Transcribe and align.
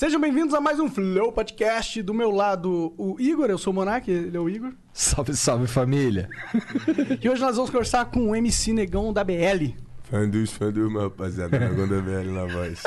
Sejam 0.00 0.18
bem-vindos 0.18 0.54
a 0.54 0.62
mais 0.62 0.80
um 0.80 0.88
Flow 0.88 1.30
Podcast. 1.30 2.00
Do 2.00 2.14
meu 2.14 2.30
lado, 2.30 2.94
o 2.96 3.20
Igor, 3.20 3.50
eu 3.50 3.58
sou 3.58 3.70
o 3.70 3.76
Monark, 3.76 4.10
ele 4.10 4.34
é 4.34 4.40
o 4.40 4.48
Igor. 4.48 4.72
Salve, 4.94 5.36
salve 5.36 5.66
família. 5.66 6.26
E 7.22 7.28
hoje 7.28 7.42
nós 7.42 7.56
vamos 7.56 7.70
conversar 7.70 8.06
com 8.06 8.30
o 8.30 8.34
MC 8.34 8.72
Negão 8.72 9.12
da 9.12 9.22
BL. 9.22 9.74
Fã 10.04 10.26
dos, 10.26 10.52
fã 10.52 10.72
dos, 10.72 10.90
meu 10.90 11.02
rapaziada. 11.02 11.58
Negão 11.58 11.86
da 11.86 12.00
BL 12.00 12.30
na 12.30 12.46
voz. 12.46 12.82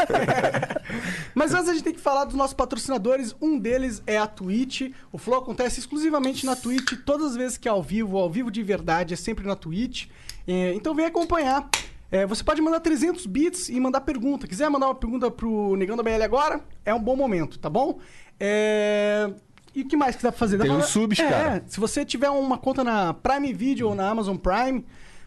Mas 1.36 1.54
antes 1.54 1.70
a 1.70 1.74
gente 1.74 1.84
tem 1.84 1.94
que 1.94 2.02
falar 2.02 2.26
dos 2.26 2.34
nossos 2.34 2.56
patrocinadores. 2.56 3.36
Um 3.40 3.60
deles 3.60 4.02
é 4.08 4.18
a 4.18 4.26
Twitch. 4.26 4.92
O 5.12 5.20
Flow 5.20 5.38
acontece 5.38 5.80
exclusivamente 5.80 6.48
na 6.48 6.56
Twitch, 6.56 6.94
todas 7.06 7.28
as 7.28 7.36
vezes 7.36 7.58
que 7.60 7.68
é 7.68 7.72
ao 7.72 7.84
vivo, 7.84 8.18
ao 8.18 8.28
vivo 8.28 8.50
de 8.50 8.64
verdade, 8.64 9.14
é 9.14 9.18
sempre 9.18 9.46
na 9.46 9.56
Twitch. 9.56 10.08
É, 10.48 10.74
então 10.74 10.96
vem 10.96 11.06
acompanhar. 11.06 11.70
É, 12.14 12.28
você 12.28 12.44
pode 12.44 12.62
mandar 12.62 12.80
300 12.80 13.26
bits 13.26 13.70
e 13.70 13.80
mandar 13.80 14.02
pergunta. 14.02 14.48
Quiser 14.48 14.70
mandar 14.70 14.86
uma 14.86 14.94
pergunta 14.94 15.32
pro 15.32 15.76
Negão 15.76 15.98
da 15.98 16.04
BL 16.04 16.22
agora, 16.24 16.62
é 16.86 16.94
um 16.94 17.02
bom 17.02 17.16
momento, 17.16 17.58
tá 17.58 17.72
bom? 17.72 17.98
É... 18.40 19.34
E 19.76 19.82
o 19.82 19.88
que 19.88 19.98
mais 19.98 20.16
que 20.16 20.22
dá 20.22 20.32
pra 20.32 20.38
fazer? 20.38 20.58
Dá 20.58 20.64
Tem 20.66 20.72
pra- 20.76 20.84
os 20.84 20.92
subs, 20.92 21.18
é, 21.18 21.28
cara. 21.28 21.64
Se 21.66 21.80
você 21.80 22.06
tiver 22.06 22.30
uma 22.30 22.60
conta 22.60 22.84
na 22.84 23.16
Prime 23.16 23.52
Video 23.52 23.90
ou 23.90 23.96
na 23.96 24.08
Amazon 24.08 24.38
Prime, 24.38 24.86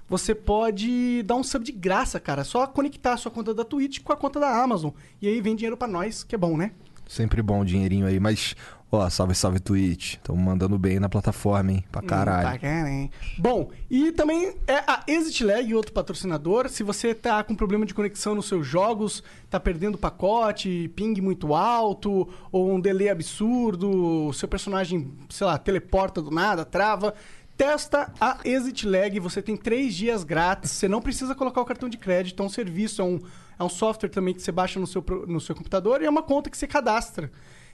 você 0.08 0.32
pode 0.32 1.24
dar 1.24 1.34
um 1.34 1.42
sub 1.42 1.64
de 1.64 1.72
graça, 1.72 2.20
cara. 2.20 2.42
É 2.42 2.44
Só 2.44 2.64
conectar 2.68 3.14
a 3.14 3.16
sua 3.16 3.32
conta 3.32 3.52
da 3.52 3.64
Twitch 3.64 4.00
com 4.04 4.12
a 4.12 4.16
conta 4.16 4.38
da 4.38 4.62
Amazon. 4.62 4.92
E 5.20 5.26
aí 5.26 5.40
vem 5.40 5.56
dinheiro 5.56 5.76
pra 5.76 5.88
nós, 5.88 6.22
que 6.22 6.36
é 6.36 6.38
bom, 6.38 6.56
né? 6.56 6.70
Sempre 7.08 7.42
bom 7.42 7.60
o 7.62 7.64
dinheirinho 7.64 8.06
aí, 8.06 8.20
mas, 8.20 8.54
ó, 8.90 9.08
salve, 9.10 9.34
salve 9.34 9.60
Twitch. 9.60 10.16
Tamo 10.16 10.38
mandando 10.38 10.78
bem 10.78 10.98
na 10.98 11.08
plataforma, 11.08 11.72
hein? 11.72 11.84
Pra 11.90 12.02
caralho. 12.02 12.50
Tá, 12.50 12.58
cara, 12.58 12.90
hein? 12.90 13.10
Bom, 13.38 13.70
e 13.90 14.12
também 14.12 14.54
é 14.66 14.76
a 14.86 15.02
Exit 15.06 15.44
Lag, 15.44 15.74
outro 15.74 15.92
patrocinador. 15.92 16.68
Se 16.68 16.82
você 16.82 17.14
tá 17.14 17.42
com 17.42 17.54
problema 17.54 17.84
de 17.84 17.94
conexão 17.94 18.34
nos 18.34 18.46
seus 18.46 18.66
jogos, 18.66 19.22
tá 19.50 19.58
perdendo 19.58 19.98
pacote, 19.98 20.90
ping 20.94 21.20
muito 21.20 21.54
alto, 21.54 22.28
ou 22.50 22.72
um 22.72 22.80
delay 22.80 23.08
absurdo, 23.08 24.32
seu 24.32 24.48
personagem, 24.48 25.10
sei 25.28 25.46
lá, 25.46 25.58
teleporta 25.58 26.22
do 26.22 26.30
nada, 26.30 26.64
trava. 26.64 27.14
Testa 27.56 28.12
a 28.20 28.38
Exit 28.44 28.86
Lag, 28.86 29.18
você 29.18 29.40
tem 29.40 29.56
três 29.56 29.94
dias 29.94 30.22
grátis, 30.24 30.72
você 30.72 30.86
não 30.86 31.00
precisa 31.00 31.34
colocar 31.34 31.62
o 31.62 31.64
cartão 31.64 31.88
de 31.88 31.96
crédito, 31.96 32.42
é 32.42 32.46
um 32.46 32.50
serviço, 32.50 33.00
é 33.00 33.04
um, 33.04 33.18
é 33.58 33.64
um 33.64 33.68
software 33.68 34.10
também 34.10 34.34
que 34.34 34.42
você 34.42 34.52
baixa 34.52 34.78
no 34.78 34.86
seu, 34.86 35.02
no 35.26 35.40
seu 35.40 35.54
computador 35.54 36.02
e 36.02 36.04
é 36.04 36.10
uma 36.10 36.22
conta 36.22 36.50
que 36.50 36.56
você 36.56 36.66
cadastra. 36.66 37.32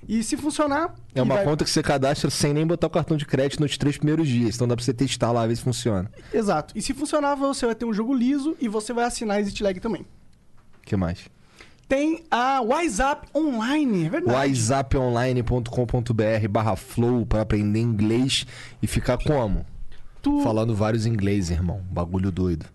E 0.08 0.22
se 0.22 0.36
funcionar... 0.36 0.94
É 1.14 1.22
uma 1.22 1.36
vai- 1.36 1.44
conta 1.44 1.64
que 1.64 1.70
você 1.70 1.82
cadastra 1.82 2.28
sem 2.30 2.52
nem 2.52 2.66
botar 2.66 2.88
o 2.88 2.90
cartão 2.90 3.16
de 3.16 3.24
crédito 3.24 3.60
nos 3.60 3.76
três 3.78 3.96
primeiros 3.96 4.28
dias. 4.28 4.56
Então 4.56 4.66
dá 4.66 4.74
pra 4.74 4.84
você 4.84 4.92
testar 4.92 5.30
lá, 5.32 5.46
ver 5.46 5.54
se 5.56 5.62
funciona. 5.62 6.10
Exato. 6.32 6.76
E 6.76 6.82
se 6.82 6.92
funcionar, 6.92 7.34
você 7.36 7.66
vai 7.66 7.74
ter 7.74 7.84
um 7.84 7.92
jogo 7.92 8.12
liso 8.14 8.56
e 8.60 8.68
você 8.68 8.92
vai 8.92 9.04
assinar 9.04 9.36
a 9.36 9.40
Exit 9.40 9.62
Lag 9.62 9.78
também. 9.80 10.02
O 10.02 10.06
que 10.84 10.96
mais? 10.96 11.28
Tem 11.88 12.24
a 12.30 12.60
WhatsApp 12.62 13.28
Online, 13.34 14.06
é 14.06 14.10
verdade. 14.10 14.36
whatsapponline.com.br 14.36 16.48
barra 16.48 16.74
flow 16.76 17.26
pra 17.26 17.42
aprender 17.42 17.80
inglês 17.80 18.46
e 18.82 18.86
ficar 18.86 19.18
como? 19.18 19.64
Tu... 20.22 20.40
Falando 20.42 20.74
vários 20.74 21.04
inglês, 21.06 21.50
irmão. 21.50 21.82
Bagulho 21.90 22.30
doido. 22.32 22.66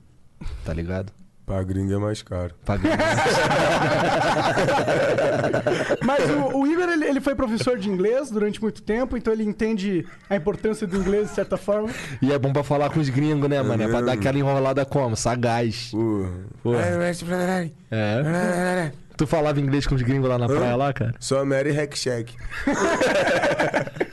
Tá 0.63 0.71
ligado? 0.73 1.11
Pra 1.47 1.63
gringa 1.63 1.95
é 1.95 1.97
mais 1.97 2.21
caro. 2.21 2.53
Pagando. 2.65 2.89
Mas 6.03 6.29
o, 6.29 6.57
o 6.57 6.67
Igor, 6.67 6.89
ele, 6.89 7.05
ele 7.05 7.21
foi 7.21 7.33
professor 7.35 7.77
de 7.79 7.89
inglês 7.89 8.29
durante 8.29 8.61
muito 8.61 8.81
tempo, 8.81 9.15
então 9.15 9.31
ele 9.31 9.43
entende 9.43 10.05
a 10.29 10.35
importância 10.35 10.85
do 10.85 10.97
inglês 10.97 11.29
de 11.29 11.35
certa 11.35 11.55
forma. 11.55 11.89
e 12.21 12.33
é 12.33 12.37
bom 12.37 12.51
pra 12.51 12.63
falar 12.63 12.89
com 12.89 12.99
os 12.99 13.07
gringos, 13.07 13.49
né, 13.49 13.61
mano? 13.61 13.81
É 13.81 13.87
pra 13.87 14.01
dar 14.01 14.11
aquela 14.11 14.37
enrolada 14.37 14.85
como? 14.85 15.15
Sagaz. 15.15 15.91
Porra. 15.91 16.29
Porra. 16.61 16.81
É. 17.89 18.91
Tu 19.15 19.25
falava 19.25 19.59
inglês 19.59 19.87
com 19.87 19.95
os 19.95 20.01
gringos 20.01 20.29
lá 20.29 20.37
na 20.37 20.47
praia, 20.47 20.75
lá, 20.75 20.91
cara? 20.91 21.13
Só 21.17 21.43
Mary 21.45 21.71
Hack 21.71 21.95
Shack. 21.97 22.35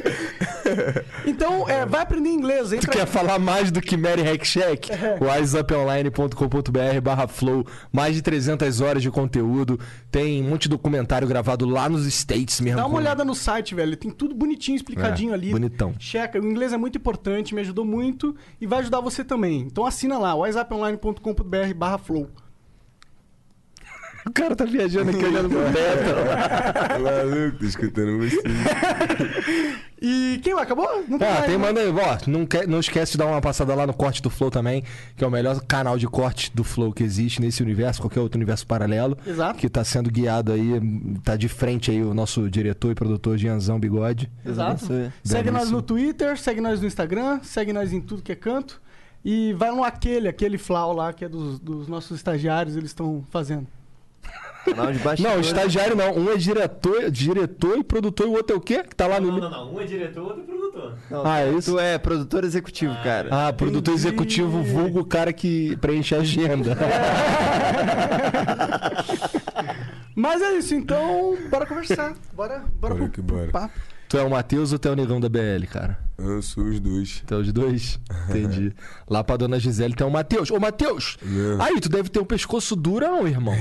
Então, 1.26 1.68
é, 1.68 1.86
vai 1.86 2.02
aprender 2.02 2.28
inglês, 2.28 2.68
Tu 2.68 2.74
entra... 2.76 2.90
quer 2.92 3.06
falar 3.06 3.38
mais 3.38 3.70
do 3.70 3.80
que 3.80 3.96
Mary 3.96 4.22
Hackcheck? 4.22 4.90
wiseuponline.com.br 5.20 7.00
barra 7.02 7.26
flow. 7.26 7.64
Mais 7.92 8.14
de 8.14 8.22
300 8.22 8.80
horas 8.80 9.02
de 9.02 9.10
conteúdo. 9.10 9.78
Tem 10.10 10.42
um 10.42 10.48
monte 10.50 10.62
de 10.62 10.68
documentário 10.70 11.26
gravado 11.26 11.66
lá 11.66 11.88
nos 11.88 12.06
States 12.06 12.60
mesmo. 12.60 12.78
Dá 12.80 12.86
uma 12.86 12.96
olhada 12.98 13.24
no 13.24 13.34
site, 13.34 13.74
velho. 13.74 13.96
Tem 13.96 14.10
tudo 14.10 14.34
bonitinho, 14.34 14.76
explicadinho 14.76 15.32
É, 15.32 15.34
ali. 15.34 15.50
bonitão. 15.50 15.94
Checa. 15.98 16.40
O 16.40 16.44
inglês 16.44 16.72
é 16.72 16.76
muito 16.76 16.98
importante, 16.98 17.54
me 17.54 17.60
ajudou 17.60 17.84
muito 17.84 18.34
e 18.60 18.66
vai 18.66 18.80
ajudar 18.80 19.00
você 19.00 19.24
também. 19.24 19.60
Então 19.60 19.86
assina 19.86 20.18
lá, 20.18 20.34
whatsapponline.com.br 20.34 21.74
barra 21.76 21.98
flow. 21.98 22.28
O 24.26 24.32
cara 24.32 24.56
tá 24.56 24.64
viajando 24.64 25.10
aqui 25.10 25.22
olhando 25.24 25.48
pro 25.50 25.60
teto. 25.72 26.98
Maluco, 27.02 27.58
tô 27.58 27.64
escutando 27.66 28.18
você. 28.18 28.40
E 30.00 30.40
quem 30.42 30.54
vai? 30.54 30.64
Acabou? 30.64 31.04
Não 31.08 31.16
Ah, 31.16 31.20
mais, 31.20 31.40
tem, 31.46 31.50
né? 31.50 31.58
manda 31.58 31.80
aí. 31.80 31.88
Ó, 31.90 32.18
não, 32.30 32.46
quer- 32.46 32.66
não 32.66 32.80
esquece 32.80 33.12
de 33.12 33.18
dar 33.18 33.26
uma 33.26 33.40
passada 33.40 33.74
lá 33.74 33.86
no 33.86 33.92
Corte 33.94 34.22
do 34.22 34.30
Flow 34.30 34.50
também, 34.50 34.82
que 35.16 35.22
é 35.24 35.26
o 35.26 35.30
melhor 35.30 35.60
canal 35.66 35.98
de 35.98 36.06
corte 36.06 36.50
do 36.54 36.64
Flow 36.64 36.92
que 36.92 37.02
existe 37.02 37.40
nesse 37.40 37.62
universo, 37.62 38.00
qualquer 38.00 38.20
outro 38.20 38.38
universo 38.38 38.66
paralelo. 38.66 39.16
Exato. 39.26 39.58
Que 39.58 39.68
tá 39.68 39.84
sendo 39.84 40.10
guiado 40.10 40.52
aí, 40.52 40.80
tá 41.22 41.36
de 41.36 41.48
frente 41.48 41.90
aí 41.90 42.02
o 42.02 42.12
nosso 42.14 42.48
diretor 42.50 42.90
e 42.90 42.94
produtor 42.94 43.36
Gianzão 43.38 43.78
Bigode. 43.78 44.30
Exato. 44.44 44.86
Segue 45.22 45.50
nós 45.50 45.70
no 45.70 45.80
Twitter, 45.82 46.38
segue 46.38 46.60
nós 46.60 46.80
no 46.80 46.86
Instagram, 46.86 47.40
segue 47.42 47.72
nós 47.72 47.92
em 47.92 48.00
tudo 48.00 48.22
que 48.22 48.32
é 48.32 48.36
canto. 48.36 48.80
E 49.24 49.54
vai 49.54 49.70
no 49.70 49.82
aquele, 49.82 50.28
aquele 50.28 50.58
Flau 50.58 50.92
lá, 50.92 51.12
que 51.12 51.24
é 51.24 51.28
dos, 51.28 51.58
dos 51.58 51.88
nossos 51.88 52.16
estagiários, 52.16 52.76
eles 52.76 52.90
estão 52.90 53.24
fazendo. 53.30 53.66
Canal 54.64 54.92
de 54.92 54.98
Não, 54.98 55.04
bastidores. 55.04 55.46
estagiário 55.46 55.96
não. 55.96 56.16
Um 56.16 56.32
é 56.32 56.36
diretor, 56.36 57.10
diretor 57.10 57.78
e 57.78 57.84
produtor, 57.84 58.26
e 58.26 58.30
o 58.30 58.32
outro 58.32 58.56
é 58.56 58.58
o 58.58 58.60
quê? 58.60 58.82
Que 58.82 58.94
tá 58.96 59.06
lá 59.06 59.20
no. 59.20 59.30
Não, 59.32 59.38
não, 59.40 59.50
não. 59.50 59.74
Um 59.74 59.80
é 59.80 59.84
diretor, 59.84 60.22
outro 60.24 60.42
é 60.42 60.46
produtor. 60.46 60.94
Não, 61.10 61.26
Ah, 61.26 61.40
é 61.40 61.52
isso? 61.52 61.72
Tu 61.72 61.78
é 61.78 61.98
produtor 61.98 62.44
executivo, 62.44 62.94
cara. 63.02 63.28
Ah, 63.30 63.52
produtor 63.52 63.94
Entendi. 63.94 64.08
executivo, 64.08 64.62
vulgo 64.62 65.00
o 65.00 65.04
cara 65.04 65.32
que 65.32 65.76
preenche 65.76 66.14
a 66.14 66.18
agenda. 66.18 66.76
Mas 70.16 70.40
é 70.42 70.52
isso, 70.58 70.74
então, 70.74 71.36
bora 71.50 71.66
conversar. 71.66 72.14
Bora, 72.32 72.60
bora, 72.80 72.80
Bora 72.80 72.94
pro, 72.94 73.08
que 73.10 73.22
pro 73.22 73.36
bora. 73.36 73.50
papo. 73.50 73.74
tu 74.08 74.16
é 74.16 74.22
o 74.22 74.30
Matheus 74.30 74.72
ou 74.72 74.78
tu 74.78 74.88
é 74.88 74.92
o 74.92 74.96
negão 74.96 75.20
da 75.20 75.28
BL, 75.28 75.66
cara? 75.70 75.98
Eu 76.16 76.40
sou 76.42 76.64
os 76.64 76.80
dois. 76.80 77.24
É 77.28 77.34
os 77.34 77.52
dois? 77.52 78.00
Entendi. 78.30 78.72
Lá 79.08 79.24
pra 79.24 79.36
dona 79.36 79.58
Gisele 79.58 79.94
tem 79.94 80.06
o 80.06 80.10
Matheus. 80.10 80.50
Ô, 80.50 80.60
Matheus! 80.60 81.16
Aí, 81.60 81.80
tu 81.80 81.88
deve 81.88 82.08
ter 82.08 82.20
um 82.20 82.24
pescoço 82.24 82.76
duro, 82.76 83.04
não, 83.06 83.26
irmão? 83.26 83.54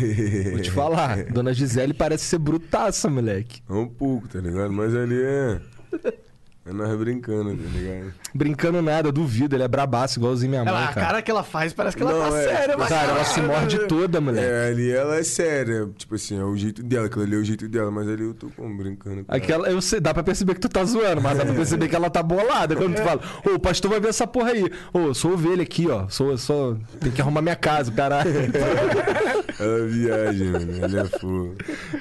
Vou 0.51 0.61
te 0.61 0.71
falar. 0.71 1.23
Dona 1.33 1.53
Gisele 1.53 1.93
parece 1.93 2.25
ser 2.25 2.37
brutaça, 2.37 3.09
moleque. 3.09 3.61
É 3.69 3.73
um 3.73 3.87
pouco, 3.87 4.27
tá 4.27 4.39
ligado? 4.39 4.71
Mas 4.71 4.95
ali 4.95 5.19
é. 5.21 5.61
É 6.65 6.71
nós 6.71 6.95
brincando, 6.97 7.49
tá 7.57 7.69
ligado? 7.77 8.13
Brincando 8.33 8.81
nada, 8.81 9.11
duvido. 9.11 9.53
Ele 9.53 9.63
é 9.63 9.67
brabaço, 9.67 10.17
igualzinho 10.17 10.49
minha 10.49 10.63
mãe, 10.63 10.73
Ela, 10.73 10.85
a 10.85 10.93
cara. 10.93 11.05
cara 11.07 11.21
que 11.21 11.29
ela 11.29 11.43
faz, 11.43 11.73
parece 11.73 11.97
que 11.97 12.03
ela 12.03 12.13
Não, 12.13 12.31
tá 12.31 12.39
é, 12.39 12.55
séria, 12.55 12.77
mas. 12.77 12.87
Cara, 12.87 13.11
ela 13.11 13.23
se 13.25 13.41
morde 13.41 13.79
toda, 13.87 14.21
moleque. 14.21 14.47
É, 14.47 14.67
ali 14.69 14.89
ela 14.89 15.17
é 15.17 15.23
séria. 15.23 15.89
Tipo 15.97 16.15
assim, 16.15 16.39
é 16.39 16.43
o 16.43 16.55
jeito 16.55 16.81
dela. 16.81 17.07
Aquilo 17.07 17.23
ali 17.23 17.35
é 17.35 17.37
o 17.37 17.43
jeito 17.43 17.67
dela. 17.67 17.91
Mas 17.91 18.07
ali 18.07 18.23
eu 18.23 18.33
tô 18.33 18.47
como 18.55 18.77
brincando. 18.77 19.25
com. 19.25 19.35
Aquela, 19.35 19.69
eu 19.69 19.81
sei, 19.81 19.99
dá 19.99 20.13
pra 20.13 20.23
perceber 20.23 20.53
que 20.53 20.61
tu 20.61 20.69
tá 20.69 20.85
zoando, 20.85 21.21
mas 21.21 21.37
dá 21.37 21.45
pra 21.45 21.53
perceber 21.53 21.89
que 21.89 21.95
ela 21.97 22.09
tá 22.09 22.23
bolada 22.23 22.77
quando 22.77 22.95
tu 22.95 23.01
fala, 23.01 23.19
ô, 23.45 23.55
o 23.55 23.59
pastor 23.59 23.91
vai 23.91 23.99
ver 23.99 24.07
essa 24.07 24.25
porra 24.25 24.51
aí. 24.51 24.63
Ô, 24.93 24.99
eu 24.99 25.13
sou 25.13 25.33
ovelha 25.33 25.63
aqui, 25.63 25.89
ó. 25.89 26.07
Sou, 26.07 26.37
sou. 26.37 26.77
Tem 27.01 27.11
que 27.11 27.21
arrumar 27.21 27.41
minha 27.41 27.57
casa, 27.57 27.91
caralho. 27.91 28.31
Ela 29.59 29.87
viaja, 29.87 30.45
mano. 30.45 30.77
Ela 30.81 31.01
é 31.01 31.19
fogo. 31.19 31.55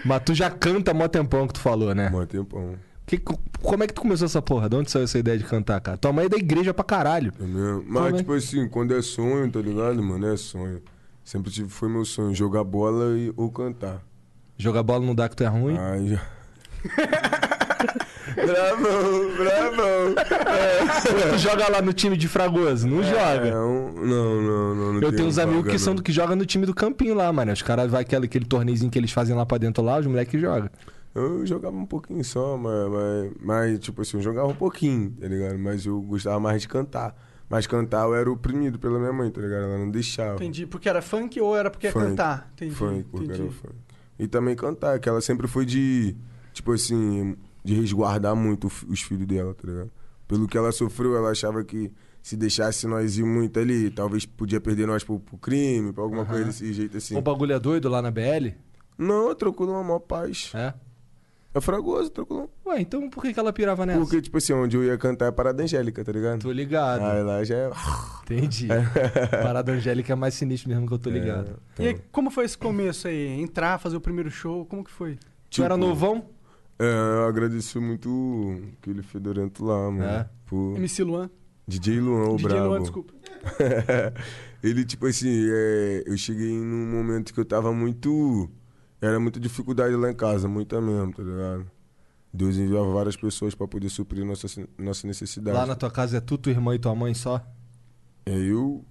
mas 0.04 0.22
tu 0.24 0.34
já 0.34 0.48
canta 0.50 0.94
mó 0.94 1.08
tempão 1.08 1.48
que 1.48 1.54
tu 1.54 1.60
falou, 1.60 1.92
né? 1.96 2.08
Mó 2.10 2.24
tempão. 2.24 2.74
Que, 3.06 3.18
como 3.62 3.82
é 3.82 3.86
que 3.86 3.92
tu 3.94 4.00
começou 4.00 4.26
essa 4.26 4.40
porra? 4.40 4.68
De 4.68 4.76
onde 4.76 4.90
saiu 4.90 5.04
essa 5.04 5.18
ideia 5.18 5.36
de 5.36 5.44
cantar, 5.44 5.80
cara? 5.80 5.96
Tua 5.98 6.12
mãe 6.12 6.26
é 6.26 6.28
da 6.28 6.36
igreja 6.36 6.72
pra 6.72 6.84
caralho. 6.84 7.32
É 7.38 7.42
mesmo? 7.44 7.84
Mas, 7.86 8.16
tipo 8.16 8.32
assim, 8.32 8.68
quando 8.68 8.94
é 8.96 9.02
sonho, 9.02 9.50
tá 9.50 9.60
ligado, 9.60 10.02
mano? 10.02 10.26
É 10.32 10.36
sonho. 10.36 10.80
Sempre 11.24 11.50
tive, 11.52 11.68
foi 11.68 11.88
meu 11.88 12.04
sonho, 12.04 12.34
jogar 12.34 12.64
bola 12.64 13.16
e, 13.18 13.32
ou 13.36 13.50
cantar. 13.50 14.00
Jogar 14.56 14.82
bola 14.82 15.04
não 15.04 15.14
dá 15.14 15.28
que 15.28 15.36
tu 15.36 15.44
é 15.44 15.46
ruim. 15.48 15.76
Aí 15.78 16.08
já. 16.10 16.22
bravão, 18.34 19.36
bravão. 19.36 20.14
Tu 21.32 21.38
joga 21.38 21.68
lá 21.70 21.82
no 21.82 21.92
time 21.92 22.16
de 22.16 22.28
Fragoso? 22.28 22.86
Não 22.86 23.02
É, 23.02 23.04
joga. 23.04 23.56
um- 23.64 23.92
não, 24.06 24.42
não, 24.42 24.74
não. 24.74 24.92
não 24.94 25.02
Eu 25.02 25.12
tenho 25.14 25.28
uns 25.28 25.38
amigos 25.38 25.70
que 25.70 25.78
são 25.78 25.92
não. 25.92 25.96
do 25.96 26.02
que 26.02 26.12
jogam 26.12 26.36
no 26.36 26.46
time 26.46 26.64
do 26.66 26.74
campinho 26.74 27.14
lá, 27.14 27.32
mano. 27.32 27.52
Os 27.52 27.62
caras 27.62 27.90
vai 27.90 28.02
aquele, 28.02 28.26
aquele 28.26 28.44
torneizinho 28.44 28.90
que 28.90 28.98
eles 28.98 29.10
fazem 29.12 29.34
lá 29.36 29.44
pra 29.44 29.58
dentro 29.58 29.82
lá, 29.82 29.98
os 29.98 30.06
moleques 30.06 30.40
jogam. 30.40 30.70
Eu 31.14 31.44
jogava 31.44 31.76
um 31.76 31.84
pouquinho 31.84 32.24
só, 32.24 32.56
mas, 32.56 32.90
mas, 32.90 33.32
mas, 33.40 33.78
tipo 33.80 34.00
assim, 34.00 34.16
eu 34.16 34.22
jogava 34.22 34.48
um 34.48 34.54
pouquinho, 34.54 35.10
tá 35.10 35.28
ligado? 35.28 35.58
Mas 35.58 35.84
eu 35.84 36.00
gostava 36.00 36.40
mais 36.40 36.62
de 36.62 36.68
cantar. 36.68 37.14
Mas 37.50 37.66
cantar 37.66 38.06
eu 38.06 38.14
era 38.14 38.30
oprimido 38.30 38.78
pela 38.78 38.98
minha 38.98 39.12
mãe, 39.12 39.30
tá 39.30 39.40
ligado? 39.42 39.64
Ela 39.64 39.78
não 39.78 39.90
deixava. 39.90 40.36
Entendi. 40.36 40.66
Porque 40.66 40.88
era 40.88 41.02
funk 41.02 41.38
ou 41.38 41.54
era 41.54 41.70
porque 41.70 41.86
ia 41.88 41.92
Funk. 41.92 42.06
cantar? 42.06 42.50
Entendi. 42.54 42.74
Funk, 42.74 43.04
porque 43.10 43.26
entendi. 43.26 43.42
era 43.42 43.52
funk. 43.52 43.74
E 44.18 44.26
também 44.26 44.56
cantar, 44.56 44.98
que 44.98 45.06
ela 45.08 45.20
sempre 45.20 45.46
foi 45.46 45.66
de, 45.66 46.16
tipo 46.54 46.72
assim, 46.72 47.36
de 47.62 47.74
resguardar 47.74 48.34
muito 48.34 48.68
os 48.88 49.02
filhos 49.02 49.26
dela, 49.26 49.52
tá 49.52 49.68
ligado? 49.68 49.90
Pelo 50.26 50.48
que 50.48 50.56
ela 50.56 50.72
sofreu, 50.72 51.14
ela 51.14 51.30
achava 51.30 51.62
que 51.62 51.92
se 52.22 52.36
deixasse 52.36 52.86
nós 52.86 53.18
ir 53.18 53.24
muito 53.24 53.58
ali, 53.60 53.90
talvez 53.90 54.24
podia 54.24 54.60
perder 54.60 54.86
nós 54.86 55.04
pro, 55.04 55.18
pro 55.18 55.36
crime, 55.36 55.92
pra 55.92 56.04
alguma 56.04 56.24
coisa 56.24 56.44
desse 56.44 56.72
jeito 56.72 56.96
assim. 56.96 57.16
O 57.16 57.20
bagulho 57.20 57.52
é 57.52 57.58
doido 57.58 57.88
lá 57.88 58.00
na 58.00 58.10
BL? 58.10 58.54
Não, 58.96 59.34
tranquilo, 59.34 59.72
uma 59.72 59.82
maior 59.82 59.98
paz. 59.98 60.52
É? 60.54 60.72
É 61.54 61.60
fragoso, 61.60 62.08
tranquilo. 62.10 62.50
Ué, 62.66 62.80
então 62.80 63.10
por 63.10 63.22
que, 63.22 63.34
que 63.34 63.38
ela 63.38 63.52
pirava 63.52 63.84
nessa? 63.84 64.00
Porque, 64.00 64.22
tipo 64.22 64.38
assim, 64.38 64.54
onde 64.54 64.76
eu 64.76 64.84
ia 64.84 64.96
cantar 64.96 65.26
é 65.26 65.30
Parada 65.30 65.62
Angélica, 65.62 66.02
tá 66.02 66.10
ligado? 66.10 66.40
Tô 66.40 66.50
ligado. 66.50 67.02
Aí 67.04 67.22
lá 67.22 67.44
já 67.44 67.54
é. 67.56 67.70
Entendi. 68.22 68.68
Parada 69.42 69.72
Angélica 69.72 70.12
é 70.14 70.16
mais 70.16 70.32
sinistro 70.34 70.70
mesmo 70.70 70.86
que 70.86 70.94
eu 70.94 70.98
tô 70.98 71.10
ligado. 71.10 71.58
E 71.78 71.88
aí, 71.88 72.00
como 72.10 72.30
foi 72.30 72.46
esse 72.46 72.56
começo 72.56 73.06
aí? 73.06 73.40
Entrar, 73.40 73.78
fazer 73.78 73.96
o 73.96 74.00
primeiro 74.00 74.30
show, 74.30 74.64
como 74.64 74.82
que 74.82 74.90
foi? 74.90 75.18
Tu 75.50 75.62
era 75.62 75.74
Tipo, 75.74 75.86
novão? 75.86 76.24
É, 76.78 76.84
eu 76.84 77.26
agradeço 77.26 77.80
muito 77.80 78.58
aquele 78.80 79.02
fedorento 79.02 79.62
lá, 79.64 79.90
mano. 79.90 80.04
É? 80.04 80.28
Pô, 80.46 80.74
MC 80.76 81.04
Luan. 81.04 81.30
DJ 81.68 82.00
Luan, 82.00 82.30
o 82.30 82.36
DJ 82.36 82.48
brabo. 82.48 82.68
Luan, 82.68 82.80
desculpa. 82.80 83.12
ele, 84.64 84.84
tipo 84.84 85.06
assim, 85.06 85.48
é, 85.50 86.04
eu 86.06 86.16
cheguei 86.16 86.50
num 86.52 86.90
momento 86.90 87.32
que 87.34 87.38
eu 87.38 87.44
tava 87.44 87.72
muito. 87.72 88.50
Era 89.02 89.18
muita 89.18 89.40
dificuldade 89.40 89.96
lá 89.96 90.10
em 90.10 90.14
casa, 90.14 90.46
muita 90.46 90.80
mesmo, 90.80 91.12
tá 91.12 91.24
ligado? 91.24 91.68
Deus 92.32 92.56
enviava 92.56 92.90
várias 92.92 93.16
pessoas 93.16 93.52
pra 93.52 93.66
poder 93.66 93.88
suprir 93.88 94.24
nossa, 94.24 94.46
nossa 94.78 95.06
necessidade. 95.08 95.56
Lá 95.56 95.66
na 95.66 95.74
tua 95.74 95.90
casa 95.90 96.18
é 96.18 96.20
tu, 96.20 96.38
tua 96.38 96.52
irmã 96.52 96.72
e 96.74 96.78
tua 96.78 96.94
mãe 96.94 97.12
só? 97.12 97.44
É 98.24 98.32
eu, 98.38 98.84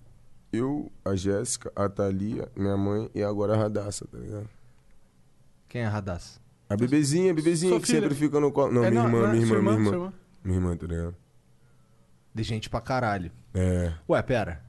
eu, 0.52 0.92
a 1.06 1.16
Jéssica, 1.16 1.72
a 1.74 1.88
Thalia, 1.88 2.52
minha 2.58 2.76
mãe 2.76 3.10
e 3.16 3.24
agora 3.24 3.54
a 3.54 3.58
Radassa, 3.58 4.06
tá 4.06 4.18
ligado? 4.18 4.50
Quem 5.70 5.82
é 5.82 5.88
Radassa? 5.88 6.42
A 6.70 6.76
bebezinha, 6.76 7.32
a 7.32 7.34
bebezinha 7.34 7.72
Sua 7.72 7.80
que 7.80 7.88
filha. 7.88 8.02
sempre 8.02 8.16
fica 8.16 8.38
no 8.40 8.52
colo. 8.52 8.74
Não, 8.74 8.84
É, 8.84 8.92
minha 8.92 9.04
irmã, 9.04 9.30
é 9.30 9.32
minha 9.32 9.48
sua 9.48 9.56
irmã, 9.56 9.72
minha 9.78 9.90
sua 9.90 9.96
irmã. 9.98 10.14
Minha 10.44 10.58
irmã, 10.58 10.76
tá 10.78 10.88
ligado? 10.88 11.16
De 12.36 12.44
gente 12.44 12.70
pra 12.70 12.82
caralho. 12.82 13.32
É. 13.54 13.94
Ué, 14.10 14.22
pera. 14.22 14.62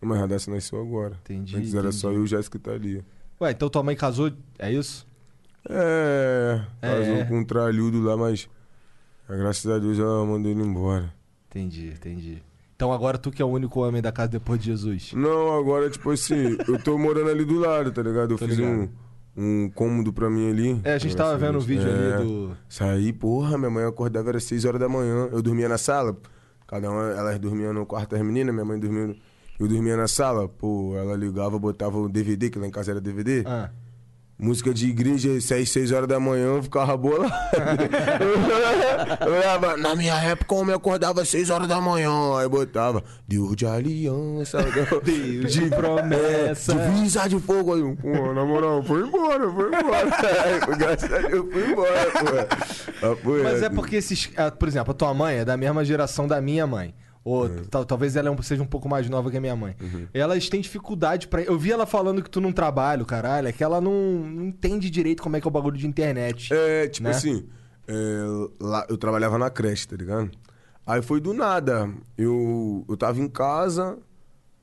Mas 0.00 0.16
a 0.18 0.20
Radassa 0.22 0.50
nasceu 0.50 0.80
agora. 0.80 1.16
Entendi. 1.20 1.54
Antes 1.54 1.74
era 1.74 1.92
só 1.92 2.08
entendi. 2.08 2.16
eu 2.16 2.22
e 2.22 2.24
o 2.24 2.26
Jéssica 2.26 2.56
e 2.56 2.60
Thalia. 2.60 3.04
Ué, 3.40 3.50
então 3.52 3.68
tua 3.70 3.82
mãe 3.82 3.96
casou, 3.96 4.30
é 4.58 4.70
isso? 4.72 5.06
É, 5.68 6.60
É. 6.82 6.88
casou 6.88 7.26
com 7.26 7.38
um 7.38 7.44
tralhudo 7.44 8.00
lá, 8.02 8.16
mas 8.16 8.48
graças 9.28 9.70
a 9.70 9.78
Deus 9.78 9.98
ela 9.98 10.24
mandou 10.24 10.50
ele 10.50 10.62
embora. 10.62 11.12
Entendi, 11.48 11.88
entendi. 11.88 12.42
Então 12.76 12.92
agora 12.92 13.18
tu 13.18 13.30
que 13.30 13.42
é 13.42 13.44
o 13.44 13.48
único 13.48 13.80
homem 13.86 14.00
da 14.00 14.10
casa 14.12 14.28
depois 14.28 14.58
de 14.60 14.66
Jesus. 14.66 15.12
Não, 15.12 15.58
agora, 15.58 15.90
tipo 15.90 16.10
assim, 16.10 16.56
eu 16.66 16.82
tô 16.82 16.96
morando 16.96 17.28
ali 17.30 17.44
do 17.44 17.58
lado, 17.58 17.92
tá 17.92 18.02
ligado? 18.02 18.32
Eu 18.34 18.38
Tô 18.38 18.46
fiz 18.46 18.56
ligado. 18.56 18.88
um, 19.36 19.64
um 19.64 19.70
cômodo 19.70 20.12
pra 20.12 20.30
mim 20.30 20.48
ali. 20.50 20.80
É, 20.84 20.94
a 20.94 20.98
gente 20.98 21.14
tava 21.14 21.36
vendo 21.36 21.50
o 21.58 21.64
Deus. 21.64 21.66
vídeo 21.66 21.88
É. 21.88 22.14
ali 22.14 22.24
do. 22.24 22.56
Saí, 22.68 23.12
porra, 23.12 23.58
minha 23.58 23.70
mãe 23.70 23.84
acordava, 23.84 24.30
era 24.30 24.40
6 24.40 24.64
horas 24.64 24.80
da 24.80 24.88
manhã. 24.88 25.28
Eu 25.30 25.42
dormia 25.42 25.68
na 25.68 25.76
sala. 25.76 26.16
Cada 26.66 26.90
uma, 26.90 27.02
elas 27.10 27.38
dormiam 27.38 27.72
no 27.74 27.84
quarto 27.84 28.10
das 28.12 28.22
meninas, 28.22 28.54
minha 28.54 28.64
mãe 28.64 28.78
dormia. 28.78 29.08
no- 29.08 29.16
Eu 29.60 29.68
dormia 29.68 29.94
na 29.96 30.08
sala, 30.08 30.48
pô, 30.48 30.94
ela 30.96 31.14
ligava, 31.14 31.58
botava 31.58 31.98
o 31.98 32.08
DVD, 32.08 32.48
que 32.48 32.58
lá 32.58 32.66
em 32.66 32.70
casa 32.70 32.92
era 32.92 33.00
DVD. 33.00 33.44
Ah. 33.46 33.68
Música 34.38 34.72
de 34.72 34.88
igreja, 34.88 35.38
6, 35.38 35.68
6 35.70 35.92
horas 35.92 36.08
da 36.08 36.18
manhã, 36.18 36.46
eu 36.56 36.62
ficava 36.62 36.96
bolado. 36.96 37.30
eu 39.26 39.32
olhava, 39.34 39.76
na 39.76 39.94
minha 39.94 40.14
época, 40.14 40.54
eu 40.54 40.64
me 40.64 40.72
acordava 40.72 41.22
6 41.26 41.50
horas 41.50 41.68
da 41.68 41.78
manhã. 41.78 42.38
Aí 42.38 42.48
botava, 42.48 43.04
Deus 43.28 43.54
de 43.54 43.66
aliança, 43.66 44.60
Deus 45.04 45.52
de 45.52 45.68
promessa. 45.76 46.74
divisa 46.74 47.28
de 47.28 47.38
fogo. 47.38 47.74
Aí, 47.74 47.96
pô, 47.96 48.32
na 48.32 48.46
moral, 48.46 48.82
foi 48.82 49.02
embora, 49.06 49.50
foi 49.52 49.66
embora. 49.66 50.76
Graças 50.78 51.12
a 51.12 51.18
Deus, 51.18 51.46
foi 51.52 51.70
embora, 51.70 52.10
pô. 52.10 53.16
Pô, 53.16 53.30
Mas 53.42 53.62
é 53.62 53.68
porque 53.68 53.96
esses. 53.96 54.30
ah, 54.38 54.50
Por 54.50 54.68
exemplo, 54.68 54.92
a 54.92 54.94
tua 54.94 55.12
mãe 55.12 55.36
é 55.40 55.44
da 55.44 55.58
mesma 55.58 55.84
geração 55.84 56.26
da 56.26 56.40
minha 56.40 56.66
mãe. 56.66 56.94
Ou 57.30 57.44
Uhum. 57.44 57.64
tal- 57.70 57.84
talvez 57.84 58.16
ela 58.16 58.28
é 58.30 58.42
seja 58.42 58.62
um 58.62 58.66
pouco 58.66 58.88
mais 58.88 59.08
nova 59.08 59.30
que 59.30 59.36
a 59.36 59.40
minha 59.40 59.54
mãe. 59.54 59.76
Elas 60.12 60.48
têm 60.48 60.60
dificuldade 60.60 61.28
pra. 61.28 61.42
Eu 61.42 61.58
vi 61.58 61.70
ela 61.70 61.86
falando 61.86 62.22
que 62.22 62.30
tu 62.30 62.40
não 62.40 62.52
trabalha, 62.52 63.04
caralho, 63.04 63.46
é 63.48 63.52
que 63.52 63.62
ela 63.62 63.80
não, 63.80 63.92
não 63.92 64.44
entende 64.46 64.90
direito 64.90 65.22
como 65.22 65.36
é 65.36 65.40
que 65.40 65.46
é 65.46 65.48
o 65.48 65.52
bagulho 65.52 65.76
de 65.76 65.86
internet. 65.86 66.52
É, 66.52 66.88
tipo 66.88 67.08
né? 67.08 67.14
assim, 67.14 67.46
é, 67.86 67.92
lá, 68.60 68.84
eu 68.88 68.96
trabalhava 68.96 69.38
na 69.38 69.48
creche, 69.50 69.86
tá 69.86 69.96
ligado? 69.96 70.30
Aí 70.86 71.00
foi 71.02 71.20
do 71.20 71.32
nada. 71.32 71.88
Eu, 72.18 72.84
eu 72.88 72.96
tava 72.96 73.20
em 73.20 73.28
casa, 73.28 73.96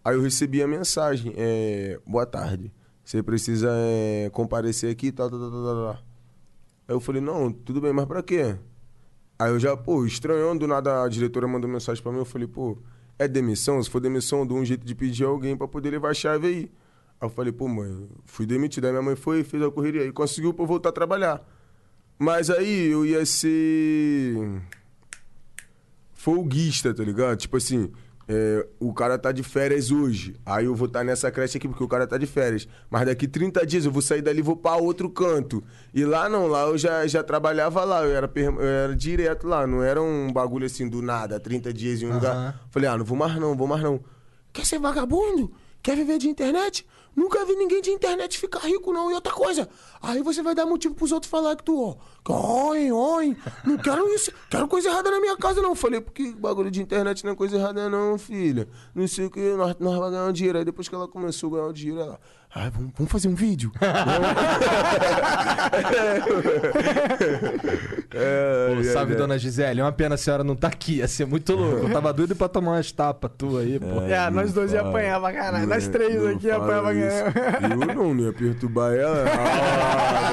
aí 0.03 0.15
eu 0.15 0.21
recebi 0.21 0.61
a 0.61 0.67
mensagem. 0.67 1.33
É, 1.37 1.99
Boa 2.05 2.25
tarde. 2.25 2.71
Você 3.03 3.23
precisa 3.23 3.69
é, 3.71 4.29
comparecer 4.33 4.91
aqui, 4.91 5.11
tal, 5.13 5.29
tal, 5.29 5.39
tal, 5.39 5.49
tal, 5.51 5.63
tal. 5.63 5.91
Aí 6.89 6.95
eu 6.95 6.99
falei, 6.99 7.21
não, 7.21 7.49
tudo 7.51 7.79
bem, 7.79 7.93
mas 7.93 8.05
pra 8.05 8.21
quê? 8.21 8.57
Aí 9.39 9.51
eu 9.51 9.59
já, 9.59 9.77
pô, 9.77 10.05
estranhando, 10.05 10.61
do 10.61 10.67
nada 10.67 11.03
a 11.03 11.07
diretora 11.07 11.47
mandou 11.47 11.69
mensagem 11.69 12.01
pra 12.01 12.11
mim, 12.11 12.19
eu 12.19 12.25
falei, 12.25 12.47
pô, 12.47 12.77
é 13.19 13.27
demissão? 13.27 13.81
Se 13.81 13.89
for 13.89 13.99
demissão, 13.99 14.45
dou 14.45 14.57
um 14.57 14.65
jeito 14.65 14.85
de 14.85 14.95
pedir 14.95 15.25
alguém 15.25 15.55
pra 15.55 15.67
poder 15.67 15.91
levar 15.91 16.09
a 16.09 16.13
chave 16.13 16.47
aí. 16.47 16.71
Aí 17.19 17.27
eu 17.27 17.29
falei, 17.29 17.51
pô, 17.51 17.67
mãe, 17.67 18.07
fui 18.25 18.45
demitido. 18.45 18.85
Aí 18.85 18.91
minha 18.91 19.01
mãe 19.01 19.15
foi, 19.15 19.43
fez 19.43 19.61
a 19.61 19.71
correria 19.71 20.03
e 20.05 20.11
conseguiu 20.11 20.53
pra 20.53 20.63
eu 20.63 20.67
voltar 20.67 20.89
a 20.89 20.91
trabalhar. 20.91 21.47
Mas 22.19 22.49
aí 22.49 22.87
eu 22.87 23.05
ia 23.05 23.25
ser 23.25 24.61
folguista, 26.13 26.93
tá 26.93 27.03
ligado? 27.03 27.37
Tipo 27.37 27.57
assim, 27.57 27.91
é, 28.27 28.67
o 28.79 28.93
cara 28.93 29.17
tá 29.17 29.31
de 29.31 29.41
férias 29.41 29.89
hoje. 29.91 30.35
Aí 30.45 30.65
eu 30.65 30.75
vou 30.75 30.87
estar 30.87 31.03
nessa 31.03 31.31
creche 31.31 31.57
aqui 31.57 31.67
porque 31.67 31.83
o 31.83 31.87
cara 31.87 32.05
tá 32.05 32.17
de 32.17 32.25
férias. 32.25 32.67
Mas 32.89 33.05
daqui 33.05 33.27
30 33.27 33.65
dias 33.65 33.85
eu 33.85 33.91
vou 33.91 34.01
sair 34.01 34.21
dali 34.21 34.39
e 34.39 34.41
vou 34.41 34.55
pra 34.55 34.75
outro 34.75 35.09
canto. 35.09 35.63
E 35.93 36.03
lá 36.03 36.27
não, 36.27 36.47
lá 36.47 36.63
eu 36.63 36.77
já, 36.77 37.07
já 37.07 37.23
trabalhava 37.23 37.83
lá, 37.83 38.03
eu 38.03 38.15
era, 38.15 38.29
eu 38.35 38.61
era 38.61 38.95
direto 38.95 39.47
lá, 39.47 39.65
não 39.65 39.81
era 39.81 40.01
um 40.01 40.31
bagulho 40.31 40.65
assim 40.65 40.87
do 40.87 41.01
nada, 41.01 41.39
30 41.39 41.73
dias 41.73 42.01
em 42.01 42.05
um 42.05 42.09
Aham. 42.09 42.15
lugar. 42.17 42.67
Falei, 42.69 42.89
ah, 42.89 42.97
não 42.97 43.05
vou 43.05 43.17
mais 43.17 43.35
não, 43.35 43.55
vou 43.55 43.67
mais 43.67 43.81
não. 43.81 43.99
Quer 44.51 44.65
ser 44.65 44.79
vagabundo? 44.79 45.51
Quer 45.81 45.95
viver 45.95 46.17
de 46.17 46.27
internet? 46.27 46.85
Nunca 47.17 47.43
vi 47.45 47.55
ninguém 47.55 47.81
de 47.81 47.89
internet 47.89 48.37
ficar 48.37 48.59
rico, 48.59 48.93
não. 48.93 49.09
E 49.09 49.15
outra 49.15 49.33
coisa, 49.33 49.67
aí 49.99 50.21
você 50.21 50.43
vai 50.43 50.53
dar 50.53 50.67
motivo 50.67 50.93
pros 50.93 51.11
outros 51.11 51.31
falar 51.31 51.55
que 51.55 51.63
tu, 51.63 51.97
ó, 52.29 52.67
oi, 52.69 52.91
oi, 52.91 53.35
não 53.65 53.75
quero 53.75 54.07
isso, 54.13 54.31
quero 54.51 54.67
coisa 54.67 54.89
errada 54.89 55.09
na 55.09 55.19
minha 55.19 55.35
casa, 55.35 55.59
não. 55.59 55.73
Falei, 55.73 55.99
porque 55.99 56.31
bagulho 56.33 56.69
de 56.69 56.79
internet 56.79 57.25
não 57.25 57.31
é 57.31 57.35
coisa 57.35 57.57
errada, 57.57 57.89
não, 57.89 58.19
filha. 58.19 58.69
Não 58.93 59.07
sei 59.07 59.25
o 59.25 59.31
que, 59.31 59.55
nós, 59.55 59.75
nós 59.79 59.95
vamos 59.95 60.11
ganhar 60.11 60.25
um 60.25 60.31
dinheiro. 60.31 60.59
Aí 60.59 60.65
depois 60.65 60.87
que 60.87 60.93
ela 60.93 61.07
começou 61.07 61.55
a 61.55 61.59
ganhar 61.59 61.73
dinheiro, 61.73 62.01
ela, 62.01 62.19
ai, 62.57 62.69
vamos, 62.71 62.91
vamos 62.97 63.11
fazer 63.11 63.27
um 63.27 63.35
vídeo. 63.35 63.71
é, 68.13 68.73
Pô, 68.75 68.79
é, 68.81 68.83
salve, 68.93 69.13
é. 69.13 69.15
dona 69.15 69.37
Gisele. 69.37 69.79
É 69.79 69.83
uma 69.83 69.91
pena 69.91 70.15
a 70.15 70.17
senhora 70.17 70.43
não 70.43 70.55
tá 70.55 70.67
aqui. 70.67 70.95
Ia 70.97 71.07
ser 71.07 71.25
muito 71.25 71.53
louco. 71.53 71.87
Eu 71.87 71.93
tava 71.93 72.11
doido 72.13 72.35
pra 72.35 72.47
tomar 72.47 72.71
umas 72.73 72.91
tapas 72.91 73.31
tua 73.37 73.61
aí, 73.61 73.79
pô. 73.79 74.01
É, 74.01 74.29
nós 74.29 74.51
dois 74.53 74.71
ia 74.73 74.81
apanhar 74.81 75.19
pra 75.19 75.33
caralho. 75.33 75.67
Nós 75.67 75.87
três 75.87 76.21
Não 76.21 76.31
aqui 76.31 76.47
ia 76.47 76.55
apanhar 76.57 76.81
pra 76.83 76.93
caralho. 76.95 77.73
Eu 77.73 77.95
não, 77.95 78.13
não 78.13 78.23
ia 78.25 78.33
perturbar 78.33 78.93
ela. 78.93 79.25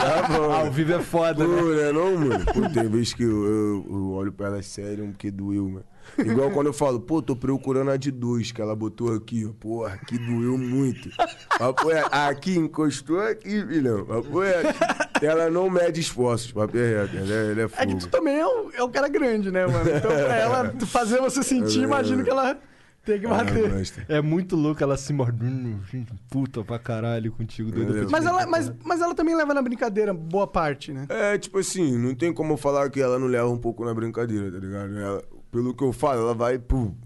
Ah, 0.05 0.27
bravão. 0.29 0.53
Ao 0.53 0.71
vivo 0.71 0.95
é 0.95 1.01
foda, 1.01 1.45
Pô, 1.45 1.51
né? 1.51 1.85
né, 1.85 1.93
não, 1.93 2.17
mano? 2.17 2.45
Pô, 2.47 2.69
tem 2.71 2.89
vez 2.89 3.13
que 3.15 3.23
eu, 3.23 3.45
eu- 3.45 3.87
eu 3.91 4.11
olho 4.13 4.33
pra 4.33 4.47
ela 4.47 4.63
sério, 4.63 5.07
porque 5.09 5.31
doeu, 5.31 5.65
mano. 5.69 5.85
Igual 6.19 6.51
quando 6.51 6.67
eu 6.69 6.73
falo, 6.73 7.01
pô, 7.01 7.21
tô 7.23 7.35
procurando 7.35 7.91
a 7.91 7.97
de 7.97 8.11
dois, 8.11 8.53
que 8.53 8.61
ela 8.61 8.75
botou 8.75 9.15
aqui, 9.15 9.45
ó. 9.45 9.53
Porra, 9.59 9.95
aqui 9.95 10.19
doeu 10.19 10.57
muito. 10.59 11.11
Papo 11.59 11.91
é, 11.91 12.05
aqui 12.11 12.57
encostou 12.57 13.21
aqui, 13.21 13.67
filhão. 13.67 14.05
Papo 14.05 14.43
é, 14.43 14.69
aqui. 14.69 15.27
ela 15.27 15.51
não 15.51 15.69
mede 15.71 16.01
esforços, 16.01 16.53
papo 16.53 16.77
é 16.77 17.01
reto. 17.01 17.17
Ela 17.17 17.33
é, 17.33 17.51
ela 17.53 17.61
é 17.63 17.69
É 17.83 17.87
que 17.87 17.97
tu 17.97 18.09
também 18.09 18.39
é 18.39 18.47
um, 18.47 18.71
é 18.73 18.83
um 18.85 18.91
cara 18.91 19.09
grande, 19.09 19.51
né, 19.51 19.67
mano? 19.67 19.91
Então 19.91 20.11
pra 20.11 20.37
ela 20.37 20.75
fazer 20.87 21.21
você 21.21 21.43
sentir, 21.43 21.81
É, 21.81 21.85
imagino 21.85 22.23
que 22.23 22.31
ela 22.31 22.59
tem 23.05 23.21
que 23.21 23.27
bater. 23.27 23.71
É 24.09 24.21
muito 24.23 24.57
louco 24.57 24.83
ela 24.83 24.97
se 24.97 25.13
mordendo, 25.13 25.79
gente, 25.91 26.13
puta 26.31 26.65
pra 26.65 26.79
caralho 26.79 27.31
contigo, 27.33 27.71
doido 27.71 27.93
pra 27.93 28.07
te 28.07 28.11
Mas 28.11 28.25
ela, 28.25 28.47
mas, 28.47 28.73
mas 28.83 29.01
ela 29.01 29.15
também 29.15 29.37
leva 29.37 29.53
na 29.53 29.61
brincadeira 29.63 30.13
boa 30.15 30.47
parte, 30.47 30.93
né? 30.93 31.07
É, 31.09 31.37
tipo 31.37 31.59
assim, 31.59 31.99
não 31.99 32.15
tem 32.15 32.33
como 32.33 32.55
eu 32.55 32.57
falar 32.57 32.89
que 32.91 33.01
ela 33.01 33.19
não 33.19 33.27
leva 33.27 33.49
um 33.49 33.59
pouco 33.59 33.85
na 33.85 33.93
brincadeira, 33.93 34.51
tá 34.51 34.59
ligado? 34.59 34.99
Ela- 34.99 35.23
pelo 35.55 35.73
que 35.73 35.85
eu 35.85 35.93
falo, 35.93 36.23
ela 36.23 36.35
vai, 36.35 36.59
pum. 36.59 36.97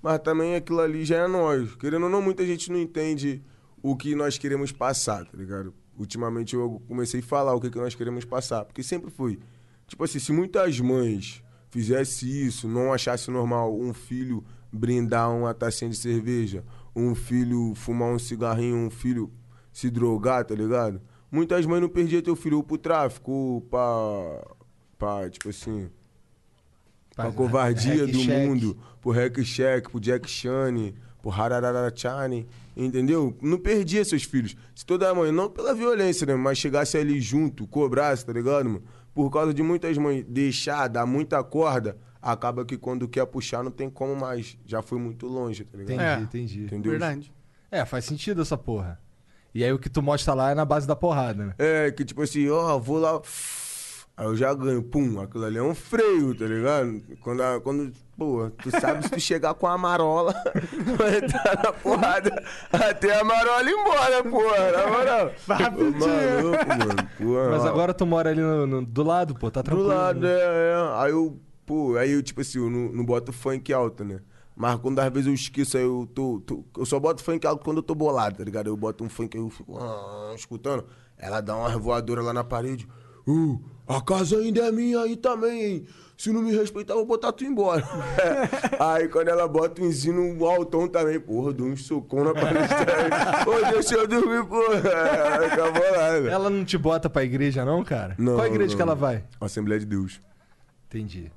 Mas 0.00 0.20
também 0.20 0.54
aquilo 0.56 0.80
ali 0.80 1.04
já 1.04 1.18
é 1.18 1.28
nós. 1.28 1.74
Querendo 1.74 2.04
ou 2.04 2.08
não, 2.08 2.22
muita 2.22 2.46
gente 2.46 2.72
não 2.72 2.78
entende 2.78 3.42
o 3.82 3.94
que 3.94 4.14
nós 4.14 4.38
queremos 4.38 4.72
passar, 4.72 5.26
tá 5.26 5.36
ligado? 5.36 5.74
Ultimamente 5.98 6.56
eu 6.56 6.80
comecei 6.88 7.20
a 7.20 7.22
falar 7.22 7.54
o 7.54 7.60
que, 7.60 7.68
que 7.68 7.76
nós 7.76 7.94
queremos 7.94 8.24
passar, 8.24 8.64
porque 8.64 8.82
sempre 8.82 9.10
foi. 9.10 9.38
Tipo 9.86 10.02
assim, 10.02 10.18
se 10.18 10.32
muitas 10.32 10.80
mães 10.80 11.44
fizessem 11.68 12.26
isso, 12.46 12.66
não 12.66 12.90
achasse 12.90 13.30
normal 13.30 13.78
um 13.78 13.92
filho 13.92 14.42
brindar 14.72 15.30
uma 15.30 15.52
tacinha 15.52 15.90
de 15.90 15.96
cerveja, 15.98 16.64
um 16.96 17.14
filho 17.14 17.74
fumar 17.74 18.08
um 18.08 18.18
cigarrinho, 18.18 18.78
um 18.78 18.88
filho 18.88 19.30
se 19.70 19.90
drogar, 19.90 20.46
tá 20.46 20.54
ligado? 20.54 21.02
muitas 21.30 21.66
mães 21.66 21.82
não 21.82 21.88
perdiam 21.90 22.22
teu 22.22 22.34
filho 22.34 22.62
pro 22.62 22.78
tráfico, 22.78 23.62
pra. 23.70 24.56
pra, 24.96 25.28
tipo 25.28 25.50
assim. 25.50 25.90
Pra 27.22 27.32
Pra- 27.32 27.36
covardia 27.36 28.06
do 28.06 28.18
check. 28.18 28.48
mundo, 28.48 28.76
pro 29.00 29.10
Hack 29.12 29.42
Check, 29.44 29.88
pro 29.90 30.00
Jack 30.00 30.28
Chane, 30.30 30.94
pro 31.22 31.30
Hararara 31.30 31.92
Chane, 31.94 32.46
entendeu? 32.76 33.36
Não 33.42 33.58
perdia 33.58 34.04
seus 34.04 34.22
filhos. 34.22 34.56
Se 34.74 34.84
toda 34.86 35.14
mãe, 35.14 35.30
não 35.32 35.48
pela 35.50 35.74
violência, 35.74 36.26
né? 36.26 36.34
Mas 36.34 36.58
chegasse 36.58 36.96
ali 36.96 37.20
junto, 37.20 37.66
cobrasse, 37.66 38.24
tá 38.24 38.32
ligado, 38.32 38.64
mano? 38.68 38.82
Por 39.14 39.28
causa 39.30 39.52
de 39.52 39.62
muitas 39.62 39.98
mães 39.98 40.24
deixar, 40.28 40.86
dar 40.88 41.04
muita 41.04 41.42
corda, 41.42 41.98
acaba 42.22 42.64
que 42.64 42.76
quando 42.78 43.08
quer 43.08 43.26
puxar 43.26 43.62
não 43.62 43.70
tem 43.70 43.90
como 43.90 44.14
mais. 44.16 44.56
Já 44.64 44.80
foi 44.82 44.98
muito 44.98 45.26
longe, 45.26 45.64
tá 45.64 45.76
ligado? 45.76 45.94
Entendi, 45.96 46.04
É. 46.04 46.20
entendi. 46.22 46.64
Entendeu? 46.64 46.90
Verdade. 46.92 47.32
É, 47.70 47.84
faz 47.84 48.04
sentido 48.04 48.42
essa 48.42 48.56
porra. 48.56 49.00
E 49.52 49.64
aí 49.64 49.72
o 49.72 49.78
que 49.80 49.90
tu 49.90 50.00
mostra 50.00 50.32
lá 50.32 50.52
é 50.52 50.54
na 50.54 50.64
base 50.64 50.86
da 50.86 50.94
porrada, 50.94 51.44
né? 51.46 51.54
É, 51.58 51.90
que 51.90 52.04
tipo 52.04 52.22
assim, 52.22 52.48
ó, 52.48 52.78
vou 52.78 52.98
lá. 52.98 53.20
Aí 54.20 54.26
eu 54.26 54.36
já 54.36 54.52
ganho, 54.52 54.82
pum, 54.82 55.18
aquilo 55.18 55.44
ali 55.46 55.56
é 55.56 55.62
um 55.62 55.74
freio, 55.74 56.34
tá 56.34 56.44
ligado? 56.44 57.00
Quando, 57.22 57.42
a- 57.42 57.58
quando 57.58 57.90
pô, 58.18 58.50
tu 58.62 58.70
sabe 58.70 59.02
se 59.04 59.10
tu 59.10 59.18
chegar 59.18 59.54
com 59.54 59.66
a 59.66 59.78
marola, 59.78 60.34
vai 60.98 61.16
entrar 61.24 61.58
na 61.64 61.72
porrada 61.72 62.44
até 62.70 63.18
a 63.18 63.24
marola 63.24 63.62
ir 63.62 63.72
embora, 63.72 64.22
porra, 64.24 64.72
na 64.72 64.86
moral. 64.88 65.32
Rapidinho. 65.48 65.98
Maluco, 65.98 66.68
mano, 66.68 67.10
porra. 67.16 67.50
Mas 67.50 67.64
ó. 67.64 67.68
agora 67.68 67.94
tu 67.94 68.04
mora 68.04 68.28
ali 68.28 68.42
no- 68.42 68.66
no- 68.66 68.84
do 68.84 69.02
lado, 69.02 69.34
pô, 69.34 69.50
tá 69.50 69.62
Do 69.62 69.64
tranquilo. 69.64 69.88
lado, 69.88 70.20
né? 70.20 70.28
é, 70.28 70.72
é. 70.74 71.02
Aí 71.02 71.12
eu, 71.12 71.40
pô, 71.64 71.96
aí 71.96 72.10
eu, 72.12 72.22
tipo 72.22 72.42
assim, 72.42 72.58
eu 72.58 72.68
não, 72.68 72.92
não 72.92 73.04
boto 73.06 73.32
funk 73.32 73.72
alto, 73.72 74.04
né? 74.04 74.20
Mas 74.54 74.78
quando 74.80 74.98
às 74.98 75.10
vezes 75.10 75.28
eu 75.28 75.32
esqueço, 75.32 75.78
aí 75.78 75.84
eu 75.84 76.06
tô, 76.14 76.42
tô- 76.44 76.62
Eu 76.76 76.84
só 76.84 77.00
boto 77.00 77.24
funk 77.24 77.46
alto 77.46 77.64
quando 77.64 77.78
eu 77.78 77.82
tô 77.82 77.94
bolado, 77.94 78.36
tá 78.36 78.44
ligado? 78.44 78.66
Eu 78.66 78.76
boto 78.76 79.02
um 79.02 79.08
funk 79.08 79.34
aí 79.34 79.42
eu 79.42 79.48
fico 79.48 79.78
ah, 79.78 80.34
escutando. 80.34 80.84
Ela 81.16 81.40
dá 81.40 81.56
uma 81.56 81.70
voadora 81.78 82.20
lá 82.20 82.34
na 82.34 82.44
parede. 82.44 82.86
Uh, 83.30 83.60
a 83.86 84.00
casa 84.00 84.36
ainda 84.38 84.60
é 84.62 84.72
minha 84.72 85.00
aí 85.00 85.16
também, 85.16 85.62
hein? 85.64 85.86
Se 86.16 86.30
não 86.30 86.42
me 86.42 86.54
respeitar, 86.54 86.92
eu 86.92 86.98
vou 86.98 87.06
botar 87.06 87.32
tu 87.32 87.44
embora. 87.44 87.82
aí 88.78 89.08
quando 89.08 89.28
ela 89.28 89.48
bota 89.48 89.80
um 89.80 89.86
ensino 89.86 90.44
altão 90.44 90.86
também, 90.86 91.18
porra, 91.18 91.50
dou 91.52 91.66
um 91.66 91.76
socão 91.76 92.24
na 92.24 92.34
também. 92.34 92.62
Ô, 93.48 93.72
deixa 93.72 93.94
eu 93.94 94.06
dormir, 94.06 94.44
porra. 94.46 94.76
Ela 94.76 95.48
fica 95.50 95.70
bolada. 95.70 96.30
Ela 96.30 96.50
não 96.50 96.62
te 96.64 96.76
bota 96.76 97.08
pra 97.08 97.24
igreja, 97.24 97.64
não, 97.64 97.82
cara? 97.82 98.14
Não, 98.18 98.34
Qual 98.34 98.46
igreja 98.46 98.70
não. 98.70 98.76
que 98.76 98.82
ela 98.82 98.94
vai? 98.94 99.24
Assembleia 99.40 99.80
de 99.80 99.86
Deus. 99.86 100.20
Entendi. 100.88 101.32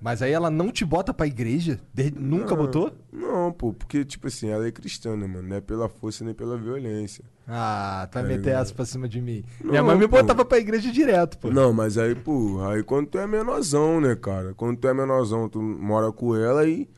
Mas 0.00 0.22
aí 0.22 0.32
ela 0.32 0.50
não 0.50 0.70
te 0.70 0.84
bota 0.86 1.12
pra 1.12 1.26
igreja? 1.26 1.78
De- 1.92 2.10
Nunca 2.10 2.56
botou? 2.56 2.92
Não, 3.12 3.52
pô, 3.52 3.72
porque, 3.74 4.04
tipo 4.04 4.26
assim, 4.26 4.48
ela 4.48 4.66
é 4.66 4.72
cristã, 4.72 5.16
né, 5.16 5.26
mano? 5.26 5.48
Não 5.48 5.56
é 5.56 5.60
pela 5.60 5.88
força 5.88 6.24
nem 6.24 6.32
pela 6.34 6.56
violência. 6.56 7.24
Ah, 7.46 8.08
Tá 8.10 8.22
meter 8.22 8.38
ligado? 8.46 8.62
essa 8.62 8.74
pra 8.74 8.84
cima 8.86 9.06
de 9.08 9.20
mim. 9.20 9.44
Não, 9.62 9.70
Minha 9.70 9.82
mãe 9.82 9.96
me 9.98 10.08
pô. 10.08 10.16
botava 10.16 10.44
pra 10.44 10.58
igreja 10.58 10.90
direto, 10.90 11.38
pô. 11.38 11.50
Não, 11.50 11.72
mas 11.72 11.98
aí, 11.98 12.14
pô, 12.14 12.62
aí 12.66 12.82
quando 12.82 13.08
tu 13.08 13.18
é 13.18 13.26
menorzão, 13.26 14.00
né, 14.00 14.16
cara? 14.16 14.54
Quando 14.54 14.78
tu 14.78 14.88
é 14.88 14.94
menorzão, 14.94 15.48
tu 15.48 15.60
mora 15.60 16.10
com 16.12 16.34
ela 16.34 16.66
e. 16.66 16.88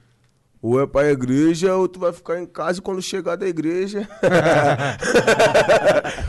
Ou 0.63 0.81
é 0.81 0.87
pra 0.87 1.11
igreja, 1.13 1.77
ou 1.77 1.87
tu 1.87 2.01
vai 2.01 2.13
ficar 2.13 2.41
em 2.41 2.47
casa 2.47 2.79
e 2.79 2.83
quando 2.83 3.01
chegar 3.03 3.37
da 3.37 3.47
igreja. 3.47 4.09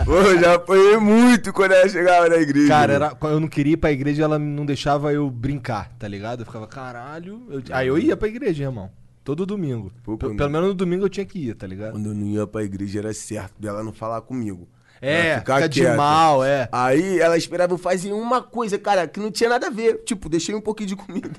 pô, 0.05 0.12
eu 0.13 0.39
já 0.39 0.55
apanhei 0.55 0.97
muito 0.97 1.51
quando 1.53 1.71
ela 1.71 1.88
chegava 1.89 2.29
na 2.29 2.36
igreja. 2.38 2.67
Cara, 2.67 2.93
era, 2.93 3.17
eu 3.24 3.39
não 3.39 3.47
queria 3.47 3.74
ir 3.74 3.77
pra 3.77 3.91
igreja, 3.91 4.24
ela 4.24 4.38
não 4.38 4.65
deixava 4.65 5.12
eu 5.13 5.29
brincar, 5.29 5.89
tá 5.97 6.07
ligado? 6.07 6.41
Eu 6.41 6.45
ficava, 6.45 6.67
caralho. 6.67 7.41
eu- 7.50 7.62
Aí 7.71 7.88
eu 7.88 7.97
ia 7.97 8.15
pra 8.17 8.27
igreja, 8.27 8.63
irmão. 8.65 8.89
Todo 9.27 9.46
domingo. 9.46 9.91
Pô, 10.05 10.17
Pe- 10.17 10.27
quando- 10.27 10.38
Pelo 10.38 10.50
menos 10.50 10.67
no 10.69 10.74
domingo 10.74 11.03
eu 11.03 11.10
tinha 11.10 11.25
que 11.25 11.50
ir, 11.50 11.53
tá 11.53 11.67
ligado? 11.67 11.91
Quando 11.91 12.05
eu 12.12 12.13
não 12.15 12.25
ia 12.27 12.48
pra 12.48 12.63
igreja 12.63 13.00
era 13.00 13.13
certo 13.13 13.60
dela 13.62 13.84
não 13.84 13.91
falar 13.91 14.22
comigo. 14.22 14.65
É, 15.01 15.38
ficar 15.39 15.55
fica 15.57 15.67
de 15.69 15.81
quieta. 15.81 15.98
mal, 15.98 16.43
é. 16.46 16.69
Aí 16.72 17.19
ela 17.19 17.38
esperava 17.38 17.74
eu 17.74 17.77
fazer 17.77 18.13
uma 18.13 18.41
coisa, 18.41 18.79
cara, 18.79 19.05
que 19.05 19.19
não 19.19 19.29
tinha 19.29 19.50
nada 19.50 19.67
a 19.67 19.69
ver. 19.69 20.01
Tipo, 20.05 20.29
deixei 20.29 20.55
um 20.55 20.62
pouquinho 20.62 20.88
de 20.88 20.96
comida. 20.96 21.29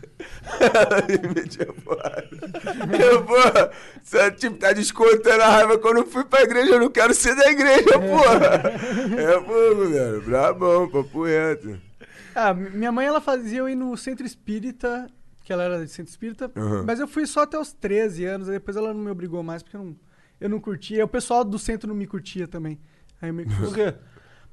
Ela 0.60 1.06
me 1.08 1.34
metia 1.34 1.66
porrada. 1.82 2.28
Eu, 3.02 3.24
pô, 3.24 3.34
você, 4.02 4.30
tipo, 4.32 4.56
tá 4.58 4.72
descontando 4.74 5.42
a 5.42 5.48
raiva 5.48 5.78
quando 5.78 5.96
eu 6.00 6.06
fui 6.06 6.24
pra 6.24 6.42
igreja, 6.42 6.74
eu 6.74 6.80
não 6.80 6.90
quero 6.90 7.14
ser 7.14 7.34
da 7.34 7.50
igreja, 7.50 7.98
porra. 7.98 8.62
É 9.18 9.40
fogo, 9.40 9.88
velho. 9.88 10.22
Brabão, 10.22 10.88
papo 10.90 11.24
reto. 11.24 11.78
Ah, 12.34 12.52
mi- 12.54 12.70
minha 12.70 12.92
mãe 12.92 13.06
ela 13.06 13.20
fazia 13.20 13.58
eu 13.60 13.68
ir 13.68 13.74
no 13.74 13.96
centro 13.96 14.24
espírita, 14.26 15.08
que 15.48 15.52
ela 15.54 15.62
era 15.62 15.82
de 15.82 15.90
centro 15.90 16.10
espírita, 16.10 16.52
Aham. 16.54 16.84
mas 16.86 17.00
eu 17.00 17.08
fui 17.08 17.26
só 17.26 17.40
até 17.40 17.58
os 17.58 17.72
13 17.72 18.26
anos, 18.26 18.48
aí 18.50 18.56
depois 18.56 18.76
ela 18.76 18.92
não 18.92 19.00
me 19.00 19.10
obrigou 19.10 19.42
mais, 19.42 19.62
porque 19.62 19.78
eu 19.78 19.82
não, 19.82 19.96
eu 20.38 20.46
não 20.46 20.60
curtia. 20.60 21.02
O 21.02 21.08
pessoal 21.08 21.42
do 21.42 21.58
centro 21.58 21.88
não 21.88 21.94
me 21.94 22.06
curtia 22.06 22.46
também. 22.46 22.78
Aí 23.18 23.30
eu 23.30 23.34
meio 23.34 23.48
que 23.48 23.56
Por 23.56 23.72
quê? 23.74 23.94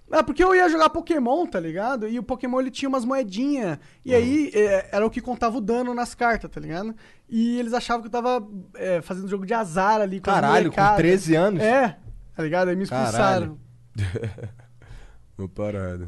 Ah, 0.09 0.23
porque 0.23 0.41
eu 0.41 0.55
ia 0.55 0.69
jogar 0.69 0.89
Pokémon, 0.89 1.45
tá 1.47 1.59
ligado? 1.59 2.07
E 2.07 2.17
o 2.17 2.23
Pokémon 2.23 2.61
ele 2.61 2.71
tinha 2.71 2.87
umas 2.87 3.03
moedinhas. 3.03 3.77
E 4.05 4.15
aí 4.15 4.51
é, 4.53 4.87
era 4.89 5.05
o 5.05 5.09
que 5.09 5.19
contava 5.19 5.57
o 5.57 5.61
dano 5.61 5.93
nas 5.93 6.15
cartas, 6.15 6.49
tá 6.49 6.61
ligado? 6.61 6.95
E 7.27 7.59
eles 7.59 7.73
achavam 7.73 8.01
que 8.01 8.07
eu 8.07 8.11
tava 8.11 8.47
é, 8.75 9.01
fazendo 9.01 9.27
jogo 9.27 9.45
de 9.45 9.53
azar 9.53 9.99
ali 9.99 10.21
com 10.21 10.31
Caralho, 10.31 10.71
com 10.71 10.77
molecada. 10.79 10.95
13 10.95 11.35
anos? 11.35 11.61
É, 11.61 11.97
tá 12.33 12.41
ligado? 12.41 12.69
Aí 12.69 12.75
me 12.77 12.83
expulsaram. 12.83 13.59
Uma 15.37 15.49
parada. 15.49 16.07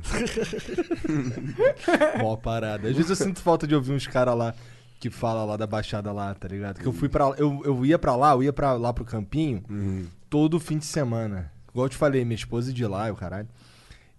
Mó 2.24 2.38
parada. 2.38 2.88
Às 2.88 2.96
vezes 2.96 3.10
eu 3.10 3.16
sinto 3.18 3.42
falta 3.42 3.68
de 3.68 3.76
ouvir 3.76 3.92
uns 3.92 4.08
caras 4.08 4.38
lá 4.38 4.56
que 5.00 5.10
fala 5.10 5.44
lá 5.46 5.58
da 5.58 5.68
Baixada 5.68 6.12
lá, 6.12 6.34
tá 6.34 6.48
ligado? 6.48 6.80
Que 6.80 6.86
eu 6.88 6.94
fui 6.94 7.08
para 7.10 7.26
eu, 7.38 7.62
eu 7.64 7.86
ia 7.86 8.00
pra 8.00 8.16
lá, 8.16 8.32
eu 8.32 8.44
ia 8.44 8.54
pra 8.54 8.74
lá 8.74 8.92
pro 8.92 9.06
campinho 9.06 9.64
Uhum. 9.70 10.06
todo 10.30 10.60
fim 10.60 10.78
de 10.78 10.86
semana. 10.86 11.52
Igual 11.70 11.86
eu 11.86 11.90
te 11.90 11.98
falei, 11.98 12.26
minha 12.26 12.36
esposa 12.36 12.72
é 12.72 12.74
de 12.74 12.86
lá, 12.86 13.12
o 13.12 13.16
caralho. 13.16 13.48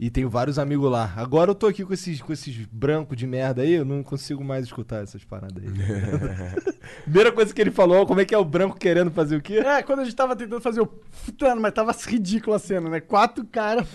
E 0.00 0.11
tenho 0.11 0.30
vários 0.30 0.61
amigos 0.61 0.88
lá. 0.88 1.12
Agora 1.16 1.50
eu 1.50 1.56
tô 1.56 1.66
aqui 1.66 1.85
com 1.85 1.92
esses, 1.92 2.23
com 2.23 2.32
esses 2.32 2.54
brancos 2.70 3.16
de 3.16 3.26
merda 3.26 3.62
aí, 3.62 3.73
eu 3.73 3.85
não 3.85 4.00
consigo 4.04 4.44
mais 4.44 4.64
escutar 4.64 5.02
essas 5.02 5.25
paradas 5.25 5.61
aí. 5.61 5.68
Primeira 7.02 7.32
coisa 7.32 7.52
que 7.52 7.61
ele 7.61 7.73
falou, 7.73 8.06
como 8.06 8.20
é 8.20 8.25
que 8.25 8.32
é 8.32 8.38
o 8.38 8.44
branco 8.44 8.78
querendo 8.78 9.11
fazer 9.11 9.35
o 9.37 9.42
quê? 9.42 9.54
É, 9.54 9.82
quando 9.82 9.99
a 9.99 10.04
gente 10.04 10.14
tava 10.14 10.37
tentando 10.37 10.61
fazer 10.61 10.80
o 10.80 10.88
futano, 11.11 11.61
mas 11.61 11.75
tava 11.75 11.90
ridícula 12.06 12.56
a 12.56 12.61
cena, 12.61 12.88
né? 12.88 13.00
Quatro 13.00 13.44
caras. 13.44 13.88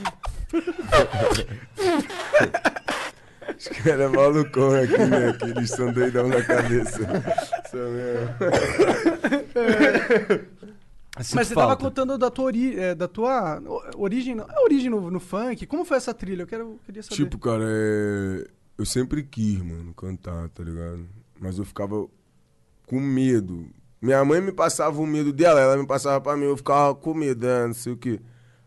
Os 3.71 3.77
caras 3.77 4.01
é 4.01 4.07
malucão 4.09 4.71
aqui, 4.75 4.97
né? 4.97 5.33
Que 5.39 5.45
eles 5.45 5.69
são 5.69 5.91
doidão 5.93 6.27
na 6.27 6.43
cabeça. 6.43 6.99
São 7.71 7.91
mesmo. 7.91 8.29
Sinto 11.21 11.35
Mas 11.35 11.47
você 11.47 11.53
tava 11.53 11.67
falta. 11.67 11.83
contando 11.83 12.17
da 12.17 12.31
tua, 12.31 12.45
ori 12.45 12.77
é, 12.79 12.95
da 12.95 13.07
tua 13.07 13.61
origem, 13.95 14.33
no- 14.35 14.43
é 14.43 14.59
origem 14.63 14.89
no, 14.89 15.11
no 15.11 15.19
funk. 15.19 15.65
Como 15.67 15.85
foi 15.85 15.97
essa 15.97 16.13
trilha? 16.13 16.41
Eu 16.41 16.47
quero, 16.47 16.79
queria 16.85 17.03
saber. 17.03 17.15
Tipo, 17.15 17.37
cara, 17.37 17.63
é... 17.67 18.47
eu 18.77 18.85
sempre 18.85 19.21
quis, 19.23 19.59
mano, 19.61 19.93
cantar, 19.93 20.49
tá 20.49 20.63
ligado? 20.63 21.05
Mas 21.39 21.59
eu 21.59 21.65
ficava 21.65 22.07
com 22.87 22.99
medo. 22.99 23.67
Minha 24.01 24.25
mãe 24.25 24.41
me 24.41 24.51
passava 24.51 24.99
o 24.99 25.05
medo 25.07 25.31
dela, 25.31 25.61
ela 25.61 25.77
me 25.77 25.85
passava 25.85 26.19
pra 26.19 26.35
mim, 26.35 26.45
eu 26.45 26.57
ficava 26.57 26.93
com 26.95 27.13
medo, 27.13 27.45
né, 27.45 27.67
não 27.67 27.73
sei 27.73 27.93
o 27.93 27.97
quê. 27.97 28.19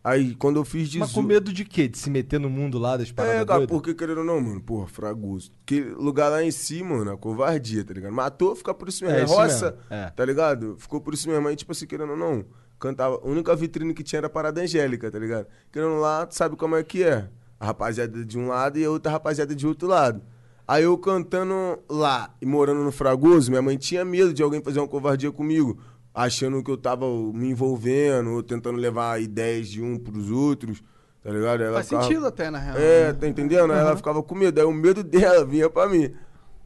Aí, 0.06 0.36
quando 0.36 0.54
eu 0.54 0.64
fiz 0.64 0.88
18... 0.88 1.00
Mas 1.00 1.12
com 1.12 1.20
medo 1.20 1.52
de 1.52 1.64
quê? 1.64 1.88
De 1.88 1.98
se 1.98 2.08
meter 2.08 2.38
no 2.38 2.48
mundo 2.48 2.78
lá 2.78 2.96
das 2.96 3.10
paradas 3.10 3.40
É, 3.40 3.44
cara, 3.44 3.66
porque 3.66 3.92
querendo 3.92 4.18
ou 4.18 4.24
não, 4.24 4.40
mano, 4.40 4.60
porra, 4.60 4.86
fragoso. 4.86 5.50
Porque 5.58 5.80
lugar 5.80 6.28
lá 6.28 6.44
em 6.44 6.52
si, 6.52 6.80
mano, 6.80 7.10
a 7.10 7.18
covardia, 7.18 7.84
tá 7.84 7.92
ligado? 7.92 8.12
Matou, 8.12 8.54
fica 8.54 8.72
por 8.72 8.88
isso 8.88 9.04
mesmo. 9.04 9.18
É 9.18 9.22
É, 9.22 9.24
isso 9.24 9.34
roça, 9.34 9.76
é. 9.90 10.10
tá 10.10 10.24
ligado? 10.24 10.76
Ficou 10.78 11.00
por 11.00 11.12
isso 11.12 11.28
mesmo. 11.28 11.48
Aí, 11.48 11.56
tipo 11.56 11.72
assim, 11.72 11.88
querendo 11.88 12.10
ou 12.10 12.16
não, 12.16 12.44
cantava. 12.78 13.16
A 13.16 13.26
única 13.26 13.56
vitrine 13.56 13.92
que 13.92 14.04
tinha 14.04 14.18
era 14.18 14.28
a 14.28 14.30
Parada 14.30 14.60
Angélica, 14.60 15.10
tá 15.10 15.18
ligado? 15.18 15.48
Querendo 15.72 15.98
lá, 15.98 16.24
tu 16.24 16.36
sabe 16.36 16.54
como 16.54 16.76
é 16.76 16.84
que 16.84 17.02
é. 17.02 17.28
A 17.58 17.66
rapaziada 17.66 18.24
de 18.24 18.38
um 18.38 18.46
lado 18.46 18.78
e 18.78 18.84
a 18.84 18.90
outra 18.90 19.10
rapaziada 19.10 19.56
de 19.56 19.66
outro 19.66 19.88
lado. 19.88 20.22
Aí 20.68 20.84
eu 20.84 20.96
cantando 20.98 21.80
lá 21.88 22.32
e 22.40 22.46
morando 22.46 22.84
no 22.84 22.92
Fragoso, 22.92 23.50
minha 23.50 23.62
mãe 23.62 23.76
tinha 23.76 24.04
medo 24.04 24.32
de 24.32 24.42
alguém 24.42 24.62
fazer 24.62 24.78
uma 24.78 24.88
covardia 24.88 25.32
comigo, 25.32 25.80
achando 26.16 26.62
que 26.64 26.70
eu 26.70 26.78
tava 26.78 27.04
me 27.34 27.50
envolvendo, 27.50 28.30
ou 28.32 28.42
tentando 28.42 28.78
levar 28.78 29.20
ideias 29.20 29.68
de 29.68 29.82
um 29.82 29.98
pros 29.98 30.30
outros, 30.30 30.82
tá 31.22 31.30
ligado? 31.30 31.62
Ela 31.62 31.74
Faz 31.74 31.86
ficava- 31.88 32.02
sentido 32.04 32.26
até, 32.26 32.50
na 32.50 32.58
real. 32.58 32.76
é, 32.78 33.12
tá 33.12 33.28
entendendo? 33.28 33.70
Aí 33.70 33.78
ela 33.80 33.96
ficava 33.96 34.22
com 34.22 34.34
medo. 34.34 34.58
Aí 34.58 34.64
o 34.66 34.72
medo 34.72 35.04
dela 35.04 35.44
vinha 35.44 35.68
pra 35.68 35.86
mim. 35.88 36.10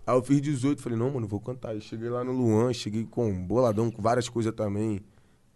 Aí 0.06 0.14
eu 0.16 0.22
fiz 0.22 0.40
18, 0.40 0.80
falei, 0.80 0.96
não, 0.96 1.10
mano, 1.10 1.26
vou 1.26 1.40
cantar. 1.40 1.70
Aí 1.70 1.80
cheguei 1.80 2.08
lá 2.08 2.22
no 2.22 2.30
Luan, 2.32 2.72
cheguei 2.72 3.04
com 3.04 3.28
um 3.28 3.44
boladão, 3.44 3.90
com 3.90 4.00
várias 4.00 4.28
coisas 4.28 4.52
também. 4.54 5.00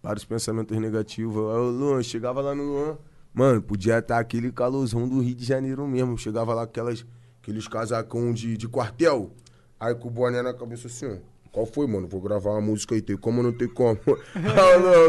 Vários 0.03 0.25
pensamentos 0.25 0.77
negativos. 0.77 1.37
Aí 1.55 1.61
o 1.61 1.71
Luan, 1.71 2.03
chegava 2.03 2.41
lá 2.41 2.53
no 2.55 2.65
Luan. 2.65 2.99
Mano, 3.33 3.63
podia 3.63 3.99
estar 3.99 4.19
aquele 4.19 4.51
calorzão 4.53 5.09
do 5.09 5.21
Rio 5.21 5.35
de 5.35 5.45
Janeiro 5.45 5.87
mesmo. 5.89 6.19
Chegava 6.19 6.53
lá 6.53 6.63
aquelas, 6.65 7.07
aqueles 7.41 7.67
casacão 7.69 8.33
de, 8.33 8.57
de 8.57 8.69
quartel. 8.69 9.31
Aí 9.79 9.95
com 9.95 10.09
o 10.09 10.11
boné 10.11 10.43
na 10.43 10.53
cabeça 10.53 10.89
assim, 10.89 11.07
ó. 11.07 11.17
Qual 11.55 11.65
foi, 11.67 11.87
mano? 11.87 12.09
Vou 12.09 12.21
gravar 12.21 12.51
uma 12.51 12.61
música 12.61 12.97
aí, 12.97 13.01
tem 13.01 13.17
como 13.17 13.39
ou 13.39 13.45
não 13.45 13.53
tem 13.53 13.69
como? 13.69 13.97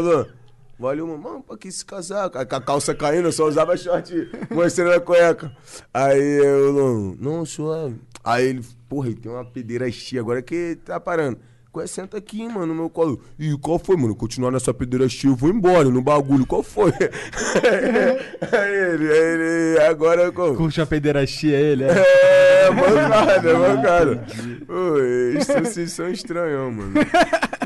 Luan. 0.00 0.28
Valeu, 0.78 1.04
mano. 1.08 1.18
Mano, 1.18 1.42
pra 1.42 1.56
que 1.56 1.66
esse 1.66 1.84
casaco? 1.84 2.38
Aí 2.38 2.46
com 2.46 2.54
a 2.54 2.60
calça 2.60 2.94
caindo, 2.94 3.26
eu 3.26 3.32
só 3.32 3.48
usava 3.48 3.76
short 3.76 4.30
mostrando 4.54 4.92
a 4.92 5.00
cueca. 5.00 5.50
Aí 5.92 6.20
eu, 6.20 6.72
não, 6.72 7.16
não, 7.18 7.44
suave. 7.44 7.96
Aí 8.22 8.46
ele, 8.46 8.64
porra, 8.88 9.08
ele 9.08 9.16
tem 9.16 9.32
uma 9.32 9.44
pedeira 9.44 9.90
cheia 9.90 10.22
agora 10.22 10.40
que 10.40 10.78
tá 10.84 11.00
parando. 11.00 11.38
Qual 11.76 11.84
é? 11.84 11.86
Senta 11.86 12.16
aqui, 12.16 12.48
mano, 12.48 12.68
no 12.68 12.74
meu 12.74 12.88
colo. 12.88 13.20
Ih, 13.38 13.54
qual 13.58 13.78
foi, 13.78 13.96
mano? 13.96 14.16
Continuar 14.16 14.50
nessa 14.50 14.72
pederastia, 14.72 15.28
eu 15.28 15.36
vou 15.36 15.50
embora 15.50 15.90
no 15.90 16.00
bagulho. 16.00 16.46
Qual 16.46 16.62
foi? 16.62 16.90
aí 16.90 18.74
ele, 18.94 19.12
aí 19.12 19.18
ele, 19.18 19.80
agora... 19.80 20.32
Qual? 20.32 20.54
Curte 20.54 20.80
a 20.80 20.86
pederastia 20.86 21.54
ele, 21.54 21.84
é? 21.84 21.88
É, 21.88 22.70
mancada, 22.70 23.58
mancada. 23.58 24.26
Pô, 24.66 25.44
são, 25.44 25.64
vocês 25.64 25.92
são 25.92 26.08
estranhos, 26.10 26.74
mano. 26.74 26.94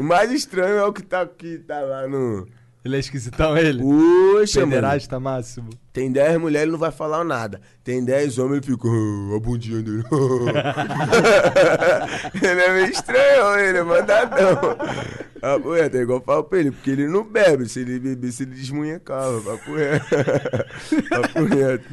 O 0.00 0.02
mais 0.02 0.32
estranho 0.32 0.78
é 0.78 0.84
o 0.84 0.92
que 0.92 1.02
tá 1.02 1.20
aqui, 1.20 1.58
tá 1.58 1.80
lá 1.80 2.08
no... 2.08 2.48
Ele 2.82 2.96
é 2.96 2.98
esquisitão, 2.98 3.58
ele? 3.58 3.82
Poxa, 3.82 4.60
mano. 4.60 4.72
Pederasta 4.72 5.20
máximo. 5.20 5.68
Tem 5.92 6.10
10 6.10 6.40
mulheres, 6.40 6.62
ele 6.62 6.72
não 6.72 6.78
vai 6.78 6.90
falar 6.90 7.22
nada. 7.24 7.60
Tem 7.84 8.02
10 8.02 8.38
homens, 8.38 8.66
ele 8.66 8.74
fica. 8.74 8.88
"Ah, 8.88 9.36
a 9.36 9.40
bundinha 9.40 9.82
dele. 9.82 10.02
ele 12.42 12.60
é 12.60 12.72
meio 12.72 12.90
estranho, 12.90 13.58
ele 13.58 13.78
é 13.78 13.82
mandadão. 13.82 14.56
Papo 15.40 15.72
reto, 15.72 15.96
é 15.96 16.00
igual 16.00 16.18
eu 16.20 16.24
falo 16.24 16.44
pra 16.44 16.58
ele, 16.58 16.70
porque 16.70 16.90
ele 16.90 17.06
não 17.06 17.24
bebe. 17.24 17.68
Se 17.68 17.80
ele 17.80 17.98
bebesse, 17.98 18.44
ele 18.44 18.54
desmunhecava. 18.54 19.40
Papo 19.42 19.74
reto. 19.74 20.06
Papo 21.10 21.44
reto. 21.44 21.86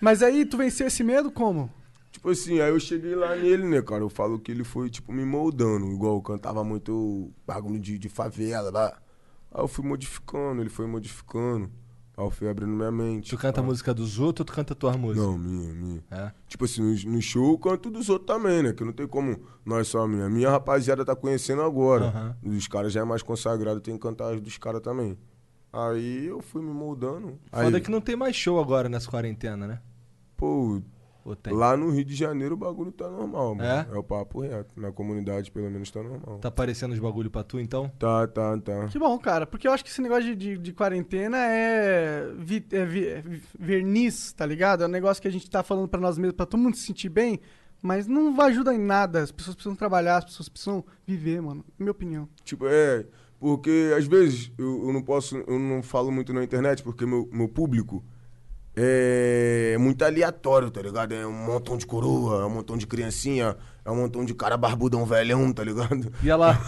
Mas 0.00 0.22
aí, 0.22 0.44
tu 0.44 0.58
venceu 0.58 0.86
esse 0.86 1.02
medo 1.02 1.30
como? 1.30 1.70
Tipo 2.12 2.30
assim, 2.30 2.60
aí 2.60 2.70
eu 2.70 2.78
cheguei 2.78 3.14
lá 3.14 3.34
nele, 3.34 3.64
né, 3.66 3.82
cara? 3.82 4.02
Eu 4.02 4.08
falo 4.10 4.38
que 4.38 4.52
ele 4.52 4.64
foi, 4.64 4.90
tipo, 4.90 5.12
me 5.12 5.24
moldando. 5.24 5.90
Igual 5.90 6.16
eu 6.16 6.22
cantava 6.22 6.62
muito 6.62 7.30
bagulho 7.46 7.80
de, 7.80 7.98
de 7.98 8.08
favela 8.08 8.70
lá. 8.70 8.96
Aí 9.54 9.62
eu 9.62 9.68
fui 9.68 9.84
modificando, 9.86 10.60
ele 10.60 10.68
foi 10.68 10.86
modificando. 10.86 11.70
Aí 12.16 12.24
eu 12.24 12.30
fui 12.30 12.48
abrindo 12.48 12.72
minha 12.72 12.90
mente. 12.90 13.30
Tu 13.30 13.38
canta 13.38 13.60
a 13.60 13.62
pá. 13.62 13.68
música 13.68 13.94
dos 13.94 14.18
outros 14.18 14.40
ou 14.40 14.44
tu 14.44 14.52
canta 14.52 14.72
a 14.72 14.76
tua 14.76 14.96
música? 14.96 15.24
Não, 15.24 15.38
minha, 15.38 15.72
minha. 15.72 16.04
É? 16.10 16.32
Tipo 16.48 16.64
assim, 16.64 16.82
no, 16.82 17.12
no 17.12 17.22
show 17.22 17.52
eu 17.52 17.58
canto 17.58 17.90
dos 17.90 18.08
outros 18.08 18.26
também, 18.26 18.62
né? 18.62 18.72
Que 18.72 18.84
não 18.84 18.92
tem 18.92 19.06
como 19.06 19.40
nós 19.64 19.86
só 19.88 20.02
a 20.02 20.08
minha. 20.08 20.28
Minha 20.28 20.50
rapaziada 20.50 21.04
tá 21.04 21.14
conhecendo 21.14 21.62
agora. 21.62 22.06
Aham. 22.06 22.36
Os 22.44 22.66
caras 22.66 22.92
já 22.92 23.00
é 23.00 23.04
mais 23.04 23.22
consagrado, 23.22 23.80
tem 23.80 23.94
que 23.94 24.00
cantar 24.00 24.34
as 24.34 24.40
dos 24.40 24.58
caras 24.58 24.80
também. 24.80 25.16
Aí 25.72 26.26
eu 26.26 26.40
fui 26.40 26.62
me 26.62 26.72
moldando. 26.72 27.38
Aí, 27.50 27.64
Foda 27.64 27.80
que 27.80 27.90
não 27.90 28.00
tem 28.00 28.14
mais 28.16 28.34
show 28.36 28.60
agora 28.60 28.88
nessa 28.88 29.08
quarentena, 29.10 29.66
né? 29.66 29.80
pô? 30.36 30.82
Lá 31.50 31.76
no 31.76 31.90
Rio 31.90 32.04
de 32.04 32.14
Janeiro 32.14 32.54
o 32.54 32.56
bagulho 32.58 32.92
tá 32.92 33.08
normal, 33.08 33.54
mano. 33.54 33.68
É? 33.68 33.86
É, 33.90 33.98
o 33.98 34.02
papo 34.02 34.40
reto. 34.40 34.78
Na 34.78 34.92
comunidade, 34.92 35.50
pelo 35.50 35.70
menos, 35.70 35.90
tá 35.90 36.02
normal. 36.02 36.38
Tá 36.38 36.48
aparecendo 36.48 36.92
os 36.92 36.98
bagulho 36.98 37.30
pra 37.30 37.42
tu, 37.42 37.58
então? 37.58 37.88
Tá, 37.98 38.26
tá, 38.26 38.58
tá. 38.58 38.88
Que 38.88 38.98
bom, 38.98 39.18
cara, 39.18 39.46
porque 39.46 39.66
eu 39.66 39.72
acho 39.72 39.82
que 39.84 39.90
esse 39.90 40.02
negócio 40.02 40.24
de, 40.24 40.34
de, 40.36 40.58
de 40.58 40.72
quarentena 40.72 41.36
é, 41.38 42.30
vi- 42.36 42.66
é 42.72 42.84
vi- 42.84 43.06
é 43.08 43.20
vi- 43.22 43.42
verniz, 43.58 44.32
tá 44.32 44.44
ligado? 44.44 44.84
É 44.84 44.86
um 44.86 44.90
negócio 44.90 45.20
que 45.22 45.28
a 45.28 45.32
gente 45.32 45.48
tá 45.50 45.62
falando 45.62 45.88
pra 45.88 46.00
nós 46.00 46.18
mesmos, 46.18 46.36
pra 46.36 46.46
todo 46.46 46.60
mundo 46.60 46.76
se 46.76 46.86
sentir 46.86 47.08
bem, 47.08 47.40
mas 47.82 48.06
não 48.06 48.34
vai 48.34 48.50
ajudar 48.50 48.74
em 48.74 48.78
nada. 48.78 49.22
As 49.22 49.30
pessoas 49.32 49.54
precisam 49.54 49.76
trabalhar, 49.76 50.18
as 50.18 50.24
pessoas 50.26 50.48
precisam 50.48 50.84
viver, 51.06 51.40
mano. 51.40 51.64
Minha 51.78 51.90
opinião. 51.92 52.28
Tipo, 52.44 52.66
é. 52.68 53.06
Porque 53.40 53.92
às 53.96 54.06
vezes 54.06 54.50
eu, 54.56 54.86
eu 54.86 54.92
não 54.92 55.02
posso, 55.02 55.36
eu 55.36 55.58
não 55.58 55.82
falo 55.82 56.10
muito 56.10 56.32
na 56.32 56.42
internet, 56.42 56.82
porque 56.82 57.04
meu, 57.04 57.28
meu 57.30 57.46
público 57.48 58.02
é 58.76 59.76
muito 59.78 60.04
aleatório, 60.04 60.70
tá 60.70 60.82
ligado? 60.82 61.12
É 61.14 61.26
um 61.26 61.32
montão 61.32 61.76
de 61.76 61.86
coroa, 61.86 62.42
é 62.42 62.46
um 62.46 62.50
montão 62.50 62.76
de 62.76 62.86
criancinha, 62.86 63.56
é 63.84 63.90
um 63.90 63.96
montão 63.96 64.24
de 64.24 64.34
cara 64.34 64.56
barbudão 64.56 65.06
velhão, 65.06 65.52
tá 65.52 65.62
ligado? 65.62 66.12
Ia 66.22 66.36
lá. 66.36 66.60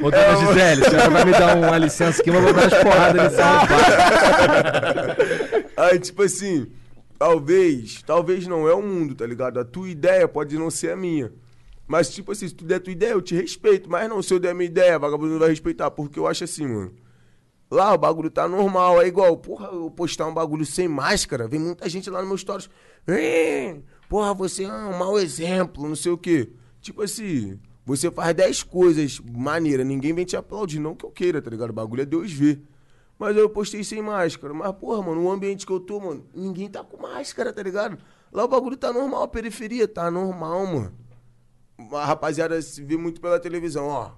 Ô, 0.00 0.10
dona 0.10 0.36
Gisele, 0.36 0.86
a 0.86 0.90
senhora 0.90 1.10
vai 1.10 1.24
me 1.24 1.32
dar 1.32 1.56
uma 1.56 1.78
licença 1.78 2.20
aqui, 2.20 2.30
mas 2.30 2.40
eu 2.40 2.44
vou 2.46 2.54
dar 2.54 2.62
umas 2.62 2.82
porradas 2.82 3.22
nesse 3.22 3.40
rapaz. 3.42 3.82
Aí, 5.76 5.98
tipo 5.98 6.22
assim, 6.22 6.66
talvez, 7.18 8.02
talvez 8.02 8.46
não 8.46 8.66
é 8.68 8.74
o 8.74 8.82
mundo, 8.82 9.14
tá 9.14 9.26
ligado? 9.26 9.60
A 9.60 9.64
tua 9.64 9.88
ideia 9.88 10.26
pode 10.26 10.56
não 10.58 10.70
ser 10.70 10.92
a 10.92 10.96
minha. 10.96 11.32
Mas, 11.86 12.08
tipo 12.08 12.32
assim, 12.32 12.48
se 12.48 12.54
tu 12.54 12.64
der 12.64 12.76
a 12.76 12.80
tua 12.80 12.92
ideia, 12.92 13.10
eu 13.10 13.20
te 13.20 13.34
respeito. 13.34 13.90
Mas 13.90 14.08
não, 14.08 14.22
se 14.22 14.32
eu 14.32 14.38
der 14.38 14.50
a 14.50 14.54
minha 14.54 14.66
ideia, 14.66 14.98
vagabundo 14.98 15.32
não 15.32 15.38
vai 15.38 15.50
respeitar. 15.50 15.90
Porque 15.90 16.18
eu 16.18 16.26
acho 16.26 16.44
assim, 16.44 16.66
mano. 16.66 16.92
Lá 17.72 17.94
o 17.94 17.96
bagulho 17.98 18.30
tá 18.30 18.46
normal, 18.46 19.00
é 19.00 19.06
igual, 19.06 19.34
porra, 19.38 19.68
eu 19.68 19.90
postar 19.90 20.26
um 20.26 20.34
bagulho 20.34 20.66
sem 20.66 20.86
máscara, 20.86 21.48
vem 21.48 21.58
muita 21.58 21.88
gente 21.88 22.10
lá 22.10 22.20
no 22.20 22.28
meu 22.28 22.36
stories. 22.36 22.68
"Ih, 23.08 23.82
Porra, 24.10 24.34
você 24.34 24.64
é 24.64 24.70
um 24.70 24.98
mau 24.98 25.18
exemplo, 25.18 25.88
não 25.88 25.96
sei 25.96 26.12
o 26.12 26.18
quê. 26.18 26.52
Tipo 26.82 27.00
assim, 27.00 27.58
você 27.82 28.10
faz 28.10 28.34
10 28.34 28.62
coisas 28.62 29.18
maneiras, 29.20 29.86
ninguém 29.86 30.12
vem 30.12 30.26
te 30.26 30.36
aplaudir, 30.36 30.78
não 30.80 30.94
que 30.94 31.06
eu 31.06 31.10
queira, 31.10 31.40
tá 31.40 31.48
ligado? 31.48 31.70
O 31.70 31.72
bagulho 31.72 32.02
é 32.02 32.04
Deus 32.04 32.30
ver. 32.30 32.60
Mas 33.18 33.34
eu 33.38 33.48
postei 33.48 33.82
sem 33.82 34.02
máscara. 34.02 34.52
Mas, 34.52 34.70
porra, 34.72 35.00
mano, 35.02 35.22
o 35.22 35.30
ambiente 35.30 35.64
que 35.64 35.72
eu 35.72 35.80
tô, 35.80 35.98
mano, 35.98 36.26
ninguém 36.34 36.68
tá 36.68 36.84
com 36.84 36.98
máscara, 37.00 37.54
tá 37.54 37.62
ligado? 37.62 37.96
Lá 38.30 38.44
o 38.44 38.48
bagulho 38.48 38.76
tá 38.76 38.92
normal, 38.92 39.22
a 39.22 39.28
periferia 39.28 39.88
tá 39.88 40.10
normal, 40.10 40.66
mano. 40.66 40.92
A 41.92 42.04
rapaziada 42.04 42.60
se 42.60 42.84
vê 42.84 42.98
muito 42.98 43.18
pela 43.18 43.40
televisão, 43.40 43.86
ó. 43.86 44.10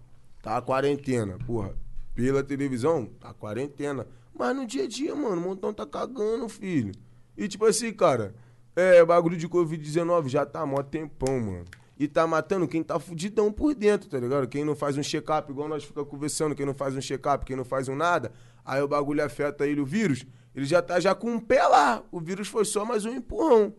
Tá 0.42 0.56
a 0.56 0.60
quarentena, 0.62 1.38
porra. 1.46 1.72
Pela 2.14 2.42
televisão, 2.42 3.06
tá 3.20 3.34
quarentena. 3.34 4.06
Mas 4.32 4.54
no 4.54 4.66
dia 4.66 4.84
a 4.84 4.88
dia, 4.88 5.14
mano, 5.14 5.36
o 5.36 5.40
montão 5.40 5.72
tá 5.72 5.86
cagando, 5.86 6.48
filho. 6.48 6.92
E 7.36 7.48
tipo 7.48 7.64
assim, 7.64 7.92
cara, 7.92 8.34
é, 8.76 9.04
bagulho 9.04 9.36
de 9.36 9.48
Covid-19 9.48 10.28
já 10.28 10.46
tá 10.46 10.64
mó 10.64 10.82
tempão, 10.82 11.40
mano. 11.40 11.64
E 11.98 12.08
tá 12.08 12.26
matando 12.26 12.66
quem 12.66 12.82
tá 12.82 12.98
fudidão 12.98 13.52
por 13.52 13.74
dentro, 13.74 14.08
tá 14.08 14.18
ligado? 14.18 14.48
Quem 14.48 14.64
não 14.64 14.74
faz 14.74 14.98
um 14.98 15.02
check-up, 15.02 15.50
igual 15.50 15.68
nós 15.68 15.84
ficamos 15.84 16.10
conversando, 16.10 16.54
quem 16.54 16.66
não 16.66 16.74
faz 16.74 16.96
um 16.96 17.00
check-up, 17.00 17.44
quem 17.44 17.54
não 17.54 17.64
faz 17.64 17.88
um 17.88 17.94
nada, 17.94 18.32
aí 18.64 18.82
o 18.82 18.88
bagulho 18.88 19.24
afeta 19.24 19.66
ele, 19.66 19.80
o 19.80 19.86
vírus, 19.86 20.26
ele 20.54 20.64
já 20.64 20.82
tá 20.82 20.98
já 20.98 21.14
com 21.14 21.30
um 21.30 21.40
pé 21.40 21.64
lá. 21.66 22.02
O 22.10 22.20
vírus 22.20 22.48
foi 22.48 22.64
só 22.64 22.84
mais 22.84 23.04
um 23.04 23.12
empurrão. 23.12 23.74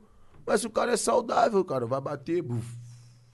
Mas 0.46 0.62
se 0.62 0.68
o 0.68 0.70
cara 0.70 0.94
é 0.94 0.98
saudável, 0.98 1.64
cara, 1.66 1.86
vai 1.86 2.00
bater, 2.00 2.42
buf, 2.42 2.66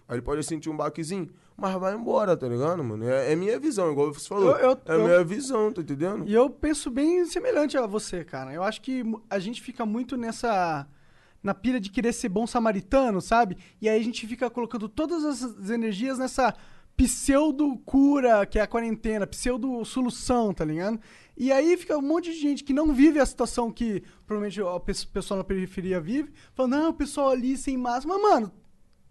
Aí 0.08 0.16
ele 0.16 0.22
pode 0.22 0.44
sentir 0.44 0.70
um 0.70 0.76
baquezinho, 0.76 1.30
mas 1.58 1.76
vai 1.80 1.94
embora, 1.96 2.36
tá 2.36 2.48
ligado, 2.48 2.84
mano? 2.84 3.04
É, 3.08 3.32
é 3.32 3.36
minha 3.36 3.60
visão, 3.60 3.92
igual 3.92 4.14
você 4.14 4.28
falou. 4.28 4.52
Eu- 4.58 4.72
eu- 4.72 4.82
é 4.86 4.96
eu- 4.96 5.04
minha 5.06 5.24
visão, 5.24 5.72
tá 5.72 5.82
entendendo? 5.82 6.24
E 6.28 6.34
eu 6.34 6.50
penso 6.50 6.90
bem 6.90 7.24
semelhante 7.26 7.78
a 7.78 7.86
você, 7.86 8.24
cara. 8.24 8.52
Eu 8.54 8.64
acho 8.64 8.82
que 8.82 9.04
a 9.30 9.38
gente 9.40 9.62
fica 9.62 9.86
muito 9.86 10.18
nessa. 10.18 10.88
Na 11.44 11.56
pira 11.56 11.80
de 11.80 11.90
querer 11.90 12.14
ser 12.14 12.30
bom 12.30 12.46
samaritano, 12.46 13.20
sabe? 13.20 13.58
E 13.82 13.90
aí 13.90 14.00
a 14.00 14.04
gente 14.04 14.28
fica 14.28 14.48
colocando 14.50 14.88
todas 14.88 15.26
as 15.26 15.70
energias 15.72 16.20
nessa 16.20 16.54
pseudo-cura, 16.96 18.46
que 18.46 18.60
é 18.60 18.62
a 18.62 18.68
quarentena, 18.68 19.26
pseudo-solução, 19.26 20.54
tá 20.54 20.64
ligado? 20.66 21.00
E 21.38 21.52
aí 21.52 21.76
fica 21.78 21.98
um 21.98 22.02
monte 22.02 22.32
de 22.32 22.40
gente 22.40 22.64
que 22.64 22.74
não 22.74 22.94
vive 22.94 23.20
a 23.20 23.26
situação 23.26 23.72
que 23.72 24.04
provavelmente 24.28 24.62
o 24.62 24.80
pe- 24.80 25.08
pessoal 25.12 25.38
na 25.40 25.44
periferia 25.44 26.00
vive, 26.00 26.32
falando, 26.54 26.74
não, 26.74 26.90
o 26.90 26.94
pessoal 26.94 27.30
ali 27.30 27.58
sem 27.58 27.78
máscara. 27.78 28.14
Mas, 28.20 28.22
mano, 28.32 28.52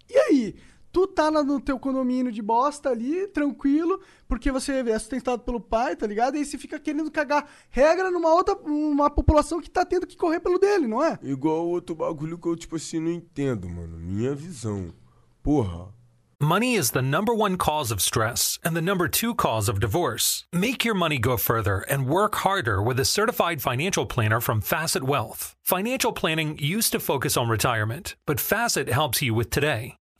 e 0.09 0.17
aí? 0.17 0.55
Tu 0.91 1.07
tá 1.07 1.31
no 1.31 1.61
teu 1.61 1.79
condomínio 1.79 2.31
de 2.31 2.41
bosta 2.41 2.89
ali, 2.89 3.27
tranquilo, 3.27 4.01
porque 4.27 4.51
você 4.51 4.73
é 4.73 4.99
sustentado 4.99 5.41
pelo 5.41 5.59
pai, 5.59 5.95
tá 5.95 6.05
ligado? 6.05 6.35
E 6.35 6.39
aí 6.39 6.45
você 6.45 6.57
fica 6.57 6.77
querendo 6.79 7.09
cagar 7.09 7.47
regra 7.69 8.11
numa 8.11 8.33
outra, 8.33 8.55
uma 8.55 9.09
população 9.09 9.61
que 9.61 9.69
tá 9.69 9.85
tendo 9.85 10.05
que 10.05 10.17
correr 10.17 10.41
pelo 10.41 10.59
dele, 10.59 10.87
não 10.87 11.01
é? 11.01 11.17
Igual 11.23 11.67
outro 11.67 11.95
bagulho 11.95 12.37
que 12.37 12.47
eu, 12.47 12.55
tipo 12.57 12.75
assim, 12.75 12.99
não 12.99 13.11
entendo, 13.11 13.69
mano. 13.69 13.97
Minha 13.97 14.35
visão. 14.35 14.93
Porra. 15.41 15.93
Money 16.41 16.73
is 16.73 16.89
the 16.89 17.03
number 17.03 17.35
one 17.35 17.55
cause 17.55 17.91
of 17.91 18.01
stress 18.01 18.57
and 18.63 18.75
the 18.75 18.81
number 18.81 19.07
two 19.07 19.35
cause 19.35 19.69
of 19.69 19.79
divorce. 19.79 20.43
Make 20.51 20.83
your 20.83 20.95
money 20.95 21.19
go 21.19 21.37
further 21.37 21.85
and 21.87 22.07
work 22.07 22.33
harder 22.37 22.81
with 22.81 22.99
a 22.99 23.05
certified 23.05 23.61
financial 23.61 24.07
planner 24.07 24.41
from 24.41 24.59
Facet 24.59 25.03
Wealth. 25.03 25.53
Financial 25.63 26.11
planning 26.11 26.57
used 26.57 26.93
to 26.93 26.99
focus 26.99 27.37
on 27.37 27.47
retirement, 27.47 28.15
but 28.25 28.39
Facet 28.39 28.89
helps 28.89 29.21
you 29.21 29.35
with 29.35 29.51
today. 29.51 29.97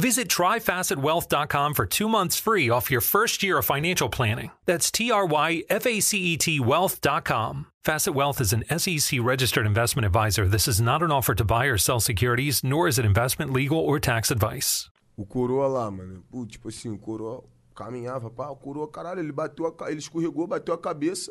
Visit 0.00 0.28
tryfacetwealth.com 0.28 1.74
for 1.74 1.84
two 1.84 2.08
months 2.08 2.40
free 2.40 2.70
off 2.70 2.90
your 2.90 3.02
first 3.02 3.42
year 3.42 3.58
of 3.58 3.66
financial 3.66 4.08
planning. 4.08 4.50
That's 4.64 4.90
T 4.90 5.10
R 5.12 5.26
Y 5.26 5.62
F 5.68 5.84
A 5.86 6.00
C 6.00 6.18
E 6.18 6.36
T 6.38 6.58
wealth.com. 6.58 7.66
Facet 7.84 8.14
Wealth 8.14 8.40
is 8.40 8.54
an 8.54 8.64
SEC 8.78 9.20
registered 9.22 9.66
investment 9.66 10.06
advisor. 10.06 10.48
This 10.48 10.66
is 10.66 10.80
not 10.80 11.02
an 11.02 11.10
offer 11.10 11.34
to 11.34 11.44
buy 11.44 11.66
or 11.66 11.76
sell 11.76 12.00
securities, 12.00 12.64
nor 12.64 12.88
is 12.88 12.98
it 12.98 13.04
investment, 13.04 13.52
legal, 13.52 13.78
or 13.78 14.00
tax 14.00 14.30
advice. 14.30 14.88
O 15.18 15.26
coroa 15.26 15.68
lá, 15.68 15.90
mano. 15.90 16.24
Pô, 16.30 16.46
tipo 16.46 16.70
assim, 16.70 16.88
o 16.88 16.98
coroa 16.98 17.44
caminhava, 17.74 18.30
pá, 18.30 18.48
o 18.48 18.56
coroa, 18.56 18.88
caralho, 18.88 19.20
ele 19.20 19.32
bateu 19.32 19.66
a, 19.66 19.90
ele 19.90 19.98
escorregou, 19.98 20.46
bateu 20.46 20.72
a 20.72 20.78
cabeça, 20.78 21.30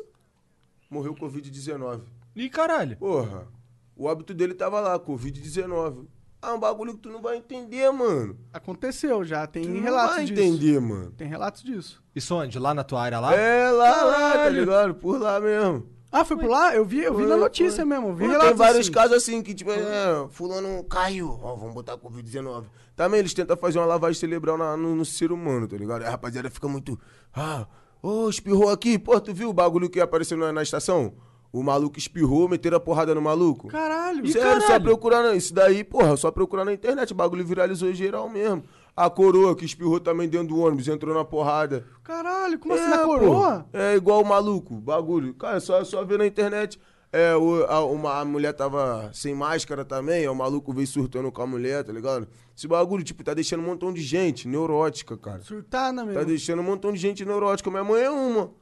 morreu 0.88 1.14
Covid-19. 1.16 2.02
Ih, 2.36 2.48
caralho. 2.48 2.96
Porra, 2.98 3.48
o 3.96 4.08
hábito 4.08 4.32
dele 4.32 4.54
tava 4.54 4.80
lá, 4.80 4.96
Covid-19. 4.96 6.06
Ah, 6.42 6.54
um 6.54 6.58
bagulho 6.58 6.94
que 6.94 7.00
tu 7.00 7.10
não 7.10 7.20
vai 7.20 7.36
entender, 7.36 7.90
mano. 7.90 8.36
Aconteceu 8.52 9.22
já, 9.24 9.46
tem 9.46 9.62
Tu 9.64 9.68
não 9.68 9.82
relatos 9.82 10.16
vai 10.16 10.24
disso. 10.24 10.40
entender, 10.42 10.80
mano. 10.80 11.10
Tem 11.12 11.28
relatos 11.28 11.62
disso. 11.62 12.02
Isso 12.14 12.34
onde? 12.34 12.58
Lá 12.58 12.72
na 12.72 12.82
tua 12.82 13.02
área 13.02 13.20
lá? 13.20 13.34
É 13.34 13.70
lá, 13.70 14.02
lá, 14.04 14.12
tá 14.12 14.32
Caralho. 14.38 14.60
ligado? 14.60 14.94
Por 14.94 15.20
lá 15.20 15.38
mesmo. 15.38 15.86
Ah, 16.10 16.24
foi 16.24 16.36
por 16.38 16.48
lá? 16.48 16.74
Eu 16.74 16.84
vi, 16.84 17.00
eu 17.04 17.14
vi 17.14 17.22
na 17.22 17.30
Foi, 17.34 17.40
notícia 17.40 17.76
foi. 17.76 17.84
mesmo. 17.84 18.08
Eu 18.08 18.14
vi 18.14 18.26
Tem 18.38 18.54
vários 18.54 18.80
assim. 18.80 18.90
casos 18.90 19.16
assim 19.16 19.42
que, 19.42 19.54
tipo, 19.54 19.70
é, 19.70 20.26
fulano 20.30 20.82
caiu, 20.84 21.38
ó, 21.42 21.54
vamos 21.54 21.74
botar 21.74 21.96
Covid-19. 21.98 22.64
Também 22.96 23.20
eles 23.20 23.32
tentam 23.32 23.56
fazer 23.56 23.78
uma 23.78 23.86
lavagem 23.86 24.18
cerebral 24.18 24.56
na- 24.58 24.76
no, 24.76 24.96
no 24.96 25.04
ser 25.04 25.30
humano, 25.30 25.68
tá 25.68 25.76
ligado? 25.76 26.02
A 26.04 26.10
rapaziada 26.10 26.50
fica 26.50 26.66
muito. 26.66 26.98
Ah, 27.32 27.66
ô, 28.02 28.28
espirrou 28.28 28.70
aqui. 28.70 28.98
Pô, 28.98 29.20
tu 29.20 29.32
viu 29.32 29.50
o 29.50 29.52
bagulho 29.52 29.88
que 29.88 30.00
apareceu 30.00 30.36
na, 30.36 30.52
na 30.52 30.62
estação? 30.62 31.12
O 31.52 31.62
maluco 31.62 31.98
espirrou, 31.98 32.48
meteram 32.48 32.76
a 32.76 32.80
porrada 32.80 33.14
no 33.14 33.20
maluco. 33.20 33.68
Caralho. 33.68 34.26
Sério, 34.30 34.62
só 34.62 34.78
procurar 34.78 35.22
na, 35.22 35.34
isso 35.34 35.52
daí, 35.52 35.82
porra, 35.82 36.16
só 36.16 36.30
procurar 36.30 36.64
na 36.64 36.72
internet. 36.72 37.10
O 37.12 37.16
bagulho 37.16 37.44
viralizou 37.44 37.92
geral 37.92 38.28
mesmo. 38.28 38.62
A 38.96 39.08
coroa 39.10 39.56
que 39.56 39.64
espirrou 39.64 39.98
também 39.98 40.28
dentro 40.28 40.48
do 40.48 40.58
ônibus, 40.60 40.86
entrou 40.86 41.14
na 41.14 41.24
porrada. 41.24 41.84
Caralho, 42.04 42.58
como 42.58 42.74
assim 42.74 42.84
É, 42.84 42.88
na 42.88 42.98
pô. 42.98 43.06
coroa? 43.18 43.66
É 43.72 43.96
igual 43.96 44.22
o 44.22 44.24
maluco, 44.26 44.74
bagulho. 44.76 45.34
Cara, 45.34 45.56
é 45.56 45.60
só, 45.60 45.82
só 45.82 46.04
ver 46.04 46.18
na 46.18 46.26
internet. 46.26 46.78
É, 47.12 47.34
o, 47.34 47.64
a, 47.64 47.84
uma, 47.84 48.20
a 48.20 48.24
mulher 48.24 48.52
tava 48.52 49.10
sem 49.12 49.34
máscara 49.34 49.84
também, 49.84 50.28
o 50.28 50.34
maluco 50.34 50.72
veio 50.72 50.86
surtando 50.86 51.32
com 51.32 51.42
a 51.42 51.46
mulher, 51.46 51.82
tá 51.82 51.92
ligado? 51.92 52.28
Esse 52.56 52.68
bagulho, 52.68 53.02
tipo, 53.02 53.24
tá 53.24 53.34
deixando 53.34 53.60
um 53.60 53.66
montão 53.66 53.92
de 53.92 54.00
gente 54.00 54.46
neurótica, 54.46 55.16
cara. 55.16 55.40
Surtada 55.40 56.04
mesmo. 56.04 56.20
Tá 56.20 56.24
deixando 56.24 56.60
um 56.60 56.64
montão 56.64 56.92
de 56.92 56.98
gente 56.98 57.24
neurótica. 57.24 57.68
Minha 57.70 57.82
mãe 57.82 58.02
é 58.02 58.10
uma. 58.10 58.52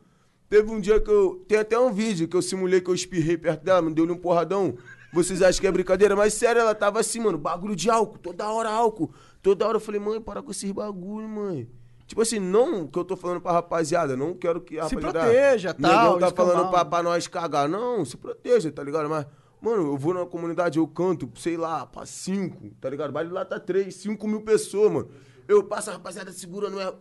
Teve 0.49 0.71
um 0.71 0.81
dia 0.81 0.99
que 1.01 1.11
eu. 1.11 1.45
Tem 1.47 1.59
até 1.59 1.79
um 1.79 1.93
vídeo 1.93 2.27
que 2.27 2.37
eu 2.37 2.43
simulei 2.43 2.81
que 2.81 2.89
eu 2.89 2.95
espirrei 2.95 3.37
perto 3.37 3.65
dela, 3.65 3.83
me 3.83 3.93
deu-lhe 3.93 4.13
um 4.13 4.17
porradão. 4.17 4.77
Vocês 5.13 5.43
acham 5.43 5.61
que 5.61 5.67
é 5.67 5.73
brincadeira? 5.73 6.15
Mas 6.17 6.35
sério, 6.35 6.61
ela 6.61 6.75
tava 6.75 7.01
assim, 7.01 7.21
mano, 7.21 7.39
bagulho 7.39 7.75
de 7.77 7.89
álcool, 7.91 8.19
toda 8.19 8.49
hora 8.51 8.71
álcool. 8.71 9.13
Toda 9.43 9.67
hora 9.67 9.77
eu 9.77 9.81
falei, 9.81 10.01
mãe, 10.01 10.21
para 10.21 10.43
com 10.43 10.51
esses 10.51 10.71
bagulho, 10.73 11.29
mãe. 11.29 11.69
Tipo 12.07 12.23
assim, 12.23 12.39
não 12.39 12.87
que 12.87 12.99
eu 12.99 13.05
tô 13.05 13.17
falando 13.17 13.41
pra 13.41 13.53
rapaziada, 13.53 14.17
não 14.17 14.33
quero 14.35 14.61
que 14.63 14.79
a 14.79 14.89
Se 14.89 14.95
rapaziada. 14.95 15.21
proteja, 15.29 15.77
Negão 15.79 15.91
tal, 15.91 16.19
tá 16.19 16.27
isso 16.27 16.35
que 16.35 16.41
é 16.41 16.45
falando 16.45 16.71
pra, 16.71 16.85
pra 16.85 17.03
nós 17.03 17.27
cagar. 17.27 17.69
Não, 17.69 18.05
se 18.05 18.17
proteja, 18.17 18.73
tá 18.73 18.83
ligado? 18.83 19.09
Mas, 19.11 19.27
mano, 19.61 19.93
eu 19.93 19.97
vou 19.99 20.15
na 20.15 20.25
comunidade, 20.25 20.79
eu 20.79 20.89
canto, 20.89 21.31
sei 21.37 21.59
lá, 21.59 21.85
pra 21.87 22.07
cinco, 22.07 22.71
tá 22.81 22.89
ligado? 22.89 23.13
Baile 23.13 23.31
lá 23.31 23.45
tá 23.45 23.61
três, 23.61 23.97
cinco 23.97 24.27
mil 24.27 24.41
pessoas, 24.41 24.91
mano. 24.91 25.09
Eu 25.47 25.63
passo 25.65 25.91
a 25.91 25.95
rapaziada 25.95 26.33
segurando 26.33 26.81
ela. 26.81 26.99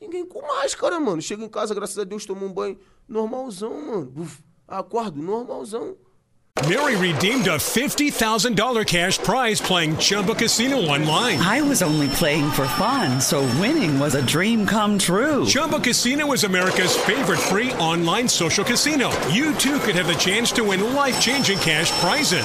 Ninguém 0.00 0.24
com 0.26 0.40
máscara, 0.42 1.00
mano. 1.00 1.20
Chego 1.20 1.42
em 1.42 1.48
casa, 1.48 1.74
graças 1.74 1.98
a 1.98 2.04
Deus, 2.04 2.24
tomo 2.24 2.46
um 2.46 2.52
banho 2.52 2.78
normalzão, 3.08 3.70
mano. 3.70 4.12
Uf, 4.16 4.40
acordo 4.66 5.20
normalzão. 5.20 5.96
Mary 6.66 6.96
redeemed 6.96 7.46
a 7.46 7.56
$50,000 7.56 8.84
cash 8.84 9.16
prize 9.18 9.60
playing 9.60 9.96
Chumba 9.96 10.34
Casino 10.34 10.76
online. 10.76 11.38
I 11.38 11.62
was 11.62 11.82
only 11.82 12.08
playing 12.08 12.50
for 12.50 12.66
fun, 12.66 13.20
so 13.20 13.42
winning 13.60 13.98
was 14.00 14.16
a 14.16 14.22
dream 14.22 14.66
come 14.66 14.98
true. 14.98 15.46
Chumba 15.46 15.78
Casino 15.78 16.32
is 16.32 16.42
America's 16.42 16.96
favorite 16.96 17.38
free 17.38 17.72
online 17.74 18.28
social 18.28 18.64
casino. 18.64 19.10
You 19.30 19.54
too 19.54 19.78
could 19.78 19.94
have 19.94 20.08
the 20.08 20.14
chance 20.14 20.50
to 20.52 20.64
win 20.64 20.94
life 20.94 21.20
changing 21.20 21.58
cash 21.58 21.92
prizes. 22.00 22.44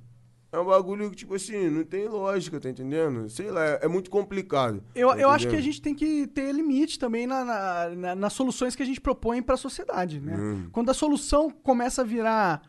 É 0.51 0.59
um 0.59 0.65
bagulho 0.65 1.09
que, 1.09 1.15
tipo 1.15 1.33
assim, 1.35 1.69
não 1.69 1.83
tem 1.85 2.07
lógica, 2.09 2.59
tá 2.59 2.69
entendendo? 2.69 3.29
Sei 3.29 3.49
lá, 3.49 3.63
é, 3.65 3.79
é 3.83 3.87
muito 3.87 4.09
complicado. 4.09 4.83
Eu, 4.93 5.09
tá 5.09 5.17
eu 5.17 5.29
acho 5.29 5.47
que 5.47 5.55
a 5.55 5.61
gente 5.61 5.81
tem 5.81 5.95
que 5.95 6.27
ter 6.27 6.51
limite 6.51 6.99
também 6.99 7.25
na, 7.25 7.45
na- 7.45 7.89
na- 7.95 8.15
nas 8.15 8.33
soluções 8.33 8.75
que 8.75 8.83
a 8.83 8.85
gente 8.85 8.99
propõe 8.99 9.41
para 9.41 9.55
a 9.55 9.57
sociedade, 9.57 10.19
né? 10.19 10.35
Hum. 10.37 10.67
Quando 10.71 10.89
a 10.91 10.93
solução 10.93 11.49
começa 11.49 12.01
a 12.01 12.05
virar 12.05 12.61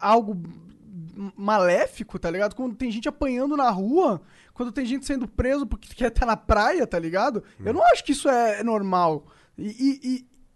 algo 0.00 0.40
maléfico, 1.36 2.18
tá 2.18 2.30
ligado? 2.30 2.54
Quando 2.54 2.74
tem 2.76 2.90
gente 2.90 3.08
apanhando 3.08 3.56
na 3.56 3.70
rua, 3.70 4.20
quando 4.54 4.72
tem 4.72 4.86
gente 4.86 5.04
sendo 5.06 5.26
preso 5.28 5.66
porque 5.66 5.94
quer 5.94 6.08
estar 6.08 6.26
na 6.26 6.36
praia, 6.36 6.86
tá 6.86 6.98
ligado? 6.98 7.42
Eu 7.64 7.72
não 7.72 7.82
acho 7.92 8.04
que 8.04 8.12
isso 8.12 8.28
é 8.28 8.62
normal. 8.62 9.26
E, 9.56 9.66
e- 9.68 10.00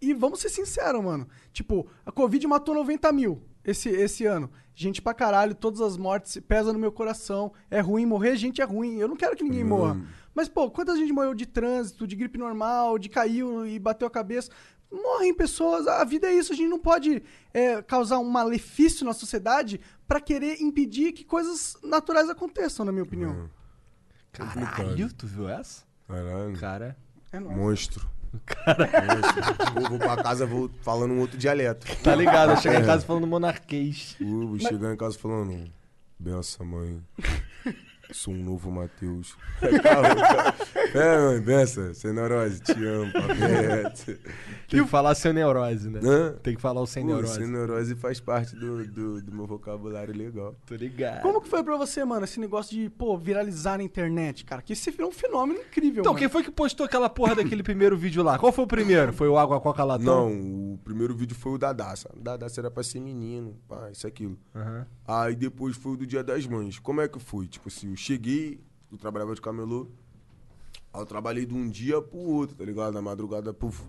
e- 0.01 0.09
e 0.09 0.13
vamos 0.13 0.39
ser 0.39 0.49
sinceros, 0.49 1.03
mano. 1.03 1.27
Tipo, 1.51 1.87
a 2.05 2.11
Covid 2.11 2.45
matou 2.47 2.75
90 2.75 3.11
mil 3.11 3.41
esse, 3.63 3.89
esse 3.89 4.25
ano. 4.25 4.49
Gente 4.75 5.01
pra 5.01 5.13
caralho, 5.13 5.53
todas 5.53 5.81
as 5.81 5.97
mortes 5.97 6.41
pesa 6.47 6.73
no 6.73 6.79
meu 6.79 6.91
coração. 6.91 7.53
É 7.69 7.79
ruim 7.79 8.05
morrer, 8.05 8.35
gente 8.35 8.61
é 8.61 8.65
ruim. 8.65 8.95
Eu 8.95 9.07
não 9.07 9.15
quero 9.15 9.35
que 9.35 9.43
ninguém 9.43 9.63
morra. 9.63 10.01
Mas, 10.33 10.49
pô, 10.49 10.69
quanta 10.71 10.95
gente 10.95 11.13
morreu 11.13 11.35
de 11.35 11.45
trânsito, 11.45 12.07
de 12.07 12.15
gripe 12.15 12.39
normal, 12.39 12.97
de 12.97 13.07
caiu 13.07 13.67
e 13.67 13.77
bateu 13.77 14.07
a 14.07 14.11
cabeça? 14.11 14.51
Morrem 14.91 15.33
pessoas, 15.33 15.87
a 15.87 16.03
vida 16.03 16.27
é 16.27 16.33
isso. 16.33 16.53
A 16.53 16.55
gente 16.55 16.69
não 16.69 16.79
pode 16.79 17.21
é, 17.53 17.81
causar 17.83 18.17
um 18.17 18.29
malefício 18.29 19.05
na 19.05 19.13
sociedade 19.13 19.79
pra 20.07 20.19
querer 20.19 20.61
impedir 20.61 21.11
que 21.13 21.23
coisas 21.23 21.77
naturais 21.83 22.29
aconteçam, 22.29 22.85
na 22.85 22.91
minha 22.91 23.03
opinião. 23.03 23.49
Caralho, 24.31 25.13
tu 25.13 25.27
viu 25.27 25.47
essa? 25.47 25.83
Caralho. 26.07 26.59
Cara. 26.59 26.97
É 27.31 27.39
nóis. 27.39 27.57
Monstro. 27.57 28.09
Monstro. 28.33 29.73
Vou, 29.73 29.89
vou 29.89 29.99
pra 29.99 30.23
casa, 30.23 30.45
vou 30.45 30.69
falando 30.81 31.13
um 31.13 31.19
outro 31.19 31.37
dialeto. 31.37 31.85
Tá 32.03 32.15
ligado? 32.15 32.51
Eu 32.51 32.57
cheguei 32.57 32.79
em 32.79 32.85
casa 32.85 33.05
falando 33.05 33.27
monarquês. 33.27 34.15
Uh, 34.19 34.47
vou 34.47 34.59
chegar 34.59 34.93
em 34.93 34.97
casa 34.97 35.17
falando. 35.17 35.71
Benção, 36.19 36.65
mãe. 36.65 37.01
Sou 38.11 38.33
um 38.33 38.43
novo 38.43 38.69
Matheus. 38.71 39.35
É, 40.93 41.17
mãe, 41.17 41.41
benção. 41.41 41.91
Sem 41.95 42.13
neurose, 42.13 42.61
te 42.61 42.85
amo, 42.85 43.11
papete. 43.11 44.19
Tem 44.69 44.83
que 44.83 44.87
falar 44.89 45.15
sem 45.15 45.33
neurose, 45.33 45.89
né? 45.89 45.99
Hã? 46.03 46.33
Tem 46.43 46.53
que 46.55 46.61
falar 46.61 46.81
o 46.81 46.85
sem 46.85 47.01
Pô, 47.03 47.09
neurose. 47.09 47.33
sem 47.33 47.47
neurose 47.47 47.95
faz 47.95 48.19
parte 48.19 48.55
do, 48.55 48.85
do, 48.85 49.21
do 49.23 49.35
meu 49.35 49.47
vocabulário 49.47 50.15
legal. 50.15 50.55
Tô 50.67 50.75
ligado. 50.75 51.23
Como 51.23 51.41
que 51.41 51.47
foi 51.49 51.63
pra 51.63 51.75
você, 51.77 52.05
mano, 52.05 52.25
esse 52.25 52.39
negócio 52.39 52.77
de, 52.77 52.91
pô, 52.91 53.17
viralizar 53.17 53.77
na 53.79 53.83
internet, 53.83 54.45
cara? 54.45 54.61
Que 54.61 54.73
esse 54.73 54.93
é 54.95 55.03
um 55.05 55.11
fenômeno 55.11 55.59
incrível, 55.61 56.01
Então, 56.01 56.13
mano. 56.13 56.19
quem 56.19 56.29
foi 56.29 56.43
que 56.43 56.51
postou 56.51 56.85
aquela 56.85 57.09
porra 57.09 57.33
daquele 57.35 57.63
primeiro 57.63 57.97
vídeo 57.97 58.21
lá? 58.21 58.37
Qual 58.37 58.51
foi 58.51 58.63
o 58.63 58.67
primeiro? 58.67 59.11
Foi 59.13 59.27
o 59.27 59.35
Água 59.35 59.59
Coca 59.59 59.83
Latão? 59.83 60.29
Não, 60.29 60.73
o 60.73 60.77
primeiro 60.83 61.15
vídeo 61.15 61.35
foi 61.35 61.53
o 61.53 61.57
da 61.57 61.73
Daça. 61.73 62.07
O 62.15 62.19
da 62.19 62.37
Daça 62.37 62.61
era 62.61 62.69
pra 62.69 62.83
ser 62.83 62.99
menino, 62.99 63.57
pá, 63.67 63.89
isso, 63.91 64.05
aquilo. 64.05 64.37
Aham. 64.55 64.85
Aí 65.07 65.35
depois 65.35 65.75
foi 65.75 65.93
o 65.93 65.97
do 65.97 66.05
Dia 66.05 66.23
das 66.23 66.45
Mães. 66.45 66.77
Como 66.77 67.01
é 67.01 67.07
que 67.07 67.19
foi? 67.19 67.47
Tipo 67.47 67.67
assim, 67.69 67.92
cheguei, 67.95 68.59
eu 68.91 68.97
trabalhava 68.97 69.35
de 69.35 69.41
camelô. 69.41 69.87
Aí 70.93 71.01
eu 71.01 71.05
trabalhei 71.05 71.45
de 71.45 71.53
um 71.53 71.69
dia 71.69 72.01
pro 72.01 72.17
outro, 72.17 72.55
tá 72.55 72.63
ligado? 72.63 72.93
Na 72.93 73.01
madrugada, 73.01 73.53
puf. 73.53 73.83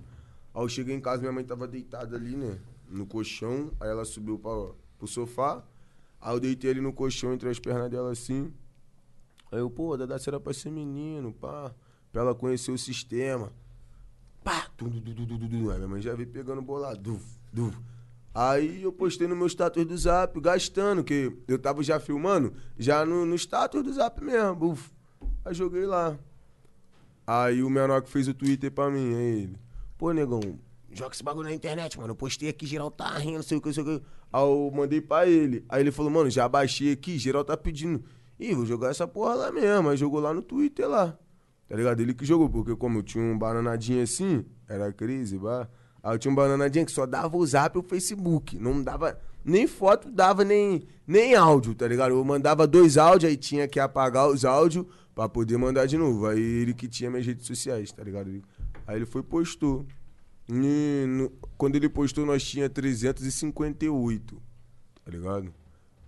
Aí 0.55 0.63
eu 0.63 0.69
cheguei 0.69 0.95
em 0.95 1.01
casa, 1.01 1.21
minha 1.21 1.33
mãe 1.33 1.45
tava 1.45 1.67
deitada 1.69 2.17
ali, 2.17 2.37
né? 2.37 2.59
No 2.89 3.07
colchão. 3.07 3.71
Aí 3.81 3.89
ela 3.89 4.05
subiu 4.05 4.39
pra, 4.39 4.51
pro 4.99 5.07
sofá. 5.07 5.63
Aí 6.21 6.35
eu 6.35 6.41
deitei 6.41 6.71
ali 6.71 6.81
no 6.81 6.93
colchão, 6.93 7.35
entre 7.35 7.49
as 7.49 7.59
pernas 7.59 7.91
dela 7.91 8.11
assim. 8.11 8.53
Aí 9.53 9.59
eu, 9.59 9.69
pô, 9.69 9.97
Dada 9.97 10.17
era 10.27 10.41
pra 10.41 10.53
ser 10.53 10.71
menino, 10.71 11.33
pá. 11.33 11.75
Pra 12.11 12.23
ela 12.23 12.35
conhecer 12.35 12.71
o 12.71 12.79
sistema. 12.79 13.53
Pá! 14.43 14.69
Aí 14.81 15.77
minha 15.77 15.89
mãe 15.89 16.01
já 16.01 16.15
veio 16.15 16.29
pegando 16.29 16.63
bolado. 16.63 16.99
Duf, 17.01 17.25
duf. 17.53 17.77
Aí 18.35 18.83
eu 18.83 18.93
postei 18.93 19.29
no 19.29 19.37
meu 19.37 19.47
status 19.47 19.85
do 19.87 19.97
zap, 19.97 20.41
gastando, 20.41 21.05
que 21.05 21.33
eu 21.47 21.57
tava 21.57 21.85
já 21.85 22.01
filmando, 22.01 22.53
já 22.77 23.07
no, 23.07 23.25
no 23.25 23.37
status 23.37 23.83
do 23.83 23.93
zap 23.93 24.23
mesmo. 24.23 24.57
Buf. 24.57 24.91
Aí 25.45 25.55
joguei 25.55 25.87
lá. 25.87 26.19
Aí 27.25 27.63
o 27.63 27.71
menor 27.71 28.03
que 28.03 28.11
fez 28.11 28.27
o 28.27 28.35
Twitter 28.35 28.73
pra 28.73 28.91
mim, 28.91 29.15
aí 29.15 29.43
ele. 29.43 29.59
Pô, 29.97 30.11
negão, 30.11 30.41
joga 30.93 31.15
esse 31.15 31.23
bagulho 31.23 31.49
na 31.49 31.55
internet, 31.55 31.97
mano. 31.97 32.11
Eu 32.11 32.17
postei 32.17 32.49
aqui, 32.49 32.67
geral 32.67 32.91
tá 32.91 33.17
rindo, 33.19 33.37
não 33.37 33.43
sei 33.43 33.57
o 33.57 33.61
que, 33.61 33.69
não 33.69 33.75
sei 33.75 33.83
o 33.83 33.87
que. 33.87 34.05
Aí 34.33 34.43
eu 34.43 34.73
mandei 34.75 35.01
pra 35.01 35.27
ele. 35.27 35.65
Aí 35.69 35.81
ele 35.81 35.93
falou, 35.93 36.11
mano, 36.11 36.29
já 36.29 36.49
baixei 36.49 36.93
aqui, 36.93 37.17
geral 37.17 37.45
tá 37.45 37.57
pedindo. 37.57 38.03
Ih, 38.39 38.53
vou 38.53 38.67
jogar 38.67 38.91
essa 38.91 39.07
porra 39.07 39.35
lá 39.35 39.53
mesmo. 39.53 39.89
Aí 39.91 39.97
jogou 39.97 40.19
lá 40.19 40.35
no 40.35 40.43
Twitter 40.43 40.89
lá. 40.89 41.17
Tá 41.69 41.77
ligado? 41.77 42.01
Ele 42.01 42.13
que 42.13 42.25
jogou, 42.25 42.49
porque 42.51 42.75
como 42.77 42.99
eu 42.99 43.03
tinha 43.03 43.23
um 43.23 43.39
bananadinho 43.39 44.03
assim, 44.03 44.45
era 44.69 44.93
crise, 44.93 45.39
bah. 45.39 45.69
Aí 46.05 46.15
eu 46.15 46.19
tinha 46.19 46.31
um 46.31 46.35
bananadinho 46.35 46.85
que 46.85 46.93
só 46.93 47.07
dava 47.07 47.35
o 47.35 47.47
zap 47.47 47.75
e 47.77 47.81
o 47.81 47.83
Facebook. 47.83 48.59
Não 48.59 48.83
dava. 48.83 49.19
Nem 49.43 49.67
foto 49.67 50.11
dava, 50.11 50.45
nem, 50.45 50.83
nem 51.07 51.35
áudio, 51.35 51.75
tá 51.75 51.89
ligado? 51.89 52.11
Eu 52.13 52.23
mandava 52.25 52.67
dois 52.67 52.99
áudios, 52.99 53.31
aí 53.31 53.37
tinha 53.39 53.67
que 53.67 53.81
apagar 53.81 54.29
os 54.29 54.45
áudios 54.45 54.85
pra 55.15 55.29
poder 55.31 55.57
mandar 55.57 55.87
de 55.87 55.97
novo. 55.97 56.27
Aí 56.27 56.39
ele 56.41 56.75
que 56.75 56.87
tinha 56.89 57.11
minhas 57.11 57.25
redes 57.27 57.47
sociais, 57.47 57.91
tá 57.91 58.05
ligado? 58.05 58.31
Aí 58.87 58.97
ele 58.97 59.07
foi 59.07 59.23
e 59.23 59.25
postou. 59.25 59.87
E 60.47 61.07
no- 61.09 61.33
quando 61.57 61.77
ele 61.77 61.89
postou, 61.89 62.27
nós 62.27 62.45
tinha 62.45 62.69
358, 62.69 64.43
tá 65.05 65.11
ligado? 65.11 65.53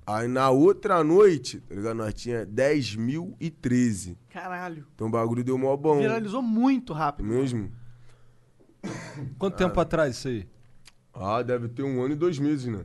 Aí 0.07 0.29
na 0.29 0.51
outra 0.51 1.03
noite, 1.03 1.61
tá 1.61 1.75
ligado? 1.75 1.97
Nós 1.97 2.13
tinha 2.15 2.45
10.013. 2.47 4.17
Caralho. 4.31 4.87
Então 4.95 5.09
o 5.09 5.11
bagulho 5.11 5.43
deu 5.43 5.59
mó 5.59 5.77
bom. 5.77 5.99
Viralizou 5.99 6.43
muito 6.43 6.93
rápido. 6.93 7.27
Mesmo? 7.27 7.71
Quanto 9.39 9.57
tempo 9.57 9.79
atrás 9.81 10.17
isso 10.17 10.29
aí? 10.29 10.47
Ah, 11.13 11.43
deve 11.43 11.69
ter 11.69 11.83
um 11.83 12.03
ano 12.03 12.15
e 12.15 12.17
dois 12.17 12.39
meses, 12.39 12.67
né? 12.67 12.85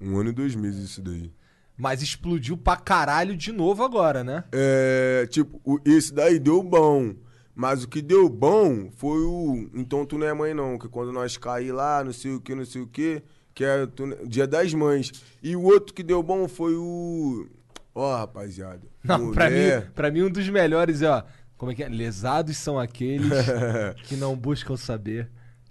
Um 0.00 0.18
ano 0.18 0.30
e 0.30 0.32
dois 0.32 0.54
meses 0.54 0.90
isso 0.90 1.02
daí. 1.02 1.32
Mas 1.76 2.02
explodiu 2.02 2.56
pra 2.56 2.76
caralho 2.76 3.36
de 3.36 3.52
novo 3.52 3.82
agora, 3.82 4.22
né? 4.22 4.44
É, 4.52 5.26
tipo, 5.30 5.80
esse 5.84 6.12
daí 6.12 6.38
deu 6.38 6.62
bom. 6.62 7.14
Mas 7.54 7.84
o 7.84 7.88
que 7.88 8.00
deu 8.00 8.28
bom 8.28 8.90
foi 8.90 9.18
o. 9.22 9.68
Então 9.74 10.06
tu 10.06 10.16
não 10.16 10.26
é 10.26 10.32
mãe, 10.32 10.54
não. 10.54 10.78
Que 10.78 10.88
quando 10.88 11.12
nós 11.12 11.36
caí 11.36 11.72
lá, 11.72 12.02
não 12.02 12.12
sei 12.12 12.32
o 12.34 12.40
que, 12.40 12.54
não 12.54 12.64
sei 12.64 12.80
o 12.82 12.86
que, 12.86 13.22
que 13.54 13.64
é 13.64 13.86
tu 13.86 14.16
dia 14.26 14.46
das 14.46 14.72
mães. 14.72 15.12
E 15.42 15.54
o 15.56 15.62
outro 15.62 15.92
que 15.92 16.02
deu 16.02 16.22
bom 16.22 16.48
foi 16.48 16.74
o. 16.74 17.46
Ó, 17.94 18.16
rapaziada. 18.16 18.80
Não, 19.02 19.32
pra 19.32 19.50
mim, 19.50 19.90
pra 19.94 20.10
mim 20.10 20.22
um 20.22 20.30
dos 20.30 20.48
melhores 20.48 21.02
é, 21.02 21.10
ó. 21.10 21.22
Como 21.60 21.70
é 21.70 21.74
que 21.74 21.82
é? 21.82 21.88
Lesados 21.90 22.56
são 22.56 22.80
aqueles 22.80 23.28
que 24.08 24.16
não 24.16 24.34
buscam 24.34 24.78
saber 24.78 25.28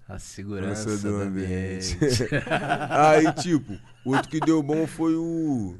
a 0.07 0.19
segurança 0.19 0.95
do 0.97 1.01
do 1.01 1.21
ambiente. 1.23 1.97
Aí, 2.91 3.33
tipo, 3.33 3.73
o 4.05 4.11
outro 4.11 4.29
que 4.29 4.39
deu 4.39 4.61
bom 4.61 4.85
foi 4.85 5.15
o. 5.15 5.77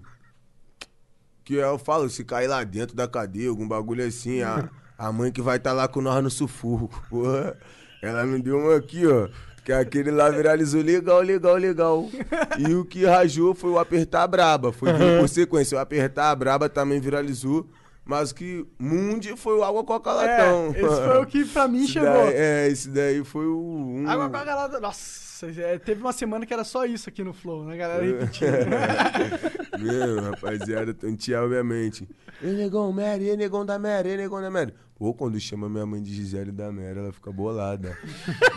Que 1.44 1.54
eu 1.54 1.78
falo, 1.78 2.10
se 2.10 2.26
cair 2.26 2.48
lá 2.48 2.64
dentro 2.64 2.96
da 2.96 3.08
cadeia, 3.08 3.50
algum 3.50 3.68
bagulho 3.68 4.04
assim, 4.04 4.42
a, 4.42 4.68
a 4.98 5.12
mãe 5.12 5.32
que 5.32 5.44
vai 5.44 5.58
estar 5.58 5.74
lá 5.74 5.88
com 5.88 6.02
nós 6.02 6.24
no 6.24 6.32
sufoco. 6.32 7.06
Porra, 7.08 7.56
ela 8.02 8.26
me 8.26 8.42
deu 8.42 8.58
uma 8.58 8.78
aqui, 8.78 9.06
ó. 9.06 9.30
Que 9.64 9.72
aquele 9.72 10.10
lá 10.10 10.32
viralizou 10.32 10.82
legal, 10.82 11.22
legal, 11.22 11.56
legal. 11.56 12.10
E 12.58 12.74
o 12.74 12.84
que 12.84 13.06
rajou 13.06 13.54
foi 13.54 13.70
o 13.70 13.78
apertar 13.78 14.24
a 14.24 14.28
braba. 14.28 14.74
Foi 14.74 14.92
vindo 14.92 15.20
por 15.22 15.30
sequência. 15.30 15.78
O 15.78 15.80
apertar 15.80 16.32
a 16.32 16.36
braba 16.36 16.68
também 16.68 17.00
viralizou. 17.00 17.70
Mas 18.10 18.32
o 18.32 18.36
que 18.36 18.66
Mundi 18.80 19.38
foi 19.38 19.56
o 19.56 19.64
água 19.64 19.84
coca 19.84 20.12
latão. 20.12 20.74
É, 20.74 20.82
esse 20.82 20.96
foi 21.06 21.22
o 21.22 21.26
que 21.28 21.46
pra 21.46 21.68
mim 21.68 21.84
Esse 21.86 21.94
chegou. 21.94 22.10
daí- 22.10 22.34
é, 22.34 22.68
esse 22.68 22.90
daí 22.90 23.24
foi 23.24 23.46
o. 23.46 23.60
Um... 23.60 24.10
Água 24.10 24.28
com 24.28 24.36
a 24.36 24.44
galera. 24.44 24.80
Nossa, 24.80 25.46
é, 25.62 25.78
teve 25.78 26.02
uma 26.02 26.12
semana 26.12 26.44
que 26.44 26.52
era 26.52 26.64
só 26.64 26.86
isso 26.86 27.08
aqui 27.08 27.24
no 27.24 27.34
Flow, 27.34 27.64
né, 27.66 27.78
galera? 27.78 28.04
Repetindo. 28.04 28.50
Meu, 29.78 30.24
rapaziada, 30.24 30.92
tantear 30.92 31.44
obviamente. 31.44 32.10
Ei, 32.42 32.54
negão, 32.54 32.92
Mary, 32.92 33.30
ei, 33.30 33.38
negão 33.38 33.64
da 33.64 33.78
Mary, 33.78 34.10
ei, 34.10 34.18
negão 34.18 34.42
da 34.42 34.50
Mary. 34.50 34.74
Pô, 34.98 35.14
quando 35.14 35.40
chama 35.40 35.70
minha 35.70 35.86
mãe 35.86 36.02
de 36.02 36.12
Gisele 36.12 36.52
da 36.52 36.72
Mary, 36.72 36.98
ela 36.98 37.14
fica 37.14 37.32
bolada. 37.32 37.96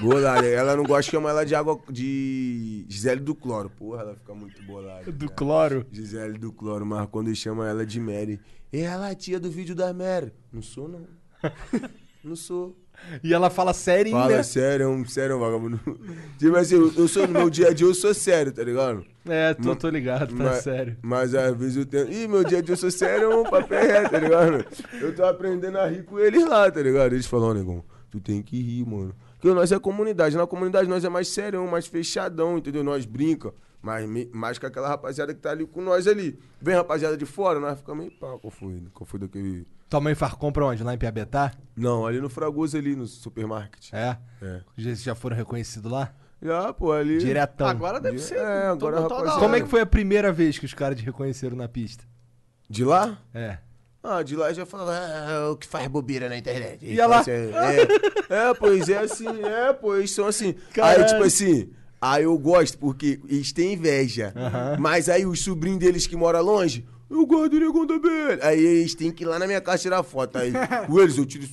bolada. 0.00 0.46
Ela 0.46 0.74
não 0.74 0.82
gosta 0.84 1.02
de 1.02 1.10
chamar 1.10 1.30
ela 1.30 1.44
de 1.44 1.54
água 1.54 1.78
de 1.90 2.86
Gisele 2.88 3.20
do 3.20 3.34
Cloro. 3.34 3.68
Porra, 3.68 4.00
ela 4.00 4.14
fica 4.16 4.34
muito 4.34 4.62
bolada. 4.62 5.04
Do 5.12 5.26
cara. 5.26 5.36
cloro. 5.36 5.86
Gisele 5.92 6.38
do 6.38 6.50
Cloro, 6.52 6.86
mas 6.86 7.06
quando 7.10 7.32
chama 7.36 7.68
ela 7.68 7.84
de 7.84 8.00
Mary. 8.00 8.40
E 8.72 8.80
ela 8.80 9.08
é 9.08 9.12
a 9.12 9.14
tia 9.14 9.38
do 9.38 9.50
vídeo 9.50 9.74
da 9.74 9.92
Mary. 9.92 10.32
Não 10.52 10.62
sou, 10.62 10.88
não. 10.88 11.06
Não 12.24 12.36
sou. 12.36 12.76
E 13.22 13.34
ela 13.34 13.50
fala 13.50 13.72
sério, 13.72 14.12
Fala 14.12 14.36
né? 14.36 14.42
sério, 14.44 14.84
é 14.84 14.88
um 14.88 15.04
sério, 15.04 15.38
vagabundo. 15.38 15.80
Tipo 16.38 16.56
assim, 16.56 16.76
eu 16.76 17.08
sou 17.08 17.26
no 17.26 17.32
meu 17.32 17.50
dia 17.50 17.68
a 17.68 17.72
dia, 17.72 17.86
eu 17.86 17.94
sou 17.94 18.14
sério, 18.14 18.52
tá 18.52 18.62
ligado? 18.62 19.04
É, 19.26 19.52
tô, 19.54 19.74
tô 19.74 19.88
ligado, 19.88 20.28
tá 20.36 20.44
mas, 20.44 20.62
sério. 20.62 20.96
Mas 21.02 21.34
às 21.34 21.56
vezes 21.56 21.78
eu 21.78 21.86
tenho. 21.86 22.12
Ih, 22.12 22.28
meu 22.28 22.44
dia 22.44 22.58
a 22.58 22.62
dia 22.62 22.74
eu 22.74 22.76
sou 22.76 22.90
sério, 22.92 23.32
é 23.32 23.36
um 23.36 23.42
papel 23.42 23.80
reto, 23.80 24.10
tá 24.10 24.18
ligado? 24.20 24.64
Eu 25.00 25.14
tô 25.16 25.24
aprendendo 25.24 25.78
a 25.78 25.86
rir 25.88 26.04
com 26.04 26.18
eles 26.20 26.44
lá, 26.46 26.70
tá 26.70 26.80
ligado? 26.80 27.12
Eles 27.12 27.26
falam, 27.26 27.48
ó, 27.48 27.54
negão, 27.54 27.84
tu 28.08 28.20
tem 28.20 28.40
que 28.40 28.60
rir, 28.60 28.86
mano. 28.86 29.14
Porque 29.40 29.52
nós 29.52 29.72
é 29.72 29.78
comunidade. 29.80 30.36
Na 30.36 30.46
comunidade 30.46 30.88
nós 30.88 31.04
é 31.04 31.08
mais 31.08 31.26
serião, 31.26 31.66
mais 31.66 31.88
fechadão, 31.88 32.58
entendeu? 32.58 32.84
Nós 32.84 33.04
brinca. 33.04 33.52
Mas 33.82 34.08
mais 34.32 34.58
com 34.58 34.66
aquela 34.66 34.88
rapaziada 34.88 35.34
que 35.34 35.40
tá 35.40 35.50
ali 35.50 35.66
com 35.66 35.82
nós 35.82 36.06
ali. 36.06 36.38
Vem 36.60 36.74
rapaziada 36.76 37.16
de 37.16 37.26
fora, 37.26 37.58
nós 37.58 37.78
ficamos 37.78 38.04
meio 38.06 38.16
pá? 38.18 38.38
Qual 38.38 38.50
foi 39.04 39.18
daquele. 39.18 39.66
Tua 39.90 40.00
mãe 40.00 40.14
faz 40.14 40.32
compra 40.34 40.64
onde? 40.64 40.82
Lá 40.84 40.94
em 40.94 40.98
Piabetá? 40.98 41.52
Não, 41.76 42.06
ali 42.06 42.20
no 42.20 42.30
Fragoso 42.30 42.76
ali, 42.78 42.94
no 42.94 43.06
supermarket. 43.06 43.92
É? 43.92 44.16
É. 44.40 44.60
Já, 44.76 44.94
já 44.94 45.14
foram 45.14 45.36
reconhecidos 45.36 45.90
lá? 45.90 46.14
Já, 46.40 46.72
pô, 46.72 46.92
ali. 46.92 47.18
Diretão. 47.18 47.66
Agora 47.66 48.00
deve 48.00 48.18
ser. 48.18 48.36
É, 48.38 48.68
agora, 48.68 48.96
toda 49.02 49.14
rapaziada. 49.14 49.40
Como 49.40 49.54
é 49.56 49.60
que 49.60 49.68
foi 49.68 49.80
a 49.80 49.86
primeira 49.86 50.32
vez 50.32 50.58
que 50.58 50.64
os 50.64 50.72
caras 50.74 50.96
te 50.98 51.04
reconheceram 51.04 51.56
na 51.56 51.68
pista? 51.68 52.04
De 52.70 52.84
lá? 52.84 53.18
É. 53.34 53.58
Ah, 54.02 54.22
de 54.22 54.34
lá 54.34 54.52
já 54.52 54.64
falava, 54.66 54.92
ah, 54.96 55.50
o 55.50 55.56
que 55.56 55.66
faz 55.66 55.86
bobeira 55.88 56.28
na 56.28 56.36
internet. 56.36 56.84
E 56.84 56.98
ela- 57.00 57.20
Então, 57.20 57.34
assim, 57.34 58.30
É, 58.32 58.48
é, 58.50 58.54
pois 58.54 58.88
é 58.88 58.98
assim, 58.98 59.44
é, 59.44 59.72
pô, 59.72 59.94
eles 59.94 60.10
são 60.10 60.26
assim. 60.26 60.54
Caralho. 60.72 61.02
Aí, 61.04 61.06
tipo 61.08 61.22
assim, 61.22 61.70
aí 62.02 62.24
eu 62.24 62.36
gosto 62.36 62.76
porque 62.76 63.20
eles 63.28 63.52
têm 63.52 63.74
inveja. 63.74 64.34
Mas 64.78 65.08
aí 65.08 65.24
os 65.24 65.40
sobrinhos 65.40 65.78
deles 65.78 66.06
que 66.06 66.16
moram 66.16 66.42
longe, 66.42 66.84
eu 67.08 67.24
gosto 67.24 67.50
do 67.50 67.60
negão 67.60 67.86
da 67.86 67.98
BL. 67.98 68.42
Aí 68.42 68.58
eles 68.58 68.94
têm 68.94 69.12
que 69.12 69.22
ir 69.22 69.26
lá 69.26 69.38
na 69.38 69.46
minha 69.46 69.60
casa 69.60 69.82
tirar 69.82 70.02
foto. 70.02 70.36
Aí 70.38 70.52
com 70.86 71.00
eles 71.00 71.16
eu 71.16 71.24
tiro. 71.24 71.46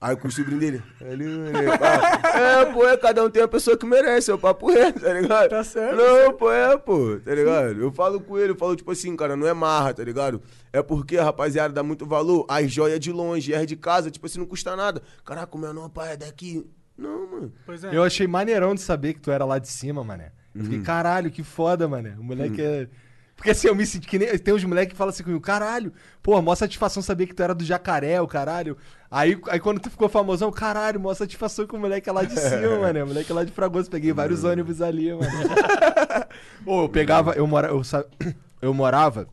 Aí 0.00 0.14
com 0.14 0.28
o 0.28 0.30
sobrinho 0.30 0.60
dele. 0.60 0.82
ali, 1.00 1.78
pá. 1.78 2.38
É, 2.38 2.64
pô, 2.66 2.86
é, 2.86 2.96
cada 2.96 3.24
um 3.24 3.30
tem 3.30 3.42
a 3.42 3.48
pessoa 3.48 3.76
que 3.76 3.86
merece, 3.86 4.30
é 4.30 4.34
o 4.34 4.38
papo 4.38 4.70
reto, 4.70 5.00
tá 5.00 5.12
ligado? 5.12 5.48
Tá 5.48 5.64
certo, 5.64 5.96
Não, 5.96 6.32
pô, 6.34 6.52
é, 6.52 6.76
pô, 6.76 7.18
tá 7.24 7.34
ligado? 7.34 7.80
Eu 7.80 7.90
falo 7.90 8.20
com 8.20 8.38
ele, 8.38 8.52
eu 8.52 8.56
falo, 8.56 8.76
tipo 8.76 8.90
assim, 8.90 9.16
cara, 9.16 9.34
não 9.36 9.46
é 9.46 9.54
marra, 9.54 9.94
tá 9.94 10.04
ligado? 10.04 10.40
É 10.70 10.82
porque 10.82 11.16
rapaziada 11.16 11.72
dá 11.72 11.82
muito 11.82 12.04
valor 12.04 12.44
às 12.46 12.70
joias 12.70 13.00
de 13.00 13.10
longe, 13.10 13.54
as 13.54 13.66
de 13.66 13.74
casa, 13.74 14.10
tipo 14.10 14.26
assim, 14.26 14.38
não 14.38 14.46
custa 14.46 14.76
nada. 14.76 15.02
Caraca, 15.24 15.56
o 15.56 15.58
meu 15.58 15.72
não, 15.72 15.88
pai, 15.88 16.12
é 16.12 16.16
daqui. 16.16 16.64
Não, 16.96 17.30
mano. 17.30 17.52
Pois 17.64 17.84
é. 17.84 17.94
Eu 17.94 18.02
achei 18.02 18.26
maneirão 18.26 18.74
de 18.74 18.80
saber 18.80 19.14
que 19.14 19.20
tu 19.20 19.30
era 19.30 19.44
lá 19.44 19.58
de 19.58 19.68
cima, 19.68 20.02
mané. 20.02 20.32
Eu 20.54 20.64
fiquei, 20.64 20.80
caralho, 20.80 21.30
que 21.30 21.42
foda, 21.42 21.86
mané. 21.86 22.14
O 22.18 22.24
moleque 22.24 22.62
é. 22.62 22.88
Porque 23.36 23.50
assim, 23.50 23.68
eu 23.68 23.74
me 23.74 23.84
senti 23.84 24.08
que 24.08 24.18
nem. 24.18 24.38
Tem 24.38 24.54
uns 24.54 24.64
moleques 24.64 24.92
que 24.92 24.96
falam 24.96 25.10
assim 25.10 25.22
comigo, 25.22 25.42
caralho, 25.42 25.92
pô, 26.22 26.40
mó 26.40 26.54
satisfação 26.54 27.02
saber 27.02 27.26
que 27.26 27.34
tu 27.34 27.42
era 27.42 27.54
do 27.54 27.62
jacaré, 27.62 28.18
o 28.20 28.26
caralho. 28.26 28.78
Aí, 29.10 29.38
aí 29.48 29.60
quando 29.60 29.78
tu 29.78 29.90
ficou 29.90 30.08
famosão, 30.08 30.50
caralho, 30.50 30.98
mó 30.98 31.12
satisfação 31.12 31.66
que 31.66 31.76
o 31.76 31.78
moleque 31.78 32.08
é 32.08 32.12
lá 32.12 32.24
de 32.24 32.34
cima, 32.34 32.78
mané. 32.80 33.04
O 33.04 33.08
moleque 33.08 33.30
é 33.30 33.34
lá 33.34 33.44
de 33.44 33.52
Fragoso. 33.52 33.90
Peguei 33.90 34.12
vários 34.14 34.42
ônibus 34.42 34.80
ali, 34.80 35.12
mané. 35.12 35.28
Pô, 36.64 36.84
eu 36.84 36.88
pegava. 36.88 37.32
Eu, 37.32 37.46
mora, 37.46 37.68
eu, 37.68 37.82
eu 38.62 38.72
morava 38.72 39.28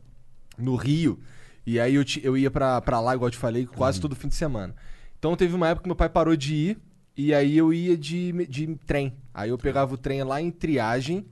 no 0.58 0.76
Rio. 0.76 1.18
E 1.66 1.80
aí 1.80 1.94
eu, 1.94 2.04
eu 2.22 2.36
ia 2.36 2.50
pra, 2.50 2.78
pra 2.82 3.00
lá, 3.00 3.14
igual 3.14 3.28
eu 3.28 3.32
te 3.32 3.38
falei, 3.38 3.64
quase 3.64 3.98
todo 3.98 4.14
fim 4.14 4.28
de 4.28 4.34
semana. 4.34 4.74
Então 5.18 5.34
teve 5.34 5.54
uma 5.54 5.68
época 5.68 5.84
que 5.84 5.88
meu 5.88 5.96
pai 5.96 6.10
parou 6.10 6.36
de 6.36 6.54
ir. 6.54 6.78
E 7.16 7.32
aí 7.32 7.56
eu 7.56 7.72
ia 7.72 7.96
de, 7.96 8.32
de 8.46 8.74
trem. 8.86 9.14
Aí 9.32 9.50
eu 9.50 9.58
pegava 9.58 9.94
o 9.94 9.96
trem 9.98 10.22
lá 10.24 10.40
em 10.40 10.50
triagem. 10.50 11.26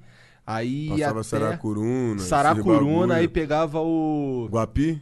Aí 0.47 0.87
ia 0.89 1.07
Passava 1.07 1.21
até 1.21 1.29
Saracuruna. 1.29 2.19
Saracuruna, 2.21 3.15
aí 3.17 3.29
pegava 3.29 3.81
o. 3.81 4.49
Guapi? 4.51 5.01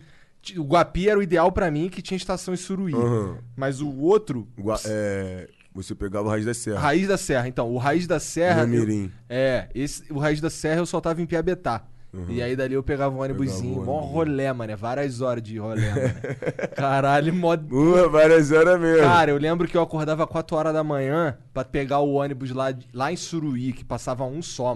O 0.56 0.62
Guapi 0.64 1.08
era 1.08 1.18
o 1.18 1.22
ideal 1.22 1.52
pra 1.52 1.70
mim, 1.70 1.88
que 1.88 2.00
tinha 2.00 2.16
estação 2.16 2.54
em 2.54 2.56
Suruí. 2.56 2.94
Aham. 2.94 3.38
Mas 3.56 3.80
o 3.80 3.90
outro. 3.98 4.48
Gua- 4.58 4.80
é, 4.86 5.48
você 5.74 5.94
pegava 5.94 6.26
o 6.26 6.30
Raiz 6.30 6.44
da 6.46 6.54
Serra. 6.54 6.78
Raiz 6.80 7.08
da 7.08 7.16
Serra. 7.18 7.48
Então, 7.48 7.70
o 7.70 7.76
Raiz 7.78 8.06
da 8.06 8.18
Serra. 8.18 8.62
eu- 8.66 9.10
é, 9.28 9.68
esse, 9.74 10.10
o 10.12 10.18
Raiz 10.18 10.40
da 10.40 10.50
Serra 10.50 10.80
eu 10.80 10.86
só 10.86 11.00
tava 11.00 11.20
em 11.22 11.26
Piabetá. 11.26 11.84
E 12.28 12.42
aí 12.42 12.56
dali 12.56 12.74
eu 12.74 12.82
pegava 12.82 13.14
um 13.14 13.20
ônibusinho, 13.20 13.80
Pegava 13.80 13.90
o 13.90 13.94
mó 13.94 14.00
rolé, 14.00 14.52
mano. 14.52 14.76
Várias 14.76 15.20
horas 15.20 15.42
de 15.42 15.58
rolé, 15.58 15.90
mano. 15.90 16.14
Caralho, 16.74 17.32
mó. 17.32 17.54
Uh, 17.54 18.10
várias 18.10 18.50
horas 18.50 18.80
mesmo. 18.80 19.02
Cara, 19.04 19.30
eu 19.30 19.38
lembro 19.38 19.68
que 19.68 19.76
eu 19.76 19.82
acordava 19.82 20.26
4 20.26 20.56
horas 20.56 20.72
da 20.72 20.82
manhã 20.82 21.38
pra 21.54 21.64
pegar 21.64 22.00
o 22.00 22.14
ônibus 22.14 22.50
lá, 22.50 22.74
lá 22.92 23.12
em 23.12 23.16
Suruí, 23.16 23.72
que 23.72 23.84
passava 23.84 24.24
um 24.24 24.42
só. 24.42 24.74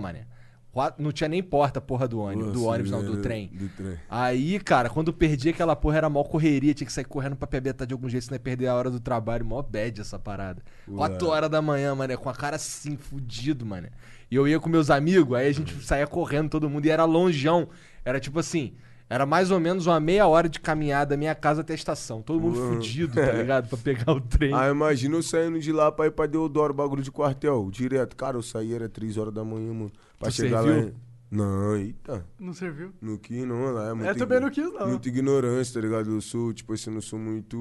Quatro- 0.75 1.03
Não 1.03 1.12
tinha 1.12 1.29
nem 1.29 1.40
porta, 1.40 1.81
porra, 1.81 2.09
do 2.09 2.18
ônibus. 2.20 2.53
do 2.53 2.59
Nossa, 2.59 2.70
ônibus, 2.73 2.90
não, 2.90 3.05
do 3.05 3.23
trem. 3.23 3.49
Do 3.55 3.68
trem. 3.68 3.97
Aí, 4.11 4.59
cara, 4.59 4.90
quando 4.90 5.09
eu 5.09 5.12
perdi 5.14 5.51
aquela 5.51 5.77
porra, 5.77 5.99
era 5.99 6.11
mó 6.11 6.25
correria, 6.25 6.75
tinha 6.75 6.87
que 6.87 6.92
sair 6.92 7.05
correndo 7.05 7.37
pra 7.37 7.47
Piabetá 7.47 7.85
de 7.85 7.92
algum 7.94 8.09
jeito, 8.09 8.25
senão 8.25 8.35
ia 8.35 8.40
perder 8.40 8.66
a 8.66 8.75
hora 8.75 8.90
do 8.90 8.99
trabalho. 8.99 9.44
Mó 9.44 9.62
bad 9.62 10.01
essa 10.01 10.18
parada. 10.18 10.61
Ué. 10.88 10.97
4 10.97 11.29
horas 11.29 11.49
da 11.49 11.62
manhã, 11.62 11.94
mané, 11.94 12.16
com 12.16 12.29
a 12.29 12.35
cara 12.35 12.57
assim, 12.57 12.97
fudido, 12.97 13.64
mané. 13.64 13.90
E 14.30 14.37
eu 14.37 14.46
ia 14.48 14.58
com 14.58 14.68
meus 14.68 14.90
amigos, 14.90 15.37
aí 15.38 15.48
a 15.48 15.52
gente 15.52 15.74
saía 15.84 16.06
correndo, 16.06 16.48
todo 16.50 16.68
mundo, 16.68 16.87
e 16.87 16.90
era 16.90 17.04
longeão. 17.04 17.68
Era 18.04 18.18
tipo 18.20 18.38
assim, 18.38 18.74
era 19.08 19.24
mais 19.26 19.50
ou 19.50 19.60
menos 19.60 19.87
uma 19.87 20.00
meia 20.00 20.26
hora 20.26 20.48
de 20.48 20.58
caminhada 20.58 21.10
da 21.10 21.16
minha 21.16 21.34
casa 21.34 21.60
até 21.60 21.72
a 21.72 21.76
estação. 21.76 22.20
Todo 22.22 22.40
mundo 22.40 22.58
Ué. 22.60 22.74
fudido, 22.74 23.14
tá 23.14 23.30
ligado? 23.32 23.68
Pra 23.68 23.78
pegar 23.78 24.12
o 24.12 24.20
trem. 24.20 24.52
Ah, 24.54 24.68
imagina 24.70 25.14
eu 25.16 25.22
saindo 25.22 25.58
de 25.60 25.72
lá 25.72 25.92
pra 25.92 26.06
ir 26.06 26.10
pra 26.10 26.26
Deodoro, 26.26 26.72
bagulho 26.74 27.02
de 27.02 27.10
quartel, 27.12 27.68
direto. 27.70 28.16
Cara, 28.16 28.37
eu 28.37 28.42
saí, 28.42 28.74
era 28.74 28.88
3 28.88 29.16
horas 29.18 29.32
da 29.34 29.44
manhã, 29.44 29.72
mano. 29.72 29.92
Pra 30.18 30.28
Tu 30.30 30.34
chegar 30.37 30.62
serviu? 30.62 30.87
lá. 30.87 30.92
Não, 31.35 31.77
eita. 31.77 32.25
Não 32.38 32.55
serviu? 32.55 32.92
No 33.01 33.18
que 33.18 33.44
não, 33.44 33.73
lá 33.73 33.88
é 33.88 33.92
muito. 33.94 34.07
Eu 34.09 34.16
também 34.16 34.38
não 34.38 34.51
quis, 34.51 34.73
não. 34.73 34.87
Muita 34.87 35.09
ignorância, 35.09 35.75
tá 35.75 35.81
ligado? 35.81 36.11
Eu 36.12 36.20
sou, 36.20 36.53
tipo 36.53 36.73
assim, 36.73 36.90
não 36.90 37.01
sou 37.01 37.18
muito. 37.18 37.59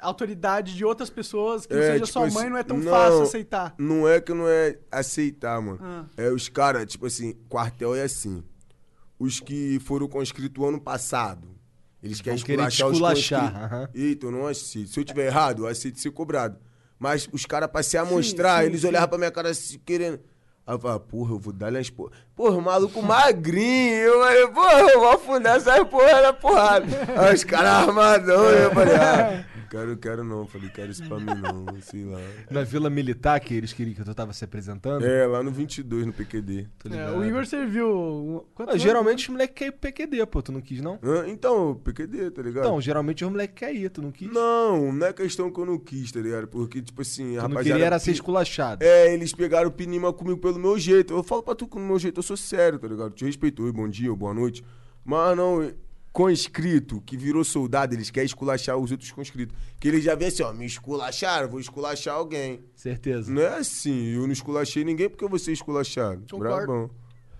Autoridade 0.00 0.74
de 0.76 0.84
outras 0.84 1.08
pessoas 1.08 1.64
que 1.64 1.72
não 1.72 1.80
É, 1.80 1.86
seja 1.92 2.04
tipo 2.04 2.12
sua 2.12 2.26
assim, 2.26 2.34
mãe 2.34 2.50
não 2.50 2.58
é 2.58 2.62
tão 2.62 2.76
não, 2.76 2.92
fácil 2.92 3.22
aceitar. 3.22 3.74
Não 3.78 4.06
é 4.06 4.20
que 4.20 4.34
não 4.34 4.46
é 4.46 4.78
aceitar, 4.90 5.58
mano. 5.62 5.78
Ah. 5.80 6.04
É 6.18 6.30
os 6.30 6.50
caras, 6.50 6.84
tipo 6.84 7.06
assim, 7.06 7.32
quartel 7.48 7.94
é 7.94 8.02
assim. 8.02 8.44
Os 9.18 9.40
que 9.40 9.80
foram 9.80 10.06
conscritos 10.06 10.62
ano 10.62 10.80
passado. 10.80 11.48
Eles 12.02 12.20
querem 12.20 12.36
te 12.36 12.50
esculachar 12.50 12.88
os 12.88 12.92
esculachar, 12.94 13.40
conscritos. 13.40 13.72
aham. 13.72 13.88
Eita, 13.94 14.26
eu 14.26 14.32
não 14.32 14.46
aceito. 14.46 14.90
Se 14.90 15.00
eu 15.00 15.04
tiver 15.04 15.26
errado, 15.26 15.62
eu 15.62 15.66
aceito 15.66 15.98
ser 15.98 16.10
cobrado. 16.10 16.58
Mas 16.98 17.28
os 17.32 17.46
caras, 17.46 17.70
pra 17.70 17.82
se 17.82 17.96
amostrar, 17.96 18.60
sim, 18.60 18.66
eles 18.66 18.82
sim. 18.82 18.88
olhavam 18.88 19.08
pra 19.08 19.18
minha 19.18 19.30
cara 19.30 19.48
assim, 19.50 19.78
querendo. 19.78 20.20
Aí 20.64 20.74
eu 20.74 20.78
falava, 20.78 21.00
porra, 21.00 21.32
eu 21.32 21.38
vou 21.38 21.52
dar 21.52 21.74
as 21.76 21.90
porra. 21.90 22.12
Porra, 22.36 22.60
maluco 22.60 23.02
magrinho. 23.02 23.94
Eu 23.94 24.20
falei, 24.20 24.48
porra, 24.48 24.80
eu 24.80 25.00
vou 25.00 25.10
afundar 25.10 25.56
essas 25.56 25.88
porra 25.88 26.22
na 26.22 26.32
porrada. 26.32 26.86
Aí 27.16 27.34
os 27.34 27.42
caras 27.44 27.88
armadão, 27.88 28.44
eu 28.44 28.70
falei, 28.70 28.94
ah, 28.94 29.44
quero, 29.72 29.96
quero 29.96 30.24
não. 30.24 30.46
Falei, 30.46 30.68
quero 30.68 30.92
isso 30.92 31.02
pra 31.08 31.18
mim 31.18 31.40
não, 31.40 31.66
sei 31.80 32.04
lá. 32.04 32.20
Na 32.50 32.62
Vila 32.62 32.90
Militar, 32.90 33.40
que 33.40 33.54
eles 33.54 33.72
queriam 33.72 33.94
que 33.94 34.04
tu 34.04 34.14
tava 34.14 34.32
se 34.34 34.44
apresentando. 34.44 35.04
É, 35.04 35.26
lá 35.26 35.42
no 35.42 35.50
22, 35.50 36.06
no 36.06 36.12
PQD. 36.12 36.68
Tô 36.78 36.94
É, 36.94 37.10
o 37.10 37.24
Igor 37.24 37.46
serviu. 37.46 38.46
Ah, 38.66 38.76
geralmente 38.76 39.20
os 39.20 39.28
moleques 39.28 39.54
querem 39.54 39.68
ir 39.70 39.72
pro 39.72 39.80
PQD, 39.80 40.26
pô. 40.26 40.42
Tu 40.42 40.52
não 40.52 40.60
quis, 40.60 40.80
não? 40.82 40.98
Hã? 41.02 41.26
Então, 41.26 41.74
PQD, 41.76 42.30
tá 42.32 42.42
ligado? 42.42 42.66
Então, 42.66 42.80
geralmente 42.80 43.24
os 43.24 43.30
moleques 43.30 43.56
querem 43.56 43.82
ir, 43.82 43.90
tu 43.90 44.02
não 44.02 44.12
quis. 44.12 44.30
Não, 44.30 44.92
não 44.92 45.06
é 45.06 45.12
questão 45.12 45.50
que 45.50 45.58
eu 45.58 45.64
não 45.64 45.78
quis, 45.78 46.12
tá 46.12 46.20
ligado? 46.20 46.48
Porque, 46.48 46.82
tipo 46.82 47.00
assim, 47.00 47.36
tu 47.36 47.48
não 47.48 47.62
queria 47.62 47.86
era 47.86 47.98
ser 47.98 48.12
esculachado. 48.12 48.84
É, 48.84 49.14
eles 49.14 49.32
pegaram 49.32 49.68
o 49.68 49.72
pinima 49.72 50.12
comigo 50.12 50.38
pelo 50.38 50.58
meu 50.58 50.78
jeito. 50.78 51.14
Eu 51.14 51.22
falo 51.22 51.42
pra 51.42 51.54
tu 51.54 51.66
que 51.66 51.78
no 51.78 51.86
meu 51.86 51.98
jeito 51.98 52.18
eu 52.18 52.22
sou 52.22 52.36
sério, 52.36 52.78
tá 52.78 52.86
ligado? 52.86 53.14
Te 53.14 53.24
respeito, 53.24 53.64
oi, 53.64 53.72
bom 53.72 53.88
dia, 53.88 54.10
ou 54.10 54.16
boa 54.16 54.34
noite. 54.34 54.62
Mas 55.04 55.36
não, 55.36 55.72
conscrito 56.12 57.00
que 57.00 57.16
virou 57.16 57.42
soldado, 57.42 57.94
eles 57.94 58.10
querem 58.10 58.26
esculachar 58.26 58.76
os 58.76 58.90
outros 58.90 59.10
conscritos. 59.10 59.56
Que 59.80 59.88
eles 59.88 60.04
já 60.04 60.14
vêm 60.14 60.28
assim, 60.28 60.42
ó, 60.42 60.52
me 60.52 60.66
esculacharam, 60.66 61.48
vou 61.48 61.58
esculachar 61.58 62.14
alguém. 62.14 62.62
Certeza. 62.76 63.32
Não 63.32 63.42
é 63.42 63.58
assim, 63.58 64.14
eu 64.14 64.22
não 64.22 64.32
esculachei 64.32 64.84
ninguém 64.84 65.08
porque 65.08 65.24
eu 65.24 65.28
vou 65.28 65.38
ser 65.38 65.52
esculachado. 65.52 66.24
Concordo. 66.30 66.66
Brabão. 66.66 66.90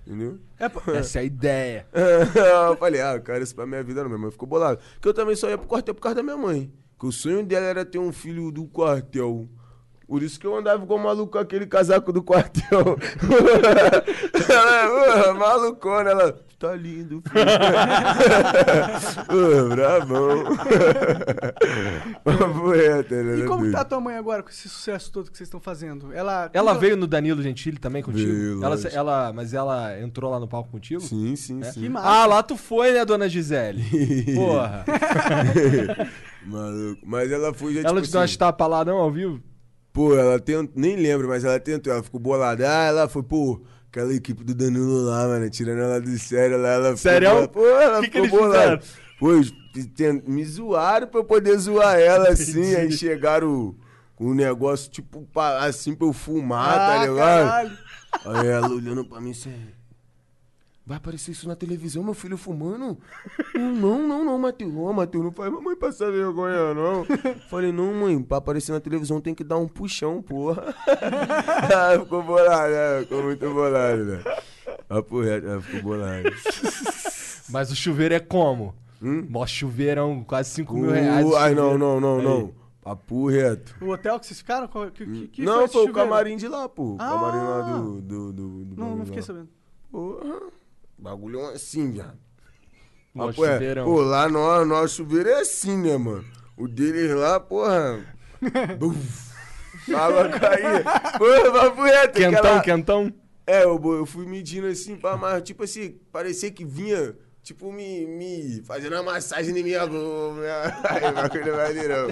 Entendeu? 0.07 0.39
É, 0.59 0.71
Essa 0.99 1.19
é 1.19 1.23
a 1.23 1.25
ideia. 1.25 1.87
eu 1.93 2.77
falei, 2.77 3.01
ah, 3.01 3.21
cara, 3.21 3.43
isso 3.43 3.55
pra 3.55 3.67
minha 3.67 3.83
vida 3.83 4.03
não. 4.03 4.09
Minha 4.09 4.19
mãe 4.19 4.31
ficou 4.31 4.49
bolada. 4.49 4.81
Porque 4.95 5.09
eu 5.09 5.15
também 5.15 5.37
só 5.37 5.49
ia 5.49 5.59
pro 5.59 5.69
quartel 5.69 5.95
por 5.95 6.01
causa 6.01 6.17
da 6.17 6.23
minha 6.23 6.37
mãe. 6.37 6.73
Que 6.99 7.07
o 7.07 7.13
sonho 7.13 7.45
dela 7.45 7.67
era 7.67 7.85
ter 7.85 7.99
um 7.99 8.13
filho 8.13 8.51
do 8.51 8.67
quartel. 8.67 9.49
Por 10.07 10.23
isso 10.23 10.39
que 10.39 10.47
eu 10.47 10.55
andava 10.55 10.83
igual 10.83 10.99
maluco 10.99 11.33
com 11.33 11.39
aquele 11.39 11.67
casaco 11.67 12.13
do 12.13 12.23
quartel. 12.23 12.99
ela, 14.49 15.35
malucona, 15.35 16.11
ela. 16.11 16.41
Tá 16.63 16.77
lindo, 16.77 17.21
filho. 17.29 17.45
bravão. 19.69 20.45
Ela 23.11 23.37
E 23.37 23.45
como 23.47 23.69
tá 23.73 23.85
tua 23.85 24.01
mãe 24.01 24.17
agora 24.17 24.45
com 24.45 24.49
esse 24.49 24.69
sucesso 24.69 25.11
todo 25.11 25.29
que 25.29 25.37
vocês 25.37 25.49
estão 25.49 25.59
fazendo? 25.59 26.13
Ela. 26.13 26.49
Ela 26.53 26.73
veio 26.75 26.97
no 26.97 27.09
Danilo 27.09 27.43
Gentili 27.43 27.79
também 27.79 28.01
contigo? 28.01 28.33
Veio, 28.33 28.65
ela, 28.65 28.77
ela, 28.93 29.33
mas 29.33 29.53
ela 29.53 30.01
entrou 30.01 30.31
lá 30.31 30.39
no 30.39 30.47
palco 30.47 30.71
contigo? 30.71 31.01
Sim, 31.01 31.35
sim, 31.35 31.61
É? 31.63 31.73
sim. 31.73 31.91
Ah, 31.97 32.27
lá 32.27 32.45
tu 32.45 32.57
foi, 32.57 32.93
né, 32.93 33.05
dona 33.05 33.29
Gisele? 33.29 33.83
Porra. 34.37 34.85
Maluco. 36.47 37.01
Mas 37.05 37.33
ela 37.33 37.53
foi 37.53 37.75
já, 37.75 37.81
ela 37.81 37.89
tipo 37.89 38.03
te 38.03 38.13
deu 38.13 38.21
assim, 38.21 38.31
umas 38.31 38.37
tapas 38.37 38.69
lá, 38.69 38.85
não, 38.85 38.99
ao 38.99 39.11
vivo? 39.11 39.41
Pô, 39.93 40.15
ela 40.15 40.39
tentou, 40.39 40.73
nem 40.77 40.95
lembro, 40.95 41.27
mas 41.27 41.45
ela 41.45 41.59
tentou, 41.59 41.93
ela 41.93 42.05
ficou 42.05 42.21
bolada. 42.21 42.71
Ah, 42.71 42.85
ela 42.85 43.09
foi, 43.09 43.25
pô, 43.25 43.61
aquela 43.93 44.15
equipe 44.15 44.43
do 44.43 44.55
Danilo 44.55 45.03
lá, 45.05 45.29
mano, 45.29 45.49
tirando 45.51 45.81
ela 45.83 46.01
do 46.01 46.19
sério 46.19 46.57
lá, 46.61 46.69
ela 46.71 46.97
Sério? 46.97 47.47
Pô, 47.49 47.67
ela 47.67 48.01
Que 48.01 48.09
que 48.09 48.23
ficou 48.23 48.41
eles 48.41 48.57
bolada. 48.57 48.83
Ten- 49.95 50.23
me 50.27 50.45
zoaram 50.45 51.07
pra 51.07 51.21
eu 51.21 51.25
poder 51.25 51.57
zoar 51.59 51.99
ela 51.99 52.29
assim, 52.31 52.75
aí 52.75 52.91
chegaram 52.93 53.75
com 54.17 54.27
um 54.31 54.35
negócio 54.35 54.91
tipo 54.91 55.27
assim 55.61 55.95
pra 55.95 56.07
eu 56.07 56.13
fumar, 56.13 56.75
Ah, 56.75 56.87
tá 56.87 57.07
ligado? 57.07 57.17
caralho. 57.19 57.79
Aí 58.25 58.47
ela 58.49 58.69
olhando 58.69 59.05
pra 59.05 59.21
mim 59.21 59.31
assim. 59.31 59.55
Vai 60.85 60.97
aparecer 60.97 61.31
isso 61.31 61.47
na 61.47 61.55
televisão, 61.55 62.03
meu 62.03 62.13
filho 62.13 62.37
fumando? 62.37 62.99
Não, 63.55 64.07
não, 64.07 64.25
não, 64.25 64.37
Matheus. 64.37 64.75
Ô, 64.75 64.93
Matheus, 64.93 65.23
não 65.25 65.31
faz 65.31 65.53
mamãe 65.53 65.77
passar 65.77 66.11
vergonha, 66.11 66.75
não. 66.75 67.05
Falei, 67.49 67.71
não, 67.71 67.95
mãe, 67.95 68.21
pra 68.21 68.39
aparecer 68.39 68.73
na 68.73 68.81
televisão 68.81 69.21
tem 69.21 69.33
que 69.33 69.45
dar 69.45 69.59
um 69.59 69.69
puxão, 69.69 70.21
porra. 70.21 70.75
ela 71.71 72.01
ficou 72.03 72.23
bolada, 72.25 72.73
ela 72.75 73.03
ficou 73.03 73.23
muito 73.23 73.49
bolada, 73.55 74.05
né? 74.05 74.23
Papo 74.89 75.21
reto, 75.21 75.47
ela 75.47 75.61
ficou 75.63 75.83
bolada. 75.83 76.31
Mas 77.49 77.71
o 77.71 77.77
chuveiro 77.77 78.15
é 78.15 78.21
como? 78.21 78.75
Hum? 79.01 79.25
Mó 79.29 79.47
chuveirão, 79.47 80.25
quase 80.25 80.51
5 80.51 80.75
mil 80.77 80.91
reais. 80.91 81.25
Uh, 81.25 81.37
ai, 81.37 81.55
não, 81.55 81.79
não, 81.79 82.01
não, 82.01 82.19
Aí. 82.19 82.25
não. 82.25 82.55
Papo 82.83 83.29
reto. 83.29 83.77
O 83.81 83.91
hotel 83.91 84.19
que 84.19 84.27
vocês 84.27 84.39
ficaram? 84.41 84.67
Que, 84.67 84.91
que, 85.07 85.29
que 85.29 85.43
não, 85.43 85.63
esse 85.65 85.73
foi 85.75 85.85
o 85.89 85.93
camarim 85.93 86.37
de 86.37 86.49
lá, 86.49 86.69
pô. 86.69 86.95
O 86.95 86.97
Ah. 86.99 87.09
camarim 87.09 87.39
lá 87.39 87.63
do. 87.79 88.01
do, 88.01 88.33
do, 88.33 88.65
do 88.65 88.77
Não, 88.81 88.97
não 88.97 89.05
fiquei 89.07 89.21
lá. 89.21 89.27
sabendo. 89.27 89.49
Porra. 89.91 90.41
Bagulho 91.03 91.41
é 91.41 91.55
assim, 91.55 91.91
viado. 91.91 92.17
Mó 93.13 93.27
Papo 93.27 93.45
é. 93.45 93.75
Pô, 93.83 94.01
lá 94.03 94.29
no 94.29 94.65
nosso 94.65 94.97
chuveiro 94.99 95.29
é 95.29 95.41
assim, 95.41 95.77
né, 95.77 95.97
mano? 95.97 96.25
O 96.57 96.69
deles 96.69 97.11
lá, 97.11 97.41
porra. 97.41 98.07
Buf. 98.79 99.33
Água 99.95 100.29
caía. 100.29 100.85
Porra, 101.19 101.53
papo 101.53 101.83
reto. 101.83 102.19
Quentão, 102.19 102.39
aquela- 102.39 102.63
quentão. 102.63 103.13
É, 103.45 103.65
eu, 103.65 103.81
eu 103.85 104.07
fui 104.07 104.25
medindo 104.27 104.69
assim, 104.69 104.95
pá, 104.97 105.17
mas 105.17 105.43
tipo 105.43 105.65
assim, 105.65 105.99
parecia 106.13 106.53
que 106.53 106.65
vinha, 106.65 107.17
tipo, 107.43 107.73
me, 107.73 108.07
me 108.07 108.63
fazendo 108.65 108.93
uma 108.93 109.03
massagem 109.03 109.57
em 109.59 109.63
minha 109.63 109.85
boca. 109.89 110.75
Aí, 110.85 111.13
bagulho 111.13 111.57
maneirão. 111.57 112.09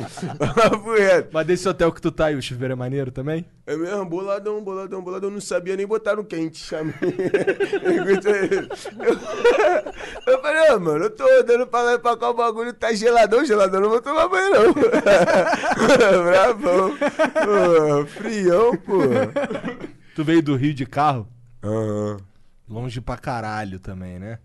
Mas 1.33 1.47
desse 1.47 1.69
hotel 1.69 1.93
que 1.93 2.01
tu 2.01 2.11
tá 2.11 2.27
aí, 2.27 2.35
o 2.35 2.43
chuveiro 2.43 2.73
é 2.73 2.77
maneiro 2.77 3.11
também? 3.13 3.47
É 3.67 3.77
mesmo, 3.77 4.05
boladão, 4.05 4.63
boladão, 4.63 5.01
boladão. 5.03 5.29
Eu 5.29 5.35
não 5.35 5.41
sabia 5.41 5.77
nem 5.77 5.87
botar 5.87 6.17
no 6.17 6.25
quente, 6.25 6.59
chamei. 6.59 6.95
eu, 10.27 10.33
eu 10.33 10.43
falei, 10.43 10.67
ah, 10.69 10.79
mano, 10.79 11.05
eu 11.05 11.11
tô 11.11 11.25
andando 11.25 11.67
pra 11.67 11.83
lá 11.83 11.95
e 11.95 11.99
pra 11.99 12.17
cá, 12.17 12.31
o 12.31 12.35
bagulho 12.35 12.73
tá 12.75 12.93
geladão, 12.93 13.45
geladão, 13.45 13.81
não 13.81 13.91
vou 13.91 14.03
tomar 14.03 14.29
banho, 14.29 14.51
não. 14.53 14.75
Bravão. 16.25 16.97
Pô, 16.97 18.07
frião, 18.07 18.77
pô. 18.77 18.99
Tu 20.17 20.25
veio 20.25 20.43
do 20.43 20.57
Rio 20.57 20.75
de 20.75 20.85
carro? 20.87 21.29
Aham. 21.63 22.17
Longe 22.69 23.01
pra 23.01 23.17
caralho 23.17 23.81
também, 23.81 24.19
né? 24.19 24.39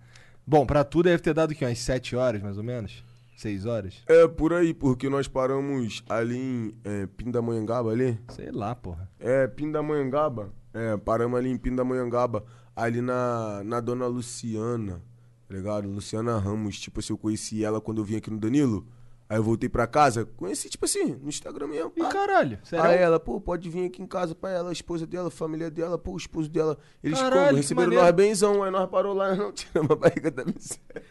Bom, 0.48 0.66
pra 0.66 0.84
tu 0.84 1.02
deve 1.02 1.24
ter 1.24 1.34
dado 1.34 1.52
o 1.52 1.56
quê? 1.56 1.66
Umas 1.66 1.80
7 1.80 2.16
horas, 2.16 2.42
mais 2.42 2.58
ou 2.58 2.64
menos? 2.64 3.04
6 3.36 3.66
horas? 3.66 4.04
É, 4.08 4.28
por 4.28 4.54
aí, 4.54 4.74
porque 4.74 5.10
nós 5.10 5.28
paramos 5.28 6.04
ali 6.08 6.38
em 6.38 6.76
é, 6.84 7.08
Pindamonhangaba, 7.08 7.92
ali. 7.92 8.20
Sei 8.30 8.52
lá, 8.52 8.76
porra. 8.76 9.10
É, 9.20 9.48
Pindamonhangaba. 9.48 10.54
É, 10.72 10.96
paramos 10.98 11.40
ali 11.40 11.50
em 11.50 11.58
Pindamonhangaba, 11.58 12.46
ali 12.76 13.02
na, 13.02 13.64
na 13.64 13.80
Dona 13.80 14.06
Luciana, 14.06 15.02
tá 15.48 15.56
ligado? 15.56 15.90
Luciana 15.90 16.38
Ramos, 16.38 16.80
tipo 16.80 17.00
assim, 17.00 17.14
eu 17.14 17.18
conheci 17.18 17.64
ela 17.64 17.82
quando 17.82 18.00
eu 18.00 18.06
vim 18.06 18.18
aqui 18.18 18.30
no 18.30 18.38
Danilo. 18.38 18.86
Aí 19.28 19.38
eu 19.38 19.44
voltei 19.44 19.68
pra 19.68 19.88
casa, 19.88 20.24
conheci, 20.38 20.70
tipo 20.70 20.86
assim, 20.86 21.16
no 21.16 21.30
Instagram 21.30 21.68
mesmo. 21.68 21.92
Ih, 21.96 22.02
pá. 22.02 22.10
caralho, 22.10 22.60
sério? 22.64 22.86
Aí 22.86 22.98
ela, 23.00 23.20
pô, 23.20 23.42
pode 23.42 23.68
vir 23.70 23.88
aqui 23.88 24.02
em 24.02 24.06
casa 24.06 24.36
pra 24.36 24.52
ela, 24.52 24.70
a 24.70 24.74
esposa 24.74 25.08
dela, 25.08 25.30
a 25.30 25.32
família 25.32 25.72
dela, 25.72 25.98
pô, 25.98 26.12
o 26.12 26.18
esposo 26.18 26.48
dela. 26.48 26.78
Eles 27.04 27.20
Caralho, 27.20 27.48
como? 27.48 27.58
Receberam 27.58 27.88
maneiro. 27.88 28.06
nós 28.06 28.16
benzão, 28.16 28.64
aí 28.64 28.70
nós 28.70 28.88
parou 28.88 29.16
lá, 29.16 29.34
não 29.36 29.52
tiramos 29.52 29.90
a 29.90 29.96
barriga 29.96 30.30
da 30.30 30.46
miséria. 30.46 31.04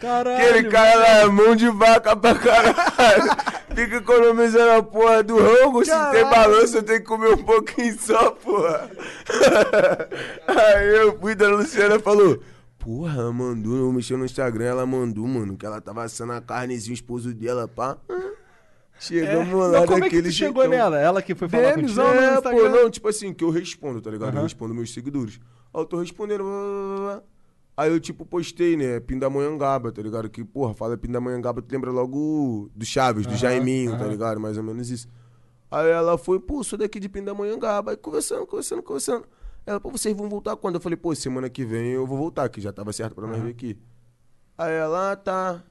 Caralho. 0.00 0.36
Aquele 0.36 0.70
cara 0.70 0.98
lá, 0.98 1.08
é 1.20 1.26
mão 1.26 1.54
de 1.54 1.68
vaca 1.68 2.16
pra 2.16 2.34
caralho. 2.34 2.74
Fica 3.74 3.96
economizando 3.96 4.72
a 4.72 4.82
porra 4.82 5.22
do 5.22 5.36
rango. 5.36 5.84
Se 5.84 5.90
tem 6.10 6.24
balanço, 6.28 6.78
eu 6.78 6.82
tenho 6.82 7.00
que 7.00 7.06
comer 7.06 7.34
um 7.34 7.44
pouquinho 7.44 7.96
só, 7.98 8.32
porra. 8.32 8.90
Aí 10.48 10.96
eu 10.96 11.18
fui 11.18 11.34
da 11.34 11.48
Luciana 11.48 11.98
falou. 12.00 12.42
Porra, 12.82 13.20
ela 13.20 13.32
mandou, 13.32 13.76
eu 13.76 13.92
mexi 13.92 14.12
no 14.16 14.24
Instagram, 14.24 14.64
ela 14.64 14.84
mandou, 14.84 15.24
mano, 15.26 15.56
que 15.56 15.64
ela 15.64 15.80
tava 15.80 16.02
assando 16.02 16.32
a 16.32 16.40
carnezinha, 16.40 16.92
o 16.92 16.94
esposo 16.94 17.32
dela, 17.32 17.68
pá. 17.68 17.96
Chegamos 18.98 19.52
lá 19.54 19.80
Mas 19.80 19.86
como 19.88 20.04
é 20.04 20.10
que 20.10 20.22
tu 20.22 20.30
chegou 20.32 20.62
jeitão. 20.62 20.78
nela? 20.78 20.98
Ela 20.98 21.22
que 21.22 21.34
foi 21.34 21.48
falar 21.48 21.74
DMs, 21.74 21.94
contigo? 21.94 22.00
É, 22.02 22.40
pô, 22.40 22.68
não, 22.68 22.90
tipo 22.90 23.08
assim, 23.08 23.32
que 23.32 23.44
eu 23.44 23.50
respondo, 23.50 24.00
tá 24.00 24.10
ligado? 24.10 24.30
Eu 24.30 24.34
Aham. 24.34 24.42
respondo 24.42 24.74
meus 24.74 24.92
seguidores. 24.92 25.40
Aí 25.72 25.80
eu 25.80 25.86
tô 25.86 25.98
respondendo. 26.00 26.42
blá, 26.44 26.50
blá, 26.50 26.96
blá. 27.14 27.22
Aí 27.76 27.90
eu, 27.90 27.98
tipo, 27.98 28.26
postei, 28.26 28.76
né? 28.76 29.00
Pindamonhangaba, 29.00 29.90
tá 29.90 30.02
ligado? 30.02 30.28
Que, 30.28 30.44
porra, 30.44 30.74
fala 30.74 30.96
Pindamonhangaba, 30.96 31.62
tu 31.62 31.72
lembra 31.72 31.90
logo 31.90 32.68
do 32.74 32.84
Chaves, 32.84 33.24
do 33.26 33.30
Aham, 33.30 33.38
Jaiminho, 33.38 33.92
tá 33.92 33.98
aham. 34.04 34.08
ligado? 34.10 34.40
Mais 34.40 34.56
ou 34.58 34.62
menos 34.62 34.90
isso. 34.90 35.08
Aí 35.70 35.88
ela 35.88 36.18
foi, 36.18 36.38
pô, 36.38 36.62
sou 36.62 36.78
daqui 36.78 37.00
de 37.00 37.08
Pindamonhangaba. 37.08 37.92
Aí 37.92 37.96
conversando, 37.96 38.46
conversando, 38.46 38.82
conversando. 38.82 39.24
Ela, 39.64 39.78
pô, 39.78 39.90
vocês 39.90 40.16
vão 40.16 40.28
voltar 40.28 40.56
quando? 40.56 40.76
Eu 40.76 40.80
falei, 40.80 40.96
pô, 40.96 41.14
semana 41.14 41.48
que 41.48 41.64
vem 41.64 41.90
eu 41.90 42.06
vou 42.06 42.18
voltar, 42.18 42.48
que 42.48 42.60
já 42.60 42.72
tava 42.72 42.92
certo 42.92 43.14
pra 43.14 43.26
nós 43.26 43.40
vir 43.40 43.50
aqui. 43.50 43.78
Aí 44.58 44.72
ela, 44.72 45.12
ah, 45.12 45.16
tá. 45.16 45.62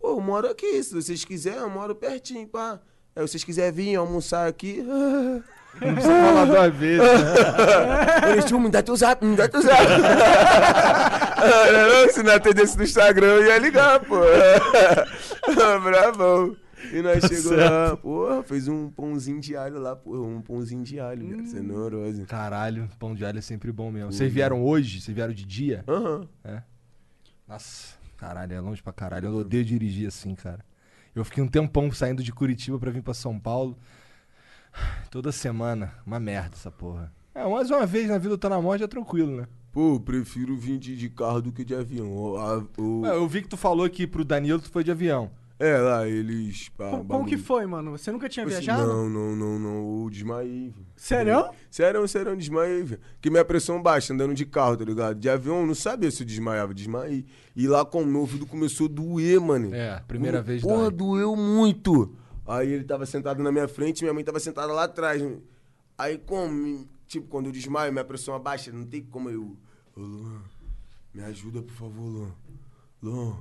Pô, 0.00 0.10
eu 0.10 0.20
moro 0.20 0.48
aqui, 0.48 0.82
se 0.82 0.94
vocês 0.94 1.24
quiserem, 1.24 1.60
eu 1.60 1.70
moro 1.70 1.94
pertinho, 1.94 2.48
pá. 2.48 2.80
Aí, 3.14 3.26
se 3.26 3.32
vocês 3.32 3.44
quiserem 3.44 3.72
vir 3.72 3.96
almoçar 3.96 4.48
aqui. 4.48 4.82
Não 5.80 5.92
precisa 5.92 6.14
falar 6.14 6.44
duas 6.44 6.74
vezes. 6.76 7.02
Eles 8.30 8.44
tinham, 8.44 8.60
me 8.60 8.70
dá 8.70 8.82
teu 8.82 8.96
zap, 8.96 9.24
me 9.24 9.36
dá 9.36 9.48
teu 9.48 9.60
zap. 9.60 9.82
se 12.14 12.22
não 12.22 12.32
atendesse 12.32 12.78
no 12.78 12.84
Instagram, 12.84 13.26
eu 13.26 13.46
ia 13.46 13.58
ligar, 13.58 13.98
pô. 13.98 14.20
Bravão. 15.82 16.56
E 16.92 17.02
nós 17.02 17.24
chegou 17.24 17.56
lá, 17.56 17.96
porra, 17.96 18.42
fez 18.42 18.68
um 18.68 18.90
pãozinho 18.90 19.40
de 19.40 19.56
alho 19.56 19.78
lá, 19.80 19.94
porra, 19.96 20.20
um 20.20 20.40
pãozinho 20.40 20.82
de 20.82 20.98
alho, 21.00 21.40
hum. 21.40 21.46
cenouroso. 21.46 22.24
Caralho, 22.26 22.88
pão 22.98 23.14
de 23.14 23.24
alho 23.24 23.38
é 23.38 23.42
sempre 23.42 23.70
bom 23.72 23.90
mesmo. 23.90 24.12
Vocês 24.12 24.32
vieram 24.32 24.64
hoje? 24.64 25.00
Vocês 25.00 25.14
vieram 25.14 25.32
de 25.32 25.44
dia? 25.44 25.84
Aham. 25.88 26.26
Nossa, 27.48 27.94
caralho, 28.16 28.54
é 28.54 28.60
longe 28.60 28.82
pra 28.82 28.92
caralho. 28.92 29.28
Eu 29.28 29.36
odeio 29.38 29.64
dirigir 29.64 30.08
assim, 30.08 30.34
cara. 30.34 30.64
Eu 31.14 31.24
fiquei 31.24 31.42
um 31.42 31.48
tempão 31.48 31.90
saindo 31.92 32.22
de 32.22 32.32
Curitiba 32.32 32.78
pra 32.78 32.90
vir 32.90 33.02
pra 33.02 33.14
São 33.14 33.38
Paulo. 33.38 33.76
Toda 35.10 35.30
semana. 35.30 35.92
Uma 36.06 36.18
merda 36.18 36.56
essa 36.56 36.70
porra. 36.70 37.12
É, 37.34 37.46
mais 37.48 37.70
uma 37.70 37.84
vez 37.86 38.08
na 38.08 38.18
vida 38.18 38.34
eu 38.34 38.38
tô 38.38 38.48
na 38.48 38.60
morte 38.60 38.82
é 38.82 38.86
tranquilo, 38.86 39.36
né? 39.36 39.46
Pô, 39.72 39.98
prefiro 40.00 40.56
vir 40.56 40.78
de, 40.78 40.96
de 40.96 41.08
carro 41.08 41.42
do 41.42 41.52
que 41.52 41.64
de 41.64 41.74
avião. 41.74 42.10
O- 42.12 42.36
a- 42.36 42.64
o- 42.78 43.00
Ué, 43.02 43.10
eu 43.16 43.28
vi 43.28 43.42
que 43.42 43.48
tu 43.48 43.56
falou 43.56 43.88
que 43.90 44.06
pro 44.06 44.24
Danilo 44.24 44.60
tu 44.60 44.70
foi 44.70 44.84
de 44.84 44.90
avião. 44.90 45.30
É, 45.64 45.78
lá, 45.78 46.06
eles. 46.08 46.68
pá, 46.70 46.90
Como, 46.90 47.04
como 47.06 47.26
que 47.26 47.38
foi, 47.38 47.64
mano? 47.66 47.92
Você 47.92 48.12
nunca 48.12 48.28
tinha 48.28 48.44
Tipo 48.44 48.56
assim, 48.56 48.66
viajado? 48.66 48.86
Não, 48.86 49.08
não, 49.08 49.36
não, 49.36 49.58
não. 49.58 50.02
Eu 50.04 50.10
desmaiei. 50.10 50.70
velho. 50.70 50.86
Sério? 50.96 51.50
Sério, 51.70 52.08
sério, 52.08 52.32
eu 52.32 52.36
desmaiei, 52.36 52.82
velho. 52.82 53.00
Porque 53.14 53.30
minha 53.30 53.44
pressão 53.44 53.80
baixa, 53.82 54.12
andando 54.12 54.34
de 54.34 54.44
carro, 54.44 54.76
tá 54.76 54.84
ligado? 54.84 55.18
De 55.18 55.28
avião, 55.30 55.60
eu 55.60 55.66
não 55.66 55.74
sabia 55.74 56.10
se 56.10 56.22
eu 56.22 56.26
desmaiava, 56.26 56.74
desmaiei. 56.74 57.24
E 57.56 57.66
lá 57.66 57.84
com 57.84 58.02
o 58.02 58.06
meu 58.06 58.20
ouvido 58.20 58.44
começou 58.46 58.86
a 58.86 58.90
doer, 58.90 59.40
mano. 59.40 59.74
É, 59.74 60.00
primeira 60.06 60.42
vez 60.42 60.60
Porra, 60.62 60.90
dói. 60.90 60.92
doeu 60.92 61.36
muito. 61.36 62.14
Aí 62.46 62.70
ele 62.70 62.84
tava 62.84 63.06
sentado 63.06 63.42
na 63.42 63.50
minha 63.50 63.66
frente, 63.66 64.02
minha 64.02 64.12
mãe 64.12 64.22
tava 64.22 64.38
sentada 64.40 64.72
lá 64.72 64.84
atrás. 64.84 65.22
Aí 65.96 66.18
como, 66.18 66.86
tipo, 67.06 67.26
quando 67.28 67.46
eu 67.46 67.52
desmaio, 67.52 67.90
minha 67.92 68.04
pressão 68.04 68.34
abaixa, 68.34 68.70
não 68.70 68.84
tem 68.84 69.02
como 69.02 69.30
eu... 69.30 69.56
Ô, 69.96 70.00
Luan, 70.00 70.42
me 71.14 71.22
ajuda, 71.22 71.62
por 71.62 71.72
favor, 71.72 72.02
Luan. 72.04 72.30
Luan, 73.02 73.36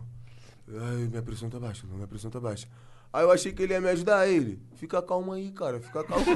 ai, 0.68 1.08
minha 1.10 1.22
pressão 1.22 1.50
tá 1.50 1.60
baixa, 1.60 1.86
minha 1.88 2.08
pressão 2.08 2.32
tá 2.32 2.40
baixa. 2.40 2.68
Aí 3.12 3.24
eu 3.24 3.32
achei 3.32 3.54
que 3.54 3.62
ele 3.62 3.74
ia 3.74 3.80
me 3.82 3.90
ajudar, 3.90 4.20
aí 4.20 4.36
ele. 4.36 4.60
Fica 4.76 5.00
calmo 5.00 5.32
aí, 5.32 5.52
cara, 5.52 5.80
fica 5.80 6.04
calmo. 6.04 6.26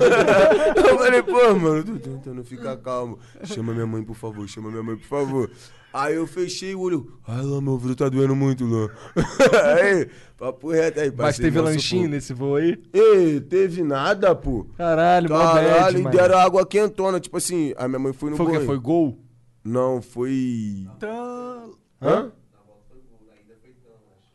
eu 0.78 0.98
falei, 1.00 1.24
pô, 1.24 1.56
mano, 1.56 1.84
tô 1.84 1.98
tentando 1.98 2.44
ficar 2.44 2.78
calmo. 2.78 3.18
Chama 3.46 3.74
minha 3.74 3.88
mãe, 3.88 4.04
por 4.04 4.16
favor, 4.16 4.48
chama 4.48 4.70
minha 4.70 4.84
mãe, 4.84 4.96
por 4.96 5.08
favor. 5.08 5.50
Aí 5.92 6.14
eu 6.14 6.28
fechei 6.28 6.76
o 6.76 6.82
olho. 6.82 7.18
Ai, 7.28 7.42
Luan, 7.42 7.62
meu 7.62 7.74
ouvido 7.74 7.96
tá 7.96 8.08
doendo 8.08 8.36
muito, 8.36 8.64
Luan. 8.64 8.90
aí, 9.82 10.08
papo 10.38 10.70
reto 10.70 11.00
aí, 11.00 11.12
Mas 11.18 11.38
teve 11.38 11.60
lanchinho 11.60 12.08
nesse 12.08 12.32
voo 12.32 12.58
aí? 12.58 12.80
Ei, 12.94 13.42
teve 13.42 13.82
nada, 13.82 14.36
pô. 14.36 14.68
Caralho, 14.78 15.30
mó 15.32 15.40
Caralho, 15.40 15.70
bad, 15.70 15.98
e 16.00 16.04
mano. 16.04 16.16
deram 16.16 16.38
água 16.38 16.64
quentona. 16.64 17.20
Tipo 17.20 17.38
assim, 17.38 17.74
a 17.76 17.88
minha 17.88 17.98
mãe 17.98 18.14
foi 18.14 18.30
no 18.30 18.38
Foi 18.38 18.46
o 18.46 18.50
quê? 18.50 18.56
banho. 18.58 18.68
Foi 18.68 18.78
gol? 18.78 19.18
Não, 19.64 20.00
foi... 20.00 20.88
Então, 20.96 21.74
Hã? 22.00 22.32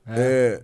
É... 0.06 0.62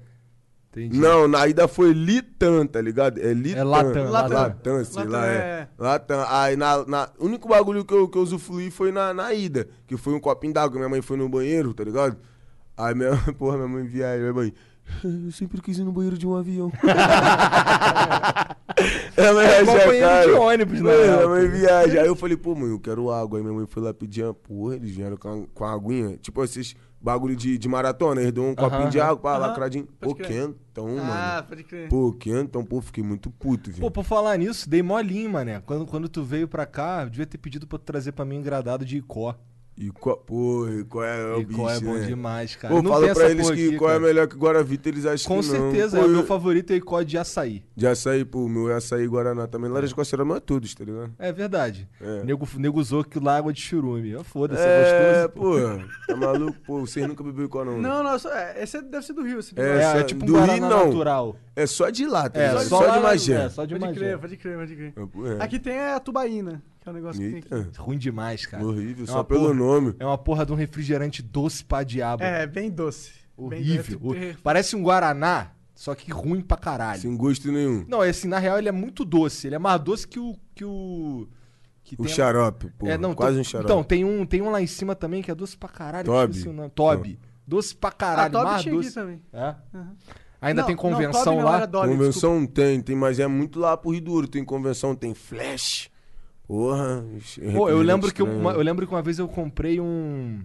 Entendi. 0.70 0.98
Não, 0.98 1.26
na 1.26 1.46
ida 1.48 1.66
foi 1.66 1.92
Litan, 1.92 2.66
tá 2.66 2.80
ligado? 2.80 3.18
É 3.18 3.32
Litan. 3.32 3.58
É 3.58 3.64
Latam, 3.64 4.10
Latam. 4.10 4.36
Latam, 4.38 4.84
sei 4.84 5.04
Latam 5.04 5.12
lá, 5.12 5.26
é- 5.26 5.36
é. 5.36 5.68
Latam. 5.78 6.24
Aí, 6.28 6.56
na, 6.56 6.84
na... 6.86 7.08
O 7.18 7.24
único 7.26 7.48
bagulho 7.48 7.84
que 7.84 7.94
eu, 7.94 8.06
que 8.08 8.18
eu 8.18 8.22
usufruí 8.22 8.70
foi 8.70 8.92
na, 8.92 9.14
na 9.14 9.32
ida. 9.32 9.66
Que 9.86 9.96
foi 9.96 10.12
um 10.12 10.20
copinho 10.20 10.52
d'água. 10.52 10.76
Minha 10.76 10.88
mãe 10.90 11.00
foi 11.00 11.16
no 11.16 11.28
banheiro, 11.28 11.72
tá 11.72 11.82
ligado? 11.82 12.18
Aí, 12.76 12.94
minha... 12.94 13.10
Porra, 13.38 13.56
minha 13.56 13.68
mãe 13.68 13.84
viaja. 13.86 14.20
Minha 14.20 14.32
mãe... 14.34 14.52
Eu 15.04 15.30
sempre 15.32 15.60
quis 15.60 15.78
ir 15.78 15.84
no 15.84 15.92
banheiro 15.92 16.16
de 16.16 16.26
um 16.26 16.34
avião. 16.34 16.72
Ela 19.16 19.44
É 19.44 19.60
achar, 19.60 19.86
banheiro 19.86 20.08
cara. 20.08 20.26
de 20.26 20.32
ônibus, 20.32 20.80
né? 20.80 20.96
Minha 20.96 21.28
mãe 21.28 21.48
viaja. 21.48 22.00
Aí 22.02 22.06
eu 22.06 22.16
falei, 22.16 22.36
pô, 22.36 22.54
mãe, 22.54 22.70
eu 22.70 22.78
quero 22.80 23.10
água. 23.10 23.38
Aí 23.38 23.42
minha 23.42 23.54
mãe 23.54 23.66
foi 23.68 23.82
lá 23.82 23.92
pedir 23.92 24.24
uma 24.24 24.34
porra, 24.34 24.76
eles 24.76 24.90
vieram 24.90 25.16
com 25.16 25.42
a, 25.42 25.46
com 25.54 25.64
a 25.64 25.72
aguinha. 25.72 26.16
Tipo 26.18 26.42
esses 26.44 26.74
bagulho 27.00 27.36
de, 27.36 27.56
de 27.56 27.68
maratona. 27.68 28.20
Eles 28.20 28.32
dão 28.32 28.50
um 28.50 28.54
copinho 28.54 28.90
de 28.90 29.00
água, 29.00 29.16
pá, 29.16 29.38
lacradinho. 29.38 29.86
Pô, 30.00 30.14
quentão, 30.14 30.98
ah, 30.98 31.04
mano. 31.04 31.48
pode 31.48 31.64
crer. 31.64 31.88
Pô, 31.88 32.12
quentão, 32.12 32.64
pô, 32.64 32.80
fiquei 32.80 33.02
muito 33.02 33.30
puto, 33.30 33.70
viu? 33.70 33.80
Pô, 33.80 33.90
por 33.90 34.04
falar 34.04 34.36
nisso, 34.36 34.68
dei 34.68 34.82
molinho, 34.82 35.30
mané. 35.30 35.60
Quando, 35.60 35.86
quando 35.86 36.08
tu 36.08 36.22
veio 36.22 36.48
pra 36.48 36.66
cá, 36.66 37.02
eu 37.02 37.10
devia 37.10 37.26
ter 37.26 37.38
pedido 37.38 37.66
pra 37.66 37.78
tu 37.78 37.84
trazer 37.84 38.12
pra 38.12 38.24
mim 38.24 38.36
um 38.36 38.40
engradado 38.40 38.84
de 38.84 38.98
Icó. 38.98 39.36
E 39.80 39.90
qual, 39.90 40.16
pô, 40.16 40.66
e 40.68 40.82
qual 40.84 41.04
é 41.04 41.34
o 41.36 41.38
bicho, 41.38 41.52
Icó 41.52 41.70
é 41.70 41.78
bom 41.78 41.94
né? 41.94 42.06
demais, 42.06 42.56
cara. 42.56 42.74
Pô, 42.74 42.82
Não 42.82 42.90
fala 42.90 43.14
pra 43.14 43.30
eles 43.30 43.46
que 43.48 43.52
aqui, 43.68 43.76
qual 43.76 43.90
é 43.90 43.94
cara. 43.94 44.06
melhor 44.06 44.26
que 44.26 44.36
Guaravita, 44.36 44.88
eles 44.88 45.06
acham 45.06 45.36
Com 45.36 45.40
que 45.40 45.46
não. 45.46 45.54
certeza, 45.54 45.96
Pô, 45.96 46.02
é 46.02 46.06
o 46.06 46.08
eu- 46.10 46.12
meu 46.16 46.24
favorito 46.24 46.72
é 46.72 46.76
Icó 46.76 47.00
de 47.04 47.16
açaí. 47.16 47.62
De 47.76 47.86
açaí, 47.86 48.24
pô, 48.24 48.40
o 48.44 48.48
meu 48.48 48.68
é 48.72 48.74
açaí 48.74 49.06
Guaraná 49.06 49.46
também. 49.46 49.70
Laranja 49.70 49.94
Costeira 49.94 50.24
não 50.24 50.34
é 50.34 50.40
todos, 50.40 50.74
tá 50.74 50.84
ligado? 50.84 51.12
É 51.16 51.30
verdade. 51.32 51.88
É. 52.00 52.24
Nego, 52.24 52.44
nego 52.58 52.80
usou 52.80 53.04
que 53.04 53.20
lá 53.20 53.36
é 53.36 53.38
água 53.38 53.52
de 53.52 53.60
churume. 53.60 54.16
Foda-se, 54.24 54.60
é, 54.60 54.66
É, 54.66 55.28
gostoso. 55.28 55.78
pô, 55.78 55.86
tá 56.08 56.16
maluco? 56.16 56.58
Pô, 56.66 56.80
vocês 56.80 57.06
nunca 57.06 57.22
bebeu 57.22 57.44
Icó 57.46 57.64
não, 57.64 57.80
né? 57.80 57.88
Não, 57.88 58.02
não, 58.02 58.18
só- 58.18 58.32
é, 58.34 58.60
esse 58.60 58.82
deve 58.82 59.06
ser 59.06 59.12
do 59.12 59.22
Rio. 59.22 59.38
Esse 59.38 59.52
É, 59.56 59.62
É, 59.78 59.82
só- 59.92 59.98
é 59.98 60.02
tipo 60.02 60.24
um 60.24 60.26
do 60.26 60.32
Rio, 60.32 60.44
Guaraná 60.44 60.68
não. 60.68 60.86
natural. 60.86 61.36
É 61.54 61.66
só 61.66 61.88
de 61.88 62.04
lá, 62.04 62.28
tá 62.28 62.40
É, 62.40 62.50
só, 62.64 62.78
Só, 62.84 62.96
de 62.96 63.00
Magé. 63.02 63.32
É, 63.44 63.48
só 63.48 63.64
de 63.64 63.74
Pode 63.74 63.84
Magé. 63.86 63.98
crer, 64.00 64.18
pode 64.18 64.36
crer, 64.36 64.58
pode 64.58 64.74
crer. 64.76 64.92
É, 64.96 65.06
pô, 65.06 65.26
é. 65.26 65.36
Aqui 65.44 65.58
tem 65.60 65.78
a 65.78 66.00
tubaína, 66.00 66.62
é 66.88 66.92
um 66.92 66.94
negócio 66.94 67.20
que 67.20 67.28
tem 67.28 67.38
aqui. 67.38 67.54
Eita, 67.54 67.82
Ruim 67.82 67.98
demais, 67.98 68.46
cara. 68.46 68.64
horrível, 68.64 69.04
É 69.04 69.06
só 69.06 69.22
pelo 69.22 69.40
porra- 69.42 69.54
nome. 69.54 69.94
É 69.98 70.04
uma 70.06 70.18
porra 70.18 70.44
de 70.46 70.52
um 70.52 70.56
refrigerante 70.56 71.22
doce 71.22 71.64
pra 71.64 71.82
diabo. 71.82 72.22
É, 72.22 72.46
bem 72.46 72.70
doce. 72.70 73.12
Bem 73.38 73.46
Horrível. 73.60 73.98
doce. 74.00 74.18
Hor- 74.30 74.36
Parece 74.42 74.74
um 74.76 74.82
Guaraná, 74.82 75.52
só 75.74 75.94
que 75.94 76.10
ruim 76.10 76.40
pra 76.40 76.56
caralho. 76.56 77.00
Sem 77.00 77.16
gosto 77.16 77.50
nenhum. 77.52 77.84
Não, 77.88 78.02
é 78.02 78.08
assim, 78.10 78.26
na 78.28 78.38
real 78.38 78.58
ele 78.58 78.68
é 78.68 78.72
muito 78.72 79.04
doce. 79.04 79.46
Ele 79.46 79.54
é 79.54 79.58
mais 79.58 79.80
doce 79.80 80.06
que 80.08 80.18
o. 80.18 80.34
Que 80.54 80.64
o, 80.64 81.28
que 81.84 81.94
O 81.94 82.04
tem- 82.04 82.12
xarope, 82.12 82.70
pô. 82.76 82.86
É, 82.86 82.98
não, 82.98 83.14
quase 83.14 83.38
um 83.38 83.44
xarope. 83.44 83.70
Então, 83.70 83.82
tem 83.84 84.04
um, 84.04 84.26
tem 84.26 84.42
um 84.42 84.50
lá 84.50 84.60
em 84.60 84.66
cima 84.66 84.94
também 84.94 85.22
que 85.22 85.30
é 85.30 85.34
doce 85.34 85.56
pra 85.56 85.68
caralho. 85.68 86.04
Toby? 86.04 86.44
nome. 86.48 86.70
Toby. 86.70 87.18
Doce 87.46 87.74
pra 87.74 87.90
caralho, 87.90 88.32
Toby 88.32 88.44
mais 88.44 88.64
doce. 88.66 88.92
também. 88.94 89.22
É? 89.32 89.54
Ainda 90.40 90.60
Não, 90.62 90.66
tem 90.68 90.76
convenção 90.76 91.36
não, 91.36 91.44
lá. 91.44 91.64
Dolly, 91.66 91.88
convenção 91.90 92.46
tem, 92.46 92.80
tem, 92.80 92.94
mas 92.94 93.18
é 93.18 93.26
muito 93.26 93.58
lá 93.58 93.76
pro 93.76 93.90
Rio 93.90 94.00
Duro. 94.02 94.28
Tem 94.28 94.44
convenção, 94.44 94.94
tem 94.94 95.12
flash. 95.14 95.90
Porra. 96.48 97.04
Pô, 97.54 97.68
eu 97.68 97.82
lembro, 97.82 98.10
que 98.10 98.22
estranho. 98.22 98.40
uma, 98.40 98.52
eu 98.52 98.62
lembro 98.62 98.86
que 98.86 98.92
uma 98.94 99.02
vez 99.02 99.18
eu 99.18 99.28
comprei 99.28 99.78
um 99.78 100.40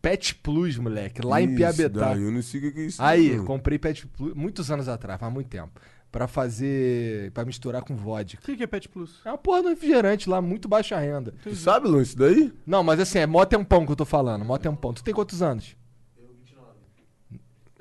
Pet 0.00 0.34
Plus, 0.36 0.78
moleque, 0.78 1.20
lá 1.24 1.40
em 1.40 1.48
Isso, 1.48 1.56
Piabetá. 1.56 2.14
daí 2.14 2.22
Eu 2.22 2.32
não 2.32 2.40
sei 2.40 2.66
o 2.66 2.72
que 2.72 2.80
é 2.80 2.84
isso. 2.86 3.02
Aí, 3.02 3.36
não. 3.36 3.44
comprei 3.44 3.78
Pet 3.78 4.06
Plus 4.06 4.32
muitos 4.34 4.70
anos 4.70 4.88
atrás, 4.88 5.20
faz 5.20 5.30
muito 5.30 5.48
tempo. 5.48 5.78
Pra 6.10 6.26
fazer. 6.26 7.30
Pra 7.32 7.44
misturar 7.44 7.82
com 7.82 7.94
vodka. 7.94 8.40
O 8.40 8.44
que 8.46 8.56
que 8.56 8.62
é 8.62 8.66
Pet 8.66 8.88
Plus? 8.88 9.20
É 9.22 9.28
uma 9.28 9.36
porra 9.36 9.64
do 9.64 9.68
refrigerante 9.68 10.30
lá, 10.30 10.40
muito 10.40 10.66
baixa 10.66 10.98
renda. 10.98 11.34
Tu 11.42 11.54
sabe, 11.54 11.88
Luan, 11.88 12.02
isso 12.02 12.16
daí? 12.16 12.50
Não, 12.64 12.82
mas 12.82 12.98
assim, 12.98 13.18
é 13.18 13.26
mó 13.26 13.44
tempão 13.44 13.84
que 13.84 13.92
eu 13.92 13.96
tô 13.96 14.06
falando, 14.06 14.44
mó 14.46 14.56
tempão. 14.56 14.94
Tu 14.94 15.04
tem 15.04 15.12
quantos 15.12 15.42
anos? 15.42 15.76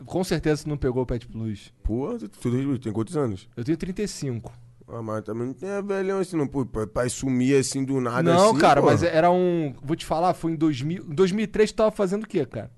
Com 0.05 0.21
certeza 0.23 0.63
tu 0.63 0.69
não 0.69 0.77
pegou 0.77 1.03
o 1.03 1.05
Pet 1.05 1.25
Plus. 1.27 1.71
Pô, 1.81 2.17
tu, 2.19 2.27
tu 2.27 2.79
tem 2.79 2.91
quantos 2.91 3.15
anos? 3.15 3.47
Eu 3.55 3.63
tenho 3.63 3.77
35. 3.77 4.51
Ah, 4.93 5.01
mas 5.01 5.23
também 5.23 5.47
não 5.47 5.53
tem 5.53 5.69
a 5.69 5.81
velhão 5.81 6.19
assim, 6.19 6.37
não. 6.37 6.47
Pô, 6.47 6.65
pra, 6.65 6.85
pra 6.85 7.09
sumir 7.09 7.59
assim 7.59 7.83
do 7.83 7.99
nada 7.99 8.21
não, 8.21 8.51
assim, 8.51 8.59
cara, 8.59 8.81
pô. 8.81 8.87
mas 8.87 9.01
era 9.01 9.31
um. 9.31 9.73
Vou 9.81 9.95
te 9.95 10.05
falar, 10.05 10.33
foi 10.33 10.51
em 10.51 10.55
2000. 10.55 11.05
Em 11.09 11.15
2003 11.15 11.71
tu 11.71 11.75
tava 11.75 11.91
fazendo 11.91 12.23
o 12.23 12.27
quê, 12.27 12.45
cara? 12.45 12.69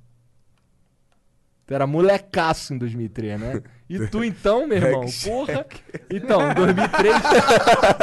Tu 1.68 1.74
era 1.74 1.88
molecaço 1.88 2.76
em 2.76 2.78
2003, 2.78 3.39
né? 3.39 3.63
E 3.89 4.07
tu 4.07 4.24
então, 4.24 4.68
meu 4.68 4.78
irmão, 4.78 5.05
porra. 5.26 5.66
Então, 6.11 6.51
em 6.51 6.53
2003, 6.53 7.16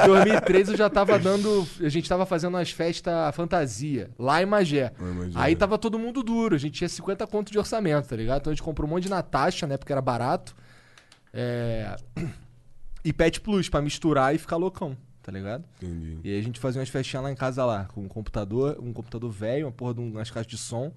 2003 0.05 0.69
eu 0.71 0.77
já 0.77 0.91
tava 0.91 1.17
dando. 1.17 1.67
A 1.81 1.89
gente 1.89 2.09
tava 2.09 2.27
fazendo 2.27 2.55
umas 2.55 2.71
festas 2.71 3.35
fantasia, 3.35 4.11
lá 4.19 4.43
em 4.43 4.47
Magé. 4.47 4.93
Lá 5.01 5.09
em 5.09 5.15
Magé. 5.15 5.33
Aí 5.37 5.57
tava 5.57 5.79
todo 5.79 5.97
mundo 5.97 6.25
duro, 6.25 6.57
a 6.57 6.59
gente 6.59 6.75
tinha 6.75 6.89
50 6.89 7.25
conto 7.29 7.53
de 7.53 7.59
orçamento, 7.59 8.09
tá 8.09 8.17
ligado? 8.17 8.41
Então 8.41 8.51
a 8.51 8.55
gente 8.55 8.65
comprou 8.65 8.89
um 8.89 8.91
monte 8.91 9.05
de 9.05 9.11
Natasha, 9.11 9.65
né? 9.67 9.77
Porque 9.77 9.93
era 9.93 10.03
barato. 10.03 10.57
É. 11.33 11.97
E 13.05 13.13
Pet 13.13 13.41
Plus 13.41 13.69
pra 13.69 13.83
misturar 13.83 14.35
e 14.35 14.39
ficar 14.39 14.57
loucão, 14.57 14.97
tá 15.23 15.33
ligado? 15.33 15.65
Entendi. 15.83 16.19
E 16.23 16.31
aí 16.33 16.39
a 16.39 16.43
gente 16.43 16.61
fazia 16.61 16.81
umas 16.81 16.89
festinhas 16.89 17.25
lá 17.25 17.33
em 17.33 17.35
casa 17.37 17.65
lá, 17.65 17.87
com 17.87 18.03
um 18.03 18.09
computador, 18.09 18.79
um 18.81 18.93
computador 18.93 19.31
velho, 19.31 19.67
uma 19.67 19.73
porra 19.73 19.95
de 19.95 20.01
um- 20.01 20.11
umas 20.13 20.31
caixas 20.31 20.51
de 20.51 20.59
som. 20.59 20.93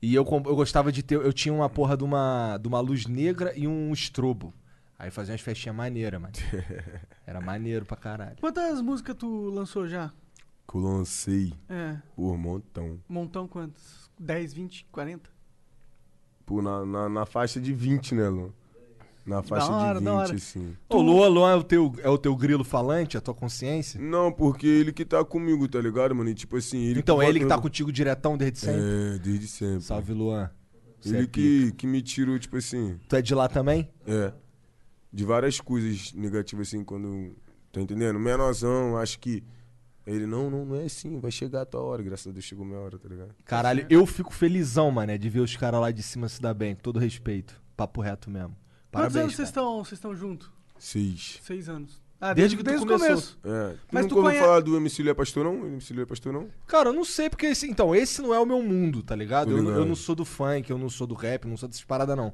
E 0.00 0.14
eu, 0.14 0.24
eu 0.28 0.56
gostava 0.56 0.90
de 0.92 1.02
ter, 1.02 1.14
eu 1.14 1.32
tinha 1.32 1.54
uma 1.54 1.70
porra 1.70 1.96
de 1.96 2.04
uma, 2.04 2.58
de 2.60 2.68
uma 2.68 2.80
luz 2.80 3.06
negra 3.06 3.52
e 3.56 3.66
um 3.68 3.92
estrobo. 3.92 4.52
Aí 4.98 5.10
fazia 5.10 5.32
umas 5.32 5.40
festinhas 5.40 5.74
maneiras, 5.76 6.20
mano. 6.20 6.32
Era 7.26 7.40
maneiro 7.40 7.84
pra 7.86 7.96
caralho. 7.96 8.36
Quantas 8.40 8.80
músicas 8.80 9.16
tu 9.16 9.48
lançou 9.50 9.88
já? 9.88 10.12
Que 10.68 10.76
eu 10.76 10.80
lancei 10.80 11.52
É, 11.68 11.96
por 12.14 12.36
montão. 12.36 12.98
montão 13.08 13.48
quantas? 13.48 14.10
10, 14.18 14.52
20, 14.52 14.86
40? 14.92 15.30
Pô, 16.46 16.60
na, 16.60 16.84
na, 16.84 17.08
na 17.08 17.26
faixa 17.26 17.60
de 17.60 17.72
20, 17.72 18.14
né, 18.14 18.28
Luan? 18.28 18.50
Na 19.24 19.42
faixa 19.42 19.70
hora, 19.70 19.98
de 19.98 20.04
da 20.04 20.10
20, 20.10 20.20
hora. 20.20 20.34
assim. 20.34 20.76
O 20.88 21.00
Luan, 21.00 21.28
Luan 21.28 21.52
é 21.52 21.54
o, 21.54 21.62
teu, 21.62 21.92
é 22.02 22.08
o 22.08 22.18
teu 22.18 22.34
grilo 22.36 22.64
falante, 22.64 23.16
a 23.16 23.20
tua 23.20 23.34
consciência? 23.34 24.00
Não, 24.00 24.32
porque 24.32 24.66
ele 24.66 24.92
que 24.92 25.04
tá 25.04 25.24
comigo, 25.24 25.68
tá 25.68 25.80
ligado, 25.80 26.14
mano? 26.14 26.28
E 26.28 26.34
tipo 26.34 26.56
assim, 26.56 26.78
ele 26.82 27.00
então, 27.00 27.22
ele 27.22 27.38
que 27.38 27.46
tá 27.46 27.58
contigo 27.58 27.92
diretão 27.92 28.36
desde 28.36 28.58
sempre? 28.58 28.80
É, 28.80 29.18
desde 29.18 29.46
sempre. 29.46 29.82
Salve, 29.82 30.12
Luan. 30.12 30.50
Você 31.00 31.16
Ele 31.16 31.24
é 31.24 31.26
que, 31.26 31.72
que 31.72 31.86
me 31.86 32.00
tirou, 32.02 32.38
tipo 32.38 32.56
assim, 32.56 32.98
Tu 33.08 33.16
é 33.16 33.22
de 33.22 33.34
lá 33.34 33.48
também? 33.48 33.88
é. 34.06 34.32
De 35.14 35.24
várias 35.26 35.60
coisas 35.60 36.12
negativas, 36.14 36.68
assim, 36.68 36.82
quando. 36.82 37.36
Tá 37.70 37.80
entendendo? 37.82 38.18
Menorzão, 38.18 38.96
acho 38.96 39.18
que. 39.18 39.44
Ele, 40.06 40.26
não, 40.26 40.50
não, 40.50 40.64
não 40.64 40.76
é 40.76 40.84
assim, 40.84 41.20
vai 41.20 41.30
chegar 41.30 41.60
a 41.60 41.66
tua 41.66 41.82
hora. 41.82 42.02
Graças 42.02 42.26
a 42.26 42.30
Deus 42.32 42.44
chegou 42.44 42.64
minha 42.64 42.78
hora, 42.78 42.98
tá 42.98 43.08
ligado? 43.08 43.34
Caralho, 43.44 43.86
eu 43.90 44.04
fico 44.06 44.32
felizão, 44.32 44.90
mané, 44.90 45.18
de 45.18 45.28
ver 45.28 45.40
os 45.40 45.54
caras 45.54 45.80
lá 45.80 45.90
de 45.90 46.02
cima 46.02 46.28
se 46.30 46.40
dar 46.40 46.54
bem, 46.54 46.74
com 46.74 46.80
todo 46.80 46.98
respeito. 46.98 47.60
Papo 47.76 48.00
reto 48.00 48.30
mesmo. 48.30 48.56
Quantos 48.92 49.12
Parabéns, 49.14 49.16
anos 49.24 49.34
vocês 49.36 49.48
estão 49.48 49.78
vocês 49.84 49.92
estão 49.98 50.14
juntos? 50.14 50.50
Seis. 50.78 51.40
Seis 51.42 51.68
anos. 51.68 52.00
Ah, 52.20 52.32
Desde 52.34 52.54
desde, 52.54 52.56
que 52.56 52.62
tu 52.62 52.66
desde 52.66 52.84
o 52.84 52.88
começou. 52.88 53.08
começo. 53.08 53.38
É. 53.42 53.72
Tu 53.72 53.78
Mas 53.90 54.02
nunca 54.04 54.14
tu 54.14 54.16
ouviu 54.18 54.30
conhe- 54.30 54.40
falar 54.40 54.60
do 54.60 54.76
MC 54.76 55.02
Lê 55.02 55.12
Pastor, 55.14 55.44
não? 55.44 55.66
MC 55.66 55.92
Lê 55.94 56.06
Pastor, 56.06 56.32
não? 56.32 56.48
Cara, 56.68 56.90
eu 56.90 56.92
não 56.92 57.04
sei 57.04 57.28
porque 57.28 57.46
esse, 57.46 57.68
então, 57.68 57.92
esse 57.94 58.22
não 58.22 58.32
é 58.32 58.38
o 58.38 58.46
meu 58.46 58.62
mundo, 58.62 59.02
tá 59.02 59.16
ligado? 59.16 59.50
Eu, 59.50 59.56
eu 59.74 59.84
não 59.84 59.96
sou 59.96 60.14
do 60.14 60.24
funk, 60.24 60.70
eu 60.70 60.78
não 60.78 60.88
sou 60.88 61.04
do 61.06 61.14
rap, 61.14 61.44
eu 61.44 61.50
não 61.50 61.56
sou 61.56 61.68
dessas 61.68 61.82
paradas 61.84 62.16
não. 62.16 62.32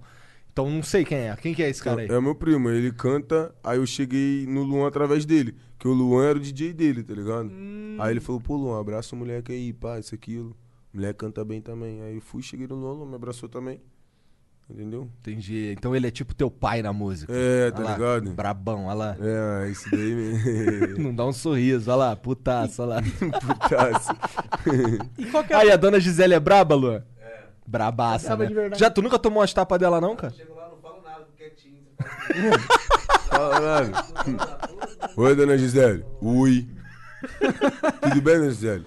Então 0.53 0.69
não 0.69 0.83
sei 0.83 1.05
quem 1.07 1.19
é. 1.29 1.37
Quem 1.37 1.55
que 1.55 1.63
é 1.63 1.71
esse 1.71 1.83
cara 1.83 2.03
aí? 2.03 2.09
É 2.09 2.21
meu 2.21 2.35
primo, 2.35 2.69
ele 2.69 2.93
canta, 2.93 3.55
aí 3.65 3.79
eu 3.79 3.87
cheguei 3.87 4.45
no 4.47 4.63
Luan 4.63 4.89
através 4.89 5.25
dele. 5.25 5.55
Que 5.79 5.87
o 5.89 5.93
Luan 5.93 6.27
era 6.27 6.39
o 6.39 6.41
DJ 6.41 6.73
dele, 6.75 7.03
tá 7.05 7.15
ligado? 7.15 7.49
Hum. 7.51 7.97
Aí 8.01 8.13
ele 8.13 8.21
falou, 8.21 8.41
pô, 8.41 8.57
Luan, 8.57 8.81
abraça 8.81 9.15
o 9.15 9.19
moleque 9.19 9.53
aí, 9.53 9.73
pá, 9.73 9.99
isso, 9.99 10.15
aquilo. 10.15 10.51
O 10.93 10.97
moleque 10.97 11.19
canta 11.21 11.43
bem 11.45 11.63
também. 11.63 12.03
Aí 12.03 12.17
eu 12.17 12.21
fui, 12.21 12.43
cheguei 12.43 12.67
no 12.67 12.75
Luan 12.75 13.07
me 13.07 13.15
abraçou 13.15 13.49
também. 13.49 13.81
Entendeu? 14.71 15.09
Entendi. 15.21 15.75
Então 15.77 15.97
ele 15.97 16.07
é 16.07 16.11
tipo 16.11 16.35
teu 16.35 16.51
pai 16.51 16.83
na 16.83 16.93
música. 16.93 17.33
É, 17.35 17.71
tá 17.71 17.79
Olha 17.79 17.87
lá, 17.87 17.97
ligado? 17.97 18.31
Brabão, 18.35 18.85
olha 18.85 18.95
lá. 18.95 19.17
É, 19.19 19.71
esse 19.71 19.91
daí 19.91 20.15
mesmo. 20.15 20.99
Não 21.05 21.15
dá 21.15 21.25
um 21.25 21.33
sorriso, 21.33 21.91
olha 21.91 21.97
lá, 21.97 22.17
putaço, 22.17 22.83
olha 22.83 22.97
lá. 22.97 23.01
Putaço. 23.41 24.11
E 25.17 25.25
qual 25.27 25.43
que 25.43 25.55
é 25.55 25.57
Aí, 25.57 25.71
a 25.71 25.77
dona 25.77 25.99
Gisele 25.99 26.35
é 26.35 26.41
braba, 26.41 26.75
Luan? 26.75 27.03
É. 27.19 27.45
Brabaça, 27.67 28.27
Braba 28.29 28.43
né? 28.43 28.49
de 28.49 28.55
verdade. 28.55 28.81
Já, 28.81 28.91
tu 28.91 29.01
nunca 29.01 29.19
tomou 29.19 29.41
umas 29.41 29.55
tapas 29.55 29.79
dela, 29.79 30.03
não, 30.03 30.15
cara? 30.15 30.35
Fala 33.31 33.61
nada. 33.61 34.05
Oi, 35.17 35.35
dona 35.35 35.57
Gisele. 35.57 36.05
Oi. 36.21 36.69
Tudo 38.03 38.21
bem, 38.21 38.37
dona 38.37 38.51
Gisele? 38.51 38.85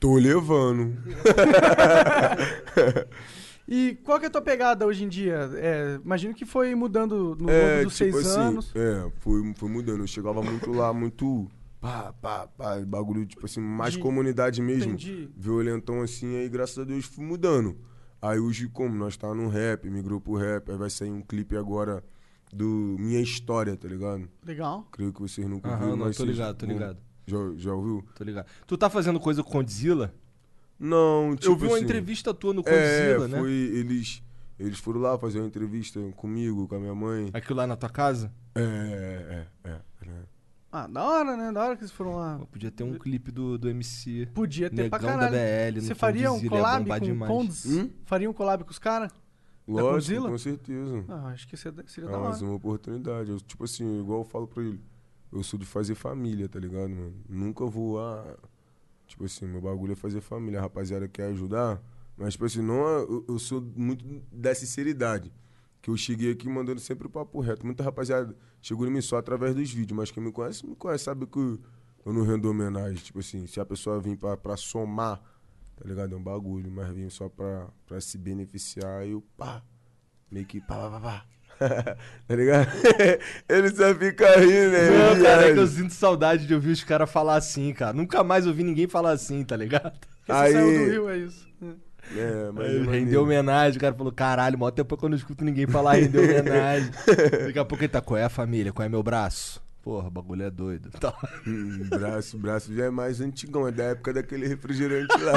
Tô 0.00 0.16
levando. 0.16 0.96
E 3.70 3.96
qual 4.02 4.18
que 4.18 4.24
é 4.24 4.28
a 4.28 4.30
tua 4.30 4.40
pegada 4.40 4.86
hoje 4.86 5.04
em 5.04 5.08
dia? 5.08 5.50
É, 5.56 6.00
imagino 6.02 6.32
que 6.34 6.46
foi 6.46 6.74
mudando 6.74 7.36
no 7.38 7.50
É, 7.50 7.72
longo 7.74 7.84
dos 7.84 7.94
seis 7.96 8.14
tipo 8.14 8.26
assim, 8.26 8.40
anos. 8.40 8.72
É, 8.74 9.10
foi, 9.18 9.52
foi 9.54 9.68
mudando. 9.68 10.00
Eu 10.00 10.06
chegava 10.06 10.42
muito 10.42 10.72
lá, 10.72 10.90
muito. 10.94 11.46
Pá, 11.80 12.12
pá, 12.14 12.48
pá, 12.48 12.80
bagulho, 12.80 13.26
tipo 13.26 13.44
assim, 13.44 13.60
mais 13.60 13.92
De- 13.94 14.00
comunidade 14.00 14.62
mesmo. 14.62 14.94
Entendi. 14.94 15.28
Violentão 15.36 16.00
assim, 16.00 16.36
aí 16.38 16.48
graças 16.48 16.78
a 16.78 16.84
Deus 16.84 17.04
fui 17.04 17.24
mudando. 17.24 17.76
Aí 18.22 18.38
hoje, 18.38 18.68
como 18.68 18.94
nós 18.96 19.16
tá 19.16 19.32
no 19.34 19.48
rap, 19.48 19.88
migrou 19.88 20.20
pro 20.20 20.34
rap, 20.34 20.70
aí 20.72 20.76
vai 20.78 20.88
sair 20.90 21.10
um 21.10 21.20
clipe 21.20 21.54
agora 21.56 22.02
do 22.52 22.96
Minha 22.98 23.20
História, 23.20 23.76
tá 23.76 23.86
ligado? 23.86 24.28
Legal. 24.44 24.88
Creio 24.90 25.12
que 25.12 25.20
vocês 25.20 25.46
nunca 25.46 25.68
Aham, 25.68 25.78
viram, 25.78 25.96
não, 25.98 26.06
mas 26.06 26.16
tô 26.16 26.24
vocês 26.24 26.36
ligado, 26.36 26.56
tô 26.56 26.66
ligado. 26.66 26.98
Já, 27.26 27.36
já 27.56 27.74
ouviu? 27.74 28.02
Tô 28.14 28.24
ligado. 28.24 28.46
Tu 28.66 28.76
tá 28.78 28.88
fazendo 28.88 29.20
coisa 29.20 29.44
com 29.44 29.50
Condzilla? 29.50 30.12
Não, 30.78 31.34
tipo 31.36 31.52
Eu 31.52 31.56
vi 31.56 31.66
uma 31.66 31.76
assim, 31.76 31.84
entrevista 31.84 32.32
tua 32.32 32.54
no 32.54 32.62
É, 32.64 32.64
Condzilla, 33.16 33.28
né? 33.28 33.38
foi, 33.38 33.50
eles, 33.52 34.22
eles 34.58 34.78
foram 34.78 35.00
lá 35.00 35.18
fazer 35.18 35.38
uma 35.40 35.48
entrevista 35.48 36.00
comigo, 36.16 36.68
com 36.68 36.76
a 36.76 36.78
minha 36.78 36.94
mãe. 36.94 37.30
Aquilo 37.32 37.56
lá 37.58 37.66
na 37.66 37.76
tua 37.76 37.88
casa? 37.90 38.32
É, 38.54 38.60
é, 38.60 39.68
é, 39.68 39.70
é. 39.70 40.06
né? 40.06 40.22
Ah, 40.70 40.86
da 40.86 41.02
hora, 41.02 41.36
né? 41.36 41.50
Da 41.50 41.64
hora 41.64 41.76
que 41.76 41.82
eles 41.82 41.92
foram 41.92 42.16
lá. 42.16 42.38
Pô, 42.38 42.46
podia 42.46 42.70
ter 42.70 42.84
um 42.84 42.98
clipe 42.98 43.30
do, 43.30 43.56
do 43.58 43.68
MC. 43.70 44.26
Podia 44.34 44.68
ter 44.68 44.88
pra 44.90 44.98
Negão 44.98 45.18
da 45.18 45.28
caralho. 45.30 45.72
BL, 45.74 45.80
Você 45.80 45.88
no 45.88 45.96
faria 45.96 46.30
um 46.30 46.46
collab 46.46 46.88
com 46.88 47.00
demais. 47.00 47.32
Condes? 47.32 47.66
Hum? 47.66 47.90
Faria 48.04 48.28
um 48.30 48.32
collab 48.34 48.64
com 48.64 48.70
os 48.70 48.78
caras? 48.78 49.10
Lógico, 49.66 50.28
com 50.28 50.38
certeza. 50.38 51.04
Ah, 51.08 51.28
acho 51.28 51.48
que 51.48 51.56
seria, 51.56 51.84
seria 51.86 52.08
É 52.08 52.12
da 52.12 52.18
hora. 52.18 52.28
mais 52.28 52.42
uma 52.42 52.54
oportunidade. 52.54 53.30
Eu, 53.30 53.40
tipo 53.40 53.64
assim, 53.64 54.00
igual 54.00 54.20
eu 54.20 54.24
falo 54.24 54.46
pra 54.46 54.62
ele, 54.62 54.80
eu 55.32 55.42
sou 55.42 55.58
de 55.58 55.66
fazer 55.66 55.94
família, 55.94 56.48
tá 56.48 56.58
ligado, 56.58 56.88
mano? 56.90 57.14
Nunca 57.28 57.66
vou 57.66 58.00
ah, 58.00 58.36
Tipo 59.08 59.24
assim, 59.24 59.46
meu 59.46 59.60
bagulho 59.60 59.92
é 59.92 59.96
fazer 59.96 60.20
família. 60.20 60.58
A 60.60 60.62
rapaziada 60.62 61.08
quer 61.08 61.24
ajudar. 61.32 61.82
Mas, 62.16 62.34
tipo 62.34 62.44
assim, 62.44 62.62
não, 62.62 62.86
é- 62.86 63.02
eu, 63.02 63.24
eu 63.28 63.38
sou 63.38 63.60
muito 63.76 64.04
da 64.32 64.54
sinceridade. 64.54 65.32
Que 65.80 65.90
eu 65.90 65.96
cheguei 65.96 66.32
aqui 66.32 66.48
mandando 66.48 66.80
sempre 66.80 67.06
o 67.06 67.10
papo 67.10 67.40
reto. 67.40 67.64
Muita 67.64 67.82
rapaziada 67.84 68.36
chegou 68.60 68.86
em 68.86 68.90
mim 68.90 69.00
só 69.00 69.16
através 69.16 69.54
dos 69.54 69.72
vídeos, 69.72 69.96
mas 69.96 70.10
quem 70.10 70.22
me 70.22 70.32
conhece, 70.32 70.66
me 70.66 70.74
conhece, 70.76 71.04
sabe 71.04 71.26
que 71.26 71.38
eu, 71.38 71.58
eu 72.04 72.12
não 72.12 72.22
rendo 72.24 72.50
homenagem. 72.50 72.96
Tipo 73.02 73.20
assim, 73.20 73.46
se 73.46 73.60
a 73.60 73.64
pessoa 73.64 74.00
vir 74.00 74.16
pra, 74.16 74.36
pra 74.36 74.56
somar, 74.56 75.20
tá 75.76 75.84
ligado? 75.88 76.12
É 76.14 76.18
um 76.18 76.22
bagulho, 76.22 76.70
mas 76.70 76.88
vim 76.92 77.08
só 77.08 77.28
pra, 77.28 77.68
pra 77.86 78.00
se 78.00 78.18
beneficiar 78.18 79.06
e 79.06 79.12
eu, 79.12 79.22
pá, 79.36 79.62
meio 80.30 80.44
que 80.46 80.60
pá, 80.60 80.74
pá, 80.76 80.90
pá, 80.90 81.00
pá. 81.00 81.26
tá 82.28 82.34
ligado? 82.36 82.68
Ele 83.48 83.68
só 83.70 83.94
fica 83.94 84.38
rindo, 84.38 84.70
né? 84.70 84.90
Não, 84.90 85.12
Ele 85.12 85.24
cara, 85.24 85.48
é 85.48 85.52
que 85.54 85.58
eu 85.58 85.66
sinto 85.66 85.92
saudade 85.94 86.46
de 86.46 86.54
ouvir 86.54 86.70
os 86.70 86.84
caras 86.84 87.10
falar 87.10 87.36
assim, 87.36 87.72
cara. 87.72 87.92
Nunca 87.92 88.22
mais 88.22 88.46
ouvi 88.46 88.62
ninguém 88.62 88.86
falar 88.88 89.10
assim, 89.12 89.44
tá 89.44 89.56
ligado? 89.56 89.92
Porque 90.26 90.32
você 90.32 90.32
Aí- 90.32 90.52
saiu 90.52 90.66
do 90.86 90.90
Rio, 90.90 91.08
é 91.10 91.16
isso. 91.18 91.48
É, 92.16 92.50
mas 92.54 92.66
é 92.66 92.70
rendeu 92.70 92.86
maneiro. 92.86 93.22
homenagem, 93.22 93.76
o 93.76 93.80
cara 93.80 93.94
falou, 93.94 94.10
caralho, 94.12 94.58
mó 94.58 94.70
tempo 94.70 94.96
que 94.96 95.04
eu 95.04 95.08
não 95.10 95.16
escuto 95.16 95.44
ninguém 95.44 95.66
falar 95.66 95.94
rendeu 95.94 96.22
homenagem. 96.22 96.90
Daqui 97.44 97.58
a 97.58 97.64
pouco 97.66 97.84
ele 97.84 97.88
tá, 97.88 98.00
qual 98.00 98.16
é 98.16 98.24
a 98.24 98.30
família, 98.30 98.72
qual 98.72 98.86
é 98.86 98.88
meu 98.88 99.02
braço? 99.02 99.60
Porra, 99.88 100.08
o 100.08 100.10
bagulho 100.10 100.42
é 100.42 100.50
doido. 100.50 100.90
Tá. 101.00 101.14
Hum, 101.46 101.86
braço, 101.88 102.36
braço 102.36 102.74
já 102.74 102.84
é 102.84 102.90
mais 102.90 103.22
antigão, 103.22 103.66
é 103.66 103.72
da 103.72 103.84
época 103.84 104.12
daquele 104.12 104.46
refrigerante 104.46 105.16
lá. 105.18 105.32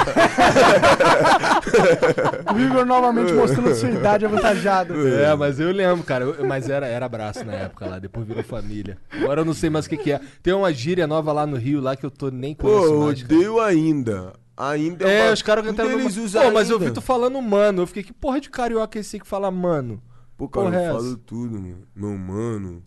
O 2.54 2.60
Igor 2.60 2.86
novamente 2.86 3.32
mostrando 3.32 3.74
sua 3.74 3.90
idade 3.92 4.26
avantajada. 4.26 4.94
É, 4.94 5.34
mas 5.36 5.58
eu 5.58 5.72
lembro, 5.72 6.04
cara. 6.04 6.26
eu- 6.26 6.46
mas 6.46 6.70
era, 6.70 6.86
era 6.86 7.08
braço 7.08 7.46
na 7.46 7.54
época 7.54 7.86
lá, 7.86 7.98
depois 7.98 8.28
virou 8.28 8.44
família. 8.44 8.98
Agora 9.10 9.40
eu 9.40 9.46
não 9.46 9.54
sei 9.54 9.70
mais 9.70 9.86
o 9.86 9.90
que, 9.90 9.96
que 9.96 10.12
é. 10.12 10.20
Tem 10.44 10.54
uma 10.54 10.74
gíria 10.74 11.08
nova 11.08 11.32
lá 11.32 11.48
no 11.48 11.56
Rio, 11.56 11.80
lá 11.80 11.96
que 11.96 12.06
eu 12.06 12.12
tô 12.12 12.30
nem 12.30 12.54
Pô, 12.54 12.68
conheço 12.68 12.94
eu 12.94 13.00
mais, 13.06 13.24
cara. 13.24 13.66
ainda. 13.68 14.34
Ainda 14.58 15.10
É, 15.10 15.28
uma- 15.28 15.34
os 15.34 15.42
caras 15.42 15.66
cantaram. 15.66 15.92
eles 15.92 16.16
Pô, 16.18 16.24
usam 16.24 16.52
mas 16.52 16.70
eu 16.70 16.76
ainda. 16.76 16.90
vi 16.90 16.94
tu 16.94 17.00
falando 17.02 17.42
mano. 17.42 17.84
Eu 17.84 17.88
fiquei, 17.88 18.04
que 18.04 18.12
porra 18.12 18.42
de 18.42 18.50
carioca 18.50 19.00
é 19.00 19.02
esse 19.02 19.18
que 19.18 19.26
fala 19.26 19.50
mano? 19.50 20.02
Pô, 20.38 20.50
cara, 20.50 20.66
Porra 20.66 20.78
é 20.78 20.80
eu 20.82 20.90
essa? 20.90 20.98
falo 21.00 21.18
tudo, 21.18 21.54
mano. 21.54 21.84
Meu 21.96 22.18
mano. 22.18 22.84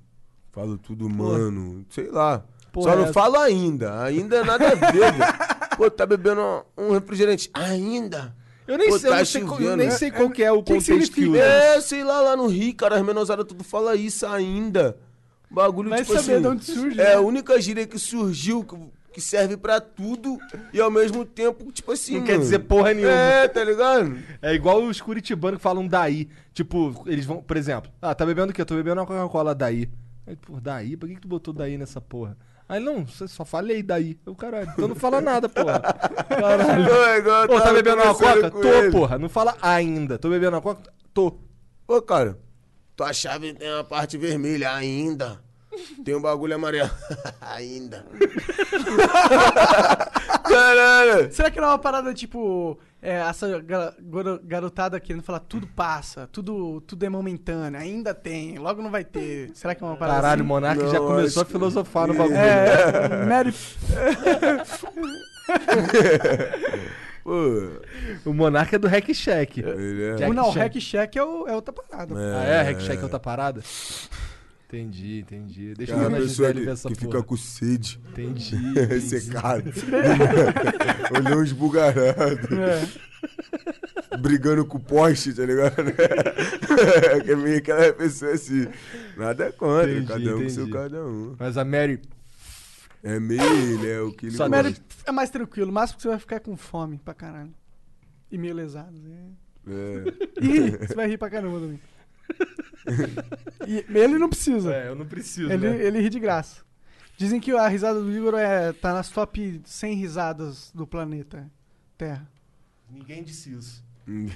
Falo 0.55 0.79
tudo, 0.79 1.09
mano. 1.11 1.85
Sei 1.91 2.09
lá. 2.11 2.45
Porra 2.73 2.93
Só 2.93 2.99
não 2.99 3.07
é 3.07 3.13
falo 3.13 3.39
ainda. 3.39 4.03
Ainda 4.05 4.37
é 4.37 4.45
nada 4.45 4.69
a 4.69 4.75
ver, 4.75 4.93
velho. 4.93 5.15
Pô, 5.77 5.91
tá 5.91 6.07
bebendo 6.07 6.41
um 6.79 6.93
refrigerante. 6.93 7.51
Ainda? 7.53 8.35
Eu 8.67 8.79
nem 8.79 8.89
Pô, 8.89 8.99
sei, 8.99 9.09
eu 9.11 9.13
tá 9.13 9.19
não 9.19 9.25
sei, 9.27 9.43
qual, 9.43 9.61
eu 9.61 9.77
nem 9.77 9.91
sei 9.91 10.11
qual 10.11 10.31
que 10.31 10.43
é 10.43 10.51
o 10.53 10.63
que 10.63 10.75
contexto 10.75 11.13
que. 11.15 11.39
É, 11.39 11.81
sei 11.81 12.05
lá, 12.05 12.21
lá 12.21 12.37
no 12.37 12.47
Rio, 12.47 12.75
cara, 12.75 12.97
as 12.97 13.05
menosadas 13.05 13.45
tudo 13.47 13.63
fala 13.65 13.95
isso 13.97 14.25
ainda. 14.27 14.97
Bagulho, 15.51 15.91
Vai 15.91 16.01
tipo 16.01 16.15
saber 16.15 16.33
assim. 16.35 16.43
de 16.43 16.49
onde 16.49 16.65
surge, 16.65 17.01
É 17.01 17.05
né? 17.05 17.15
a 17.15 17.21
única 17.21 17.61
gíria 17.61 17.87
que 17.87 17.99
surgiu, 17.99 18.65
que, 18.65 18.77
que 19.13 19.21
serve 19.21 19.57
pra 19.57 19.81
tudo 19.81 20.39
e 20.73 20.81
ao 20.81 20.91
mesmo 20.91 21.25
tempo, 21.25 21.71
tipo 21.73 21.93
assim. 21.93 22.19
Não 22.19 22.25
quer 22.25 22.33
mano. 22.33 22.45
dizer 22.45 22.61
porra 22.61 22.95
nenhuma. 22.95 23.13
É, 23.13 23.47
tá 23.49 23.63
ligado? 23.63 24.19
É 24.41 24.55
igual 24.55 24.83
os 24.83 25.01
curitibanos 25.01 25.59
que 25.59 25.63
falam 25.63 25.87
daí. 25.87 26.29
Tipo, 26.53 27.05
eles 27.07 27.27
vão, 27.27 27.43
por 27.43 27.57
exemplo, 27.57 27.91
ah, 28.01 28.15
tá 28.15 28.25
bebendo 28.25 28.51
o 28.51 28.55
quê? 28.55 28.63
Eu 28.63 28.67
tô 28.67 28.75
bebendo 28.75 29.01
uma 29.01 29.07
Coca-Cola 29.07 29.55
daí. 29.55 29.89
Aí, 30.27 30.37
pô, 30.37 30.59
daí? 30.61 30.97
Por 30.97 31.09
que, 31.09 31.17
que 31.17 31.21
tu 31.21 31.29
botou 31.29 31.53
daí 31.53 31.77
nessa 31.77 32.01
porra? 32.01 32.37
Aí, 32.69 32.81
não, 32.81 33.07
só 33.07 33.45
falei 33.45 33.83
daí. 33.83 34.19
Eu, 34.25 34.35
caralho, 34.35 34.71
então 34.73 34.89
não 34.89 34.95
fala 34.95 35.21
nada, 35.21 35.49
porra. 35.49 35.81
Caralho. 35.81 36.85
Não, 36.85 37.17
igual 37.17 37.49
tá 37.61 37.73
bebendo 37.75 38.03
uma 38.03 38.15
Coca? 38.15 38.51
Tô, 38.51 38.69
ele. 38.69 38.91
porra. 38.91 39.19
Não 39.19 39.29
fala 39.29 39.57
ainda. 39.61 40.19
Tô 40.19 40.31
bebendo 40.31 40.57
uma 40.57 40.63
Coca? 40.63 40.91
Tô. 41.13 41.37
Ô, 41.87 42.01
cara, 42.01 42.39
tua 42.97 43.13
chave 43.13 43.53
tem 43.53 43.69
a 43.69 43.85
parte 43.85 44.17
vermelha 44.17 44.73
ainda. 44.73 45.43
Tem 46.05 46.15
um 46.15 46.23
bagulho 46.23 46.55
amarelo 46.55 46.91
ainda. 47.41 48.07
Caralho. 50.49 51.33
Será 51.33 51.51
que 51.51 51.61
não 51.61 51.69
é 51.69 51.71
uma 51.73 51.79
parada 51.79 52.15
tipo. 52.15 52.79
É, 53.07 53.17
essa 53.21 53.61
ga- 53.61 53.95
garo- 54.01 54.41
garotada 54.43 54.99
querendo 54.99 55.23
falar 55.23 55.41
tudo 55.41 55.67
passa, 55.67 56.27
tudo, 56.33 56.81
tudo 56.81 57.05
é 57.05 57.09
momentâneo, 57.11 57.79
ainda 57.79 58.15
tem, 58.15 58.57
logo 58.59 58.81
não 58.81 58.91
vai 58.91 59.05
ter. 59.05 59.51
Será 59.53 59.75
que 59.75 59.85
é 59.85 59.87
uma 59.87 59.95
parada 59.95 60.23
Caralho, 60.23 60.41
o 60.41 60.45
assim? 60.45 60.49
Monark 60.49 60.83
Não, 60.83 60.91
já 60.91 60.99
começou 60.99 61.43
a 61.43 61.45
filosofar 61.45 62.07
no 62.09 62.15
bagulho. 62.15 62.35
É, 62.37 63.27
Mary. 63.27 63.55
O 68.27 68.33
Monark 68.35 68.75
é 68.75 68.79
do 68.79 68.87
Hack 68.89 69.13
Shack. 69.15 69.61
ele 69.61 70.23
é. 70.23 70.29
Não, 70.29 70.49
o. 70.49 70.51
Hack 70.53 70.75
Check 70.79 71.17
é, 71.17 71.23
o- 71.25 71.47
é 71.49 71.55
outra 71.55 71.73
parada. 71.73 72.15
Ah, 72.17 72.45
é? 72.45 72.63
Hack 72.63 72.81
Shack 72.83 72.99
é 73.01 73.03
outra 73.03 73.19
parada? 73.19 73.63
Entendi, 74.75 75.21
entendi. 75.21 75.75
Deixa 75.75 75.93
É 75.93 75.97
eu 75.97 76.01
ver 76.01 76.11
na 76.11 76.17
pessoa 76.17 76.53
que, 76.53 76.69
essa 76.69 76.89
que 76.89 76.95
porra. 76.97 77.07
fica 77.07 77.23
com 77.23 77.37
sede. 77.37 78.01
Entendi. 78.11 78.57
entendi. 78.75 79.01
Secado. 79.01 79.71
Olhão 81.17 81.45
esbugalhado. 81.45 82.49
É. 82.61 84.17
Brigando 84.19 84.65
com 84.67 84.79
o 84.79 84.81
poste, 84.81 85.33
tá 85.33 85.45
ligado? 85.47 85.77
que 87.25 87.31
é 87.31 87.37
meio 87.37 87.59
aquela 87.59 87.93
pessoa 87.93 88.33
assim. 88.33 88.67
Nada 89.17 89.53
contra, 89.53 89.91
Entendi, 89.93 90.07
cada 90.07 90.37
um 90.37 90.43
com 90.43 90.49
seu 90.49 90.63
entendi. 90.65 90.79
cada 90.79 91.05
um. 91.07 91.37
Mas 91.39 91.57
a 91.57 91.65
Mary. 91.65 92.01
É 93.03 93.21
meio 93.21 93.43
ele, 93.43 93.89
é 93.91 94.01
o 94.01 94.13
que 94.13 94.27
ele 94.27 94.37
Só. 94.37 94.49
Mary 94.49 94.75
é 95.07 95.13
mais 95.13 95.31
tranquilo, 95.31 95.71
o 95.71 95.75
máximo 95.75 95.99
que 95.99 96.03
você 96.03 96.09
vai 96.09 96.19
ficar 96.19 96.41
com 96.41 96.57
fome 96.57 96.99
pra 96.99 97.13
caralho. 97.15 97.55
E 98.31 98.37
meio 98.39 98.55
lesado. 98.55 98.99
né? 98.99 99.31
É. 99.69 100.05
E 100.43 100.71
você 100.87 100.95
vai 100.95 101.07
rir 101.09 101.19
pra 101.19 101.31
caramba 101.31 101.61
também. 101.61 101.81
E 103.67 103.85
ele 103.97 104.19
não 104.19 104.29
precisa. 104.29 104.75
É, 104.75 104.89
eu 104.89 104.95
não 104.95 105.07
preciso, 105.07 105.51
Ele, 105.51 105.71
né? 105.71 105.83
ele 105.83 106.01
ri 106.01 106.11
de 106.11 106.21
graça. 106.21 106.63
Dizem 107.17 107.41
que 107.41 107.53
a 107.53 107.67
risada 107.69 108.01
do 108.01 108.11
Igor 108.13 108.35
é, 108.35 108.73
tá 108.73 108.93
nas 108.93 109.09
top 109.09 109.63
100 109.65 109.95
risadas 109.95 110.71
do 110.75 110.87
planeta 110.87 111.51
Terra. 111.97 112.29
Ninguém 112.91 113.23
disse 113.23 113.53
isso. 113.53 113.83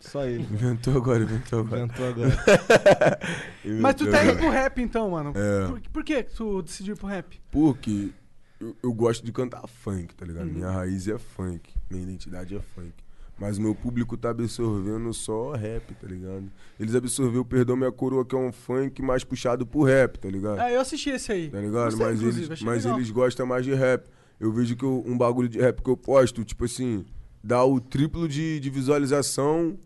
Só 0.00 0.24
ele. 0.24 0.42
Inventou 0.44 0.96
agora, 0.96 1.22
inventou 1.22 1.60
agora. 1.60 1.82
Inventou 1.82 2.08
agora. 2.08 2.38
Mas 3.80 3.94
tu 3.96 4.10
tá 4.10 4.24
indo 4.24 4.36
pro 4.36 4.50
rap 4.50 4.80
então, 4.80 5.10
mano. 5.10 5.32
É. 5.34 5.66
Por, 5.68 5.80
por 5.90 6.04
que 6.04 6.22
que 6.22 6.34
tu 6.34 6.62
decidiu 6.62 6.94
ir 6.94 6.98
pro 6.98 7.08
rap? 7.08 7.40
Porque 7.50 8.10
eu, 8.60 8.76
eu 8.82 8.92
gosto 8.92 9.24
de 9.24 9.32
cantar 9.32 9.66
funk, 9.66 10.14
tá 10.14 10.24
ligado? 10.24 10.46
Uhum. 10.46 10.54
Minha 10.54 10.70
raiz 10.70 11.08
é 11.08 11.18
funk, 11.18 11.74
minha 11.90 12.02
identidade 12.02 12.56
é 12.56 12.60
funk. 12.60 12.94
Mas 13.38 13.56
o 13.58 13.62
meu 13.62 13.74
público 13.74 14.16
tá 14.16 14.30
absorvendo 14.30 15.12
só 15.14 15.52
rap, 15.52 15.94
tá 15.94 16.06
ligado? 16.08 16.50
Eles 16.78 16.94
absorveram 16.94 17.44
Perdão 17.44 17.76
Minha 17.76 17.92
Coroa, 17.92 18.24
que 18.24 18.34
é 18.34 18.38
um 18.38 18.50
funk 18.50 19.00
mais 19.00 19.22
puxado 19.22 19.64
pro 19.64 19.82
rap, 19.84 20.18
tá 20.18 20.28
ligado? 20.28 20.58
Ah, 20.58 20.70
eu 20.72 20.80
assisti 20.80 21.10
esse 21.10 21.30
aí. 21.30 21.48
Tá 21.48 21.60
ligado? 21.60 21.84
Gostei, 21.96 22.06
mas 22.06 22.22
eles, 22.22 22.48
mas 22.62 22.84
legal. 22.84 22.98
eles 22.98 23.10
gostam 23.10 23.46
mais 23.46 23.64
de 23.64 23.72
rap. 23.74 24.08
Eu 24.40 24.52
vejo 24.52 24.74
que 24.76 24.84
eu- 24.84 25.04
um 25.06 25.16
bagulho 25.16 25.48
de 25.48 25.58
rap 25.60 25.80
que 25.82 25.88
eu 25.90 25.96
posto, 25.96 26.44
tipo 26.44 26.64
assim, 26.64 27.04
dá 27.42 27.64
o 27.64 27.80
triplo 27.80 28.28
de, 28.28 28.58
de 28.58 28.70
visualização 28.70 29.78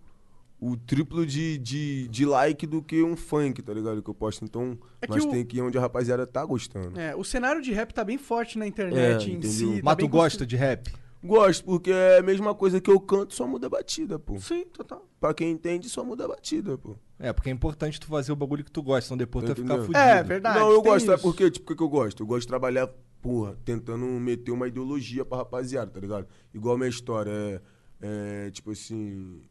o 0.65 0.77
triplo 0.77 1.27
de, 1.27 1.59
de, 1.59 2.07
de 2.07 2.25
like 2.25 2.65
do 2.69 2.81
que 2.81 3.03
um 3.03 3.17
funk, 3.17 3.61
tá 3.63 3.75
ligado? 3.75 4.01
Que 4.01 4.09
eu 4.09 4.15
posto. 4.15 4.45
Então, 4.45 4.79
É 5.01 5.07
o- 5.13 5.31
tem 5.31 5.45
que 5.45 5.57
ir 5.57 5.61
onde 5.61 5.77
a 5.77 5.81
rapaziada 5.81 6.25
tá 6.25 6.45
gostando. 6.45 6.99
É, 7.01 7.17
o 7.17 7.25
cenário 7.25 7.61
de 7.61 7.73
rap 7.73 7.93
tá 7.93 8.05
bem 8.05 8.17
forte 8.17 8.57
na 8.57 8.65
internet 8.65 9.29
É, 9.29 9.33
em 9.33 9.39
entendeu? 9.39 9.51
si. 9.51 9.67
tá 9.67 9.81
Mas 9.83 9.97
bem 9.97 10.07
tu 10.07 10.09
gosta 10.09 10.47
de 10.47 10.55
rap? 10.55 10.89
Gosto, 11.23 11.65
porque 11.65 11.91
é 11.91 12.19
a 12.19 12.23
mesma 12.23 12.55
coisa 12.55 12.81
que 12.81 12.91
eu 12.91 12.99
canto, 12.99 13.35
só 13.35 13.47
muda 13.47 13.69
a 13.69 13.71
batida, 13.71 14.19
pô. 14.19 14.39
Sim, 14.39 14.65
total. 14.67 15.07
Pra 15.21 15.33
quem 15.33 15.53
entende, 15.53 15.89
só 15.89 16.05
muda 16.05 16.25
a 16.25 16.29
batida, 16.29 16.77
pô. 16.77 16.97
É, 17.19 17.33
porque 17.33 17.49
é 17.49 17.53
importante 17.53 18.01
tu 18.01 18.09
fazer 18.09 18.33
o 18.33 18.37
bagulho 18.37 18.65
que 18.65 18.73
tu 18.73 18.83
gosta, 18.83 19.09
senão 19.09 19.19
depois 19.19 19.45
tu 19.45 19.49
vai 19.49 19.55
ficar 19.55 19.79
fudido. 19.79 19.99
É, 19.99 20.23
verdade. 20.23 20.59
não, 20.59 20.71
eu 20.71 20.83
tem 20.83 20.91
gosto, 20.91 21.07
sabe 21.07 21.19
isso. 21.19 21.23
por 21.23 21.37
quê? 21.37 21.51
Tipo, 21.51 21.65
o 21.65 21.69
que 21.69 21.77
que 21.77 21.83
eu 21.83 21.89
gosto? 21.89 22.23
Eu 22.23 22.27
gosto 22.27 22.41
de 22.41 22.49
trabalhar, 22.49 22.89
porra, 23.21 23.57
tentando 23.65 24.05
meter 24.05 24.51
uma 24.51 24.67
ideologia 24.67 25.25
pra 25.25 25.39
rapaziada, 25.39 25.91
tá 25.93 26.01
ligado? 26.01 26.27
Igual 26.53 26.75
a 26.75 26.79
minha 26.79 26.91
história, 26.91 27.31
é, 27.31 28.47
é 28.47 28.51
tipo 28.51 28.73
assim... 28.73 29.43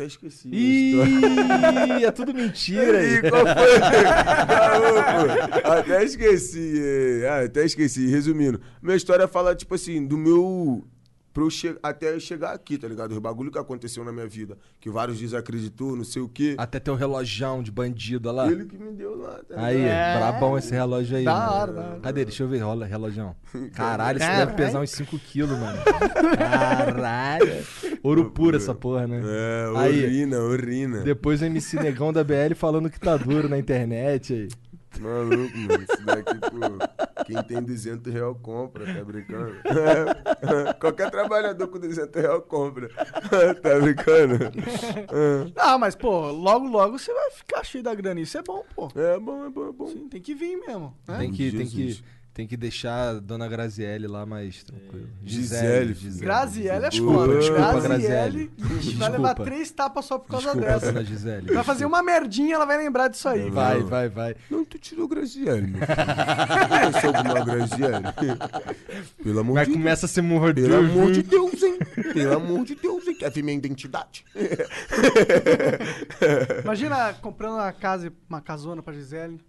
Até 0.00 0.06
esqueci. 0.06 0.48
Ih, 0.50 2.04
é 2.06 2.10
tudo 2.10 2.32
mentira 2.32 3.02
Ih, 3.04 3.16
aí. 3.16 3.30
qual 3.30 3.44
foi? 3.44 3.80
Pô. 5.62 5.70
Até 5.72 6.04
esqueci. 6.04 7.22
Ah, 7.28 7.44
até 7.44 7.66
esqueci. 7.66 8.06
Resumindo, 8.06 8.58
minha 8.82 8.96
história 8.96 9.28
fala, 9.28 9.54
tipo 9.54 9.74
assim, 9.74 10.06
do 10.06 10.16
meu. 10.16 10.82
Pra 11.32 11.44
eu 11.44 11.50
che... 11.50 11.76
até 11.82 12.12
eu 12.12 12.20
chegar 12.20 12.52
aqui, 12.52 12.76
tá 12.76 12.88
ligado? 12.88 13.12
O 13.16 13.20
bagulho 13.20 13.50
que 13.50 13.58
aconteceu 13.58 14.04
na 14.04 14.12
minha 14.12 14.26
vida. 14.26 14.58
Que 14.80 14.90
vários 14.90 15.18
desacreditou, 15.18 15.94
não 15.94 16.04
sei 16.04 16.22
o 16.22 16.28
quê. 16.28 16.54
Até 16.58 16.80
teu 16.80 16.94
relojão 16.94 17.62
de 17.62 17.70
bandido 17.70 18.28
olha 18.28 18.36
lá. 18.36 18.50
Ele 18.50 18.64
que 18.64 18.76
me 18.76 18.92
deu 18.92 19.16
lá, 19.16 19.40
tá 19.48 19.54
Aí, 19.64 19.76
ligado? 19.76 19.92
É. 19.92 20.18
brabão 20.18 20.58
esse 20.58 20.72
relógio 20.72 21.16
aí. 21.16 21.24
Da 21.24 21.34
mano. 21.34 21.52
hora, 21.52 21.72
da 21.72 21.80
hora. 21.82 22.00
Cadê? 22.00 22.24
Deixa 22.24 22.42
eu 22.42 22.48
ver, 22.48 22.58
rola 22.58 22.84
relojão. 22.84 23.36
Caralho, 23.74 24.18
isso 24.18 24.26
deve 24.28 24.54
pesar 24.54 24.80
uns 24.80 24.90
5 24.90 25.18
quilos, 25.20 25.58
mano. 25.58 25.78
Caralho. 26.36 27.64
Ouro 28.02 28.30
puro 28.30 28.56
essa 28.56 28.74
porra, 28.74 29.06
né? 29.06 29.20
É, 29.24 29.72
Aí. 29.76 30.04
urina, 30.04 30.38
urina. 30.40 31.00
Depois 31.00 31.42
o 31.42 31.44
MC 31.44 31.76
Negão 31.80 32.12
da 32.12 32.24
BL 32.24 32.54
falando 32.56 32.90
que 32.90 32.98
tá 32.98 33.16
duro 33.16 33.48
na 33.48 33.58
internet 33.58 34.32
aí. 34.32 34.48
Maluco, 34.98 35.56
mano. 35.56 35.82
Isso 35.82 36.04
daqui, 36.04 36.38
pô. 36.38 37.24
Quem 37.24 37.42
tem 37.44 37.62
200 37.62 38.12
real 38.12 38.34
compra, 38.34 38.84
tá 38.92 39.04
brincando? 39.04 39.54
Qualquer 40.80 41.10
trabalhador 41.10 41.68
com 41.68 41.78
200 41.78 42.20
real 42.22 42.42
compra. 42.42 42.88
tá 43.62 43.78
brincando? 43.80 44.38
Ah, 45.56 45.78
mas, 45.78 45.94
pô, 45.94 46.30
logo, 46.30 46.66
logo 46.66 46.98
você 46.98 47.12
vai 47.12 47.30
ficar 47.30 47.62
cheio 47.64 47.84
da 47.84 47.94
grana. 47.94 48.20
Isso 48.20 48.36
é 48.38 48.42
bom, 48.42 48.64
pô. 48.74 48.88
É 48.94 49.18
bom, 49.18 49.44
é 49.44 49.50
bom, 49.50 49.68
é 49.68 49.72
bom. 49.72 49.86
Sim, 49.88 50.08
tem 50.08 50.20
que 50.20 50.34
vir 50.34 50.56
mesmo. 50.58 50.94
né? 51.06 51.18
Tem 51.18 51.30
que, 51.30 51.50
tem, 51.50 51.66
Jesus. 51.66 51.98
que, 52.00 52.04
tem 52.32 52.46
que 52.46 52.56
deixar 52.56 53.10
a 53.16 53.20
dona 53.20 53.48
Graziele 53.48 54.06
lá 54.06 54.24
mais 54.24 54.62
tranquilo. 54.62 55.08
Gisele. 55.24 55.94
Graziele 56.20 56.68
é 56.86 56.90
foda. 56.90 57.38
desculpa, 57.38 57.80
Graziele, 57.80 58.50
ixi, 58.78 58.94
vai 58.94 59.10
levar 59.10 59.34
três 59.34 59.70
tapas 59.70 60.04
só 60.04 60.16
por 60.18 60.28
causa 60.28 60.46
Desculpa, 60.46 60.66
dessa. 60.68 60.86
dona 60.92 61.04
Gisele. 61.04 61.52
Vai 61.52 61.64
fazer 61.64 61.86
uma 61.86 62.02
merdinha, 62.02 62.54
ela 62.54 62.64
vai 62.64 62.78
lembrar 62.78 63.08
disso 63.08 63.28
aí. 63.28 63.50
Vai, 63.50 63.82
vai, 63.82 64.08
vai. 64.08 64.36
Não, 64.48 64.64
tu 64.64 64.78
tirou 64.78 65.08
Graziele, 65.08 65.66
meu 65.66 65.80
filho. 65.80 66.68
Conhece 66.68 67.06
alguma 67.06 67.44
Graziele? 67.44 68.04
Pelo 69.22 69.40
amor 69.40 69.54
Vai 69.54 69.64
de 69.64 69.70
Deus. 69.72 69.82
começa 69.82 70.06
a 70.06 70.08
se 70.08 70.22
morder. 70.22 70.68
Pelo 70.68 70.78
amor 70.78 71.12
de 71.12 71.22
Deus, 71.22 71.62
hein? 71.62 71.78
Pelo 72.14 72.36
amor 72.36 72.64
de 72.64 72.74
Deus, 72.76 73.06
hein? 73.08 73.14
Quer 73.16 73.30
ver 73.30 73.42
minha 73.42 73.56
identidade? 73.56 74.24
Imagina 76.64 77.12
comprando 77.14 77.54
uma 77.54 77.72
casa, 77.72 78.12
uma 78.28 78.40
casona 78.40 78.82
pra 78.82 78.92
Gisele. 78.94 79.40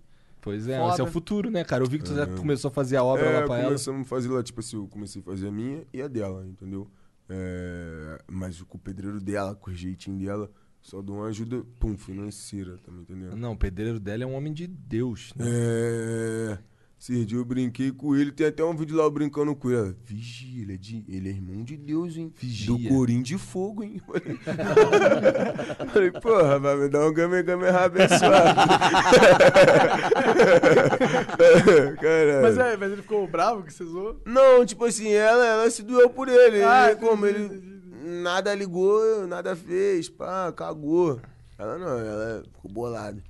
Pois 0.42 0.68
é, 0.68 0.80
Foda. 0.80 0.94
esse 0.94 1.02
é 1.02 1.04
o 1.04 1.08
futuro, 1.08 1.52
né, 1.52 1.64
cara? 1.64 1.84
Eu 1.84 1.89
vi 1.89 2.00
que 2.00 2.06
tu 2.06 2.16
já 2.16 2.26
começou 2.26 2.70
a 2.70 2.72
fazer 2.72 2.98
a 2.98 3.04
obra 3.04 3.26
é, 3.26 3.39
lá 3.39 3.46
pra 3.46 3.58
ela. 3.58 3.66
começamos 3.66 4.02
a 4.02 4.06
fazer 4.06 4.30
lá, 4.30 4.42
tipo 4.42 4.60
assim, 4.60 4.76
eu 4.76 4.88
comecei 4.88 5.22
a 5.22 5.26
fazer 5.26 5.48
a 5.48 5.52
minha 5.52 5.86
e 5.94 6.02
a 6.02 6.08
dela, 6.08 6.46
entendeu? 6.46 6.89
É, 7.30 8.22
mas 8.30 8.62
com 8.64 8.78
o 8.78 8.82
pedreiro 8.82 9.22
dela, 9.22 9.56
com 9.56 9.70
o 9.70 9.74
jeitinho 9.74 10.20
dela, 10.20 10.50
só 10.82 11.02
dou 11.02 11.18
uma 11.18 11.28
ajuda, 11.28 11.64
pum, 11.80 11.96
financeira, 11.96 12.78
tá 12.84 12.92
me 12.92 13.02
entendendo? 13.02 13.38
Não, 13.38 13.54
o 13.54 13.58
pedreiro 13.58 14.00
dela 14.00 14.24
é 14.24 14.26
um 14.26 14.34
homem 14.34 14.52
de 14.52 14.66
Deus, 14.66 15.32
né? 15.36 15.46
É. 15.48 16.58
Esses 17.02 17.26
dias 17.26 17.39
eu 17.39 17.43
brinquei 17.43 17.91
com 17.91 18.16
ele, 18.16 18.32
tem 18.32 18.45
até 18.45 18.64
um 18.64 18.76
vídeo 18.76 18.95
lá 18.95 19.06
eu 19.06 19.10
brincando 19.10 19.56
com 19.56 19.72
ele. 19.72 19.95
Vigia, 20.04 20.62
ele 20.62 20.76
é, 20.76 20.78
de, 20.78 21.04
ele 21.10 21.30
é 21.30 21.32
irmão 21.32 21.64
de 21.64 21.76
Deus, 21.76 22.16
hein? 22.16 22.32
Vigia. 22.38 22.68
Do 22.68 22.89
Corim 22.89 23.24
de 23.24 23.39
Fogo, 23.39 23.84
hein? 23.84 23.99
Falei, 24.06 24.38
Falei, 25.91 26.12
porra, 26.12 26.60
vai 26.60 26.76
me 26.76 26.88
dar 26.89 27.08
um 27.08 27.12
game 27.12 27.41
game 27.41 27.66
abençoado. 27.66 28.54
Caralho. 31.99 32.41
Mas, 32.43 32.58
é, 32.60 32.78
mas 32.78 32.91
ele 32.91 33.02
ficou 33.02 33.28
bravo 33.28 33.64
que 33.64 33.74
você 33.74 33.84
zoou? 33.84 34.22
Não, 34.24 34.64
tipo 34.64 34.86
assim, 34.86 35.12
ela, 35.12 35.43
ela 35.43 35.72
se 35.72 35.82
doeu 35.82 36.08
por 36.08 36.28
ele. 36.28 36.62
Ah, 36.62 36.91
ele, 36.91 36.99
como 36.99 37.26
entendi, 37.26 37.56
ele 37.56 38.22
nada 38.22 38.54
ligou, 38.54 39.26
nada 39.26 39.56
fez, 39.56 40.08
pá, 40.08 40.52
cagou. 40.52 41.20
Ela 41.58 41.80
não, 41.80 41.97
ela 41.97 42.43
ficou 42.54 42.72
bolada. 42.72 43.24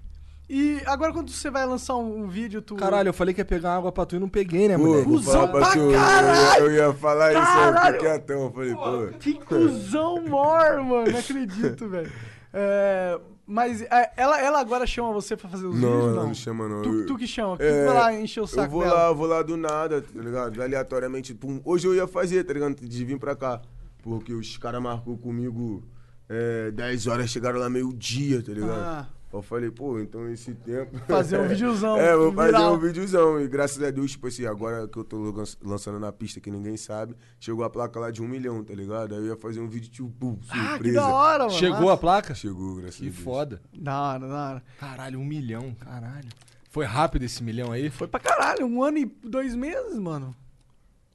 E 0.53 0.81
agora 0.85 1.13
quando 1.13 1.31
você 1.31 1.49
vai 1.49 1.65
lançar 1.65 1.95
um, 1.95 2.23
um 2.23 2.27
vídeo, 2.27 2.61
tu... 2.61 2.75
Caralho, 2.75 3.07
eu 3.07 3.13
falei 3.13 3.33
que 3.33 3.39
ia 3.39 3.45
pegar 3.45 3.73
água 3.77 3.89
pra 3.89 4.05
tu 4.05 4.17
e 4.17 4.19
não 4.19 4.27
peguei, 4.27 4.67
né, 4.67 4.75
moleque? 4.75 5.07
vou 5.07 5.17
Cusão 5.17 5.47
pra 5.47 5.59
eu- 5.77 5.91
caralho! 5.93 6.65
Eu, 6.65 6.71
ia 6.73 6.93
falar 6.93 7.31
isso, 7.31 7.41
eu 7.41 7.73
fiquei 7.93 7.99
quietão. 7.99 8.41
Eu 8.43 8.51
falei, 8.51 8.75
pô. 8.75 9.17
Que 9.17 9.33
cuzão 9.35 10.21
mor, 10.27 10.83
mano. 10.83 11.09
Não 11.09 11.19
acredito, 11.19 11.87
velho. 11.87 12.11
É, 12.53 13.17
mas 13.47 13.81
é, 13.83 14.11
ela, 14.17 14.41
ela 14.41 14.59
agora 14.59 14.85
chama 14.85 15.13
você 15.13 15.37
pra 15.37 15.47
fazer 15.47 15.65
os 15.67 15.79
Não, 15.79 15.89
vídeos? 15.89 16.17
ela 16.17 16.23
não 16.25 16.33
chama, 16.33 16.67
não. 16.67 16.81
Tu, 16.81 17.05
tu 17.05 17.17
que 17.17 17.25
chama. 17.27 17.55
Tu 17.55 17.63
É, 17.63 17.85
vai 17.85 17.93
lá 17.95 18.13
encher 18.13 18.41
o 18.41 18.47
saco 18.47 18.63
Eu 18.65 18.69
vou 18.71 18.83
dela. 18.83 18.93
lá, 18.93 19.07
eu 19.07 19.15
vou 19.15 19.27
lá 19.27 19.41
do 19.41 19.55
nada, 19.55 20.01
tá 20.01 20.21
ligado? 20.21 20.61
Aleatoriamente. 20.61 21.33
Pum. 21.33 21.61
Hoje 21.63 21.87
eu 21.87 21.95
ia 21.95 22.07
fazer, 22.07 22.43
tá 22.43 22.51
ligado? 22.51 22.75
De 22.75 23.05
vir 23.05 23.17
pra 23.17 23.37
cá. 23.37 23.61
Porque 24.03 24.33
os 24.33 24.57
caras 24.57 24.81
marcou 24.81 25.17
comigo 25.17 25.81
é, 26.27 26.71
10 26.71 27.07
horas, 27.07 27.29
chegaram 27.29 27.57
lá 27.57 27.69
meio-dia, 27.69 28.43
tá 28.43 28.51
ligado? 28.51 28.71
Ah. 28.81 29.07
Eu 29.33 29.41
falei, 29.41 29.71
pô, 29.71 29.97
então 29.99 30.27
esse 30.29 30.53
tempo. 30.53 30.97
Fazer 31.07 31.39
um 31.39 31.47
videozão, 31.49 31.97
É, 31.97 32.15
vou 32.17 32.33
fazer 32.33 32.47
viral. 32.51 32.73
um 32.75 32.79
videozão. 32.79 33.39
E 33.39 33.47
graças 33.47 33.81
a 33.81 33.89
Deus, 33.89 34.11
tipo 34.11 34.27
assim, 34.27 34.45
agora 34.45 34.87
que 34.87 34.97
eu 34.97 35.03
tô 35.05 35.31
lan- 35.31 35.43
lançando 35.63 35.99
na 35.99 36.11
pista 36.11 36.41
que 36.41 36.51
ninguém 36.51 36.75
sabe, 36.75 37.15
chegou 37.39 37.63
a 37.63 37.69
placa 37.69 37.97
lá 37.99 38.11
de 38.11 38.21
um 38.21 38.27
milhão, 38.27 38.61
tá 38.63 38.73
ligado? 38.73 39.15
Aí 39.15 39.21
eu 39.21 39.27
ia 39.27 39.37
fazer 39.37 39.61
um 39.61 39.67
vídeo 39.69 39.89
tipo, 39.89 40.09
pum, 40.09 40.37
surpresa. 40.43 40.73
Ah, 40.75 40.79
que 40.79 40.91
da 40.91 41.07
hora, 41.07 41.43
mano. 41.45 41.57
Chegou 41.57 41.79
Massa. 41.79 41.93
a 41.93 41.97
placa? 41.97 42.35
Chegou, 42.35 42.75
graças 42.75 42.95
a 42.95 42.99
Que 42.99 43.09
Deus. 43.09 43.23
foda. 43.23 43.61
Da 43.73 44.01
hora, 44.01 44.27
da 44.27 44.49
hora. 44.49 44.63
Caralho, 44.79 45.19
um 45.19 45.25
milhão, 45.25 45.73
caralho. 45.75 46.27
Foi 46.69 46.83
rápido 46.85 47.23
esse 47.23 47.41
milhão 47.43 47.71
aí? 47.71 47.89
Foi 47.89 48.07
pra 48.07 48.19
caralho, 48.19 48.65
um 48.65 48.83
ano 48.83 48.97
e 48.97 49.05
dois 49.05 49.55
meses, 49.55 49.97
mano. 49.97 50.35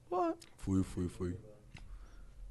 Pô, 0.09 0.35
Foi, 0.59 0.83
foi, 0.83 1.09
foi. 1.09 1.37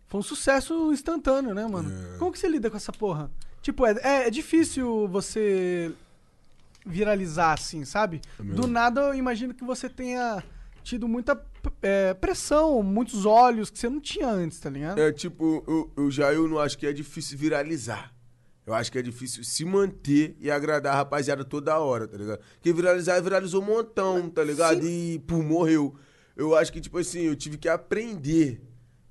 foi 0.08 0.20
um 0.20 0.24
sucesso 0.24 0.92
instantâneo, 0.94 1.54
né, 1.56 1.66
mano? 1.68 1.92
É. 1.92 2.18
Como 2.18 2.32
que 2.32 2.38
você 2.38 2.48
lida 2.48 2.70
com 2.70 2.78
essa 2.78 2.92
porra? 2.92 3.32
Tipo, 3.66 3.84
é, 3.88 3.96
é, 4.04 4.28
é 4.28 4.30
difícil 4.30 5.08
você 5.08 5.92
viralizar 6.86 7.54
assim, 7.54 7.84
sabe? 7.84 8.22
mesmo. 8.38 8.62
Do 8.62 8.68
nada 8.68 9.02
eu 9.02 9.16
imagino 9.16 9.56
que 9.56 9.64
você 9.64 9.90
tenha 9.90 10.44
tido 10.84 11.08
muita 11.08 11.44
é, 11.82 12.14
pressão, 12.14 12.84
muitos 12.84 13.26
olhos 13.26 13.72
que 13.72 13.80
você 13.80 13.90
não 13.90 14.00
tinha 14.00 14.30
antes, 14.30 14.60
tá 14.60 14.70
ligado? 14.70 15.00
É 15.00 15.12
tipo, 15.12 15.64
eu, 15.68 15.92
eu 15.98 16.12
já 16.12 16.32
eu 16.32 16.48
não 16.48 16.60
acho 16.60 16.78
que 16.78 16.86
é 16.86 16.94
difícil 16.94 17.40
viralizar. 17.40 18.14
Eu 18.68 18.76
acho 18.76 18.92
que 18.92 19.00
é 19.00 19.02
difícil 19.02 19.44
se 19.44 19.66
manter 19.66 20.38
e 20.40 20.52
agradar 20.52 20.94
a 20.94 20.98
rapaziada 20.98 21.44
toda 21.44 21.80
hora, 21.80 22.08
tá 22.08 22.18
ligado? 22.18 22.42
Porque 22.58 22.72
viralizar, 22.72 23.20
viralizou 23.20 23.64
um 23.64 23.66
montão, 23.66 24.30
tá 24.30 24.44
ligado? 24.44 24.88
E, 24.88 25.18
pô, 25.26 25.42
morreu. 25.42 25.96
Eu 26.38 26.56
acho 26.56 26.72
que, 26.72 26.80
tipo 26.80 27.00
assim, 27.00 27.22
eu 27.22 27.36
tive 27.36 27.58
que 27.58 27.68
aprender. 27.68 28.62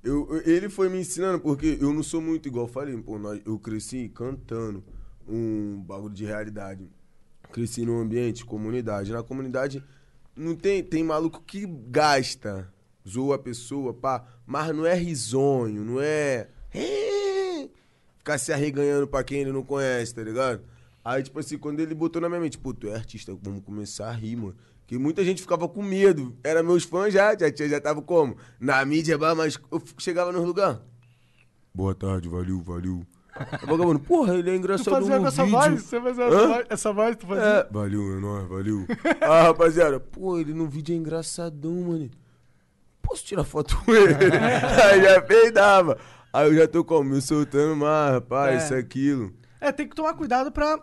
Eu, 0.04 0.42
ele 0.44 0.68
foi 0.68 0.88
me 0.90 0.98
ensinando, 1.00 1.40
porque 1.40 1.78
eu 1.80 1.92
não 1.92 2.02
sou 2.02 2.20
muito 2.20 2.46
igual 2.46 2.68
falei, 2.68 2.94
pô, 2.98 3.18
nós- 3.18 3.40
eu 3.46 3.58
cresci 3.58 4.10
cantando 4.14 4.84
um 5.26 5.80
bagulho 5.82 6.12
de 6.14 6.24
realidade. 6.26 6.86
Cresci 7.50 7.86
num 7.86 7.98
ambiente, 8.00 8.38
de 8.38 8.44
comunidade. 8.44 9.10
Na 9.12 9.22
comunidade 9.22 9.82
não 10.36 10.54
tem, 10.54 10.82
tem 10.82 11.02
maluco 11.02 11.40
que 11.46 11.66
gasta, 11.66 12.70
zoa 13.08 13.36
a 13.36 13.38
pessoa, 13.38 13.94
pá, 13.94 14.24
mas 14.46 14.74
não 14.76 14.84
é 14.84 14.94
risonho, 14.94 15.82
não 15.84 16.00
é. 16.00 16.48
Ficar 18.18 18.38
se 18.38 18.52
arreganhando 18.52 19.06
pra 19.06 19.22
quem 19.24 19.40
ele 19.40 19.52
não 19.52 19.62
conhece, 19.62 20.14
tá 20.14 20.22
ligado? 20.22 20.62
Aí, 21.04 21.22
tipo 21.22 21.38
assim, 21.38 21.58
quando 21.58 21.80
ele 21.80 21.94
botou 21.94 22.20
na 22.20 22.28
minha 22.28 22.40
mente, 22.40 22.58
pô, 22.58 22.72
tu 22.72 22.88
é 22.88 22.94
artista, 22.94 23.34
vamos 23.42 23.62
começar 23.62 24.08
a 24.08 24.12
rir, 24.12 24.36
mano. 24.36 24.56
Que 24.86 24.98
muita 24.98 25.24
gente 25.24 25.40
ficava 25.40 25.68
com 25.68 25.82
medo. 25.82 26.36
Era 26.44 26.62
meus 26.62 26.84
fãs 26.84 27.12
já, 27.12 27.34
já, 27.36 27.48
já, 27.50 27.80
tava 27.80 28.02
como? 28.02 28.36
Na 28.60 28.84
mídia, 28.84 29.16
mas 29.34 29.58
eu 29.70 29.82
chegava 29.98 30.30
nos 30.30 30.44
lugares. 30.44 30.78
Boa 31.74 31.94
tarde, 31.94 32.28
valeu, 32.28 32.60
valeu. 32.62 33.04
Vagabundo, 33.66 33.98
porra, 33.98 34.36
ele 34.36 34.50
é 34.50 34.54
engraçado 34.54 34.90
fazia 34.94 35.16
no 35.16 35.22
com 35.22 35.28
essa 35.28 35.44
vídeo. 35.44 35.58
voz? 35.58 35.82
Você 35.82 36.00
fazia 36.00 36.24
essa 36.24 36.46
voz, 36.46 36.66
essa 36.70 36.92
voz, 36.92 37.16
tu 37.16 37.26
fazia? 37.26 37.44
É, 37.44 37.68
valeu, 37.72 38.16
é 38.16 38.20
nóis, 38.20 38.48
valeu. 38.48 38.86
Ah, 39.20 39.42
rapaziada, 39.44 39.98
pô, 39.98 40.38
ele 40.38 40.54
no 40.54 40.68
vídeo 40.68 40.94
é 40.94 40.98
engraçadão, 40.98 41.72
mano. 41.72 42.10
Posso 43.02 43.24
tirar 43.24 43.42
foto 43.44 43.76
com 43.84 43.92
ele? 43.92 44.14
Aí 44.14 45.02
já 45.02 45.20
peidava. 45.20 45.98
Aí 46.32 46.48
eu 46.48 46.54
já 46.54 46.68
tô 46.68 46.84
como? 46.84 47.10
Me 47.10 47.20
soltando 47.20 47.74
mais, 47.74 48.12
rapaz, 48.12 48.62
É. 48.62 48.64
isso, 48.64 48.74
aquilo. 48.74 49.32
É, 49.60 49.72
tem 49.72 49.88
que 49.88 49.96
tomar 49.96 50.14
cuidado 50.14 50.52
pra. 50.52 50.78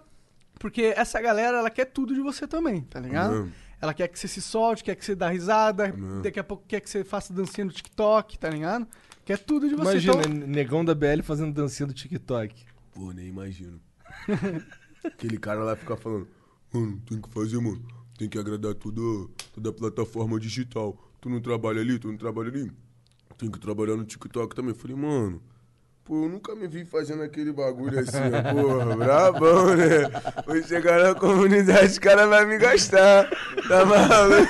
Porque 0.59 0.93
essa 0.95 1.21
galera, 1.21 1.57
ela 1.59 1.69
quer 1.69 1.85
tudo 1.85 2.13
de 2.13 2.19
você 2.21 2.45
também, 2.47 2.81
tá 2.81 2.99
ligado? 2.99 3.31
Mesmo. 3.33 3.51
Ela 3.81 3.93
quer 3.93 4.07
que 4.07 4.19
você 4.19 4.27
se 4.27 4.41
solte, 4.41 4.83
quer 4.83 4.95
que 4.95 5.03
você 5.03 5.15
dá 5.15 5.29
risada, 5.29 5.91
daqui 6.21 6.39
a 6.39 6.43
pouco 6.43 6.63
quer 6.67 6.79
que 6.81 6.89
você 6.89 7.03
faça 7.03 7.33
dancinha 7.33 7.65
no 7.65 7.71
TikTok, 7.71 8.37
tá 8.37 8.49
ligado? 8.49 8.87
Quer 9.25 9.39
tudo 9.39 9.67
de 9.67 9.75
você. 9.75 9.91
Imagina, 9.93 10.21
então- 10.21 10.47
negão 10.47 10.85
da 10.85 10.93
BL 10.93 11.21
fazendo 11.23 11.53
dancinha 11.53 11.87
do 11.87 11.93
TikTok. 11.93 12.63
Pô, 12.93 13.11
nem 13.11 13.27
imagino. 13.27 13.79
Aquele 15.03 15.37
cara 15.37 15.63
lá 15.63 15.75
fica 15.75 15.97
falando, 15.97 16.27
mano, 16.71 17.01
tem 17.07 17.19
que 17.19 17.29
fazer, 17.29 17.57
mano. 17.59 17.81
Tem 18.17 18.29
que 18.29 18.37
agradar 18.37 18.75
toda, 18.75 19.01
toda 19.53 19.69
a 19.69 19.73
plataforma 19.73 20.39
digital. 20.39 20.95
Tu 21.19 21.27
não 21.29 21.41
trabalha 21.41 21.81
ali, 21.81 21.97
tu 21.97 22.07
não 22.07 22.17
trabalha 22.17 22.49
ali. 22.49 22.71
Tem 23.37 23.49
que 23.49 23.59
trabalhar 23.59 23.95
no 23.95 24.05
TikTok 24.05 24.55
também. 24.55 24.75
Falei, 24.75 24.95
mano, 24.95 25.41
pô, 26.11 26.23
eu 26.25 26.29
nunca 26.29 26.53
me 26.53 26.67
vi 26.67 26.83
fazendo 26.83 27.23
aquele 27.23 27.53
bagulho 27.53 27.97
assim, 27.99 28.17
ó. 28.17 28.53
Porra, 28.53 28.95
brabão, 28.97 29.75
né? 29.77 29.85
Vou 30.45 30.61
chegar 30.61 31.01
na 31.01 31.15
comunidade, 31.15 31.85
os 31.85 31.99
caras 31.99 32.27
vão 32.27 32.45
me 32.47 32.57
gastar. 32.57 33.29
Tá 33.65 33.85
maluco? 33.85 34.49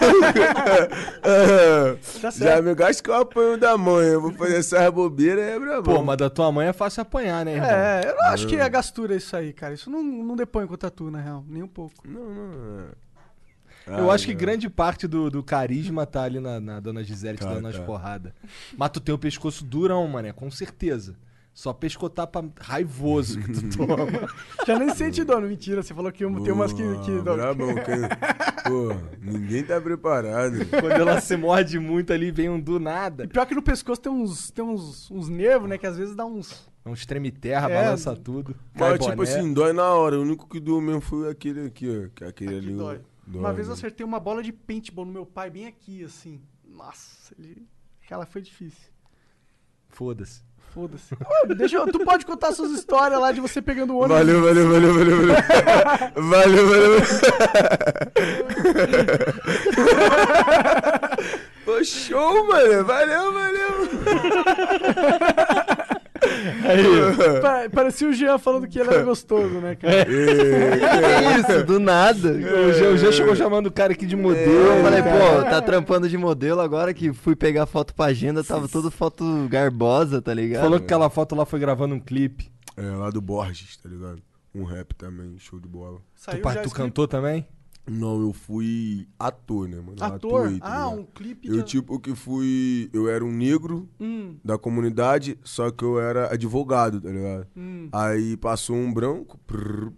Tá 2.19 2.31
Já 2.33 2.59
me 2.63 2.73
gasta 2.73 3.03
que 3.03 3.09
eu 3.11 3.13
apanho 3.13 3.59
da 3.59 3.77
mãe. 3.77 4.07
Eu 4.07 4.21
vou 4.21 4.33
fazer 4.33 4.57
essas 4.57 4.89
bobeiras, 4.91 5.43
é 5.43 5.59
brabão. 5.59 5.97
Pô, 5.97 6.03
mas 6.03 6.17
da 6.17 6.31
tua 6.31 6.51
mãe 6.51 6.67
é 6.67 6.73
fácil 6.73 7.01
apanhar, 7.03 7.45
né, 7.45 7.53
irmão? 7.53 7.69
É, 7.69 8.01
eu 8.09 8.15
não 8.15 8.23
acho 8.31 8.47
que 8.47 8.55
é 8.55 8.67
gastura 8.67 9.15
isso 9.15 9.35
aí, 9.35 9.53
cara. 9.53 9.75
Isso 9.75 9.87
não, 9.87 10.01
não 10.01 10.35
depõe 10.35 10.65
com 10.65 10.75
tatu, 10.75 11.11
na 11.11 11.21
real. 11.21 11.45
Nem 11.47 11.61
um 11.61 11.67
pouco. 11.67 11.93
Não, 12.07 12.21
não. 12.33 12.79
é. 12.79 13.99
Eu 13.99 14.09
Ah, 14.09 14.15
acho 14.15 14.25
que 14.25 14.33
não. 14.33 14.39
grande 14.39 14.67
parte 14.67 15.07
do, 15.07 15.29
do 15.29 15.43
carisma 15.43 16.07
tá 16.07 16.23
ali 16.23 16.39
na, 16.39 16.59
na 16.59 16.79
dona 16.79 17.03
Gisele 17.03 17.37
te 17.37 17.43
Tá, 17.43 17.53
dando 17.53 17.65
umas 17.65 17.75
tá. 17.77 17.83
porradas. 17.83 18.31
Mas 18.75 18.89
tu 18.89 18.99
tem 18.99 19.13
o 19.13 19.17
pescoço 19.19 19.63
durão, 19.63 20.07
mané, 20.07 20.31
com 20.31 20.49
certeza. 20.49 21.15
Só 21.53 21.73
pescotar 21.73 22.27
pra 22.27 22.43
raivoso 22.61 23.39
que 23.41 23.51
tu 23.51 23.77
toma. 23.77 23.95
Já 24.65 24.79
nem 24.79 24.89
sente 24.95 25.21
dono. 25.23 25.47
Mentira, 25.47 25.83
você 25.83 25.93
falou 25.93 26.09
que 26.11 26.23
uma- 26.25 26.41
tem 26.41 26.53
umas 26.53 26.71
que. 26.71 26.81
que 26.81 27.11
Pô, 27.17 27.21
brabão, 27.23 27.75
quem... 27.75 28.01
Pô, 28.63 28.93
ninguém 29.21 29.61
tá 29.63 29.79
preparado. 29.81 30.65
Quando 30.69 30.91
ela 30.93 31.19
se 31.19 31.35
morde 31.35 31.77
muito 31.77 32.13
ali, 32.13 32.31
vem 32.31 32.49
um 32.49 32.59
do 32.59 32.79
nada. 32.79 33.25
E 33.25 33.27
pior 33.27 33.45
que 33.45 33.53
no 33.53 33.61
pescoço 33.61 33.99
tem 34.01 34.09
uns, 34.11 34.49
tem 34.49 34.63
uns, 34.63 35.11
uns 35.11 35.27
nervos, 35.27 35.67
né? 35.69 35.77
Que 35.77 35.85
às 35.85 35.97
vezes 35.97 36.15
dá 36.15 36.25
uns. 36.25 36.69
Um 36.85 36.93
treme 36.93 37.31
terra, 37.31 37.69
É. 37.69 37.83
balança 37.83 38.15
tudo. 38.15 38.55
Mas, 38.73 38.93
tipo 38.99 39.15
boné. 39.17 39.29
assim, 39.29 39.53
dói 39.53 39.73
na 39.73 39.89
hora. 39.93 40.17
O 40.17 40.21
único 40.21 40.47
que 40.47 40.59
doeu 40.59 40.79
mesmo 40.79 41.01
foi 41.01 41.29
aquele 41.29 41.65
aqui, 41.67 42.05
ó. 42.07 42.09
Que 42.15 42.23
é 42.23 42.27
aquele 42.29 42.55
ali. 42.55 42.73
dói. 42.73 43.01
Dói, 43.27 43.39
Uma 43.41 43.51
vez 43.53 43.67
eu 43.67 43.73
né? 43.73 43.77
acertei 43.77 44.05
uma 44.05 44.19
bola 44.21 44.41
de 44.41 44.53
paintball 44.53 45.05
no 45.05 45.11
meu 45.11 45.25
pai, 45.25 45.49
bem 45.49 45.67
aqui, 45.67 46.01
assim. 46.03 46.41
Nossa, 46.65 47.35
ele. 47.37 47.67
Aquela 48.03 48.25
foi 48.25 48.41
difícil. 48.41 48.89
Foda-se. 49.89 50.41
Foda-se. 50.73 51.15
Deixa 51.57 51.75
eu, 51.77 51.85
tu 51.91 51.99
pode 51.99 52.25
contar 52.25 52.53
suas 52.53 52.71
histórias 52.71 53.19
lá 53.19 53.33
de 53.33 53.41
você 53.41 53.61
pegando 53.61 53.93
o 53.93 53.97
ônibus. 53.97 54.17
Valeu, 54.17 54.41
valeu, 54.41 54.69
valeu, 54.69 54.93
valeu, 54.93 55.17
valeu. 55.17 55.35
valeu, 56.15 56.69
valeu. 56.69 57.01
Pô, 61.65 61.83
show, 61.83 62.47
mano. 62.47 62.85
Valeu, 62.85 63.33
valeu. 63.33 63.89
Pa- 67.41 67.69
Parecia 67.71 68.07
o 68.09 68.13
Jean 68.13 68.37
falando 68.37 68.67
que 68.67 68.79
ele 68.79 68.89
era 68.89 69.03
gostoso, 69.03 69.55
né, 69.59 69.75
cara? 69.75 70.05
Que 70.05 70.11
isso, 71.55 71.65
do 71.65 71.79
nada. 71.79 72.31
O 72.31 72.73
Jean, 72.73 72.89
o 72.91 72.97
Jean 72.97 73.11
chegou 73.11 73.35
chamando 73.35 73.67
o 73.67 73.71
cara 73.71 73.93
aqui 73.93 74.05
de 74.05 74.15
modelo. 74.15 74.51
Eu 74.51 74.83
falei, 74.83 75.01
pô, 75.01 75.43
tá 75.49 75.61
trampando 75.61 76.07
de 76.09 76.17
modelo 76.17 76.61
agora 76.61 76.93
que 76.93 77.11
fui 77.13 77.35
pegar 77.35 77.65
foto 77.65 77.93
pra 77.93 78.05
agenda, 78.05 78.43
tava 78.43 78.67
tudo 78.67 78.89
foto 78.91 79.47
garbosa, 79.49 80.21
tá 80.21 80.33
ligado? 80.33 80.61
Falou 80.63 80.79
que 80.79 80.85
aquela 80.85 81.09
foto 81.09 81.35
lá 81.35 81.45
foi 81.45 81.59
gravando 81.59 81.95
um 81.95 81.99
clipe. 81.99 82.51
É, 82.77 82.81
lá 82.83 83.09
do 83.09 83.21
Borges, 83.21 83.77
tá 83.77 83.89
ligado? 83.89 84.21
Um 84.53 84.63
rap 84.63 84.93
também, 84.95 85.35
show 85.39 85.59
de 85.59 85.67
bola. 85.67 85.97
Tu, 85.99 86.01
Saiu 86.15 86.41
tu 86.41 86.49
esse 86.49 86.73
cantou 86.75 87.07
também? 87.07 87.47
Não, 87.89 88.21
eu 88.21 88.31
fui 88.31 89.07
ator, 89.17 89.67
né, 89.67 89.77
mano? 89.77 89.95
Ator? 90.01 90.45
atuei, 90.45 90.59
tá 90.59 90.67
ah, 90.67 90.85
ligado? 90.85 90.99
um 91.01 91.05
clipe 91.05 91.47
Eu, 91.47 91.57
de... 91.57 91.63
tipo, 91.63 91.99
que 91.99 92.15
fui. 92.15 92.89
Eu 92.93 93.09
era 93.09 93.25
um 93.25 93.31
negro 93.31 93.89
Hum, 93.99 94.37
da 94.43 94.57
comunidade, 94.57 95.37
só 95.43 95.71
que 95.71 95.83
eu 95.83 95.99
era 95.99 96.31
advogado, 96.31 97.01
tá 97.01 97.09
ligado? 97.09 97.47
hum. 97.57 97.89
Aí 97.91 98.37
passou 98.37 98.75
um 98.75 98.93
branco, 98.93 99.37
prrr, 99.47 99.91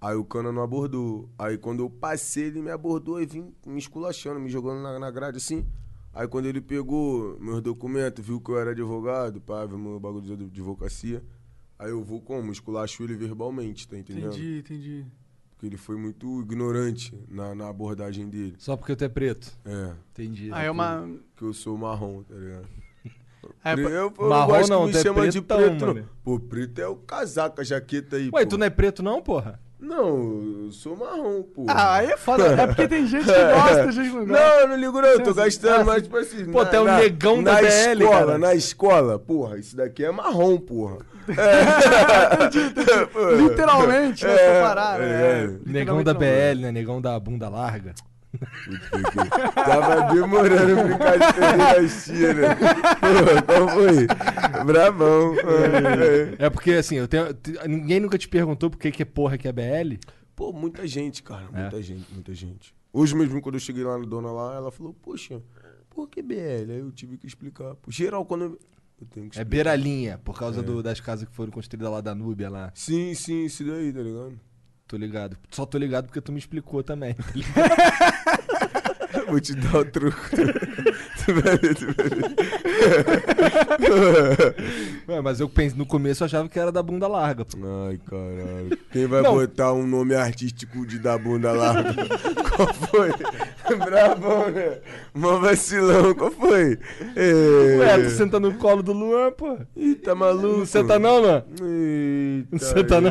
aí 0.00 0.16
o 0.16 0.24
cana 0.24 0.50
não 0.50 0.62
abordou. 0.62 1.28
Aí 1.38 1.56
quando 1.56 1.80
eu 1.82 1.88
passei, 1.90 2.44
ele 2.44 2.60
me 2.60 2.70
abordou 2.70 3.22
e 3.22 3.26
vim 3.26 3.52
me 3.66 3.78
esculachando, 3.78 4.40
me 4.40 4.50
jogando 4.50 4.82
na, 4.82 4.98
na 4.98 5.10
grade 5.10 5.36
assim. 5.36 5.64
Aí 6.12 6.26
quando 6.28 6.46
ele 6.46 6.60
pegou 6.60 7.38
meus 7.40 7.62
documentos, 7.62 8.24
viu 8.24 8.40
que 8.40 8.50
eu 8.50 8.58
era 8.58 8.72
advogado, 8.72 9.40
pá, 9.40 9.64
viu 9.64 9.78
meu 9.78 9.98
bagulho 9.98 10.36
de 10.36 10.44
advocacia. 10.44 11.22
Aí 11.78 11.90
eu 11.90 12.02
vou 12.04 12.20
como? 12.20 12.52
Esculacho 12.52 13.02
ele 13.02 13.14
verbalmente, 13.14 13.88
tá 13.88 13.96
entendendo? 13.96 14.28
Entendi, 14.34 14.58
entendi. 14.58 15.06
Porque 15.62 15.66
ele 15.68 15.76
foi 15.76 15.96
muito 15.96 16.40
ignorante 16.40 17.16
na, 17.28 17.54
na 17.54 17.68
abordagem 17.68 18.28
dele. 18.28 18.56
Só 18.58 18.76
porque 18.76 18.96
tu 18.96 19.04
é 19.04 19.08
preto. 19.08 19.56
É, 19.64 19.92
Entendi. 20.10 20.50
Ah, 20.52 20.60
é 20.64 20.68
uma... 20.68 21.08
que 21.36 21.44
eu 21.44 21.52
sou 21.54 21.78
marrom, 21.78 22.24
tá 22.24 22.34
ligado? 22.34 22.66
É, 23.64 23.74
eu, 23.74 23.78
eu, 23.78 24.14
eu 24.18 24.28
Marrom 24.28 24.52
gosto 24.52 24.70
não, 24.70 24.80
que 24.82 24.86
me 24.86 24.92
tu 24.92 24.98
é 24.98 25.02
chama 25.02 25.28
de 25.28 25.42
preto. 25.42 25.86
mano. 25.86 26.08
Pô, 26.22 26.38
preto 26.38 26.80
é 26.80 26.86
o 26.86 26.94
casaco, 26.94 27.60
a 27.60 27.64
jaqueta 27.64 28.14
aí, 28.14 28.30
Ué, 28.32 28.44
pô. 28.44 28.50
tu 28.50 28.58
não 28.58 28.66
é 28.66 28.70
preto 28.70 29.02
não, 29.02 29.20
porra? 29.20 29.60
Não, 29.82 30.66
eu 30.66 30.70
sou 30.70 30.96
marrom, 30.96 31.42
pô. 31.42 31.66
Ah, 31.68 31.96
aí 31.96 32.12
é 32.12 32.16
foda. 32.16 32.46
É 32.46 32.68
porque 32.68 32.86
tem 32.86 33.04
gente 33.04 33.24
que 33.24 33.32
gosta, 33.52 33.82
tem 33.82 33.90
gente 33.90 34.10
que 34.10 34.16
não 34.16 34.26
gosta. 34.26 34.44
Não, 34.44 34.60
eu 34.60 34.68
não 34.68 34.76
ligo 34.76 35.00
não, 35.00 35.08
eu 35.08 35.24
tô 35.24 35.34
gastando, 35.34 35.80
ah, 35.80 35.84
mas 35.84 35.96
sim. 35.96 36.02
tipo 36.02 36.16
assim... 36.18 36.44
Pô, 36.52 36.64
tu 36.64 36.76
é 36.76 36.80
o 36.80 36.84
negão 36.84 37.42
da 37.42 37.54
na 37.54 37.60
BL, 37.60 37.66
escola, 37.66 38.10
cara. 38.10 38.38
Na 38.38 38.54
escola, 38.54 39.18
porra, 39.18 39.58
isso 39.58 39.76
daqui 39.76 40.04
é 40.04 40.10
marrom, 40.12 40.56
porra. 40.56 40.98
Literalmente, 43.36 44.24
né? 44.24 44.32
É, 44.32 44.54
Separar, 44.54 45.00
é, 45.00 45.04
né? 45.04 45.44
é. 45.44 45.50
Negão 45.66 46.04
da 46.04 46.14
BL, 46.14 46.60
né? 46.60 46.70
Negão 46.70 47.00
da 47.00 47.18
bunda 47.18 47.48
larga. 47.48 47.92
Tava 49.54 50.12
demorando 50.14 50.74
pra 50.74 50.84
brincar 50.84 51.18
de 51.18 51.34
pederastia, 51.34 52.34
né? 52.34 52.54
Porra, 52.54 53.42
qual 53.42 53.68
foi? 53.68 54.64
Brabão. 54.64 55.34
É 56.38 56.50
porque, 56.50 56.72
assim, 56.72 56.96
eu 56.96 57.08
tenho, 57.08 57.26
ninguém 57.68 58.00
nunca 58.00 58.18
te 58.18 58.28
perguntou 58.28 58.70
por 58.70 58.78
que 58.78 58.90
que 58.90 59.02
é 59.02 59.06
porra 59.06 59.36
que 59.38 59.48
é 59.48 59.52
BL? 59.52 59.96
Pô, 60.34 60.52
muita 60.52 60.86
gente, 60.86 61.22
cara. 61.22 61.46
É. 61.52 61.60
Muita 61.62 61.82
gente, 61.82 62.06
muita 62.12 62.34
gente. 62.34 62.74
Hoje 62.92 63.14
mesmo, 63.14 63.40
quando 63.40 63.56
eu 63.56 63.60
cheguei 63.60 63.84
lá 63.84 63.98
na 63.98 64.04
dona 64.04 64.30
lá, 64.30 64.54
ela 64.56 64.70
falou, 64.70 64.94
poxa, 64.94 65.40
por 65.90 66.08
que 66.08 66.22
BL? 66.22 66.70
Aí 66.70 66.78
eu 66.78 66.90
tive 66.92 67.16
que 67.18 67.26
explicar. 67.26 67.74
Pô, 67.76 67.90
geral, 67.90 68.24
quando 68.24 68.44
eu... 68.44 68.58
É 69.34 69.42
beiralinha, 69.44 70.16
por 70.18 70.38
causa 70.38 70.62
do- 70.62 70.80
das 70.80 71.00
casas 71.00 71.28
que 71.28 71.34
foram 71.34 71.50
construídas 71.50 71.90
lá 71.90 72.00
da 72.00 72.14
Núbia 72.14 72.48
lá. 72.48 72.70
Sim, 72.72 73.12
sim, 73.14 73.46
isso 73.46 73.64
daí, 73.64 73.92
tá 73.92 73.98
ligado? 74.00 74.38
Tô 74.92 74.98
ligado. 74.98 75.38
Só 75.50 75.64
tô 75.64 75.78
ligado 75.78 76.04
porque 76.04 76.20
tu 76.20 76.30
me 76.32 76.38
explicou 76.38 76.82
também. 76.82 77.16
Vou 79.26 79.40
te 79.40 79.54
dar 79.54 79.78
o 79.78 79.84
truco. 79.86 80.20
Ué, 85.08 85.20
mas 85.20 85.40
eu 85.40 85.48
pensei, 85.48 85.76
no 85.78 85.86
começo 85.86 86.22
eu 86.22 86.26
achava 86.26 86.48
que 86.48 86.58
era 86.58 86.70
da 86.72 86.82
bunda 86.82 87.06
larga. 87.08 87.44
pô. 87.44 87.56
Ai, 87.88 87.98
caralho. 88.08 88.78
Quem 88.92 89.06
vai 89.06 89.22
Não. 89.22 89.34
botar 89.34 89.72
um 89.72 89.86
nome 89.86 90.14
artístico 90.14 90.86
de 90.86 90.98
da 90.98 91.16
bunda 91.18 91.52
larga? 91.52 91.94
Qual 92.56 92.72
foi? 92.74 93.10
Bravão, 93.78 94.50
né? 94.50 94.78
Mó 95.14 95.38
vacilão, 95.38 96.14
qual 96.14 96.30
foi? 96.30 96.78
Ei. 97.16 97.78
Ué, 97.78 97.98
tu 98.04 98.10
senta 98.10 98.38
no 98.38 98.54
colo 98.54 98.82
do 98.82 98.92
Luan, 98.92 99.32
pô. 99.32 99.58
Ih, 99.76 99.94
tá 99.96 100.14
maluco? 100.14 100.58
Não 100.58 100.66
senta 100.66 100.98
não, 100.98 101.20
Luan? 101.20 101.42
Eita, 101.62 102.48
Não 102.52 102.58
senta 102.58 103.00
não. 103.00 103.10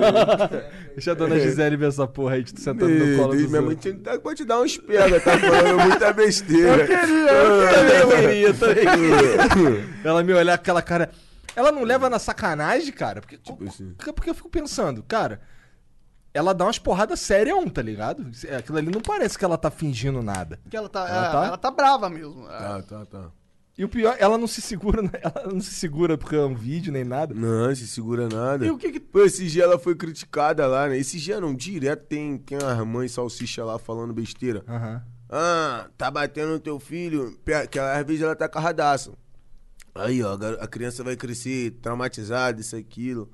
Deixa 0.94 1.12
a 1.12 1.14
dona 1.16 1.40
Gisele 1.40 1.78
ver 1.78 1.88
essa 1.88 2.06
porra 2.06 2.36
aí 2.36 2.44
de 2.44 2.54
tu 2.54 2.60
sentando 2.62 2.90
no 2.94 3.18
colo 3.18 3.34
do 3.34 3.38
Minha 3.38 3.50
mãe 3.50 3.62
Luan. 3.62 3.76
tinha 3.76 3.94
que 3.96 4.36
te 4.36 4.46
dar 4.46 4.60
uns 4.62 4.78
pega, 4.78 5.20
tá 5.20 5.38
falando 5.38 5.80
muita 5.88 6.14
besteira. 6.14 6.82
Eu 6.84 6.88
queria, 6.88 7.32
Eu 8.01 8.01
também 8.02 8.22
queria, 8.22 8.54
também. 8.54 9.90
Ela 10.04 10.24
me 10.24 10.34
olhar 10.34 10.58
com 10.58 10.62
aquela 10.62 10.82
cara. 10.82 11.12
Ela 11.56 11.72
não 11.72 11.84
leva 11.84 12.10
na 12.10 12.20
sacanagem, 12.20 12.92
cara? 12.94 13.22
Porque, 13.22 13.38
Tipo 13.38 13.64
assim. 13.68 13.94
porque, 13.98 14.30
eu 14.30 14.36
fico 14.36 14.50
pensando, 14.50 15.04
cara. 15.04 15.42
Ela 16.34 16.54
dá 16.54 16.66
umas 16.66 16.80
porradas 16.80 17.20
sérias, 17.20 17.58
tá 17.74 17.82
ligado? 17.82 18.26
Aquilo 18.58 18.78
ali 18.78 18.90
não 18.90 19.02
parece 19.02 19.38
que 19.38 19.44
ela 19.44 19.58
tá 19.58 19.70
fingindo 19.70 20.22
nada. 20.24 20.60
Porque 20.64 20.78
ela 20.78 20.88
tá, 20.88 21.02
Ela 21.02 21.28
é, 21.28 21.32
tá? 21.32 21.46
ela 21.48 21.58
tá 21.58 21.72
brava 21.72 22.10
mesmo. 22.10 22.46
É. 22.48 22.58
Tá, 22.58 22.82
tá, 22.84 23.06
tá. 23.06 23.32
E 23.78 23.84
o 23.84 23.90
pior, 23.90 24.16
ela 24.20 24.38
não 24.38 24.48
se 24.48 24.62
segura, 24.62 25.02
né? 25.04 25.10
ela 25.22 25.52
não 25.52 25.60
se 25.60 25.74
segura 25.74 26.18
porque 26.18 26.36
é 26.36 26.46
um 26.46 26.56
vídeo 26.56 26.94
nem 26.94 27.04
nada. 27.04 27.34
Não, 27.34 27.74
se 27.76 27.86
segura 27.88 28.30
nada. 28.30 28.66
E 28.66 28.72
o 28.72 28.78
que 28.78 28.92
que... 28.94 29.00
Pô, 29.00 29.24
esse 29.26 29.48
dia 29.48 29.64
ela 29.64 29.80
foi 29.80 29.96
criticada 29.96 30.66
lá, 30.68 30.88
né? 30.88 30.98
Esse 30.98 31.18
dia 31.18 31.42
não, 31.42 31.54
direto 31.54 32.06
tem, 32.06 32.38
tem 32.38 32.58
as 32.58 32.86
mães 32.86 33.12
salsicha 33.12 33.66
lá 33.66 33.78
falando 33.78 34.14
besteira. 34.14 34.64
Aham. 34.68 35.02
Ah, 35.32 35.90
tá 35.98 36.12
batendo 36.12 36.52
no 36.52 36.60
teu 36.60 36.78
filho, 36.78 37.40
que 37.72 37.80
às 37.80 38.06
vezes 38.06 38.22
ela 38.22 38.36
tá 38.36 38.50
carradaço. 38.50 39.14
Aí, 39.96 40.22
ó, 40.22 40.38
a 40.60 40.68
criança 40.68 41.04
vai 41.04 41.16
crescer 41.16 41.72
traumatizada, 41.82 42.60
isso, 42.60 42.76
aquilo. 42.76 43.30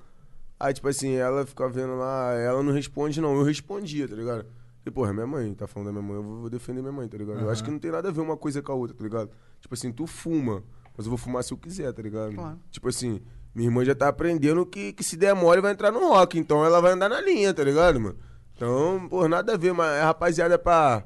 Aí, 0.59 0.73
tipo 0.73 0.87
assim, 0.87 1.15
ela 1.15 1.45
fica 1.45 1.67
vendo 1.67 1.95
lá, 1.95 2.33
ela 2.33 2.61
não 2.61 2.71
responde, 2.71 3.19
não. 3.19 3.35
Eu 3.35 3.43
respondia, 3.43 4.07
tá 4.07 4.15
ligado? 4.15 4.45
Porque, 4.77 4.91
porra, 4.91 5.11
minha 5.11 5.27
mãe, 5.27 5.53
tá 5.53 5.67
falando 5.67 5.87
da 5.87 5.91
minha 5.91 6.03
mãe, 6.03 6.15
eu 6.15 6.23
vou 6.23 6.49
defender 6.49 6.81
minha 6.81 6.91
mãe, 6.91 7.07
tá 7.07 7.17
ligado? 7.17 7.41
Eu 7.41 7.49
acho 7.49 7.63
que 7.63 7.71
não 7.71 7.79
tem 7.79 7.91
nada 7.91 8.09
a 8.09 8.11
ver 8.11 8.21
uma 8.21 8.37
coisa 8.37 8.61
com 8.61 8.71
a 8.71 8.75
outra, 8.75 8.95
tá 8.95 9.03
ligado? 9.03 9.31
Tipo 9.59 9.73
assim, 9.73 9.91
tu 9.91 10.07
fuma, 10.07 10.63
mas 10.95 11.05
eu 11.05 11.09
vou 11.09 11.17
fumar 11.17 11.43
se 11.43 11.51
eu 11.51 11.57
quiser, 11.57 11.91
tá 11.93 12.01
ligado? 12.01 12.33
Claro. 12.33 12.59
Tipo 12.71 12.89
assim, 12.89 13.21
minha 13.53 13.67
irmã 13.67 13.83
já 13.83 13.93
tá 13.93 14.07
aprendendo 14.07 14.65
que, 14.65 14.93
que 14.93 15.03
se 15.03 15.17
der 15.17 15.35
mole 15.35 15.61
vai 15.61 15.73
entrar 15.73 15.91
no 15.91 15.99
rock, 16.07 16.39
então 16.39 16.63
ela 16.63 16.79
vai 16.79 16.93
andar 16.93 17.09
na 17.09 17.19
linha, 17.21 17.53
tá 17.53 17.63
ligado, 17.63 17.99
mano? 17.99 18.17
Então, 18.55 19.07
pô, 19.09 19.27
nada 19.27 19.53
a 19.53 19.57
ver, 19.57 19.73
mas 19.73 19.91
é 19.97 20.03
rapaziada 20.03 20.57
pra, 20.57 21.03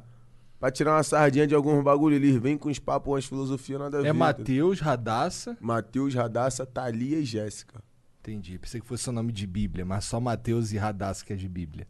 pra 0.62 0.72
tirar 0.72 0.95
uma 0.95 1.03
sardinha 1.03 1.45
de 1.47 1.53
alguns 1.55 1.84
bagulho, 1.84 2.16
eles 2.16 2.36
vêm 2.38 2.55
com 2.57 2.70
uns 2.70 2.80
papos, 2.80 3.12
umas 3.12 3.26
filosofias, 3.26 3.80
nada 3.80 3.97
a 3.97 4.01
ver. 4.01 4.07
É 4.07 4.12
tá 4.12 4.18
Matheus, 4.18 4.80
Radassa. 4.80 5.57
Matheus, 5.59 6.14
Radassa, 6.14 6.66
Thalia 6.66 7.18
e 7.18 7.26
Jéssica. 7.26 7.82
Entendi. 8.22 8.59
Pensei 8.59 8.80
que 8.80 8.86
fosse 8.88 9.09
o 9.09 9.12
nome 9.12 9.32
de 9.34 9.47
Bíblia, 9.47 9.84
mas 9.84 10.05
só 10.05 10.20
Mateus 10.20 10.72
e 10.72 10.78
Radassa 10.78 11.26
que 11.26 11.34
é 11.34 11.36
de 11.36 11.49
Bíblia. 11.49 11.88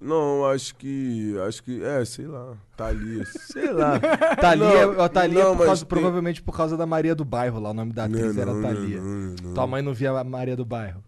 Não, 0.00 0.46
acho 0.46 0.74
que. 0.76 1.36
Acho 1.46 1.62
que. 1.62 1.84
É, 1.84 2.02
sei 2.06 2.26
lá. 2.26 2.56
Thalia. 2.74 3.22
sei 3.52 3.70
lá. 3.70 4.00
Thalia, 4.40 4.86
Não, 4.86 4.98
ó, 4.98 5.08
Thalia 5.10 5.44
não, 5.44 5.56
por 5.58 5.66
causa- 5.66 5.84
tem- 5.84 5.88
provavelmente 5.88 6.42
por 6.42 6.56
causa 6.56 6.74
da 6.78 6.86
Maria 6.86 7.14
do 7.14 7.22
Bairro 7.26 7.60
lá, 7.60 7.68
o 7.68 7.74
nome 7.74 7.92
da 7.92 8.06
atriz 8.06 8.34
Não, 8.34 8.42
era 8.42 8.54
não, 8.54 8.62
Thalia. 8.62 8.98
não. 8.98 9.52
Tua 9.52 9.66
mãe 9.66 9.82
não 9.82 9.92
via 9.92 10.12
a 10.12 10.24
Maria 10.24 10.56
do 10.56 10.64
Bairro. 10.64 11.04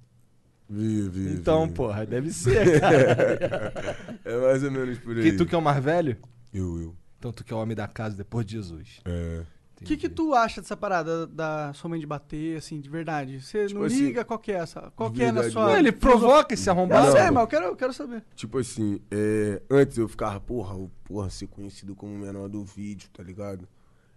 Vi, 0.69 1.09
vi. 1.09 1.33
Então, 1.33 1.67
vi. 1.67 1.73
porra, 1.73 2.05
deve 2.05 2.31
ser, 2.31 2.81
cara. 2.81 3.97
É 4.27 4.41
mais 4.41 4.63
ou 4.63 4.71
menos 4.71 4.99
por 4.99 5.17
aí. 5.17 5.23
que 5.23 5.33
tu 5.39 5.47
que 5.47 5.55
é 5.55 5.59
o 5.59 5.63
mais 5.63 5.83
velho? 5.83 6.17
Eu, 6.53 6.81
eu. 6.81 6.97
Então 7.19 7.33
tu 7.33 7.45
que 7.45 7.53
é 7.53 7.57
o 7.57 7.61
homem 7.61 7.77
da 7.77 7.87
casa 7.89 8.17
depois 8.17 8.45
de 8.45 8.53
Jesus. 8.53 9.01
É. 9.05 9.45
O 9.81 9.85
que, 9.85 9.97
que 9.97 10.09
tu 10.09 10.33
acha 10.33 10.61
dessa 10.61 10.77
parada 10.77 11.27
da 11.27 11.73
sua 11.73 11.91
mãe 11.91 11.99
de 11.99 12.07
bater, 12.07 12.57
assim, 12.57 12.81
de 12.81 12.89
verdade? 12.89 13.41
Você 13.41 13.67
Tipo 13.67 13.81
não 13.81 13.87
assim, 13.87 14.05
liga 14.07 14.25
qual 14.25 14.39
que 14.39 14.53
é 14.53 14.57
essa? 14.57 14.93
Qual 14.95 15.11
que 15.11 15.25
é 15.25 15.33
na 15.33 15.51
sua. 15.51 15.71
não. 15.71 15.77
Ele 15.77 15.91
provoca 15.91 16.55
esse 16.55 16.71
arrombado. 16.71 17.11
sei, 17.11 17.25
Não. 17.25 17.33
mas 17.33 17.43
eu 17.43 17.49
quero, 17.49 17.65
eu 17.67 17.77
quero 17.77 17.93
saber. 17.93 18.25
Tipo 18.37 18.59
assim, 18.59 19.01
é, 19.11 19.61
antes 19.69 19.99
eu 19.99 20.09
ficava, 20.09 20.39
porra, 20.39 20.77
o- 20.77 20.89
porra, 21.03 21.29
ser 21.31 21.49
conhecido 21.49 21.97
como 21.97 22.15
o 22.15 22.19
menor 22.19 22.49
do 22.49 22.65
vídeo, 22.65 23.11
tá 23.13 23.25
ligado? 23.25 23.67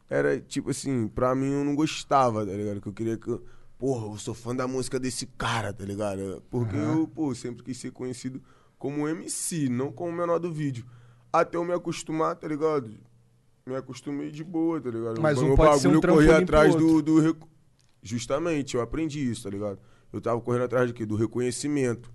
Era 0.08 0.40
tipo 0.40 0.70
assim, 0.70 1.08
pra 1.08 1.34
mim 1.34 1.52
eu 1.52 1.64
não 1.64 1.74
gostava, 1.76 2.46
tá 2.46 2.52
ligado? 2.54 2.80
Que 2.80 2.88
eu 2.88 2.94
queria 2.94 3.18
que. 3.18 3.28
eu- 3.30 3.44
Porra, 3.80 4.06
eu 4.14 4.18
sou 4.18 4.34
fã 4.36 4.56
da 4.56 4.68
música 4.68 5.00
desse 5.00 5.26
cara, 5.26 5.74
tá 5.74 5.84
ligado? 5.84 6.44
Porque 6.50 6.76
eu, 6.78 7.08
pô, 7.08 7.34
sempre 7.36 7.64
quis 7.64 7.78
ser 7.78 7.92
conhecido 7.92 8.42
como 8.78 9.08
MC, 9.08 9.68
não 9.68 9.92
como 9.92 10.12
o 10.12 10.14
menor 10.16 10.38
do 10.40 10.52
vídeo. 10.54 10.86
Até 11.40 11.58
eu 11.58 11.66
me 11.66 11.74
acostumar, 11.74 12.36
tá 12.36 12.48
ligado? 12.48 12.92
Me 13.66 13.76
acostumei 13.76 14.30
de 14.32 14.44
boa, 14.44 14.80
tá 14.80 14.90
ligado? 14.90 15.20
Mas 15.22 15.40
um 15.40 15.48
Meu 15.48 15.56
pode 15.56 15.80
ser 15.80 15.88
um 15.88 15.92
bagulho, 16.00 16.10
eu 16.10 16.16
corri 16.16 16.28
atrás 16.44 16.76
do, 16.76 17.02
do 17.02 17.20
reco- 17.20 17.50
Justamente, 18.02 18.76
eu 18.76 18.82
aprendi 18.82 19.20
isso, 19.32 19.44
tá 19.44 19.50
ligado? 19.50 19.80
Eu 20.14 20.22
tava 20.22 20.40
correndo 20.40 20.66
atrás 20.66 20.88
de 20.88 20.94
quê? 20.94 21.06
Do 21.06 21.16
reconhecimento. 21.16 22.14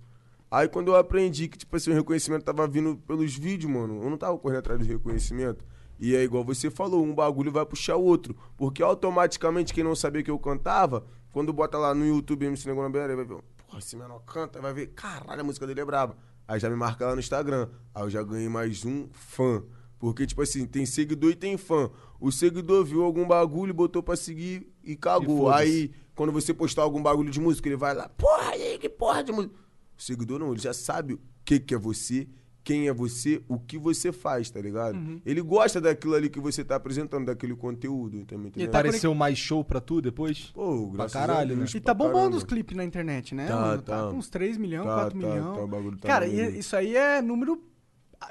Aí 0.49 0.67
quando 0.67 0.87
eu 0.89 0.95
aprendi 0.95 1.47
que, 1.47 1.57
tipo 1.57 1.75
assim, 1.75 1.91
o 1.91 1.93
reconhecimento 1.93 2.43
tava 2.43 2.67
vindo 2.67 2.95
pelos 3.05 3.35
vídeos, 3.35 3.71
mano, 3.71 4.01
eu 4.03 4.09
não 4.09 4.17
tava 4.17 4.37
correndo 4.37 4.59
atrás 4.59 4.79
do 4.79 4.85
reconhecimento. 4.85 5.63
E 5.99 6.15
é 6.15 6.23
igual 6.23 6.43
você 6.43 6.69
falou, 6.71 7.03
um 7.03 7.13
bagulho 7.13 7.51
vai 7.51 7.65
puxar 7.65 7.95
o 7.95 8.03
outro. 8.03 8.35
Porque 8.57 8.81
automaticamente 8.81 9.73
quem 9.73 9.83
não 9.83 9.95
sabia 9.95 10.23
que 10.23 10.31
eu 10.31 10.39
cantava, 10.39 11.05
quando 11.31 11.53
bota 11.53 11.77
lá 11.77 11.93
no 11.93 12.05
YouTube 12.05 12.45
MC 12.45 12.67
Negão 12.67 12.83
na 12.83 12.89
vai 12.89 13.15
ver, 13.15 13.25
porra, 13.27 13.79
esse 13.79 13.95
menor 13.95 14.19
canta, 14.25 14.59
vai 14.59 14.73
ver, 14.73 14.87
caralho, 14.87 15.41
a 15.41 15.43
música 15.43 15.67
dele 15.67 15.81
é 15.81 15.85
braba. 15.85 16.17
Aí 16.47 16.59
já 16.59 16.69
me 16.69 16.75
marca 16.75 17.05
lá 17.05 17.13
no 17.13 17.19
Instagram. 17.19 17.69
Aí 17.93 18.03
eu 18.03 18.09
já 18.09 18.23
ganhei 18.23 18.49
mais 18.49 18.83
um 18.85 19.07
fã. 19.11 19.63
Porque, 19.99 20.25
tipo 20.25 20.41
assim, 20.41 20.65
tem 20.65 20.85
seguidor 20.85 21.29
e 21.31 21.35
tem 21.35 21.57
fã. 21.57 21.89
O 22.19 22.31
seguidor 22.31 22.83
viu 22.83 23.03
algum 23.03 23.27
bagulho, 23.27 23.73
botou 23.73 24.01
pra 24.01 24.15
seguir 24.15 24.71
e 24.83 24.93
E 24.93 24.95
cagou. 24.95 25.37
foda-se. 25.45 25.61
Aí, 25.63 25.91
quando 26.15 26.31
você 26.31 26.53
postar 26.53 26.81
algum 26.81 27.01
bagulho 27.01 27.29
de 27.31 27.39
música, 27.39 27.67
ele 27.69 27.75
vai 27.77 27.93
lá, 27.93 28.09
porra, 28.09 28.55
e 28.55 28.61
aí, 28.63 28.77
que 28.79 28.89
porra 28.89 29.23
de 29.23 29.31
música? 29.31 29.53
O 29.97 30.01
seguidor 30.01 30.39
não, 30.39 30.51
ele 30.51 30.59
já 30.61 30.73
sabe 30.73 31.13
o 31.13 31.19
que, 31.45 31.59
que 31.59 31.73
é 31.75 31.77
você, 31.77 32.27
quem 32.63 32.87
é 32.87 32.93
você, 32.93 33.41
o 33.47 33.57
que 33.59 33.77
você 33.77 34.11
faz, 34.11 34.49
tá 34.51 34.61
ligado? 34.61 35.19
Ele 35.25 35.41
gosta 35.41 35.81
daquilo 35.81 36.13
ali 36.13 36.29
que 36.29 36.39
você 36.39 36.63
tá 36.63 36.75
apresentando, 36.75 37.25
daquele 37.25 37.55
conteúdo, 37.55 38.23
também, 38.25 38.47
entendeu? 38.49 38.69
tá 38.71 38.77
Pareceu 38.83 39.15
mais 39.15 39.37
show 39.37 39.63
pra 39.63 39.79
tu 39.81 39.99
depois? 40.01 40.51
Pô, 40.53 40.87
pra 40.89 40.97
graças 40.97 41.13
caralho, 41.13 41.53
a 41.53 41.55
Deus, 41.55 41.73
né? 41.73 41.77
E 41.77 41.81
tá 41.81 41.95
pra 41.95 42.05
bombando 42.05 42.19
caramba. 42.19 42.37
os 42.37 42.43
clipes 42.43 42.77
na 42.77 42.83
internet, 42.83 43.33
né? 43.33 43.47
Tá, 43.47 43.55
mano? 43.59 43.81
tá. 43.81 44.03
tá. 44.05 44.11
com 44.11 44.17
uns 44.17 44.29
3 44.29 44.57
milhões, 44.57 44.85
Tá, 44.85 44.93
4 44.95 45.19
tá, 45.19 45.27
milhões. 45.27 45.55
tá, 45.57 45.63
o 45.63 45.67
bagulho 45.67 45.97
tá 45.97 46.07
Cara, 46.07 46.27
e- 46.27 46.59
isso 46.59 46.75
aí 46.75 46.95
é 46.95 47.19
número 47.21 47.61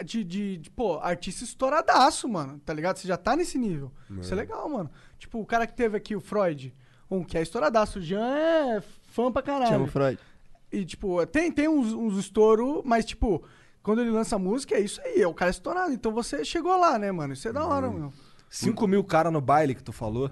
de, 0.04 0.22
de, 0.22 0.56
de, 0.58 0.70
pô, 0.70 0.98
artista 1.00 1.42
estouradaço, 1.42 2.28
mano. 2.28 2.60
Tá 2.64 2.72
ligado? 2.72 2.98
Você 2.98 3.08
já 3.08 3.16
tá 3.16 3.34
nesse 3.34 3.58
nível. 3.58 3.90
Isso 4.20 4.32
é 4.32 4.36
legal, 4.36 4.68
mano. 4.68 4.88
Tipo, 5.18 5.40
o 5.40 5.46
cara 5.46 5.66
que 5.66 5.74
teve 5.74 5.96
aqui, 5.96 6.14
o 6.14 6.20
Freud, 6.20 6.72
um 7.10 7.24
que 7.24 7.36
é 7.36 7.42
estouradaço. 7.42 7.98
O 7.98 8.02
Jean 8.02 8.24
é 8.36 8.80
fã 9.08 9.32
pra 9.32 9.42
caralho. 9.42 9.72
Chama 9.72 9.84
o 9.86 9.88
Freud. 9.88 10.16
E, 10.72 10.84
tipo, 10.84 11.26
tem, 11.26 11.50
tem 11.50 11.66
uns, 11.68 11.92
uns 11.92 12.16
estouro, 12.16 12.80
mas, 12.84 13.04
tipo, 13.04 13.42
quando 13.82 14.00
ele 14.00 14.10
lança 14.10 14.38
música, 14.38 14.74
é 14.74 14.80
isso 14.80 15.00
aí, 15.02 15.22
é 15.22 15.26
o 15.26 15.34
cara 15.34 15.50
estourado. 15.50 15.92
Então 15.92 16.12
você 16.12 16.44
chegou 16.44 16.78
lá, 16.78 16.98
né, 16.98 17.10
mano? 17.10 17.32
Isso 17.32 17.48
é 17.48 17.52
da 17.52 17.64
hora, 17.64 17.90
meu. 17.90 18.12
5 18.48 18.86
mil 18.86 19.04
cara 19.04 19.30
no 19.30 19.40
baile 19.40 19.74
que 19.74 19.82
tu 19.82 19.92
falou. 19.92 20.30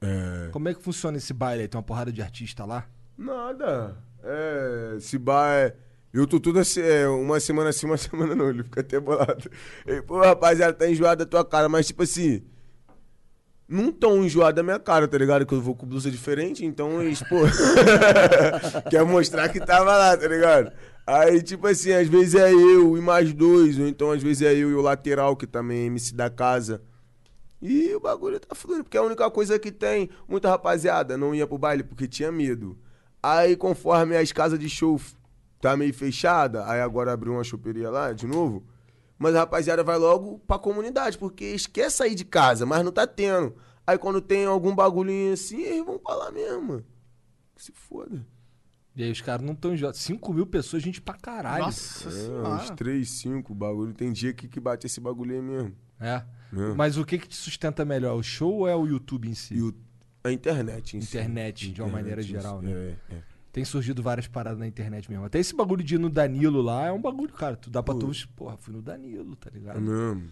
É. 0.00 0.48
Como 0.52 0.68
é 0.68 0.74
que 0.74 0.82
funciona 0.82 1.18
esse 1.18 1.34
baile 1.34 1.62
aí? 1.62 1.68
Tem 1.68 1.76
uma 1.76 1.82
porrada 1.82 2.12
de 2.12 2.22
artista 2.22 2.64
lá? 2.64 2.86
Nada. 3.16 3.96
É, 4.22 4.96
se 5.00 5.18
vai. 5.18 5.74
Eu 6.12 6.26
tô 6.26 6.40
toda 6.40 6.62
é, 6.80 7.08
uma 7.08 7.38
semana 7.40 7.70
assim, 7.70 7.86
uma 7.86 7.96
semana 7.98 8.34
não. 8.34 8.48
Ele 8.48 8.62
fica 8.62 8.80
até 8.80 8.98
bolado. 9.00 9.50
Ele, 9.86 10.02
Pô, 10.02 10.20
rapaziada, 10.20 10.72
tá 10.72 10.88
enjoado 10.88 11.24
da 11.24 11.30
tua 11.30 11.44
cara, 11.44 11.68
mas 11.68 11.86
tipo 11.86 12.02
assim. 12.02 12.42
Não 13.68 13.92
tão 13.92 14.24
enjoado 14.24 14.56
da 14.56 14.62
minha 14.62 14.78
cara, 14.78 15.06
tá 15.06 15.18
ligado? 15.18 15.44
Que 15.44 15.52
eu 15.52 15.60
vou 15.60 15.76
com 15.76 15.86
blusa 15.86 16.10
diferente, 16.10 16.64
então 16.64 17.02
eles, 17.02 17.22
pô. 17.22 17.36
quer 18.88 19.04
mostrar 19.04 19.50
que 19.50 19.60
tava 19.60 19.94
lá, 19.94 20.16
tá 20.16 20.26
ligado? 20.26 20.72
Aí, 21.10 21.40
tipo 21.42 21.66
assim, 21.66 21.90
às 21.90 22.06
vezes 22.06 22.34
é 22.34 22.52
eu 22.52 22.94
e 22.94 23.00
mais 23.00 23.32
dois, 23.32 23.78
ou 23.78 23.88
então 23.88 24.10
às 24.10 24.22
vezes 24.22 24.42
é 24.42 24.52
eu 24.52 24.70
e 24.70 24.74
o 24.74 24.82
lateral, 24.82 25.34
que 25.34 25.46
também 25.46 25.78
é 25.78 25.86
MC 25.86 26.14
da 26.14 26.28
casa. 26.28 26.82
E 27.62 27.94
o 27.94 28.00
bagulho 28.00 28.38
tá 28.38 28.54
fluindo, 28.54 28.84
porque 28.84 28.98
a 28.98 29.02
única 29.02 29.30
coisa 29.30 29.58
que 29.58 29.72
tem, 29.72 30.10
muita 30.28 30.50
rapaziada 30.50 31.16
não 31.16 31.34
ia 31.34 31.46
pro 31.46 31.56
baile 31.56 31.82
porque 31.82 32.06
tinha 32.06 32.30
medo. 32.30 32.78
Aí, 33.22 33.56
conforme 33.56 34.18
as 34.18 34.32
casas 34.32 34.58
de 34.58 34.68
show 34.68 35.00
tá 35.62 35.74
meio 35.78 35.94
fechada, 35.94 36.70
aí 36.70 36.82
agora 36.82 37.10
abriu 37.10 37.32
uma 37.32 37.42
choperia 37.42 37.88
lá 37.88 38.12
de 38.12 38.26
novo. 38.26 38.62
Mas 39.18 39.34
a 39.34 39.38
rapaziada 39.38 39.82
vai 39.82 39.96
logo 39.96 40.38
pra 40.40 40.58
comunidade, 40.58 41.16
porque 41.16 41.44
eles 41.44 41.66
querem 41.66 41.88
sair 41.88 42.14
de 42.14 42.26
casa, 42.26 42.66
mas 42.66 42.84
não 42.84 42.92
tá 42.92 43.06
tendo. 43.06 43.56
Aí 43.86 43.96
quando 43.96 44.20
tem 44.20 44.44
algum 44.44 44.74
bagulhinho 44.74 45.32
assim, 45.32 45.62
eles 45.62 45.86
vão 45.86 45.98
pra 45.98 46.14
lá 46.14 46.30
mesmo. 46.30 46.84
Que 47.56 47.64
se 47.64 47.72
foda. 47.72 48.26
E 48.98 49.04
aí 49.04 49.12
os 49.12 49.20
caras 49.20 49.46
não 49.46 49.52
estão 49.54 49.72
enjoados. 49.72 50.00
5 50.00 50.32
mil 50.34 50.44
pessoas, 50.44 50.82
gente 50.82 51.00
pra 51.00 51.14
caralho. 51.14 51.64
Nossa 51.64 52.08
É, 52.08 52.10
senhora. 52.12 52.48
uns 52.48 52.70
3, 52.70 53.08
5 53.08 53.54
bagulho. 53.54 53.94
Tem 53.94 54.12
dia 54.12 54.32
que, 54.32 54.48
que 54.48 54.58
bate 54.58 54.86
esse 54.86 55.00
bagulho 55.00 55.36
aí 55.36 55.40
mesmo. 55.40 55.72
É. 56.00 56.24
É. 56.52 56.74
Mas 56.76 56.96
o 56.98 57.04
que 57.04 57.16
que 57.18 57.28
te 57.28 57.36
sustenta 57.36 57.84
melhor? 57.84 58.16
O 58.18 58.22
show 58.22 58.52
ou 58.52 58.68
é 58.68 58.74
o 58.74 58.86
YouTube 58.86 59.28
em 59.28 59.34
si? 59.34 59.54
O, 59.62 59.72
a 60.24 60.32
internet 60.32 60.96
em 60.96 61.00
si. 61.00 61.16
Internet, 61.16 61.70
de 61.72 61.80
uma 61.80 61.90
maneira 61.90 62.20
em 62.20 62.24
si. 62.24 62.30
geral, 62.30 62.60
né? 62.60 62.72
É, 62.72 63.14
é. 63.14 63.22
Tem 63.52 63.64
surgido 63.64 64.02
várias 64.02 64.26
paradas 64.26 64.58
na 64.58 64.66
internet 64.66 65.08
mesmo. 65.10 65.24
Até 65.24 65.38
esse 65.38 65.54
bagulho 65.54 65.82
de 65.84 65.94
ir 65.94 65.98
no 65.98 66.10
Danilo 66.10 66.60
lá 66.60 66.86
é 66.86 66.92
um 66.92 67.00
bagulho, 67.00 67.32
cara. 67.32 67.54
Tu 67.56 67.70
dá 67.70 67.82
pra 67.82 67.94
Pô. 67.94 68.00
tu. 68.00 68.28
Porra, 68.34 68.56
fui 68.56 68.74
no 68.74 68.82
Danilo, 68.82 69.36
tá 69.36 69.48
ligado? 69.50 69.78
É 69.78 69.80
mesmo. 69.80 70.28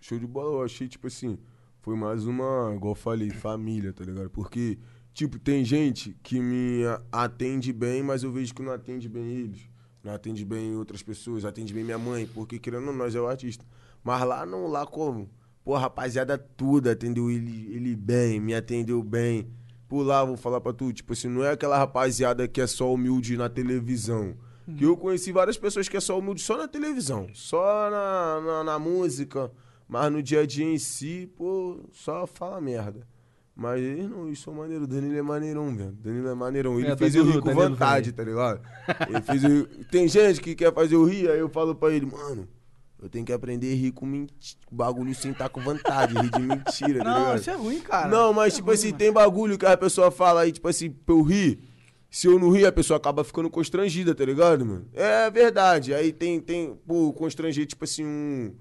Show 0.00 0.18
de 0.18 0.26
bola, 0.26 0.58
eu 0.58 0.64
achei, 0.64 0.86
tipo 0.86 1.06
assim, 1.06 1.38
foi 1.80 1.96
mais 1.96 2.26
uma, 2.26 2.72
igual 2.76 2.92
eu 2.92 2.94
falei, 2.94 3.30
família, 3.30 3.90
tá 3.92 4.04
ligado? 4.04 4.28
Porque, 4.28 4.78
tipo, 5.14 5.38
tem 5.38 5.64
gente 5.64 6.14
que 6.22 6.40
me 6.40 6.82
atende 7.10 7.72
bem, 7.72 8.02
mas 8.02 8.22
eu 8.24 8.32
vejo 8.32 8.52
que 8.52 8.62
não 8.62 8.72
atende 8.72 9.08
bem 9.08 9.24
eles. 9.24 9.62
Não 10.02 10.12
atende 10.12 10.44
bem 10.44 10.76
outras 10.76 11.02
pessoas, 11.02 11.44
atende 11.46 11.72
bem 11.72 11.84
minha 11.84 11.96
mãe, 11.96 12.26
porque 12.26 12.58
querendo 12.58 12.88
ou 12.88 12.92
não, 12.92 13.04
nós 13.04 13.14
é 13.14 13.20
o 13.20 13.26
artista. 13.26 13.64
Mas 14.02 14.22
lá 14.22 14.44
não, 14.44 14.66
lá 14.66 14.84
como? 14.84 15.30
Pô, 15.64 15.74
rapaziada 15.76 16.36
tudo 16.36 16.90
atendeu 16.90 17.30
ele, 17.30 17.74
ele 17.74 17.96
bem, 17.96 18.38
me 18.38 18.54
atendeu 18.54 19.02
bem. 19.02 19.48
Por 19.88 20.02
lá, 20.02 20.22
vou 20.22 20.36
falar 20.36 20.60
pra 20.60 20.74
tu, 20.74 20.92
tipo 20.92 21.14
assim, 21.14 21.28
não 21.28 21.42
é 21.42 21.52
aquela 21.52 21.78
rapaziada 21.78 22.46
que 22.46 22.60
é 22.60 22.66
só 22.66 22.92
humilde 22.92 23.36
na 23.36 23.48
televisão. 23.48 24.34
Que 24.76 24.84
eu 24.84 24.96
conheci 24.96 25.30
várias 25.30 25.56
pessoas 25.56 25.88
que 25.88 25.96
é 25.96 26.00
só 26.00 26.18
humilde 26.18 26.40
só 26.40 26.56
na 26.56 26.66
televisão, 26.66 27.28
só 27.34 27.90
na, 27.90 28.40
na, 28.40 28.64
na 28.64 28.78
música, 28.78 29.50
mas 29.86 30.10
no 30.10 30.22
dia 30.22 30.40
a 30.40 30.46
dia 30.46 30.64
em 30.64 30.78
si, 30.78 31.30
pô, 31.36 31.80
só 31.92 32.26
fala 32.26 32.60
merda. 32.60 33.06
Mas 33.56 33.80
eles 33.80 34.10
não, 34.10 34.26
eles 34.26 34.40
são 34.40 34.52
maneiros. 34.54 34.88
Danilo 34.88 35.16
é 35.16 35.22
maneirão, 35.22 35.76
velho. 35.76 35.92
Danilo 35.92 36.28
é 36.28 36.34
maneirão. 36.34 36.78
Ele 36.80 36.88
É, 36.88 36.96
fez 36.96 37.12
Danilo- 37.12 37.30
eu 37.30 37.34
rir 37.36 37.40
com 37.40 37.48
Danilo 37.50 37.68
vontade, 37.70 38.12
tá 38.12 38.24
ligado? 38.24 38.60
Ele 39.08 39.20
fez 39.22 39.44
eu... 39.44 39.66
Tem 39.90 40.08
gente 40.08 40.40
que 40.40 40.54
quer 40.56 40.72
fazer 40.74 40.96
eu 40.96 41.04
rir, 41.04 41.30
aí 41.30 41.38
eu 41.38 41.48
falo 41.48 41.72
pra 41.74 41.92
ele, 41.92 42.04
mano, 42.06 42.48
eu 43.00 43.08
tenho 43.08 43.24
que 43.24 43.32
aprender 43.32 43.72
a 43.72 43.76
rir 43.76 43.92
com 43.92 44.06
menti... 44.06 44.56
bagulho 44.72 45.14
sem 45.14 45.30
estar 45.30 45.48
com 45.50 45.60
vontade, 45.60 46.14
rir 46.14 46.30
de 46.30 46.40
mentira, 46.40 46.98
tá 47.04 47.10
Não, 47.10 47.18
ligado? 47.20 47.40
isso 47.40 47.50
é 47.50 47.54
ruim, 47.54 47.80
cara. 47.80 48.08
Não, 48.08 48.32
mas 48.32 48.54
é 48.54 48.56
tipo 48.56 48.66
ruim, 48.68 48.74
assim, 48.74 48.86
mano. 48.88 48.98
tem 48.98 49.12
bagulho 49.12 49.56
que 49.58 49.66
a 49.66 49.76
pessoa 49.76 50.10
fala 50.10 50.40
aí, 50.40 50.50
tipo 50.50 50.66
assim, 50.66 50.90
pra 50.90 51.14
eu 51.14 51.22
rir. 51.22 51.60
Se 52.10 52.26
eu 52.26 52.38
não 52.38 52.50
rir, 52.50 52.64
a 52.66 52.72
pessoa 52.72 52.96
acaba 52.96 53.22
ficando 53.24 53.48
constrangida, 53.50 54.14
tá 54.14 54.24
ligado, 54.24 54.64
mano? 54.66 54.86
É 54.92 55.30
verdade. 55.30 55.92
Aí 55.94 56.12
tem, 56.12 56.40
tem, 56.40 56.74
pô, 56.86 57.12
constranger, 57.12 57.66
tipo 57.66 57.84
assim, 57.84 58.04
um, 58.04 58.54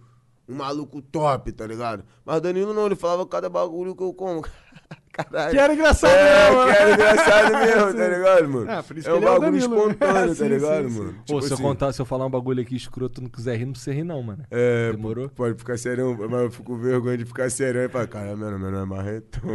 um 0.47 0.55
maluco 0.55 1.01
top, 1.01 1.51
tá 1.51 1.65
ligado? 1.65 2.03
Mas 2.25 2.41
Danilo 2.41 2.73
não, 2.73 2.85
ele 2.85 2.95
falava 2.95 3.25
cada 3.25 3.49
bagulho 3.49 3.95
que 3.95 4.03
eu 4.03 4.13
como. 4.13 4.43
Caralho. 5.13 5.51
Que 5.51 5.57
era 5.59 5.73
engraçado 5.75 6.11
É, 6.11 6.49
mesmo, 6.49 6.61
que 6.63 6.67
né? 6.71 6.77
era 6.81 6.93
engraçado 6.93 7.53
mesmo, 7.53 7.93
tá 8.01 8.07
ligado, 8.07 8.49
mano? 8.49 8.71
É, 8.71 8.81
por 8.81 8.97
isso 8.97 9.07
é 9.09 9.11
que 9.11 9.17
um 9.17 9.21
é 9.21 9.21
o 9.21 9.29
bagulho 9.39 9.51
Danilo. 9.61 9.75
espontâneo, 9.77 10.33
Sim, 10.35 10.39
tá 10.43 10.47
ligado, 10.49 10.83
sim, 10.83 10.89
sim. 10.89 10.99
mano? 10.99 11.13
Pô, 11.13 11.19
Tipo 11.23 11.41
se, 11.43 11.49
eu 11.49 11.53
assim, 11.53 11.63
contar, 11.63 11.93
se 11.93 12.01
eu 12.01 12.05
falar 12.05 12.25
um 12.25 12.29
bagulho 12.31 12.61
aqui 12.61 12.75
escroto, 12.75 13.15
tu 13.15 13.21
não 13.21 13.29
quiser 13.29 13.55
rir, 13.57 13.65
não 13.65 13.73
precisa 13.73 13.93
rir, 13.93 14.03
não, 14.03 14.23
mano. 14.23 14.43
É, 14.49 14.91
Demorou? 14.91 15.29
Pode 15.29 15.55
ficar 15.57 15.77
sério, 15.77 16.17
mas 16.29 16.41
eu 16.41 16.49
fico 16.51 16.63
com 16.63 16.77
vergonha 16.79 17.17
de 17.17 17.25
ficar 17.25 17.49
sério. 17.51 17.81
Aí 17.81 17.87
fala, 17.89 18.07
cara, 18.07 18.35
meu 18.35 18.49
nome 18.51 18.71
não 18.71 18.81
é 18.81 18.85
marretão. 18.85 19.41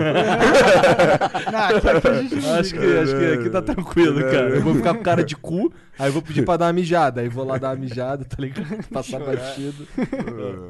Não, 1.52 1.58
aqui, 1.76 1.88
aqui 1.88 2.08
a 2.08 2.22
gente 2.22 2.48
Acho 2.48 2.74
que, 2.74 2.98
acho 2.98 3.16
que 3.18 3.32
aqui 3.40 3.50
tá 3.50 3.62
tranquilo, 3.62 4.20
É, 4.20 4.30
cara. 4.30 4.48
Eu 4.50 4.62
vou 4.62 4.74
ficar 4.74 4.94
com 4.94 5.02
cara 5.02 5.24
de 5.24 5.36
cu, 5.36 5.72
aí 5.98 6.08
eu 6.08 6.12
vou 6.12 6.22
pedir 6.22 6.44
pra 6.44 6.56
dar 6.56 6.66
uma 6.66 6.72
mijada. 6.72 7.20
Aí 7.20 7.28
vou 7.28 7.44
lá 7.44 7.58
dar 7.58 7.70
uma 7.70 7.76
mijada, 7.76 8.24
tá 8.24 8.36
ligado? 8.38 8.86
Passar 8.92 9.18
batido. 9.20 9.86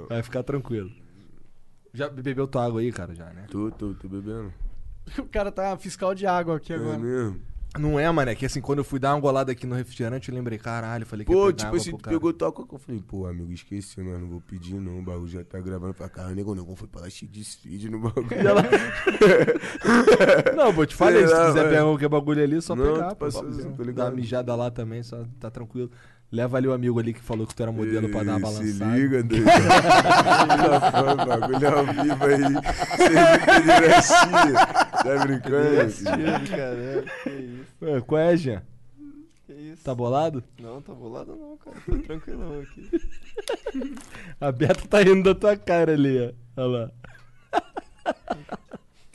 Vai 0.09 0.23
ficar 0.23 0.43
tranquilo. 0.43 0.91
Já 1.93 2.09
bebeu 2.09 2.47
tua 2.47 2.65
água 2.67 2.81
aí, 2.81 2.93
cara, 2.93 3.15
já, 3.15 3.25
né? 3.27 3.45
tô, 3.51 3.71
tô, 3.71 3.95
tô 3.95 4.09
bebendo. 4.09 4.53
O 5.19 5.25
cara 5.25 5.53
tá 5.53 5.77
fiscal 5.77 6.15
de 6.15 6.27
água 6.27 6.57
aqui 6.57 6.73
É 6.73 6.77
agora. 6.77 6.99
mesmo? 6.99 7.41
Não 7.79 8.01
é, 8.01 8.11
mano, 8.11 8.31
é 8.31 8.35
que 8.35 8.47
assim, 8.47 8.63
quando 8.63 8.79
eu 8.79 8.85
fui 8.85 8.99
dar 8.99 9.15
uma 9.15 9.21
golada 9.21 9.53
aqui 9.53 9.67
no 9.67 9.75
refrigerante, 9.75 10.31
eu 10.31 10.35
lembrei, 10.35 10.59
caralho, 10.59 11.03
eu 11.03 11.07
falei 11.07 11.25
que 11.27 11.31
Pô, 11.31 11.53
tipo 11.53 11.77
assim, 11.77 11.91
tu 11.91 11.99
cara. 11.99 12.17
pegou 12.17 12.33
tua 12.33 12.51
coca. 12.51 12.75
Eu 12.75 12.79
falei, 12.79 13.03
pô, 13.07 13.27
amigo, 13.27 13.53
esqueci, 13.53 14.01
mano. 14.01 14.21
Não 14.21 14.29
vou 14.29 14.41
pedir, 14.41 14.75
não. 14.75 14.99
O 14.99 15.03
bagulho 15.03 15.29
já 15.29 15.45
tá 15.45 15.61
gravando 15.61 15.93
pra 15.93 16.09
caralho. 16.09 16.35
Nego, 16.35 16.55
nego 16.55 16.75
foi 16.75 16.89
pra 16.89 17.03
lá 17.03 17.11
cheio 17.11 17.31
de 17.31 17.45
speed 17.45 17.85
no 17.85 18.01
bagulho. 18.01 18.27
Não, 20.57 20.75
pô, 20.75 20.87
te 20.87 20.95
falei, 20.95 21.21
Sei 21.21 21.29
se 21.29 21.35
lá, 21.35 21.47
quiser 21.49 21.59
mano. 21.61 21.71
pegar 21.71 21.83
qualquer 21.85 22.09
bagulho 22.09 22.43
ali, 22.43 22.57
é 22.57 22.61
só 22.61 22.75
Não, 22.75 22.95
pegar. 22.95 23.09
pô, 23.11 23.17
passou 23.17 23.47
assim, 23.49 23.73
tô 23.73 23.85
Dá 23.85 24.05
uma 24.07 24.11
mijada 24.13 24.55
lá 24.55 24.71
também, 24.71 25.03
só 25.03 25.25
tá 25.39 25.51
tranquilo. 25.51 25.91
Leva 26.31 26.59
ali 26.59 26.69
o 26.69 26.73
amigo 26.75 26.99
ali 27.01 27.15
que 27.15 27.21
falou 27.23 27.47
que 27.47 27.55
tu 27.55 27.63
era 27.63 27.73
modelo 27.73 28.07
pra 28.11 28.23
dar 28.23 28.37
uma 28.37 28.51
Se 28.51 28.55
balançada. 28.59 28.97
liga, 28.97 29.23
doido. 29.23 29.45
Já 29.47 30.91
foi, 30.91 31.15
bagulho 31.27 31.79
ao 31.79 31.87
vivo 31.87 32.25
aí. 32.25 32.43
Serviço. 32.99 34.15
Tá 34.93 35.19
brincando? 35.27 35.93
Tiro, 35.93 36.51
caralho. 36.51 37.05
Que 37.25 37.31
isso? 37.31 37.75
Ué, 37.83 38.01
qual 38.03 38.21
é, 38.21 38.37
Jean? 38.37 38.63
Que 39.47 39.53
isso? 39.55 39.83
Tá 39.83 39.95
bolado? 39.95 40.45
Não, 40.61 40.83
tá 40.83 40.93
bolado 40.93 41.35
não, 41.35 41.57
cara. 41.57 41.77
Tô 41.87 41.97
tranquilão 41.99 42.61
aqui. 42.61 42.91
A 44.39 44.53
Beta 44.53 44.87
tá 44.87 44.99
rindo 45.01 45.23
da 45.23 45.35
tua 45.35 45.57
cara 45.57 45.93
ali, 45.95 46.35
ó. 46.57 46.63
Olha 46.63 46.69
lá. 46.69 46.91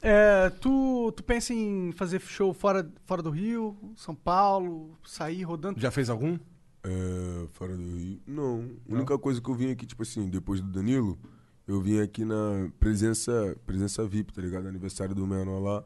É, 0.06 0.50
tu, 0.60 1.14
tu 1.16 1.24
pensa 1.24 1.54
em 1.54 1.94
fazer 1.94 2.20
show 2.20 2.54
fora, 2.54 2.86
fora 3.06 3.22
do 3.22 3.30
Rio, 3.30 3.78
São 3.96 4.14
Paulo, 4.14 4.98
sair 5.06 5.44
rodando? 5.44 5.80
Já 5.80 5.92
fez 5.92 6.10
algum? 6.10 6.38
É, 6.84 7.48
fora 7.52 7.76
do 7.76 7.98
Rio? 7.98 8.22
Não. 8.28 8.70
A 8.90 8.94
única 8.94 9.18
coisa 9.18 9.42
que 9.42 9.50
eu 9.50 9.56
vim 9.56 9.72
aqui, 9.72 9.86
tipo 9.86 10.04
assim, 10.04 10.30
depois 10.30 10.60
do 10.60 10.68
Danilo, 10.68 11.18
eu 11.68 11.80
vim 11.82 12.02
aqui 12.02 12.26
na 12.26 12.70
presença, 12.78 13.56
presença 13.66 14.06
VIP, 14.06 14.34
tá 14.34 14.42
ligado? 14.42 14.68
Aniversário 14.68 15.16
do 15.16 15.26
menor 15.26 15.60
lá. 15.60 15.84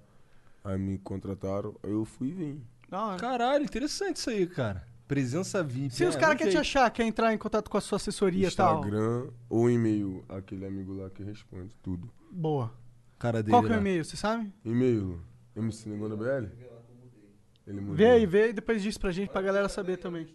Aí 0.64 0.78
me 0.78 0.98
contrataram, 0.98 1.76
aí 1.84 1.92
eu 1.92 2.04
fui 2.04 2.30
e 2.30 2.34
vim. 2.34 2.64
Hora. 2.92 3.18
Caralho, 3.18 3.64
interessante 3.64 4.18
isso 4.18 4.30
aí, 4.30 4.48
cara. 4.48 4.86
Presença 5.08 5.64
VIP. 5.64 5.94
Se 5.94 6.04
os 6.04 6.16
é, 6.16 6.20
caras 6.20 6.38
querem 6.38 6.52
te 6.52 6.58
achar, 6.58 6.90
quer 6.90 7.06
entrar 7.06 7.34
em 7.34 7.38
contato 7.38 7.70
com 7.70 7.78
a 7.78 7.82
sua 7.82 7.96
assessoria 7.96 8.48
e 8.48 8.52
tal. 8.52 8.80
Instagram 8.80 9.30
ou 9.50 9.70
e-mail, 9.70 10.26
aquele 10.28 10.66
amigo 10.66 10.94
lá 10.94 11.10
que 11.10 11.24
responde 11.24 11.74
tudo. 11.82 12.12
Boa. 12.32 12.74
Cara 13.18 13.42
dele 13.42 13.52
Qual 13.52 13.62
que 13.62 13.70
é 13.70 13.72
o 13.72 13.76
lá. 13.76 13.82
e-mail, 13.82 14.04
você 14.04 14.18
sabe? 14.18 14.52
E-mail, 14.66 15.22
MC 15.56 15.88
Negona 15.88 16.16
BL? 16.16 16.48
Ele 17.66 17.82
mudou. 17.82 17.96
Vê 17.96 18.08
aí, 18.08 18.26
vê 18.26 18.44
aí, 18.44 18.54
depois 18.54 18.82
diz 18.82 18.98
pra 18.98 19.12
gente, 19.12 19.30
pra 19.30 19.42
galera 19.42 19.70
saber 19.70 19.98
também. 19.98 20.28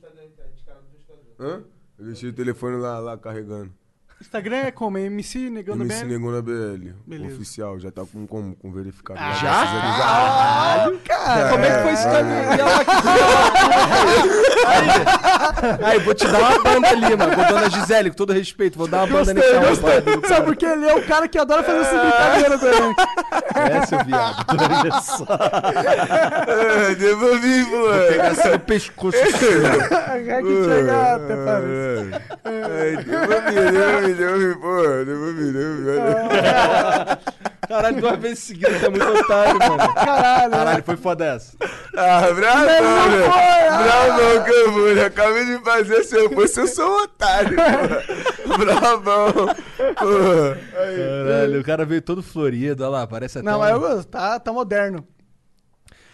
Hã? 1.43 1.61
Eu 1.99 2.05
deixei 2.05 2.30
o 2.30 2.32
telefone 2.32 2.76
lá, 2.76 3.01
lá 3.01 3.18
carregando. 3.18 3.74
Instagram 4.23 4.57
é 4.57 4.70
como? 4.70 4.97
É 4.97 5.03
MC 5.03 5.51
Negando 5.51 5.83
MC 5.83 6.05
BL? 6.05 6.11
Negona 6.12 6.41
BL. 6.41 6.91
Beleza. 7.05 7.35
Oficial, 7.35 7.79
já 7.81 7.91
tá 7.91 8.03
com 8.11 8.25
como? 8.27 8.55
Com 8.55 8.73
verificado. 8.73 9.18
Ah, 9.20 9.33
já? 9.33 9.66
Caralho, 9.66 11.01
cara. 11.05 11.49
Como 11.51 11.64
é 11.64 11.77
que 11.77 11.83
foi 11.83 11.93
esse 11.93 12.05
caminho? 12.05 12.37
Aí, 14.64 15.85
aí, 15.85 15.99
vou 15.99 16.14
te 16.14 16.27
dar 16.29 16.39
uma 16.39 16.62
banda 16.62 16.89
ali, 16.89 17.16
mano. 17.16 17.37
Vou 17.37 17.45
dona 17.47 17.68
Gisele, 17.68 18.11
com 18.11 18.16
todo 18.16 18.33
respeito, 18.33 18.79
vou 18.79 18.87
dar 18.87 18.99
uma 18.99 19.07
banda 19.09 19.35
nesse 19.35 19.53
Gostei, 19.53 19.68
gostei. 19.68 19.99
arrombado. 19.99 20.29
Sabe 20.29 20.47
por 20.47 20.57
quê? 20.57 20.66
Ele 20.66 20.87
é 20.89 20.95
o 20.95 21.03
cara 21.03 21.29
que 21.29 21.39
adora 21.39 21.62
fazer 21.64 21.81
essa 21.81 21.99
brincadeira 21.99 22.59
também. 22.59 22.95
É, 23.55 23.87
seu 23.87 24.05
viado. 24.05 24.47
Olha 24.49 25.01
só. 25.01 25.27
É, 26.91 26.95
devolvi, 26.95 27.64
pô. 27.66 28.09
Pegar 28.09 28.29
assim 28.29 28.49
no 28.51 28.59
pescoço. 28.61 29.18
Vai 29.18 30.23
que 30.43 30.64
chega 30.64 31.14
até 31.16 31.37
parece. 31.45 32.23
É, 32.45 32.97
devolvi, 33.03 33.73
devolvi, 33.73 34.12
devolvi, 34.15 34.55
pô. 34.61 34.83
Devolvi, 35.05 35.53
devolvi. 35.53 35.99
Caralho, 37.69 38.01
duas 38.01 38.19
vezes 38.19 38.39
seguidas, 38.41 38.81
tá 38.81 38.91
muito 38.91 39.07
otário, 39.07 39.59
mano. 39.59 39.95
Caralho. 39.95 40.51
Caralho, 40.51 40.83
foi 40.85 40.97
foda 40.97 41.25
essa. 41.25 41.57
Ah, 41.97 42.31
bravo? 42.35 42.67
Bravo 43.83 44.45
que 44.45 44.51
eu 44.51 44.73
vou. 44.73 44.89
Eu 44.89 45.07
acabei 45.07 45.45
de 45.47 45.59
fazer. 45.65 46.05
Se 46.05 46.17
eu 46.17 46.31
fosse, 46.31 46.61
eu 46.61 46.67
sou 46.67 46.87
um 46.87 47.03
otário, 47.05 47.57
pô. 47.57 48.59
Bravão. 48.59 49.33
Caralho, 49.95 51.61
o 51.61 51.65
cara 51.65 51.85
veio 51.85 52.03
todo 52.03 52.23
florido, 52.23 52.83
olha 52.83 52.91
lá, 52.91 53.07
parece 53.07 53.39
até 53.39 53.49
Não, 53.49 53.57
um... 53.57 53.61
mas 53.61 53.71
eu 53.73 53.81
gosto, 53.81 54.09
tá, 54.09 54.39
tá 54.41 54.53
moderno. 54.53 55.07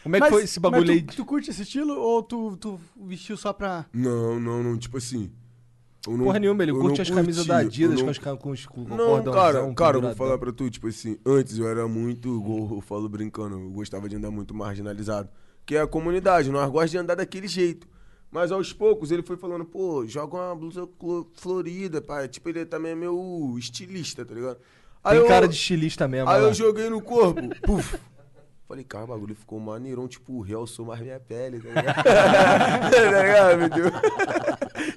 Como 0.03 0.17
é 0.17 0.21
que 0.21 0.25
Mas- 0.25 0.33
foi 0.33 0.43
esse 0.45 0.61
bagulho 0.61 0.87
mas 0.87 0.91
aí? 0.91 1.03
tu, 1.03 1.17
tu 1.17 1.25
curte 1.25 1.51
esse 1.51 1.63
estilo 1.63 1.99
ou 1.99 2.23
tu, 2.23 2.57
tu 2.57 2.81
vestiu 2.97 3.37
só 3.37 3.53
pra. 3.53 3.85
Não, 3.93 4.39
não, 4.39 4.63
não. 4.63 4.79
Tipo 4.79 4.97
assim. 4.99 5.31
Não- 6.07 6.25
Porra 6.25 6.39
nenhuma, 6.39 6.63
ele 6.63 6.73
curte 6.73 7.01
as 7.03 7.11
camisas 7.11 7.45
da 7.47 7.59
Adidas 7.59 7.97
não- 7.99 8.05
com, 8.05 8.11
as, 8.11 8.19
com 8.19 8.51
os 8.51 8.67
com 8.67 8.81
Não, 8.83 9.23
cara, 9.25 9.75
cara, 9.75 9.97
eu 9.97 10.03
vou 10.03 10.15
falar 10.15 10.39
pra 10.39 10.53
tu, 10.53 10.71
tipo 10.71 10.87
assim, 10.89 11.19
antes 11.27 11.59
eu 11.59 11.69
era 11.69 11.87
muito, 11.89 12.29
eu 12.77 12.81
falo 12.81 13.09
brincando, 13.09 13.57
eu 13.59 13.71
gostava 13.71 14.09
de 14.09 14.17
andar 14.17 14.31
muito 14.31 14.55
marginalizado. 14.55 15.29
Que 15.67 15.77
é 15.77 15.81
a 15.83 15.87
comunidade, 15.87 16.51
nós 16.51 16.65
gostamos 16.71 16.91
de 16.93 16.99
andar 16.99 17.15
daquele 17.17 17.47
jeito. 17.49 17.87
Mas 18.31 18.53
aos 18.53 18.73
poucos 18.73 19.11
ele 19.11 19.23
foi 19.23 19.37
falando, 19.37 19.65
pô, 19.65 20.07
joga 20.07 20.37
uma 20.37 20.55
blusa 20.55 20.89
florida, 21.35 22.01
pai. 22.01 22.29
Tipo, 22.29 22.49
ele 22.51 22.65
também 22.67 22.93
é 22.93 22.95
meu 22.95 23.55
estilista, 23.59 24.25
tá 24.25 24.35
ligado? 24.35 24.59
Tem 25.03 25.17
eu- 25.19 25.27
cara 25.27 25.49
de 25.49 25.55
estilista 25.55 26.07
mesmo, 26.09 26.29
Aí 26.29 26.41
lá. 26.41 26.49
eu 26.49 26.55
joguei 26.55 26.89
no 26.91 27.01
corpo, 27.01 27.41
puf. 27.65 27.99
Falei, 28.69 28.85
cara, 28.85 29.05
o 29.05 29.09
bagulho 29.09 29.35
ficou 29.35 29.59
maneirão, 29.59 30.07
tipo, 30.07 30.43
realçou 30.43 30.85
mais 30.85 31.01
minha 31.01 31.19
pele, 31.19 31.59
tá 31.59 31.69
ligado? 31.71 32.05
tá 32.05 33.01
ligado, 33.23 33.59
meu 33.61 33.69
Deus? 33.71 33.91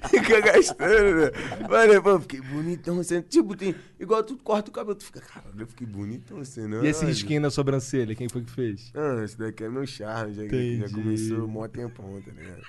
Fica 0.10 0.40
gastando, 0.42 1.14
né? 1.16 1.30
Falei, 1.66 1.98
pô, 1.98 2.20
fiquei 2.20 2.42
bonitão, 2.42 2.96
você, 2.96 3.22
tipo, 3.22 3.56
tem, 3.56 3.74
igual 3.98 4.22
tu 4.22 4.36
corta 4.36 4.68
o 4.68 4.72
cabelo, 4.74 4.94
tu 4.94 5.06
fica, 5.06 5.22
caralho, 5.22 5.58
eu 5.58 5.66
fiquei 5.66 5.86
bonitão, 5.86 6.38
assim, 6.38 6.66
não. 6.68 6.84
E 6.84 6.88
esse 6.88 7.00
olha. 7.00 7.08
risquinho 7.08 7.40
na 7.40 7.48
sobrancelha, 7.50 8.14
quem 8.14 8.28
foi 8.28 8.42
que 8.42 8.50
fez? 8.50 8.92
Ah, 8.94 9.24
esse 9.24 9.38
daqui 9.38 9.64
é 9.64 9.70
meu 9.70 9.86
charme, 9.86 10.34
já, 10.34 10.42
já 10.46 10.94
começou 10.94 11.48
mó 11.48 11.66
tempão, 11.66 12.20
tá 12.20 12.30
ligado? 12.30 12.62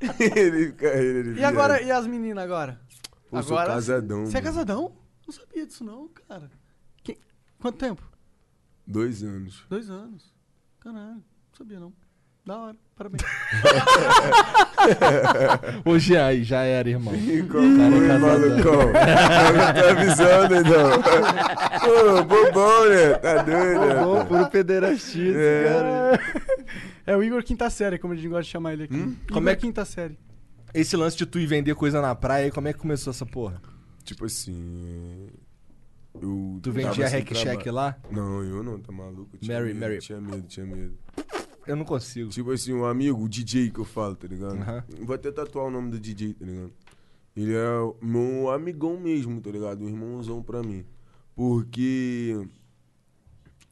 ele 0.38 0.66
fica 0.66 0.86
ele, 0.94 1.18
ele 1.30 1.40
E 1.40 1.44
agora, 1.44 1.82
e 1.82 1.90
as 1.90 2.06
meninas 2.06 2.44
agora? 2.44 2.80
Pô, 3.28 3.38
eu 3.38 3.42
sou 3.42 3.58
agora 3.58 3.74
casadão, 3.74 4.26
Você 4.26 4.38
é 4.38 4.42
casadão? 4.42 4.92
Não 5.26 5.34
sabia 5.34 5.66
disso 5.66 5.82
não, 5.82 6.08
cara. 6.28 6.48
Que- 7.02 7.18
Quanto 7.58 7.78
tempo? 7.78 8.13
Dois 8.86 9.22
anos. 9.22 9.64
Dois 9.68 9.90
anos. 9.90 10.32
Caralho, 10.80 11.14
não 11.14 11.22
sabia 11.56 11.80
não. 11.80 11.92
Da 12.44 12.58
hora, 12.58 12.76
parabéns. 12.94 13.22
Ô, 15.84 15.98
Jean, 15.98 16.26
aí, 16.26 16.44
já 16.44 16.62
era, 16.62 16.90
irmão. 16.90 17.14
Cara, 17.14 17.90
foi, 17.90 18.06
casadão. 18.06 18.20
malucão? 18.20 18.92
tá 19.72 19.90
avisando, 19.90 20.54
então. 20.56 21.02
Pô, 21.80 22.22
bobão, 22.24 22.88
né? 22.90 23.14
Tá 23.14 23.42
doido, 23.42 23.80
né? 23.80 23.94
Bom, 24.04 24.26
puro 24.26 24.46
pederastismo, 24.50 25.38
É. 25.38 25.64
cara. 25.64 26.20
É 27.06 27.14
o 27.14 27.22
Igor 27.22 27.42
Quinta 27.42 27.68
Série, 27.68 27.98
como 27.98 28.14
a 28.14 28.16
gente 28.16 28.28
gosta 28.28 28.44
de 28.44 28.48
chamar 28.48 28.72
ele 28.72 28.84
aqui. 28.84 28.94
Igor 28.96 29.12
Como 29.30 29.46
é 29.50 29.54
que- 29.54 29.60
Quinta 29.60 29.84
Série. 29.84 30.18
Esse 30.72 30.96
lance 30.96 31.18
de 31.18 31.26
tu 31.26 31.38
ir 31.38 31.46
vender 31.46 31.74
coisa 31.74 32.00
na 32.00 32.14
praia, 32.14 32.46
aí, 32.46 32.50
como 32.50 32.66
é 32.66 32.72
que 32.72 32.78
começou 32.78 33.10
essa 33.10 33.26
porra? 33.26 33.60
Tipo 34.04 34.24
assim. 34.24 35.28
Eu 36.20 36.60
Tu 36.62 36.70
vendia 36.70 37.08
hack 37.08 37.32
check 37.34 37.66
lá? 37.66 37.96
Não, 38.10 38.42
eu 38.42 38.62
não, 38.62 38.78
tá 38.78 38.92
maluco? 38.92 39.36
Tinha 39.38 39.58
Mary, 39.58 39.74
medo, 39.74 39.80
Mary. 39.80 39.98
Tinha 39.98 40.20
medo, 40.20 40.46
tinha 40.46 40.66
medo. 40.66 40.96
Eu 41.66 41.76
não 41.76 41.84
consigo. 41.84 42.30
Tipo 42.30 42.52
assim, 42.52 42.72
um 42.72 42.84
amigo, 42.84 43.22
o 43.22 43.28
DJ 43.28 43.70
que 43.70 43.80
eu 43.80 43.84
falo, 43.84 44.14
tá 44.14 44.28
ligado? 44.28 44.56
Aham. 44.56 44.84
Vou 45.00 45.14
até 45.14 45.32
tatuar 45.32 45.66
o 45.66 45.70
nome 45.70 45.90
do 45.90 45.98
DJ, 45.98 46.34
tá 46.34 46.44
ligado? 46.44 46.72
Ele 47.36 47.54
é 47.54 47.66
meu 48.00 48.50
amigão 48.50 48.98
mesmo, 48.98 49.40
tá 49.40 49.50
ligado? 49.50 49.82
Um 49.84 49.88
irmãozão 49.88 50.42
pra 50.42 50.62
mim. 50.62 50.84
Porque 51.34 52.46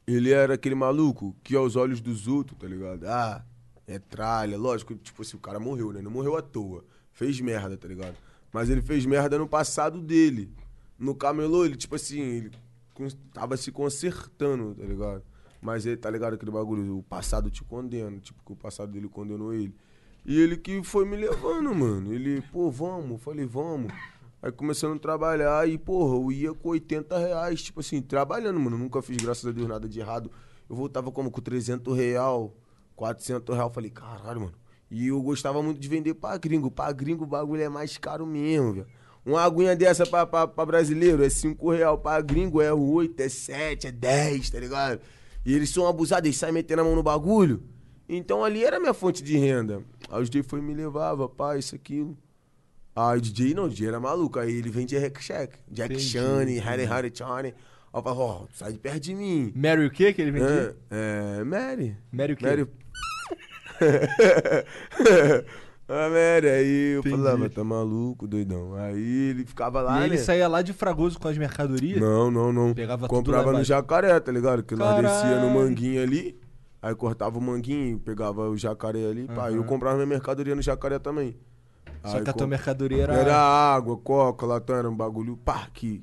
ele 0.07 0.32
era 0.32 0.55
aquele 0.55 0.74
maluco 0.74 1.36
que 1.45 1.55
aos 1.55 1.76
olhos 1.76 2.01
dos 2.01 2.26
outros, 2.26 2.59
tá 2.59 2.66
ligado? 2.66 3.05
Ah, 3.07 3.45
é 3.86 3.99
tralha. 3.99 4.59
Lógico, 4.59 4.95
tipo 4.97 5.22
assim, 5.22 5.36
o 5.36 5.40
cara 5.40 5.61
morreu, 5.61 5.93
né? 5.93 6.03
Não 6.03 6.11
morreu 6.11 6.36
à 6.36 6.43
toa. 6.43 6.84
Fez 7.12 7.40
merda, 7.40 7.76
tá 7.76 7.86
ligado? 7.86 8.16
Mas 8.53 8.68
ele 8.68 8.82
fez 8.82 9.07
merda 9.07 9.38
no 9.38 9.47
passado 9.47 10.01
dele. 10.01 10.51
No 10.99 11.14
camelô, 11.14 11.64
ele, 11.64 11.76
tipo 11.76 11.95
assim, 11.95 12.20
ele 12.20 12.51
tava 13.32 13.57
se 13.57 13.72
consertando, 13.72 14.74
tá 14.74 14.84
ligado? 14.84 15.22
Mas 15.61 15.86
ele, 15.86 15.97
tá 15.97 16.11
ligado 16.11 16.34
aquele 16.34 16.51
bagulho, 16.51 16.99
o 16.99 17.03
passado 17.03 17.51
te 17.51 17.62
condena, 17.62 18.18
tipo, 18.18 18.43
que 18.45 18.53
o 18.53 18.57
passado 18.57 18.90
dele 18.93 19.09
condenou 19.09 19.53
ele. 19.55 19.74
E 20.24 20.40
ele 20.40 20.57
que 20.57 20.82
foi 20.82 21.05
me 21.05 21.16
levando, 21.16 21.74
mano. 21.74 22.12
Ele, 22.12 22.43
pô, 22.53 22.70
vamos. 22.70 23.20
Falei, 23.22 23.45
vamos. 23.45 23.93
Aí 24.40 24.51
começando 24.53 24.97
a 24.97 24.99
trabalhar 24.99 25.68
e, 25.68 25.78
porra, 25.78 26.16
eu 26.16 26.32
ia 26.32 26.55
com 26.55 26.70
80 26.70 27.16
reais, 27.18 27.62
tipo 27.62 27.80
assim, 27.80 28.01
trabalhando, 28.01 28.59
mano. 28.59 28.78
Nunca 28.78 29.03
fiz, 29.03 29.16
graças 29.16 29.47
a 29.47 29.53
Deus, 29.53 29.68
nada 29.68 29.88
de 29.88 30.01
errado. 30.01 30.30
Eu 30.68 30.76
voltava 30.76 31.11
como 31.11 31.30
com 31.30 31.40
300 31.40 31.97
real, 31.97 32.55
400 32.97 33.55
real. 33.55 33.70
Falei, 33.70 33.90
caralho, 33.90 34.40
mano. 34.43 34.55
E 34.90 35.09
eu 35.09 35.20
gostava 35.22 35.62
muito 35.62 35.80
de 35.80 35.88
vender 35.88 36.14
pra 36.14 36.36
gringo. 36.36 36.70
Pra 36.70 36.93
gringo 36.93 37.24
o 37.24 37.26
bagulho 37.26 37.62
é 37.62 37.68
mais 37.68 37.99
caro 37.99 38.26
mesmo, 38.26 38.74
velho. 38.74 38.86
Uma 39.24 39.42
aguinha 39.42 39.76
dessa 39.76 40.04
pra, 40.04 40.26
pra, 40.26 40.48
pra 40.48 40.66
brasileiro 40.66 41.24
é 41.24 41.28
5 41.28 41.70
real. 41.70 41.98
Pra 41.98 42.20
gringo 42.20 42.60
é 42.60 42.72
8, 42.72 43.20
é 43.20 43.28
7, 43.28 43.86
é 43.86 43.92
10, 43.92 44.50
tá 44.50 44.58
ligado? 44.58 45.00
E 45.44 45.54
eles 45.54 45.70
são 45.70 45.86
abusados, 45.86 46.26
eles 46.26 46.36
saem 46.36 46.52
metendo 46.52 46.82
a 46.82 46.84
mão 46.84 46.94
no 46.94 47.02
bagulho. 47.02 47.62
Então 48.08 48.44
ali 48.44 48.64
era 48.64 48.80
minha 48.80 48.92
fonte 48.92 49.22
de 49.22 49.36
renda. 49.36 49.82
Aí 50.10 50.20
o 50.20 50.24
DJ 50.24 50.42
foi 50.42 50.60
me 50.60 50.74
levava, 50.74 51.28
pá, 51.28 51.56
isso, 51.56 51.74
aquilo. 51.74 52.16
Aí 52.94 53.18
o 53.18 53.20
DJ 53.20 53.54
não, 53.54 53.64
o 53.64 53.68
DJ 53.68 53.88
era 53.88 54.00
maluco. 54.00 54.38
Aí 54.38 54.52
ele 54.52 54.70
vendia 54.70 55.00
Hack 55.00 55.20
Shack. 55.20 55.56
Jack 55.70 55.98
Shane, 55.98 56.58
Harry 56.58 56.84
Harry 56.84 57.10
Chane. 57.14 57.48
Aí 57.48 57.54
eu 57.94 58.02
falava, 58.02 58.20
ó, 58.20 58.46
sai 58.52 58.72
de 58.72 58.78
perto 58.78 59.00
de 59.00 59.14
mim. 59.14 59.52
Mary 59.54 59.86
o 59.86 59.90
quê 59.90 60.12
que 60.12 60.20
ele 60.20 60.32
vendia? 60.32 60.76
É, 60.90 61.38
é, 61.40 61.44
Mary. 61.44 61.96
Mary 62.12 62.32
o 62.32 62.36
quê? 62.36 62.46
Mary 62.46 62.68
Ah, 65.95 66.09
aí 66.57 66.95
eu 66.95 67.03
falava, 67.03 67.51
tá 67.51 67.62
maluco, 67.62 68.26
doidão. 68.26 68.74
Aí 68.76 69.28
ele 69.30 69.45
ficava 69.45 69.82
lá, 69.82 70.01
e 70.01 70.05
ele 70.05 70.16
né? 70.16 70.22
saía 70.22 70.49
lá 70.49 70.62
de 70.62 70.72
Fragoso 70.72 71.18
com 71.20 71.28
as 71.28 71.36
mercadorias? 71.36 72.01
Não, 72.01 72.30
não, 72.30 72.51
não. 72.51 72.72
Pegava 72.72 73.07
tudo 73.07 73.11
Comprava 73.14 73.45
no 73.45 73.51
embaixo. 73.51 73.68
jacaré, 73.68 74.18
tá 74.18 74.32
ligado? 74.32 74.62
Que 74.62 74.74
nós 74.74 75.03
descia 75.03 75.38
no 75.40 75.51
manguinho 75.51 76.03
ali, 76.03 76.40
aí 76.80 76.95
cortava 76.95 77.38
o 77.38 77.43
manguinho, 77.43 77.99
pegava 77.99 78.49
o 78.49 78.57
jacaré 78.57 79.07
ali, 79.07 79.26
pá. 79.26 79.53
Eu 79.53 79.62
comprava 79.64 79.97
minha 79.97 80.07
mercadoria 80.07 80.55
no 80.55 80.62
jacaré 80.62 80.99
também. 80.99 81.36
Só 82.05 82.16
Aí 82.16 82.24
que 82.24 82.30
a 82.30 82.32
tua 82.32 82.47
mercadoria 82.47 83.03
era... 83.05 83.14
Era 83.14 83.36
água, 83.36 83.97
coca, 83.97 84.45
latão, 84.47 84.74
era 84.76 84.90
um 84.90 84.97
bagulho, 84.97 85.36
pá, 85.36 85.68
que 85.72 86.03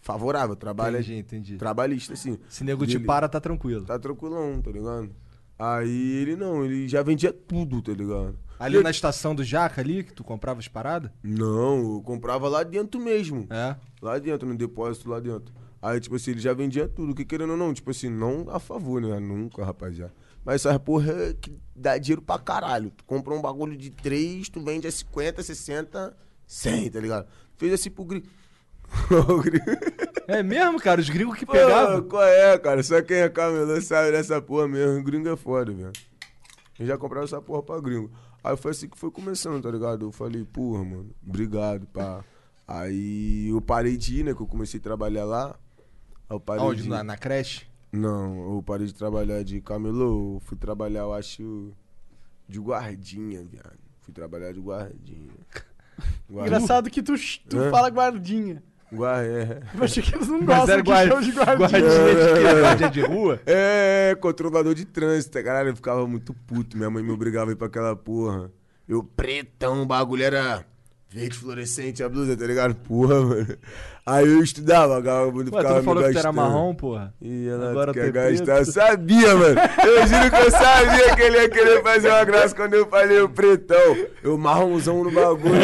favorável, 0.00 0.54
trabalho 0.54 0.98
Entendi, 0.98 1.16
entendi. 1.16 1.56
trabalhista, 1.56 2.12
assim. 2.12 2.38
Se 2.48 2.62
nego 2.64 2.86
te 2.86 2.96
Ele- 2.96 3.06
para, 3.06 3.28
tá 3.28 3.40
tranquilo. 3.40 3.84
Tá 3.84 3.98
tranquilão, 3.98 4.60
tá 4.60 4.70
ligado? 4.70 5.10
Aí 5.58 6.16
ele 6.16 6.36
não, 6.36 6.64
ele 6.64 6.86
já 6.88 7.02
vendia 7.02 7.32
tudo, 7.32 7.80
tá 7.80 7.92
ligado? 7.92 8.36
Ali 8.62 8.76
Eu- 8.76 8.82
na 8.82 8.90
estação 8.90 9.34
do 9.34 9.42
Jaca 9.44 9.80
ali, 9.80 10.04
que 10.04 10.12
tu 10.12 10.22
comprava 10.22 10.60
as 10.60 10.68
paradas? 10.68 11.10
Não, 11.22 11.94
eu 11.96 12.02
comprava 12.02 12.48
lá 12.48 12.62
dentro 12.62 13.00
mesmo. 13.00 13.46
É. 13.50 13.76
Lá 14.00 14.18
dentro, 14.18 14.48
no 14.48 14.56
depósito 14.56 15.08
lá 15.10 15.18
dentro. 15.20 15.52
Aí, 15.80 15.98
tipo 15.98 16.14
assim, 16.16 16.30
ele 16.30 16.40
já 16.40 16.52
vendia 16.54 16.86
tudo, 16.86 17.14
que 17.14 17.24
querendo 17.24 17.50
ou 17.50 17.56
não, 17.56 17.74
tipo 17.74 17.90
assim, 17.90 18.08
não 18.08 18.46
a 18.50 18.60
favor, 18.60 19.00
né? 19.02 19.18
Nunca, 19.18 19.64
rapaziada. 19.64 20.12
Mas 20.44 20.64
essas 20.64 20.78
porra 20.78 21.12
é 21.12 21.34
que 21.34 21.56
dá 21.74 21.98
dinheiro 21.98 22.22
pra 22.22 22.38
caralho. 22.38 22.90
Tu 22.90 23.04
compra 23.04 23.34
um 23.34 23.40
bagulho 23.42 23.76
de 23.76 23.90
3, 23.90 24.48
tu 24.48 24.60
vende 24.62 24.86
a 24.86 24.92
50, 24.92 25.42
60, 25.42 26.16
100, 26.46 26.90
tá 26.90 27.00
ligado? 27.00 27.26
Fez 27.56 27.72
assim 27.72 27.90
pro 27.90 28.04
gringo. 28.04 28.26
O 29.28 29.38
gringo- 29.42 29.64
É 30.28 30.42
mesmo, 30.42 30.78
cara? 30.80 31.00
Os 31.00 31.08
gringos 31.08 31.36
que 31.38 31.46
Pô, 31.46 31.52
pegavam. 31.52 32.02
qual 32.02 32.22
é, 32.22 32.56
cara? 32.58 32.82
Só 32.82 33.00
quem 33.02 33.16
é 33.18 33.28
camelô 33.28 33.80
sabe 33.80 34.12
dessa 34.12 34.40
porra 34.40 34.68
mesmo. 34.68 34.98
O 35.00 35.02
gringo 35.02 35.28
é 35.28 35.36
foda, 35.36 35.72
velho. 35.72 35.92
Eu 36.78 36.86
já 36.86 36.96
comprava 36.98 37.24
essa 37.24 37.40
porra 37.40 37.62
pra 37.62 37.80
gringo. 37.80 38.10
Aí 38.42 38.56
foi 38.56 38.72
assim 38.72 38.88
que 38.88 38.98
foi 38.98 39.10
começando, 39.10 39.62
tá 39.62 39.70
ligado? 39.70 40.06
Eu 40.06 40.12
falei, 40.12 40.44
porra, 40.44 40.84
mano, 40.84 41.14
obrigado, 41.26 41.86
pá. 41.86 42.24
Aí 42.66 43.48
eu 43.48 43.60
parei 43.60 43.96
de 43.96 44.20
ir, 44.20 44.24
né? 44.24 44.34
Que 44.34 44.40
eu 44.40 44.46
comecei 44.46 44.80
a 44.80 44.82
trabalhar 44.82 45.24
lá. 45.24 45.56
Aí 46.28 46.36
eu 46.36 46.40
parei 46.40 46.64
Onde? 46.64 46.82
de... 46.82 46.88
Na, 46.88 47.04
na 47.04 47.16
creche? 47.16 47.66
Não, 47.92 48.54
eu 48.54 48.62
parei 48.62 48.86
de 48.86 48.94
trabalhar 48.94 49.42
de 49.44 49.60
camelô. 49.60 50.36
eu 50.36 50.40
Fui 50.40 50.56
trabalhar, 50.56 51.00
eu 51.00 51.12
acho, 51.12 51.72
de 52.48 52.58
guardinha, 52.58 53.44
viado. 53.44 53.78
Fui 54.00 54.12
trabalhar 54.12 54.52
de 54.52 54.60
guardinha. 54.60 55.30
Guardinha. 56.28 56.46
Engraçado 56.56 56.90
que 56.90 57.02
tu, 57.02 57.14
tu 57.48 57.58
Hã? 57.58 57.70
fala 57.70 57.90
guardinha. 57.90 58.62
Gua- 58.92 59.22
é. 59.24 59.60
Eu 59.74 59.84
achei 59.84 60.02
que 60.02 60.14
eles 60.14 60.28
não 60.28 60.40
Mas 60.42 60.58
gostam 60.58 60.82
de 60.82 60.90
guardinha. 60.90 61.56
guardinha 61.56 61.80
de? 61.80 62.60
Guardinha 62.60 62.90
de 62.90 63.00
rua? 63.00 63.40
É, 63.46 64.16
controlador 64.20 64.74
de 64.74 64.84
trânsito, 64.84 65.42
caralho, 65.42 65.70
eu 65.70 65.76
ficava 65.76 66.06
muito 66.06 66.34
puto. 66.46 66.76
Minha 66.76 66.90
mãe 66.90 67.02
me 67.02 67.10
obrigava 67.10 67.50
a 67.50 67.52
ir 67.52 67.56
pra 67.56 67.66
aquela 67.68 67.96
porra. 67.96 68.50
Eu 68.88 69.02
pretão, 69.02 69.82
o 69.82 69.86
bagulho 69.86 70.22
era 70.24 70.64
verde 71.12 71.36
fluorescente 71.36 72.02
a 72.02 72.08
blusa, 72.08 72.34
tá 72.34 72.46
ligado? 72.46 72.74
Porra, 72.74 73.20
mano. 73.20 73.56
Aí 74.04 74.26
eu 74.26 74.42
estudava, 74.42 74.94
vagabundo 74.94 75.50
Pô, 75.50 75.58
tu 75.58 75.62
ficava 75.62 75.68
não 75.68 75.78
me 75.80 75.84
falou 75.84 76.04
que 76.04 76.12
tu 76.12 76.18
era 76.18 76.32
marrom, 76.32 76.74
porra? 76.74 77.14
E 77.20 77.46
ela 77.46 77.70
Agora 77.70 77.92
quer 77.92 78.10
gastar. 78.10 78.58
Eu 78.58 78.64
sabia, 78.64 79.36
mano. 79.36 79.60
Eu 79.84 80.06
juro 80.06 80.30
que 80.30 80.36
eu 80.36 80.50
sabia 80.50 81.14
que 81.14 81.22
ele 81.22 81.36
ia 81.36 81.48
querer 81.50 81.82
fazer 81.82 82.08
uma 82.08 82.24
graça 82.24 82.54
quando 82.54 82.74
eu 82.74 82.86
falei 82.88 83.20
o 83.20 83.28
pretão. 83.28 83.96
Eu 84.22 84.38
marronzão 84.38 85.04
no 85.04 85.12
bagulho. 85.12 85.54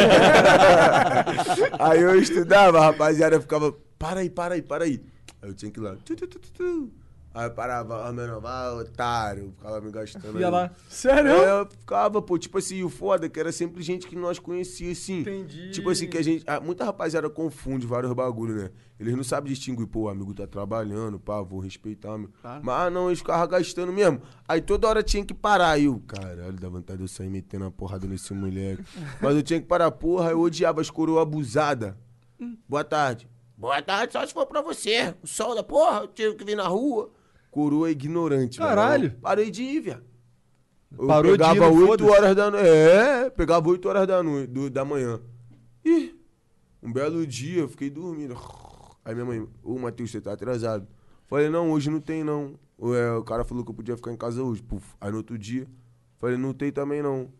aí 1.79 1.99
eu 1.99 2.19
estudava, 2.19 2.79
a 2.79 2.85
rapaziada 2.85 3.41
ficava, 3.41 3.73
para 3.97 4.19
aí, 4.19 4.29
para 4.29 4.53
aí, 4.53 4.61
para 4.61 4.85
aí. 4.85 5.01
Aí 5.41 5.49
eu 5.49 5.53
tinha 5.53 5.71
que 5.71 5.79
ir 5.79 5.83
lá. 5.83 5.97
Tu, 6.05 6.15
tu, 6.15 6.27
tu, 6.27 6.39
tu, 6.39 6.51
tu. 6.53 6.91
Aí 7.39 7.45
eu 7.45 7.51
parava, 7.51 8.05
ah, 8.05 8.11
mano, 8.11 8.41
vai, 8.41 8.69
otário. 8.73 9.53
Ficava 9.55 9.79
me 9.79 9.89
gastando. 9.91 10.37
Ia 10.37 10.47
aí. 10.47 10.51
lá. 10.51 10.71
Sério? 10.89 11.31
É, 11.31 11.61
eu 11.61 11.65
ficava, 11.67 12.21
pô, 12.21 12.37
tipo 12.37 12.57
assim, 12.57 12.83
o 12.83 12.89
foda 12.89 13.27
é 13.27 13.29
que 13.29 13.39
era 13.39 13.49
sempre 13.49 13.81
gente 13.81 14.07
que 14.07 14.15
nós 14.17 14.37
conhecia, 14.37 14.91
assim. 14.91 15.21
Entendi. 15.21 15.71
Tipo 15.71 15.89
assim, 15.89 16.09
que 16.09 16.17
a 16.17 16.21
gente. 16.21 16.43
ah, 16.45 16.59
Muita 16.59 16.83
rapaziada 16.83 17.29
confunde 17.29 17.87
vários 17.87 18.11
bagulho, 18.11 18.55
né? 18.55 18.71
Eles 18.99 19.15
não 19.15 19.23
sabem 19.23 19.53
distinguir, 19.53 19.87
pô, 19.87 20.01
o 20.01 20.09
amigo 20.09 20.33
tá 20.33 20.45
trabalhando, 20.45 21.17
pá, 21.17 21.41
vou 21.41 21.61
respeitar, 21.61 22.17
meu. 22.17 22.29
Claro. 22.41 22.61
Mas 22.61 22.75
ah, 22.75 22.89
não, 22.89 23.07
eles 23.07 23.19
ficavam 23.19 23.47
gastando 23.47 23.93
mesmo. 23.93 24.21
Aí 24.45 24.59
toda 24.59 24.89
hora 24.89 25.01
tinha 25.01 25.23
que 25.23 25.33
parar. 25.33 25.71
Aí 25.71 25.85
eu, 25.85 25.97
caralho, 26.05 26.59
dá 26.59 26.67
vontade 26.67 26.97
de 26.97 27.05
eu 27.05 27.07
sair 27.07 27.29
metendo 27.29 27.63
a 27.63 27.71
porrada 27.71 28.05
nesse 28.05 28.33
moleque. 28.33 28.83
Mas 29.21 29.33
eu 29.33 29.41
tinha 29.41 29.61
que 29.61 29.65
parar, 29.65 29.89
porra, 29.91 30.31
eu 30.31 30.41
odiava 30.41 30.81
as 30.81 30.89
coroas 30.89 31.21
abusadas. 31.21 31.93
Boa 32.67 32.83
tarde. 32.83 33.29
Boa 33.55 33.81
tarde, 33.81 34.11
só 34.11 34.25
se 34.25 34.33
for 34.33 34.45
pra 34.45 34.61
você. 34.61 35.15
O 35.23 35.27
sol 35.27 35.55
da 35.55 35.63
porra, 35.63 36.01
eu 36.01 36.07
tive 36.09 36.35
que 36.35 36.43
vir 36.43 36.57
na 36.57 36.67
rua. 36.67 37.09
Coroa 37.51 37.89
ignorante, 37.91 38.57
velho. 38.57 38.69
Caralho. 38.69 39.05
Eu 39.15 39.19
Parei 39.21 39.49
de 39.51 39.63
ir, 39.63 39.79
viado. 39.81 40.03
Eu 40.97 41.07
Parou 41.07 41.37
de 41.37 41.43
ir 41.43 41.47
pegava 41.47 41.69
no 41.71 41.75
8 41.81 41.87
foda-se? 42.03 42.09
horas 42.11 42.35
da 42.35 42.51
noite. 42.51 42.67
É, 42.67 43.29
pegava 43.29 43.69
8 43.69 43.89
horas 43.89 44.07
da 44.07 44.23
noite, 44.23 44.47
do- 44.51 44.69
da 44.69 44.83
manhã. 44.85 45.19
Ih, 45.85 46.15
um 46.81 46.91
belo 46.91 47.25
dia, 47.25 47.61
eu 47.61 47.69
fiquei 47.69 47.89
dormindo. 47.89 48.35
Aí 49.05 49.13
minha 49.13 49.25
mãe, 49.25 49.47
ô 49.63 49.77
Matheus, 49.79 50.11
você 50.11 50.21
tá 50.21 50.33
atrasado. 50.33 50.87
Falei, 51.27 51.49
não, 51.49 51.71
hoje 51.71 51.89
não 51.89 51.99
tem 52.01 52.23
não. 52.23 52.55
O, 52.77 52.93
é, 52.95 53.21
cara 53.23 53.43
falou 53.43 53.63
que 53.63 53.69
eu 53.71 53.75
podia 53.75 53.95
ficar 53.95 54.11
em 54.11 54.17
casa 54.17 54.41
hoje. 54.43 54.61
Puf. 54.63 54.95
Aí 54.99 55.11
no 55.11 55.17
outro 55.17 55.37
dia, 55.37 55.67
falei, 56.17 56.37
não 56.37 56.53
tem 56.53 56.71
também 56.71 57.01
não. 57.03 57.31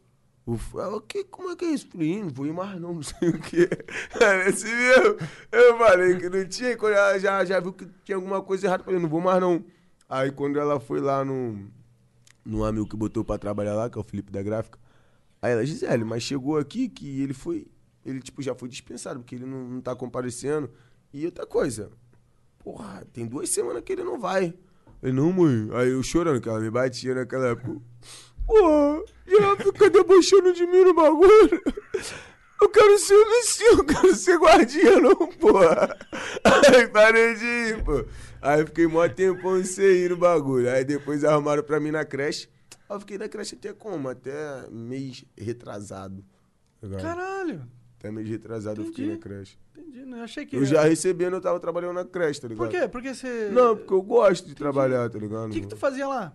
Uf, 0.45 0.75
ela, 0.77 0.99
que, 1.01 1.23
como 1.25 1.51
é 1.51 1.55
que 1.55 1.65
é 1.65 1.69
isso? 1.69 1.87
Falei, 1.91 2.13
"Ih, 2.13 2.21
não 2.23 2.29
vou 2.29 2.45
ir 2.47 2.53
mais 2.53 2.79
não, 2.81 2.93
não 2.95 3.03
sei 3.03 3.29
o 3.29 3.39
que. 3.39 3.69
Era 4.19 4.49
esse 4.49 4.65
mesmo. 4.65 5.15
Eu 5.51 5.77
falei 5.77 6.17
que 6.17 6.29
não 6.29 6.45
tinha, 6.47 6.75
quando 6.77 6.93
ela 6.93 7.19
já, 7.19 7.45
já 7.45 7.59
viu 7.59 7.71
que 7.73 7.87
tinha 8.03 8.15
alguma 8.15 8.41
coisa 8.41 8.67
errada, 8.67 8.83
falei, 8.83 8.99
não 8.99 9.09
vou 9.09 9.21
mais 9.21 9.39
não. 9.39 9.63
Aí 10.09 10.31
quando 10.31 10.59
ela 10.59 10.79
foi 10.79 10.99
lá 10.99 11.23
no, 11.23 11.69
no 12.43 12.65
amigo 12.65 12.87
que 12.87 12.97
botou 12.97 13.23
pra 13.23 13.37
trabalhar 13.37 13.75
lá, 13.75 13.89
que 13.89 13.97
é 13.97 14.01
o 14.01 14.03
Felipe 14.03 14.31
da 14.31 14.41
Gráfica, 14.41 14.79
aí 15.39 15.51
ela, 15.51 15.63
Gisele, 15.63 16.03
mas 16.03 16.23
chegou 16.23 16.57
aqui 16.57 16.89
que 16.89 17.21
ele 17.21 17.33
foi, 17.33 17.67
ele 18.03 18.19
tipo 18.19 18.41
já 18.41 18.55
foi 18.55 18.67
dispensado, 18.67 19.19
porque 19.19 19.35
ele 19.35 19.45
não, 19.45 19.69
não 19.69 19.81
tá 19.81 19.95
comparecendo. 19.95 20.69
E 21.13 21.25
outra 21.25 21.45
coisa, 21.45 21.91
porra, 22.57 23.05
tem 23.13 23.27
duas 23.27 23.49
semanas 23.49 23.83
que 23.83 23.93
ele 23.93 24.03
não 24.03 24.19
vai. 24.19 24.53
Eu, 25.01 25.13
não, 25.13 25.31
mãe. 25.31 25.69
Aí 25.73 25.89
eu 25.91 26.03
chorando, 26.03 26.41
que 26.41 26.49
ela 26.49 26.59
me 26.59 26.69
batia 26.69 27.15
naquela 27.15 27.47
época. 27.49 27.79
E 29.27 29.35
ela 29.35 29.55
fica 29.57 29.89
debochando 29.89 30.53
de 30.53 30.65
mim 30.65 30.83
no 30.83 30.93
bagulho. 30.93 31.61
Eu 32.61 32.69
quero 32.69 32.97
ser 32.99 33.13
assim, 33.39 33.63
eu 33.63 33.85
quero 33.85 34.15
ser 34.15 34.37
guardiã, 34.37 34.99
não, 34.99 35.15
porra. 35.15 35.97
Aí 36.43 36.87
parei 36.87 37.35
de 37.35 37.45
ir, 37.45 37.83
pô. 37.83 38.05
Aí 38.41 38.65
fiquei 38.65 38.85
mó 38.87 39.07
tempão 39.07 39.63
sem 39.63 39.85
ir 39.85 40.09
no 40.09 40.17
bagulho. 40.17 40.69
Aí 40.69 40.83
depois 40.83 41.23
arrumaram 41.23 41.63
pra 41.63 41.79
mim 41.79 41.91
na 41.91 42.03
creche. 42.03 42.49
Aí 42.89 42.95
eu 42.95 42.99
fiquei 42.99 43.17
na 43.17 43.29
creche 43.29 43.55
até 43.55 43.73
como? 43.73 44.09
Até 44.09 44.67
mês 44.69 45.23
retrasado. 45.37 46.23
ligado? 46.81 47.01
Caralho. 47.01 47.67
Até 47.97 48.11
mês 48.11 48.27
retrasado 48.29 48.81
eu 48.81 48.85
fiquei 48.85 49.05
Entendi. 49.05 49.19
na 49.19 49.23
creche. 49.23 49.57
Entendi, 49.77 50.05
né? 50.05 50.21
Achei 50.21 50.45
que... 50.45 50.55
Eu 50.55 50.65
já 50.65 50.83
recebendo, 50.83 51.35
eu 51.35 51.41
tava 51.41 51.59
trabalhando 51.59 51.93
na 51.93 52.05
creche, 52.05 52.41
tá 52.41 52.47
ligado? 52.47 52.69
Por 52.69 52.79
quê? 52.79 52.87
Porque 52.87 53.13
você... 53.13 53.49
Não, 53.49 53.75
porque 53.75 53.93
eu 53.93 54.01
gosto 54.01 54.47
de 54.47 54.55
trabalhar, 54.55 55.09
tá 55.09 55.17
ligado? 55.17 55.47
O 55.47 55.51
que 55.51 55.61
que 55.61 55.67
tu 55.67 55.77
fazia 55.77 56.07
lá? 56.07 56.33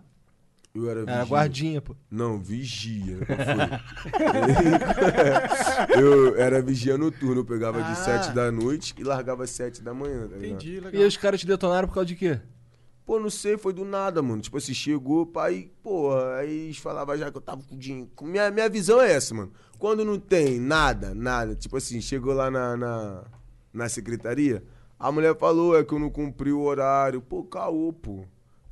Eu 0.75 0.89
era 0.89 0.99
vigia. 0.99 1.15
Era 1.15 1.25
guardinha, 1.25 1.81
pô. 1.81 1.95
Não, 2.11 2.37
vigia. 2.37 3.17
eu 5.97 6.35
era 6.37 6.61
vigia 6.61 6.97
noturno, 6.97 7.41
eu 7.41 7.45
pegava 7.45 7.79
Ah. 7.79 7.91
de 7.91 7.97
7 7.99 8.31
da 8.33 8.51
noite 8.51 8.93
e 8.97 9.03
largava 9.03 9.43
às 9.43 9.49
7 9.51 9.81
da 9.81 9.93
manhã, 9.93 10.27
tá 10.27 10.35
ligado? 10.35 10.45
Entendi, 10.45 10.71
E 10.75 10.79
legal. 10.79 11.01
aí 11.01 11.07
os 11.07 11.17
caras 11.17 11.39
te 11.39 11.47
detonaram 11.47 11.87
por 11.87 11.93
causa 11.93 12.07
de 12.07 12.15
quê? 12.15 12.39
Pô, 13.05 13.19
não 13.19 13.29
sei, 13.29 13.55
foi 13.57 13.71
do 13.71 13.85
nada, 13.85 14.21
mano. 14.21 14.41
Tipo 14.41 14.57
assim, 14.57 14.73
chegou, 14.73 15.27
pai, 15.27 15.69
porra, 15.83 16.37
aí 16.37 16.65
eles 16.65 16.77
falavam 16.77 17.15
já 17.15 17.29
que 17.31 17.37
eu 17.37 17.41
tava 17.41 17.61
com 17.63 17.77
dinheiro. 17.77 18.09
Minha, 18.23 18.49
minha 18.49 18.67
visão 18.67 18.99
é 18.99 19.11
essa, 19.11 19.33
mano. 19.33 19.51
Quando 19.77 20.03
não 20.03 20.19
tem 20.19 20.59
nada, 20.59 21.13
nada, 21.13 21.55
tipo 21.55 21.77
assim, 21.77 22.01
chegou 22.01 22.33
lá 22.33 22.49
na, 22.49 22.75
na, 22.75 23.23
na 23.71 23.89
secretaria, 23.89 24.63
a 24.97 25.11
mulher 25.11 25.37
falou, 25.37 25.77
é 25.77 25.83
que 25.83 25.93
eu 25.93 25.99
não 25.99 26.09
cumpri 26.09 26.51
o 26.51 26.61
horário. 26.61 27.21
Pô, 27.21 27.43
caô, 27.43 27.93
pô. 27.93 28.25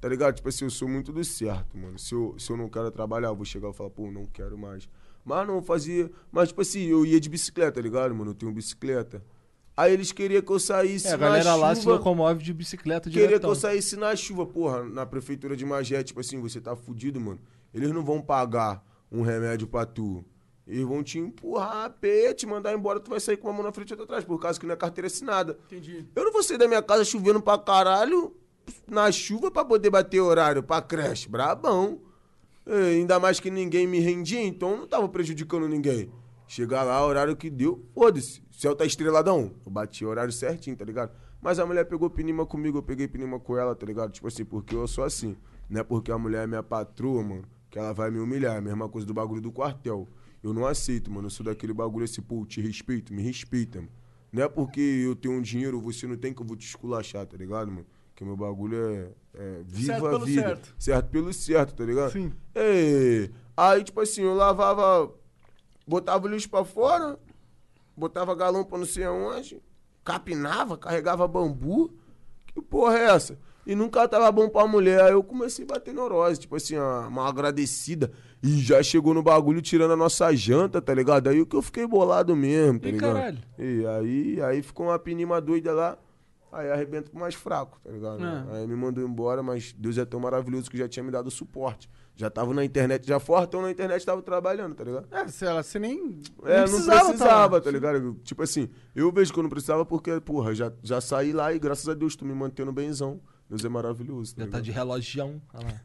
Tá 0.04 0.10
ligado? 0.10 0.36
Tipo 0.36 0.50
assim, 0.50 0.66
eu 0.66 0.70
sou 0.70 0.86
muito 0.86 1.14
do 1.14 1.24
certo, 1.24 1.78
mano. 1.78 1.98
Se 1.98 2.14
eu, 2.14 2.36
se 2.38 2.52
eu 2.52 2.58
não 2.58 2.68
quero 2.68 2.92
trabalhar, 2.92 3.30
eu 3.30 3.36
vou 3.38 3.46
chegar 3.46 3.70
e 3.70 3.74
falar, 3.74 3.90
pô, 3.90 4.12
não 4.12 4.26
quero 4.26 4.58
mais. 4.58 4.90
Mas 5.24 5.48
não, 5.48 5.62
fazia. 5.62 6.12
Mas, 6.30 6.50
tipo 6.50 6.60
assim, 6.60 6.82
eu 6.88 7.06
ia 7.06 7.22
de 7.22 7.30
bicicleta, 7.30 7.72
tá 7.72 7.80
ligado, 7.82 8.14
mano? 8.14 8.32
Eu 8.32 8.36
tenho 8.36 8.52
bicicleta. 8.52 9.24
Aí 9.78 9.94
eles 9.94 10.12
queriam 10.12 10.42
que 10.42 10.52
eu 10.52 10.60
saísse 10.60 11.08
É, 11.08 11.14
a 11.14 11.18
na 11.18 11.26
galera 11.26 11.56
lá 11.56 11.74
se 11.74 11.84
chuva. 11.84 11.96
locomove 11.96 12.44
de 12.44 12.54
bicicleta 12.54 13.10
Queria 13.10 13.40
que 13.40 13.46
eu 13.46 13.56
saísse 13.56 13.96
na 13.96 14.14
chuva, 14.14 14.46
porra, 14.46 14.84
na 14.84 15.06
prefeitura 15.06 15.56
de 15.56 15.66
Magé, 15.66 16.04
tipo 16.04 16.20
assim, 16.20 16.38
você 16.42 16.60
tá 16.60 16.76
fudido, 16.76 17.22
mano. 17.22 17.40
Eles 17.74 17.90
não 17.94 18.04
vão 18.04 18.22
pagar 18.22 18.86
um 19.10 19.22
remédio 19.22 19.68
pra 19.70 19.86
tu. 19.86 20.22
Eles 20.68 20.84
vão 20.86 21.02
te 21.02 21.18
empurrar 21.18 21.86
a 21.86 21.90
pé, 21.90 22.34
te 22.34 22.46
mandar 22.46 22.74
embora, 22.74 23.00
tu 23.00 23.10
vai 23.10 23.22
sair 23.22 23.38
com 23.38 23.48
uma 23.48 23.54
mão 23.54 23.64
na 23.64 23.72
frente 23.72 23.92
e 23.92 23.94
outra 23.94 24.04
atrás, 24.04 24.26
por 24.26 24.38
causa 24.38 24.60
que 24.60 24.66
não 24.66 24.74
é 24.74 24.76
carteira 24.76 25.08
assinada. 25.08 25.58
Entendi. 25.68 26.06
Eu 26.14 26.26
não 26.26 26.34
vou 26.34 26.44
sair 26.44 26.58
da 26.58 26.68
minha 26.68 26.84
casa 26.84 27.06
chovendo 27.06 27.42
pra 27.42 27.58
caralho, 27.58 28.36
na 28.88 29.12
chuva, 29.12 29.52
pra 29.52 29.66
poder 29.66 29.90
bater 29.90 30.20
horário 30.20 30.64
pra 30.64 30.82
creche. 30.82 31.30
Brabão. 31.30 32.02
É, 32.66 32.96
ainda 32.96 33.20
mais 33.20 33.40
que 33.40 33.52
ninguém 33.52 33.86
me 33.86 34.00
rendia, 34.00 34.42
então 34.42 34.78
não 34.78 34.88
tava 34.88 35.08
prejudicando 35.10 35.68
ninguém. 35.68 36.10
Chegar 36.48 36.84
lá, 36.84 37.06
horário 37.06 37.36
que 37.36 37.50
deu, 37.50 37.86
foda-se. 37.94 38.42
Céu 38.52 38.76
tá 38.76 38.86
estreladão. 38.86 39.52
Eu 39.66 39.72
bati 39.72 40.06
o 40.06 40.10
horário 40.10 40.32
certinho, 40.32 40.76
tá 40.76 40.86
ligado? 40.86 41.12
Mas 41.42 41.60
a 41.60 41.66
mulher 41.66 41.86
pegou 41.86 42.10
pinima 42.10 42.46
comigo, 42.46 42.78
eu 42.78 42.84
peguei 42.84 43.08
pinima 43.08 43.38
com 43.40 43.58
ela, 43.58 43.76
tá 43.76 43.86
ligado? 43.86 44.12
Tipo 44.12 44.28
assim, 44.28 44.46
porque 44.46 44.76
eu 44.76 44.88
sou 44.88 45.04
assim. 45.04 45.36
Não 45.70 45.82
é 45.82 45.84
porque 45.84 46.12
a 46.12 46.18
mulher 46.18 46.44
é 46.44 46.48
minha 46.48 46.64
patroa, 46.64 47.22
mano, 47.22 47.44
que 47.70 47.78
ela 47.78 47.94
vai 47.94 48.10
me 48.10 48.20
humilhar. 48.20 48.56
É 48.56 48.58
a 48.60 48.62
mesma 48.62 48.88
coisa 48.88 49.06
do 49.06 49.14
bagulho 49.14 49.42
do 49.42 49.52
quartel. 49.52 50.08
Eu 50.42 50.54
não 50.54 50.66
aceito, 50.66 51.12
mano. 51.12 51.26
Eu 51.28 51.32
sou 51.32 51.46
daquele 51.46 51.74
bagulho 51.74 52.06
assim, 52.06 52.22
pô, 52.22 52.46
te 52.46 52.62
respeito, 52.62 53.14
me 53.14 53.22
respeita, 53.22 53.80
mano. 53.80 53.92
Não 54.32 54.44
é 54.44 54.48
porque 54.48 54.80
eu 54.80 55.16
tenho 55.16 55.36
um 55.36 55.42
dinheiro, 55.42 55.80
você 55.82 56.08
não 56.08 56.16
tem 56.16 56.34
que 56.34 56.42
eu 56.42 56.46
vou 56.46 56.56
te 56.56 56.66
esculachar, 56.66 57.26
tá 57.26 57.38
ligado, 57.38 57.70
mano? 57.70 57.86
Que 58.16 58.24
meu 58.24 58.38
bagulho 58.38 58.78
é, 58.78 59.08
é 59.36 59.62
viva 59.66 59.94
Certo 60.00 60.16
a 60.16 60.20
vida. 60.26 60.42
certo. 60.42 60.76
certo 60.78 61.10
pelo 61.10 61.34
certo, 61.34 61.74
tá 61.76 61.84
ligado? 61.84 62.12
Sim. 62.12 62.32
É, 62.54 63.30
aí, 63.58 63.84
tipo 63.84 64.00
assim, 64.02 64.22
eu 64.22 64.36
lavava, 64.36 65.12
botava 65.88 66.26
o 66.26 66.30
lixo 66.30 66.50
pra 66.50 66.64
fora, 66.64 67.18
botava 67.98 68.36
galão 68.36 68.64
pra 68.64 68.78
não 68.78 68.86
sei 68.86 69.04
aonde, 69.06 69.62
capinava, 70.04 70.78
carregava 70.78 71.28
bambu. 71.28 71.92
Que 72.54 72.62
porra 72.62 73.00
é 73.00 73.06
essa? 73.06 73.38
E 73.66 73.74
nunca 73.76 74.08
tava 74.08 74.32
bom 74.32 74.48
pra 74.50 74.68
mulher. 74.68 75.02
Aí 75.02 75.14
eu 75.14 75.24
comecei 75.24 75.64
a 75.66 75.68
bater 75.74 75.94
neurose, 75.94 76.42
tipo 76.42 76.56
assim, 76.56 76.76
uma, 76.78 77.28
agradecida. 77.28 78.12
E 78.44 78.60
já 78.60 78.84
chegou 78.84 79.14
no 79.14 79.24
bagulho 79.24 79.62
tirando 79.62 79.92
a 79.92 79.96
nossa 79.98 80.36
janta, 80.36 80.82
tá 80.82 80.94
ligado? 80.94 81.30
Aí 81.30 81.42
o 81.42 81.46
que 81.46 81.56
eu 81.56 81.62
fiquei 81.62 81.88
bolado 81.88 82.36
mesmo, 82.36 82.80
tá 82.80 82.90
Ih, 82.90 82.92
ligado? 82.92 83.14
caralho. 83.14 83.40
E 83.58 83.86
aí, 83.88 84.42
aí 84.42 84.62
ficou 84.62 84.88
uma 84.88 85.00
pinima 85.00 85.40
doida 85.42 85.72
lá. 85.74 85.98
Aí 86.54 86.72
arrebenta 86.72 87.10
pro 87.10 87.20
mais 87.20 87.34
fraco, 87.36 87.80
tá 87.84 87.92
ligado? 87.92 88.24
É. 88.24 88.58
Aí 88.58 88.68
me 88.68 88.76
mandou 88.76 89.04
embora, 89.04 89.42
mas 89.42 89.74
Deus 89.74 89.98
é 89.98 90.06
tão 90.06 90.20
maravilhoso 90.20 90.70
que 90.70 90.78
já 90.78 90.88
tinha 90.88 91.04
me 91.04 91.12
dado 91.12 91.32
suporte. 91.32 91.90
Já 92.16 92.30
tava 92.30 92.54
na 92.54 92.64
internet, 92.64 93.08
já 93.08 93.20
fortão 93.20 93.62
na 93.64 93.72
internet, 93.72 94.06
tava 94.06 94.22
trabalhando, 94.22 94.76
tá 94.76 94.84
ligado? 94.84 95.08
É, 95.12 95.28
se 95.28 95.46
ela, 95.46 95.64
você 95.64 95.80
nem. 95.80 96.22
É, 96.44 96.64
nem 96.64 96.72
não 96.72 96.84
precisava, 97.10 97.60
tá 97.60 97.66
tá 97.66 97.72
ligado? 97.72 98.14
Tipo 98.24 98.44
assim, 98.44 98.70
eu 98.96 99.12
vejo 99.12 99.34
que 99.34 99.40
eu 99.40 99.44
não 99.44 99.50
precisava 99.50 99.84
porque, 99.84 100.22
porra, 100.22 100.54
já, 100.54 100.72
já 100.84 101.02
saí 101.02 101.34
lá 101.34 101.52
e 101.52 101.58
graças 101.58 101.90
a 101.90 101.96
Deus 101.96 102.16
tu 102.16 102.24
me 102.24 102.34
mantendo 102.34 102.72
benzão. 102.72 103.20
Deus 103.50 103.66
é 103.66 103.70
maravilhoso. 103.70 104.36
Tá 104.36 104.44
Já 104.44 104.52
tá 104.52 104.58
ligado? 104.58 104.64
de 104.64 104.72
relógio. 104.72 105.42
Olha 105.54 105.68
lá. 105.68 105.82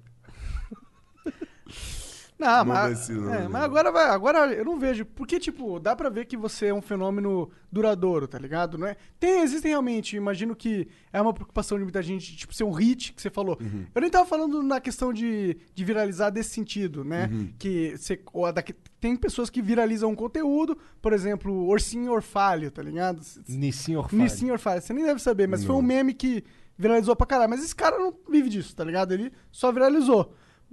Não, 2.39 2.59
Não 2.59 2.65
mas, 2.67 3.11
é, 3.11 3.49
mas 3.49 3.63
agora 3.65 3.91
vai, 3.91 4.09
agora 4.11 4.53
eu 4.55 4.65
não 4.65 4.79
vejo, 4.79 5.05
porque 5.05 5.41
tipo, 5.41 5.81
dá 5.81 5.97
pra 5.97 6.09
ver 6.09 6.25
que 6.25 6.37
você 6.37 6.67
é 6.67 6.75
um 6.75 6.81
fenômeno 6.81 7.51
duradouro, 7.71 8.29
tá 8.29 8.39
ligado? 8.39 8.79
Não 8.79 8.87
é? 8.87 8.97
Tem, 9.19 9.41
existem 9.43 9.71
realmente, 9.71 10.17
imagino 10.17 10.55
que 10.55 10.87
é 11.13 11.21
uma 11.21 11.33
preocupação 11.35 11.77
de 11.79 11.83
muita 11.83 12.01
gente, 12.01 12.37
tipo, 12.37 12.55
ser 12.55 12.63
um 12.63 12.71
hit 12.71 13.13
que 13.13 13.21
você 13.21 13.29
falou. 13.29 13.59
Uhum. 13.61 13.87
Eu 13.93 14.01
nem 14.01 14.09
tava 14.09 14.25
falando 14.25 14.63
na 14.63 14.81
questão 14.81 15.13
de, 15.13 15.57
de 15.75 15.85
viralizar 15.85 16.31
desse 16.31 16.51
sentido, 16.51 17.05
né? 17.05 17.29
Uhum. 17.33 17.53
Que 17.59 17.97
você, 17.97 18.21
ou 18.33 18.47
a 18.47 18.53
daqui- 18.53 18.75
tem 19.01 19.17
pessoas 19.17 19.51
que 19.51 19.61
viralizam 19.61 20.11
um 20.11 20.15
conteúdo, 20.15 20.79
por 21.03 21.13
exemplo, 21.13 21.67
Orcinho 21.67 22.13
Orfalho, 22.13 22.71
tá 22.71 22.83
ligado? 22.83 23.21
Nissin 23.49 23.97
Orfalho. 23.97 24.23
Nissin 24.23 24.51
Orfalho, 24.53 24.81
você 24.81 24.93
nem 24.93 25.05
deve 25.05 25.21
saber, 25.21 25.49
mas 25.49 25.65
foi 25.65 25.75
um 25.75 25.83
meme 25.83 26.15
que 26.15 26.45
viralizou 26.77 27.17
pra 27.17 27.27
caralho. 27.27 27.51
Mas 27.51 27.65
esse 27.65 27.75
cara 27.75 27.99
não 27.99 28.15
vive 28.31 28.49
disso, 28.49 28.77
tá 28.77 28.85
ligado? 28.85 29.13
Ele 29.13 29.33
só 29.51 29.73
viralizou. 29.73 30.33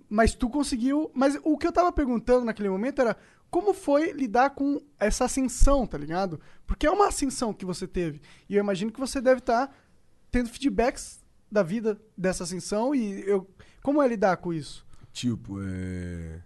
Mas 0.10 0.34
tu 0.36 0.49
conseguiu. 0.49 1.10
Mas 1.14 1.38
o 1.44 1.57
que 1.57 1.65
eu 1.68 1.72
tava 1.72 1.91
perguntando 1.91 2.45
naquele 2.45 2.69
momento 2.69 3.02
era 3.02 3.18
como 3.49 3.73
foi 3.73 4.11
lidar 4.11 4.49
com 4.52 4.82
essa 4.99 5.26
ascensão, 5.26 5.86
tá 5.88 5.98
ligado? 5.98 6.40
Porque 6.68 6.86
é 6.86 6.91
uma 6.91 7.07
ascensão 7.07 7.53
que 7.53 7.65
você 7.65 7.88
teve. 7.88 8.22
E 8.49 8.56
eu 8.56 8.60
imagino 8.64 8.91
que 8.91 8.99
você 8.99 9.22
deve 9.22 9.40
estar 9.40 9.73
tendo 10.32 10.49
feedbacks 10.49 11.23
da 11.52 11.64
vida 11.64 11.99
dessa 12.18 12.44
ascensão 12.44 12.94
e 12.94 13.22
eu. 13.27 13.48
Como 13.82 14.02
é 14.02 14.07
lidar 14.07 14.38
com 14.38 14.53
isso? 14.53 14.86
Tipo, 15.14 15.57
é. 15.61 16.41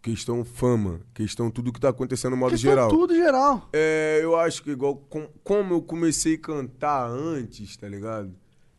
Questão 0.00 0.44
fama, 0.44 1.00
questão 1.14 1.48
tudo 1.48 1.72
que 1.72 1.78
tá 1.78 1.90
acontecendo 1.90 2.32
no 2.32 2.36
modo 2.36 2.50
Questão 2.50 2.70
geral. 2.70 2.88
tudo 2.88 3.14
geral. 3.14 3.68
É, 3.72 4.18
eu 4.20 4.34
acho 4.36 4.60
que 4.64 4.70
igual 4.72 4.96
com- 4.96 5.28
como 5.44 5.74
eu 5.74 5.82
comecei 5.82 6.34
a 6.34 6.38
cantar 6.40 7.06
antes, 7.08 7.76
tá 7.76 7.88
ligado? 7.88 8.34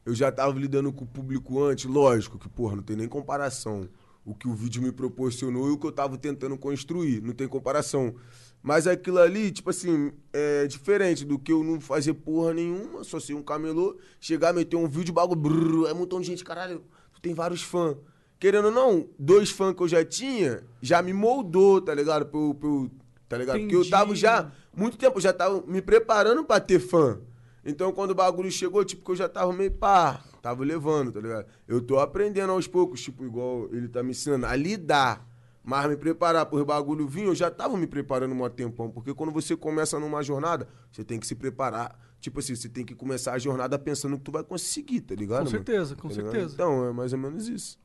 Eu 0.05 0.13
já 0.13 0.31
tava 0.31 0.57
lidando 0.59 0.91
com 0.91 1.05
o 1.05 1.07
público 1.07 1.63
antes, 1.63 1.85
lógico 1.85 2.37
que, 2.37 2.49
porra, 2.49 2.75
não 2.75 2.83
tem 2.83 2.95
nem 2.95 3.07
comparação. 3.07 3.87
O 4.25 4.33
que 4.33 4.47
o 4.47 4.53
vídeo 4.53 4.81
me 4.81 4.91
proporcionou 4.91 5.67
e 5.67 5.71
o 5.71 5.77
que 5.77 5.85
eu 5.87 5.91
tava 5.91 6.17
tentando 6.17 6.57
construir, 6.57 7.21
não 7.21 7.33
tem 7.33 7.47
comparação. 7.47 8.15
Mas 8.61 8.87
aquilo 8.87 9.19
ali, 9.19 9.51
tipo 9.51 9.69
assim, 9.69 10.11
é 10.31 10.65
diferente 10.67 11.25
do 11.25 11.37
que 11.37 11.51
eu 11.51 11.63
não 11.63 11.81
fazer 11.81 12.13
porra 12.13 12.53
nenhuma, 12.53 13.03
só 13.03 13.19
ser 13.19 13.33
um 13.33 13.41
camelô, 13.43 13.97
chegar, 14.21 14.53
meter 14.53 14.77
um 14.77 14.87
vídeo, 14.87 15.13
bagulho, 15.13 15.39
brrr, 15.39 15.87
é 15.89 15.93
um 15.93 15.97
montão 15.97 16.21
de 16.21 16.27
gente, 16.27 16.43
caralho, 16.43 16.81
tu 17.13 17.21
tem 17.21 17.33
vários 17.33 17.61
fãs. 17.61 17.97
Querendo 18.39 18.65
ou 18.65 18.71
não, 18.71 19.07
dois 19.19 19.49
fãs 19.49 19.73
que 19.75 19.83
eu 19.83 19.87
já 19.87 20.03
tinha, 20.03 20.63
já 20.81 21.01
me 21.01 21.13
moldou, 21.13 21.81
tá 21.81 21.93
ligado? 21.93 22.25
Pra 22.25 22.39
eu- 22.39 22.53
pra 22.53 22.69
eu- 22.69 22.91
tá 23.27 23.37
ligado? 23.37 23.59
Porque 23.59 23.75
eu 23.75 23.89
tava 23.89 24.05
Entendi. 24.11 24.19
já, 24.21 24.51
muito 24.75 24.97
tempo, 24.97 25.17
eu 25.17 25.21
já 25.21 25.33
tava 25.33 25.61
me 25.67 25.81
preparando 25.81 26.43
pra 26.45 26.59
ter 26.61 26.79
fã. 26.79 27.19
Então, 27.65 27.91
quando 27.93 28.11
o 28.11 28.15
bagulho 28.15 28.51
chegou, 28.51 28.83
tipo, 28.83 29.03
que 29.05 29.11
eu 29.11 29.15
já 29.15 29.29
tava 29.29 29.53
meio 29.53 29.71
pá, 29.71 30.19
tava 30.41 30.63
levando, 30.65 31.11
tá 31.11 31.19
ligado? 31.21 31.45
Eu 31.67 31.81
tô 31.81 31.99
aprendendo 31.99 32.51
aos 32.51 32.67
poucos, 32.67 33.01
tipo, 33.01 33.23
igual 33.25 33.69
ele 33.71 33.87
tá 33.87 34.03
me 34.03 34.11
ensinando, 34.11 34.45
a 34.45 34.55
lidar. 34.55 35.25
Mas 35.65 35.87
me 35.87 35.95
preparar 35.95 36.45
por 36.45 36.65
bagulho 36.65 37.07
vir, 37.07 37.23
eu 37.23 37.33
já 37.33 37.49
tava 37.49 37.77
me 37.77 37.87
preparando 37.87 38.35
um 38.35 38.49
tempão. 38.49 38.91
Porque 38.91 39.13
quando 39.13 39.31
você 39.31 39.55
começa 39.55 39.97
numa 39.97 40.21
jornada, 40.21 40.67
você 40.91 41.05
tem 41.05 41.17
que 41.17 41.25
se 41.25 41.35
preparar. 41.35 41.97
Tipo 42.19 42.39
assim, 42.39 42.53
você 42.53 42.67
tem 42.67 42.83
que 42.83 42.93
começar 42.93 43.31
a 43.31 43.37
jornada 43.39 43.79
pensando 43.79 44.17
que 44.17 44.23
tu 44.25 44.31
vai 44.31 44.43
conseguir, 44.43 44.99
tá 44.99 45.15
ligado? 45.15 45.45
Com 45.45 45.45
mano? 45.45 45.49
certeza, 45.51 45.95
com 45.95 46.09
Tá 46.09 46.15
certeza. 46.15 46.53
Então, 46.53 46.89
é 46.89 46.91
mais 46.91 47.13
ou 47.13 47.19
menos 47.19 47.47
isso. 47.47 47.79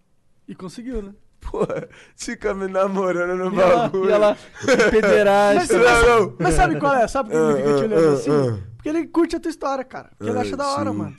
E 0.48 0.56
conseguiu, 0.56 1.02
né? 1.02 1.14
Porra, 1.40 1.88
fica 2.16 2.52
me 2.52 2.66
namorando 2.66 3.38
no 3.48 3.54
E 3.56 3.60
ela, 3.60 3.76
bagulho. 3.88 4.10
e 4.10 4.12
ela 4.12 4.36
pederasta. 4.90 5.78
Mas, 5.78 5.86
mas- 6.04 6.32
mas 6.40 6.54
sabe 6.54 6.80
qual 6.80 6.94
é? 6.94 7.06
Sabe 7.06 7.30
por 7.30 7.56
que 7.56 7.62
fica 7.62 7.88
te 7.88 7.94
Ah, 7.94 7.96
ah, 8.10 8.12
assim? 8.14 8.62
Porque 8.88 8.98
ele 8.98 9.06
curte 9.08 9.36
a 9.36 9.40
tua 9.40 9.50
história, 9.50 9.84
cara. 9.84 10.08
Porque 10.16 10.30
ele 10.30 10.38
acha 10.38 10.56
da 10.56 10.66
hora, 10.66 10.92
mano. 10.92 11.14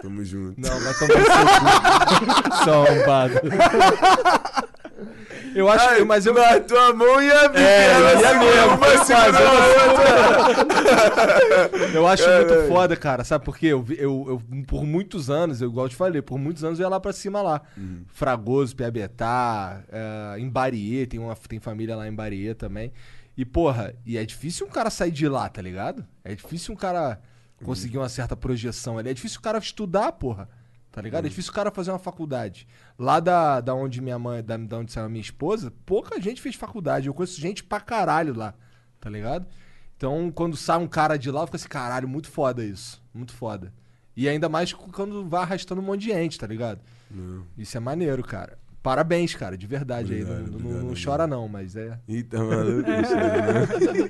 Tamo 0.00 0.22
junto. 0.24 0.60
Não, 0.60 0.78
vai 0.78 0.92
tomar 0.94 2.64
seu 2.64 2.82
arrombado. 2.82 3.40
Eu 5.54 5.68
acho 5.68 5.96
que. 5.96 6.04
Mas 6.04 6.26
eu. 6.26 6.34
Na 6.34 6.60
tua 6.60 6.92
mão. 6.94 7.18
É, 7.20 8.16
segura 8.18 8.38
mesmo, 8.38 8.66
uma, 8.68 8.78
faz, 8.78 9.00
segura 9.06 9.38
a 9.38 9.52
outra. 11.70 11.94
Eu 11.94 12.06
acho 12.06 12.24
Caralho. 12.24 12.46
muito 12.48 12.68
foda, 12.68 12.96
cara. 12.96 13.24
Sabe 13.24 13.44
por 13.44 13.56
quê? 13.56 13.66
Eu, 13.68 13.84
eu, 13.90 14.24
eu- 14.28 14.42
por 14.66 14.84
muitos 14.84 15.28
anos, 15.30 15.60
eu 15.60 15.68
igual 15.68 15.86
eu 15.86 15.90
te 15.90 15.96
falei, 15.96 16.20
por 16.22 16.38
muitos 16.38 16.62
anos 16.64 16.78
eu 16.78 16.84
ia 16.84 16.88
lá 16.90 17.00
pra 17.00 17.12
cima 17.12 17.40
lá. 17.42 17.60
Fragoso, 18.08 18.74
Piabetá, 18.76 19.82
eh, 19.90 20.36
em 20.38 20.48
Bariê, 20.48 21.06
tem, 21.06 21.18
uma, 21.20 21.34
tem 21.36 21.58
família 21.58 21.96
lá 21.96 22.06
em 22.08 22.14
Bariê 22.14 22.54
também. 22.54 22.92
E, 23.36 23.44
porra, 23.44 23.94
e 24.04 24.18
é 24.18 24.24
difícil 24.24 24.66
um 24.66 24.70
cara 24.70 24.90
sair 24.90 25.10
de 25.10 25.26
lá, 25.28 25.48
tá 25.48 25.62
ligado? 25.62 26.06
É 26.22 26.34
difícil 26.34 26.74
um 26.74 26.76
cara 26.76 27.20
conseguir 27.64 27.98
uma 27.98 28.08
certa 28.08 28.36
projeção 28.36 28.98
ali. 28.98 29.10
É 29.10 29.14
difícil 29.14 29.38
o 29.38 29.42
cara 29.42 29.58
estudar, 29.58 30.12
porra. 30.12 30.48
Tá 30.90 31.00
ligado? 31.00 31.24
É 31.24 31.28
difícil 31.28 31.52
o 31.52 31.54
cara 31.54 31.70
fazer 31.70 31.90
uma 31.90 31.98
faculdade. 31.98 32.68
Lá 32.98 33.18
da, 33.18 33.62
da 33.62 33.74
onde 33.74 34.02
minha 34.02 34.18
mãe, 34.18 34.44
da, 34.44 34.58
da 34.58 34.78
onde 34.78 34.92
saiu 34.92 35.06
a 35.06 35.08
minha 35.08 35.22
esposa, 35.22 35.72
pouca 35.86 36.20
gente 36.20 36.42
fez 36.42 36.54
faculdade. 36.54 37.06
Eu 37.06 37.14
conheço 37.14 37.40
gente 37.40 37.64
pra 37.64 37.80
caralho 37.80 38.34
lá, 38.34 38.54
tá 39.00 39.08
ligado? 39.08 39.46
Então, 39.96 40.30
quando 40.30 40.54
sai 40.54 40.76
um 40.78 40.86
cara 40.86 41.16
de 41.16 41.30
lá, 41.30 41.40
eu 41.40 41.46
fico 41.46 41.56
assim, 41.56 41.68
caralho, 41.68 42.06
muito 42.06 42.28
foda 42.28 42.62
isso. 42.62 43.02
Muito 43.14 43.32
foda. 43.32 43.72
E 44.14 44.28
ainda 44.28 44.50
mais 44.50 44.72
quando 44.74 45.26
vai 45.26 45.42
arrastando 45.42 45.80
um 45.80 45.84
monte 45.84 46.02
de 46.02 46.08
gente, 46.08 46.38
tá 46.38 46.46
ligado? 46.46 46.80
Isso 47.56 47.74
é 47.76 47.80
maneiro, 47.80 48.22
cara. 48.22 48.58
Parabéns, 48.82 49.34
cara, 49.34 49.56
de 49.56 49.66
verdade 49.66 50.12
aí. 50.12 50.24
Não, 50.24 50.30
Obrigado, 50.32 50.50
não- 50.50 50.58
obrigado, 50.58 50.84
não 50.88 50.94
chora 51.04 51.26
não, 51.26 51.46
mas 51.48 51.76
é. 51.76 51.98
Eita, 52.08 52.38
maluco. 52.42 52.82
bicho, 52.82 53.14
né? 53.14 54.08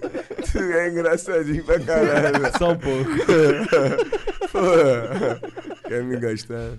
Tu 0.50 0.58
é 0.58 0.88
engraçadinho 0.90 1.64
pra 1.64 1.78
caralho. 1.80 2.58
Só 2.58 2.72
um 2.72 2.78
pouco. 2.78 3.10
Porra. 4.50 5.40
Quer 5.88 6.02
me 6.04 6.16
gastar? 6.18 6.78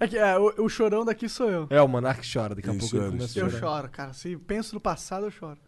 É 0.00 0.08
que 0.08 0.18
é, 0.18 0.36
o, 0.36 0.64
o 0.64 0.68
chorão 0.68 1.04
daqui 1.04 1.28
sou 1.28 1.48
eu. 1.48 1.66
É, 1.70 1.80
o 1.80 1.86
Monark 1.86 2.26
chora, 2.30 2.54
daqui 2.56 2.68
a 2.68 2.74
pouco 2.74 2.86
ele 2.96 2.98
chora, 3.02 3.10
começa 3.12 3.38
a 3.38 3.42
Eu 3.42 3.50
chorar. 3.50 3.60
choro, 3.60 3.88
cara. 3.90 4.12
Se 4.12 4.36
penso 4.36 4.74
no 4.74 4.80
passado, 4.80 5.26
eu 5.26 5.30
choro. 5.30 5.58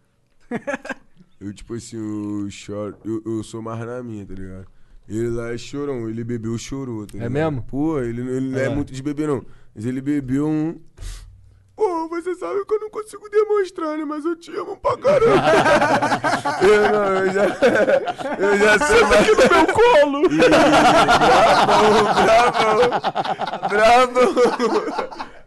Eu, 1.37 1.53
tipo 1.53 1.73
assim, 1.73 1.97
eu 1.97 2.49
choro. 2.49 2.95
Eu, 3.03 3.21
eu 3.25 3.43
sou 3.43 3.61
mais 3.61 3.85
na 3.85 4.01
minha, 4.01 4.25
tá 4.25 4.33
ligado? 4.33 4.65
Ele 5.07 5.27
lá 5.29 5.53
é 5.53 5.57
chorão, 5.57 6.09
ele 6.09 6.23
bebeu, 6.23 6.57
chorou, 6.57 7.05
tá 7.05 7.13
ligado? 7.13 7.29
mesmo? 7.31 7.61
Pô, 7.63 7.99
ele, 7.99 8.21
ele 8.21 8.49
não 8.51 8.57
é 8.57 8.67
Ah. 8.67 8.69
muito 8.71 8.93
de 8.93 9.03
beber, 9.03 9.27
não. 9.27 9.45
Mas 9.75 9.85
ele 9.85 9.99
bebeu 10.01 10.47
um. 10.47 10.79
Pô, 11.75 12.07
você 12.07 12.33
sabe 12.35 12.63
que 12.65 12.73
eu 12.73 12.79
não 12.79 12.89
consigo 12.89 13.29
demonstrar, 13.29 13.97
né? 13.97 14.05
Mas 14.05 14.23
eu 14.23 14.35
te 14.35 14.55
amo 14.55 14.77
pra 14.77 14.97
caramba. 14.97 15.43
eu 16.63 16.91
não, 16.91 17.15
eu 17.17 17.33
já. 17.33 17.43
Eu 18.39 18.57
já 18.57 18.79
sei 18.79 19.01
mais. 19.01 19.21
Aqui 19.21 19.31
no 19.31 19.37
meu 19.37 19.67
colo! 19.73 20.21
Bravo, 23.69 23.69
bravo! 23.69 24.33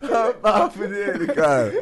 Bravo! 0.01 0.39
papo 0.41 0.87
dele, 0.87 1.27
cara. 1.29 1.73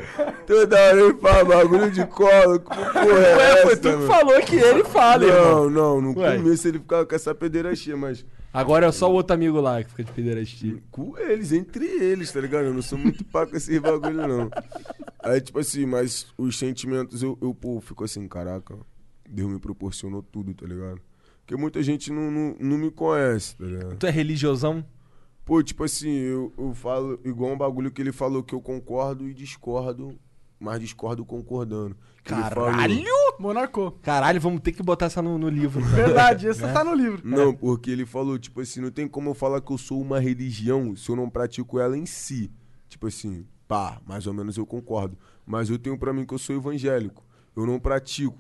Toda 0.47 0.77
hora 0.81 1.01
ele 1.01 1.14
fala 1.14 1.44
bagulho 1.44 1.90
de 1.90 2.06
colo. 2.06 2.60
Que 2.60 2.77
porra 2.77 3.01
é 3.01 3.36
Ué, 3.36 3.56
foi 3.62 3.73
essa, 3.73 3.77
tu 3.77 3.98
que 3.98 4.06
falou 4.06 4.40
que 4.43 4.56
ele 4.56 4.85
fala, 4.85 5.24
irmão. 5.24 5.70
Não, 5.70 5.70
não, 5.70 6.01
no 6.01 6.18
Ué. 6.20 6.36
começo 6.36 6.68
ele 6.68 6.78
ficava 6.78 7.05
com 7.05 7.14
essa 7.14 7.35
pederastia, 7.35 7.97
mas 7.97 8.24
Agora 8.56 8.86
é 8.86 8.92
só 8.92 9.10
o 9.10 9.14
outro 9.14 9.34
amigo 9.34 9.60
lá 9.60 9.82
que 9.82 9.90
fica 9.90 10.04
de 10.04 10.12
pederastia. 10.12 10.82
com 10.90 11.16
eles, 11.18 11.52
entre 11.52 11.84
eles, 11.84 12.32
tá 12.32 12.40
ligado? 12.40 12.64
Eu 12.64 12.74
não 12.74 12.82
sou 12.82 12.98
muito 12.98 13.24
pá 13.24 13.46
com 13.46 13.56
esses 13.56 13.78
bagulho, 13.80 14.26
não. 14.26 14.50
Aí, 15.22 15.40
tipo 15.40 15.58
assim, 15.58 15.84
mas 15.84 16.26
os 16.38 16.58
sentimentos, 16.58 17.22
eu, 17.22 17.38
eu 17.42 17.54
pô, 17.54 17.80
fico 17.80 18.04
assim, 18.04 18.26
caraca, 18.26 18.76
Deus 19.28 19.50
me 19.50 19.58
proporcionou 19.58 20.22
tudo, 20.22 20.54
tá 20.54 20.66
ligado? 20.66 21.00
Porque 21.40 21.54
muita 21.54 21.82
gente 21.82 22.10
não, 22.10 22.30
não, 22.30 22.56
não 22.58 22.78
me 22.78 22.90
conhece, 22.90 23.56
tá 23.56 23.64
ligado? 23.64 23.96
Tu 23.96 24.06
é 24.06 24.10
religiosão? 24.10 24.84
Pô, 25.44 25.62
tipo 25.62 25.84
assim, 25.84 26.10
eu, 26.10 26.52
eu 26.56 26.74
falo 26.74 27.20
igual 27.24 27.52
um 27.52 27.58
bagulho 27.58 27.90
que 27.90 28.00
ele 28.00 28.10
falou 28.10 28.42
que 28.42 28.54
eu 28.54 28.60
concordo 28.60 29.28
e 29.28 29.34
discordo 29.34 30.18
mas 30.58 30.80
discordo 30.80 31.24
concordando. 31.24 31.96
Caralho! 32.26 33.04
Monarcou. 33.38 33.92
Caralho, 34.02 34.40
vamos 34.40 34.60
ter 34.60 34.72
que 34.72 34.82
botar 34.82 35.06
essa 35.06 35.20
no, 35.22 35.38
no 35.38 35.48
livro. 35.48 35.80
Verdade, 35.84 36.48
essa 36.48 36.66
Né? 36.66 36.72
tá 36.72 36.82
no 36.84 36.94
livro. 36.94 37.20
Não, 37.24 37.54
porque 37.54 37.90
ele 37.90 38.06
falou, 38.06 38.38
tipo 38.38 38.60
assim, 38.60 38.80
não 38.80 38.90
tem 38.90 39.06
como 39.06 39.30
eu 39.30 39.34
falar 39.34 39.60
que 39.60 39.72
eu 39.72 39.78
sou 39.78 40.00
uma 40.00 40.18
religião 40.18 40.96
se 40.96 41.08
eu 41.10 41.16
não 41.16 41.28
pratico 41.30 41.78
ela 41.78 41.96
em 41.96 42.06
si. 42.06 42.50
Tipo 42.88 43.06
assim, 43.06 43.46
pá, 43.68 44.00
mais 44.06 44.26
ou 44.26 44.34
menos 44.34 44.56
eu 44.56 44.66
concordo. 44.66 45.18
Mas 45.44 45.68
eu 45.70 45.78
tenho 45.78 45.98
pra 45.98 46.12
mim 46.12 46.24
que 46.24 46.34
eu 46.34 46.38
sou 46.38 46.56
evangélico. 46.56 47.24
Eu 47.54 47.66
não 47.66 47.78
pratico, 47.78 48.38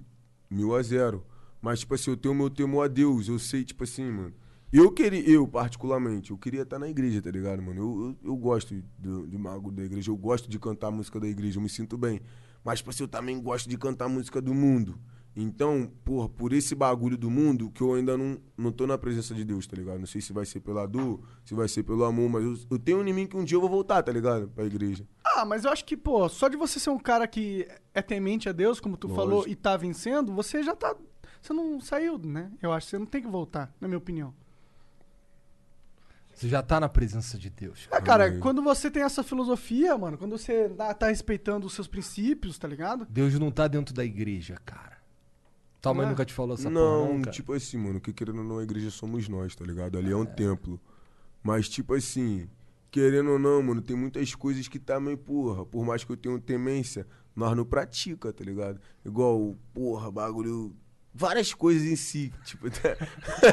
mil 0.50 0.74
a 0.74 0.82
zero. 0.82 1.24
Mas, 1.60 1.80
tipo 1.80 1.94
assim, 1.94 2.10
eu 2.10 2.16
tenho 2.16 2.34
meu 2.34 2.48
temor 2.50 2.84
a 2.84 2.88
Deus. 2.88 3.28
Eu 3.28 3.38
sei, 3.38 3.64
tipo 3.64 3.84
assim, 3.84 4.04
mano. 4.10 4.32
Eu 4.72 4.90
queria, 4.92 5.28
eu 5.30 5.46
particularmente, 5.46 6.32
eu 6.32 6.36
queria 6.36 6.62
estar 6.62 6.78
na 6.78 6.88
igreja, 6.88 7.22
tá 7.22 7.30
ligado, 7.30 7.62
mano? 7.62 7.80
Eu, 7.80 8.16
eu, 8.24 8.30
eu 8.32 8.36
gosto 8.36 8.74
do, 8.98 9.26
de 9.26 9.38
mago 9.38 9.70
da 9.70 9.82
igreja, 9.84 10.10
eu 10.10 10.16
gosto 10.16 10.50
de 10.50 10.58
cantar 10.58 10.88
a 10.88 10.90
música 10.90 11.20
da 11.20 11.26
igreja, 11.26 11.58
eu 11.58 11.62
me 11.62 11.68
sinto 11.68 11.96
bem. 11.96 12.20
Mas, 12.66 12.80
tipo 12.80 12.90
assim, 12.90 13.04
eu 13.04 13.08
também 13.08 13.40
gosto 13.40 13.68
de 13.68 13.78
cantar 13.78 14.08
música 14.08 14.42
do 14.42 14.52
mundo. 14.52 14.98
Então, 15.36 15.88
porra, 16.04 16.28
por 16.28 16.52
esse 16.52 16.74
bagulho 16.74 17.16
do 17.16 17.30
mundo, 17.30 17.70
que 17.70 17.80
eu 17.80 17.94
ainda 17.94 18.18
não, 18.18 18.40
não 18.58 18.72
tô 18.72 18.88
na 18.88 18.98
presença 18.98 19.32
de 19.32 19.44
Deus, 19.44 19.68
tá 19.68 19.76
ligado? 19.76 20.00
Não 20.00 20.06
sei 20.06 20.20
se 20.20 20.32
vai 20.32 20.44
ser 20.44 20.58
pela 20.58 20.84
dor, 20.84 21.20
se 21.44 21.54
vai 21.54 21.68
ser 21.68 21.84
pelo 21.84 22.02
amor, 22.02 22.28
mas 22.28 22.42
eu, 22.42 22.58
eu 22.72 22.76
tenho 22.76 23.06
em 23.06 23.12
mim 23.12 23.24
que 23.24 23.36
um 23.36 23.44
dia 23.44 23.54
eu 23.56 23.60
vou 23.60 23.70
voltar, 23.70 24.02
tá 24.02 24.10
ligado? 24.10 24.48
Pra 24.48 24.64
igreja. 24.64 25.06
Ah, 25.24 25.44
mas 25.44 25.64
eu 25.64 25.70
acho 25.70 25.84
que, 25.84 25.96
pô, 25.96 26.28
só 26.28 26.48
de 26.48 26.56
você 26.56 26.80
ser 26.80 26.90
um 26.90 26.98
cara 26.98 27.28
que 27.28 27.68
é 27.94 28.02
temente 28.02 28.48
a 28.48 28.52
Deus, 28.52 28.80
como 28.80 28.96
tu 28.96 29.08
falou, 29.10 29.36
Lógico. 29.36 29.52
e 29.52 29.54
tá 29.54 29.76
vencendo, 29.76 30.32
você 30.32 30.60
já 30.64 30.74
tá. 30.74 30.96
Você 31.40 31.52
não 31.52 31.80
saiu, 31.80 32.18
né? 32.18 32.50
Eu 32.60 32.72
acho 32.72 32.86
que 32.86 32.90
você 32.90 32.98
não 32.98 33.06
tem 33.06 33.22
que 33.22 33.28
voltar, 33.28 33.72
na 33.80 33.86
minha 33.86 33.98
opinião. 33.98 34.34
Você 36.36 36.50
já 36.50 36.62
tá 36.62 36.78
na 36.78 36.86
presença 36.86 37.38
de 37.38 37.48
Deus. 37.48 37.88
É, 37.90 37.98
cara, 37.98 38.26
Amém. 38.26 38.40
quando 38.40 38.62
você 38.62 38.90
tem 38.90 39.02
essa 39.02 39.22
filosofia, 39.22 39.96
mano, 39.96 40.18
quando 40.18 40.36
você 40.36 40.68
tá, 40.68 40.92
tá 40.92 41.08
respeitando 41.08 41.66
os 41.66 41.72
seus 41.72 41.88
princípios, 41.88 42.58
tá 42.58 42.68
ligado? 42.68 43.06
Deus 43.08 43.38
não 43.38 43.50
tá 43.50 43.66
dentro 43.66 43.94
da 43.94 44.04
igreja, 44.04 44.58
cara. 44.62 44.98
Tua 45.80 45.94
mãe 45.94 46.04
é? 46.04 46.10
nunca 46.10 46.26
te 46.26 46.34
falou 46.34 46.54
essa 46.54 46.68
não, 46.68 47.04
porra, 47.04 47.14
não, 47.14 47.20
cara? 47.22 47.32
tipo 47.32 47.54
assim, 47.54 47.78
mano, 47.78 47.98
que 48.02 48.12
querendo 48.12 48.40
ou 48.40 48.44
não, 48.44 48.58
a 48.58 48.62
igreja 48.62 48.90
somos 48.90 49.26
nós, 49.30 49.56
tá 49.56 49.64
ligado? 49.64 49.96
Ali 49.96 50.12
é 50.12 50.16
um 50.16 50.26
templo. 50.26 50.78
Mas, 51.42 51.70
tipo 51.70 51.94
assim, 51.94 52.46
querendo 52.90 53.30
ou 53.30 53.38
não, 53.38 53.62
mano, 53.62 53.80
tem 53.80 53.96
muitas 53.96 54.34
coisas 54.34 54.68
que 54.68 54.78
também, 54.78 55.16
porra, 55.16 55.64
por 55.64 55.86
mais 55.86 56.04
que 56.04 56.12
eu 56.12 56.18
tenha 56.18 56.38
temência, 56.38 57.06
nós 57.34 57.56
não 57.56 57.64
pratica, 57.64 58.30
tá 58.30 58.44
ligado? 58.44 58.78
Igual, 59.06 59.56
porra, 59.72 60.10
bagulho. 60.10 60.76
Várias 61.18 61.54
coisas 61.54 61.82
em 61.88 61.96
si, 61.96 62.30
tipo, 62.44 62.68
tá... 62.70 62.94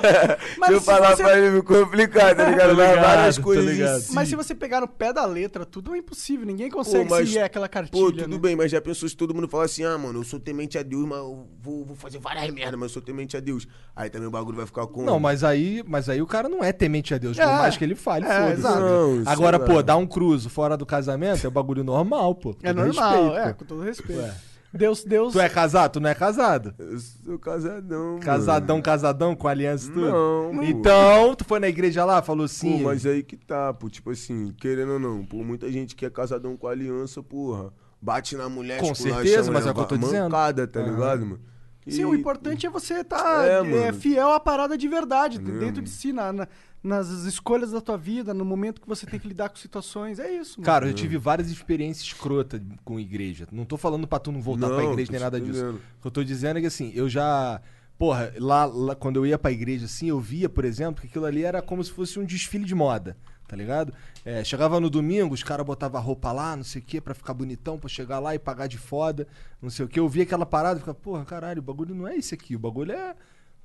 Mas 0.59 0.67
se 0.67 0.73
eu 0.73 0.81
falar 0.81 1.15
você- 1.15 1.23
pra 1.23 1.37
ele 1.39 1.49
me 1.51 1.61
complicar, 1.61 2.35
tá 2.35 2.43
ligado? 2.49 2.71
Ligado, 2.71 2.99
várias 2.99 3.37
coisas 3.37 3.63
ligado. 3.65 3.99
em 3.99 4.01
si. 4.01 4.13
Mas 4.13 4.27
se 4.27 4.35
você 4.35 4.53
pegar 4.53 4.81
no 4.81 4.87
pé 4.87 5.13
da 5.13 5.25
letra, 5.25 5.65
tudo 5.65 5.95
é 5.95 5.97
impossível. 5.99 6.45
Ninguém 6.45 6.69
consegue 6.69 7.09
mas- 7.09 7.29
seguir 7.29 7.39
aquela 7.39 7.69
cartilha. 7.69 8.03
Pô, 8.03 8.11
tudo 8.11 8.27
né? 8.27 8.37
bem, 8.37 8.55
mas 8.55 8.69
já 8.69 8.81
pensou 8.81 9.07
se 9.07 9.15
todo 9.15 9.33
mundo 9.33 9.47
falar 9.47 9.63
assim, 9.63 9.85
ah, 9.85 9.97
mano, 9.97 10.19
eu 10.19 10.23
sou 10.25 10.39
temente 10.41 10.77
a 10.77 10.83
Deus, 10.83 11.07
mas 11.07 11.19
eu 11.19 11.47
vou, 11.61 11.85
vou 11.85 11.95
fazer 11.95 12.19
várias 12.19 12.53
merdas, 12.53 12.73
mas 12.77 12.89
eu 12.89 12.93
sou 12.95 13.01
temente 13.01 13.37
a 13.37 13.39
Deus. 13.39 13.65
Aí 13.95 14.09
também 14.09 14.27
o 14.27 14.31
bagulho 14.31 14.57
vai 14.57 14.65
ficar 14.65 14.85
com. 14.87 15.03
Não, 15.05 15.17
mas 15.17 15.41
aí, 15.43 15.81
mas 15.87 16.09
aí 16.09 16.21
o 16.21 16.27
cara 16.27 16.49
não 16.49 16.61
é 16.63 16.73
temente 16.73 17.13
a 17.13 17.17
Deus, 17.17 17.37
por 17.37 17.43
É. 17.43 17.45
mais 17.47 17.77
que 17.77 17.83
ele 17.85 17.95
fale, 17.95 18.25
É, 18.25 18.55
foda-se. 18.57 18.61
Não, 18.79 19.21
isso 19.21 19.29
Agora, 19.29 19.57
pô, 19.57 19.81
dar 19.81 19.95
um 19.95 20.05
cruzo 20.05 20.49
fora 20.49 20.75
do 20.75 20.85
casamento 20.85 21.45
é 21.45 21.49
um 21.49 21.53
bagulho 21.53 21.83
normal, 21.83 22.35
pô. 22.35 22.53
É 22.61 22.73
normal, 22.73 23.13
respeito, 23.23 23.37
é, 23.37 23.53
pô. 23.53 23.59
com 23.59 23.65
todo 23.65 23.81
respeito. 23.83 24.21
Ué. 24.21 24.33
Deus, 24.73 25.03
Deus. 25.03 25.33
Tu 25.33 25.39
é 25.39 25.47
casado? 25.49 25.91
Tu 25.93 25.99
não 25.99 26.09
é 26.09 26.15
casado? 26.15 26.73
Eu 26.79 26.97
sou 26.99 27.37
casadão. 27.37 28.19
Casadão, 28.19 28.75
mano. 28.77 28.83
casadão 28.83 29.35
com 29.35 29.47
aliança 29.47 29.87
e 29.89 29.93
tudo? 29.93 30.09
Não, 30.09 30.51
pô. 30.55 30.63
Então, 30.63 31.35
tu 31.35 31.45
foi 31.45 31.59
na 31.59 31.67
igreja 31.67 32.03
lá, 32.03 32.21
falou 32.23 32.47
sim. 32.47 32.79
Pô, 32.79 32.85
mas 32.85 33.05
aí 33.05 33.21
que 33.21 33.37
tá, 33.37 33.71
pô. 33.73 33.87
Tipo 33.89 34.09
assim, 34.09 34.51
querendo 34.57 34.93
ou 34.93 34.99
não, 34.99 35.23
pô, 35.25 35.43
muita 35.43 35.71
gente 35.71 35.95
que 35.95 36.05
é 36.05 36.09
casadão 36.09 36.57
com 36.57 36.67
aliança, 36.67 37.21
porra. 37.21 37.71
Bate 38.01 38.35
na 38.35 38.49
mulher, 38.49 38.79
Com 38.81 38.91
esculacha 38.91 39.23
certeza, 39.23 39.49
a 39.49 39.53
mas 39.53 39.65
é 39.67 39.71
o 39.71 39.73
que 39.73 39.79
eu 39.79 39.85
tô 39.85 39.97
dizendo. 39.97 40.23
mancada, 40.23 40.67
tá 40.67 40.81
ligado, 40.81 41.21
mano? 41.25 41.39
Sim, 41.87 42.01
E- 42.01 42.05
o 42.05 42.15
importante 42.15 42.65
é 42.65 42.69
você 42.69 43.01
estar 43.01 43.45
É, 43.45 43.59
é, 43.59 43.61
mano. 43.61 43.93
fiel 43.99 44.31
à 44.31 44.39
parada 44.39 44.77
de 44.77 44.87
verdade, 44.87 45.37
É 45.37 45.39
dentro 45.41 45.81
de 45.81 45.89
si, 45.89 46.11
na- 46.13 46.31
na- 46.33 46.47
nas 46.83 47.07
escolhas 47.09 47.71
da 47.71 47.79
tua 47.79 47.97
vida, 47.97 48.33
no 48.33 48.43
momento 48.43 48.81
que 48.81 48.87
você 48.87 49.05
tem 49.05 49.17
que 49.19 49.27
lidar 49.27 49.47
com 49.49 49.55
situações. 49.55 50.19
É 50.19 50.29
isso, 50.29 50.59
mano. 50.59 50.65
Cara, 50.65 50.87
eu 50.87 50.93
tive 50.93 51.17
várias 51.17 51.49
experiências 51.49 52.05
escrotas 52.07 52.61
com 52.83 52.99
igreja. 52.99 53.47
Não 53.51 53.63
tô 53.63 53.77
falando 53.77 54.05
pra 54.05 54.19
tu 54.19 54.31
não 54.31 54.41
voltar 54.41 54.67
Não, 54.67 54.75
pra 54.75 54.83
igreja 54.85 55.11
nem 55.11 55.21
nada 55.21 55.39
disso. 55.39 55.59
entendendo. 55.59 55.75
O 55.97 56.01
que 56.01 56.07
eu 56.07 56.11
tô 56.11 56.23
dizendo 56.23 56.57
é 56.57 56.61
que 56.61 56.67
assim, 56.67 56.91
eu 56.93 57.07
já. 57.07 57.61
Porra, 57.97 58.33
lá, 58.37 58.65
lá 58.65 58.95
quando 58.95 59.15
eu 59.17 59.25
ia 59.25 59.37
pra 59.37 59.51
igreja 59.51 59.85
assim, 59.85 60.07
eu 60.09 60.19
via, 60.19 60.49
por 60.49 60.65
exemplo, 60.65 60.99
que 61.01 61.07
aquilo 61.07 61.25
ali 61.25 61.43
era 61.43 61.61
como 61.61 61.81
se 61.81 61.91
fosse 61.91 62.19
um 62.19 62.25
desfile 62.25 62.65
de 62.65 62.75
moda, 62.75 63.15
tá 63.47 63.55
ligado? 63.55 63.93
É, 64.25 64.43
chegava 64.43 64.79
no 64.79 64.89
domingo, 64.89 65.33
os 65.33 65.43
caras 65.43 65.65
botavam 65.65 66.01
a 66.01 66.03
roupa 66.03 66.31
lá, 66.31 66.55
não 66.55 66.63
sei 66.63 66.81
o 66.81 66.85
quê, 66.85 66.99
pra 66.99 67.13
ficar 67.13 67.33
bonitão, 67.33 67.77
pra 67.77 67.87
chegar 67.87 68.19
lá 68.19 68.33
e 68.35 68.39
pagar 68.39 68.67
de 68.67 68.77
foda, 68.79 69.27
não 69.61 69.69
sei 69.69 69.85
o 69.85 69.87
quê. 69.87 69.99
Eu 69.99 70.09
via 70.09 70.23
aquela 70.23 70.45
parada 70.45 70.77
e 70.77 70.79
ficava, 70.79 70.97
porra, 70.97 71.23
caralho, 71.23 71.59
o 71.59 71.63
bagulho 71.63 71.93
não 71.95 72.07
é 72.07 72.17
esse 72.17 72.33
aqui, 72.33 72.55
o 72.55 72.59
bagulho 72.59 72.91
é. 72.91 73.15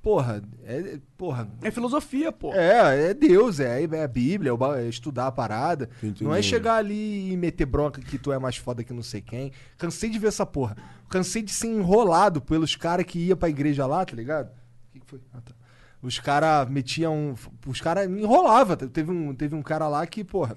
Porra, 0.01 0.41
é. 0.63 0.97
Porra, 1.17 1.49
É 1.61 1.69
filosofia, 1.69 2.31
pô. 2.31 2.53
é, 2.53 3.09
é 3.09 3.13
Deus, 3.13 3.59
é, 3.59 3.83
é 3.83 4.03
a 4.03 4.07
Bíblia, 4.07 4.51
é 4.51 4.85
é 4.85 4.87
estudar 4.87 5.27
a 5.27 5.31
parada. 5.31 5.87
Tô 5.87 6.07
entendendo. 6.07 6.23
Não 6.29 6.35
é 6.35 6.41
chegar 6.41 6.75
ali 6.75 7.31
e 7.31 7.35
meter 7.37 7.65
bronca 7.65 8.01
que 8.01 8.17
tu 8.17 8.31
é 8.31 8.39
mais 8.39 8.55
foda 8.55 8.83
que 8.83 8.93
não 8.93 9.03
sei 9.03 9.21
quem. 9.21 9.51
Cansei 9.77 10.09
de 10.09 10.17
ver 10.17 10.27
essa 10.27 10.45
porra. 10.45 10.77
Cansei 11.09 11.41
de 11.41 11.51
ser 11.51 11.67
enrolado 11.67 12.39
pelos 12.41 12.75
caras 12.75 13.05
que 13.05 13.19
ia 13.19 13.35
pra 13.35 13.49
igreja 13.49 13.85
lá, 13.85 14.05
tá 14.05 14.15
ligado? 14.15 14.47
O 14.47 14.91
que, 14.93 14.99
que 15.01 15.05
foi? 15.05 15.19
Ah, 15.33 15.41
tá. 15.41 15.53
Os 16.01 16.17
caras 16.17 16.69
metiam. 16.69 17.35
Os 17.67 17.81
caras 17.81 18.09
me 18.09 18.21
enrolavam. 18.21 18.77
Teve 18.77 19.11
um, 19.11 19.35
teve 19.35 19.53
um 19.53 19.61
cara 19.61 19.89
lá 19.89 20.07
que, 20.07 20.23
porra, 20.23 20.55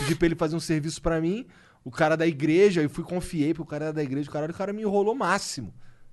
pedi 0.00 0.16
pra 0.16 0.26
ele 0.26 0.34
fazer 0.34 0.56
um 0.56 0.60
serviço 0.60 1.00
pra 1.00 1.20
mim. 1.20 1.46
O 1.84 1.90
cara 1.90 2.16
da 2.16 2.26
igreja, 2.26 2.82
eu 2.82 2.90
fui 2.90 3.04
confiei 3.04 3.54
pro 3.54 3.64
cara 3.64 3.92
da 3.92 4.02
igreja, 4.02 4.28
o 4.28 4.32
cara, 4.32 4.50
o 4.50 4.54
cara 4.54 4.72
me 4.72 4.82
enrolou 4.82 5.14
máximo. 5.14 5.72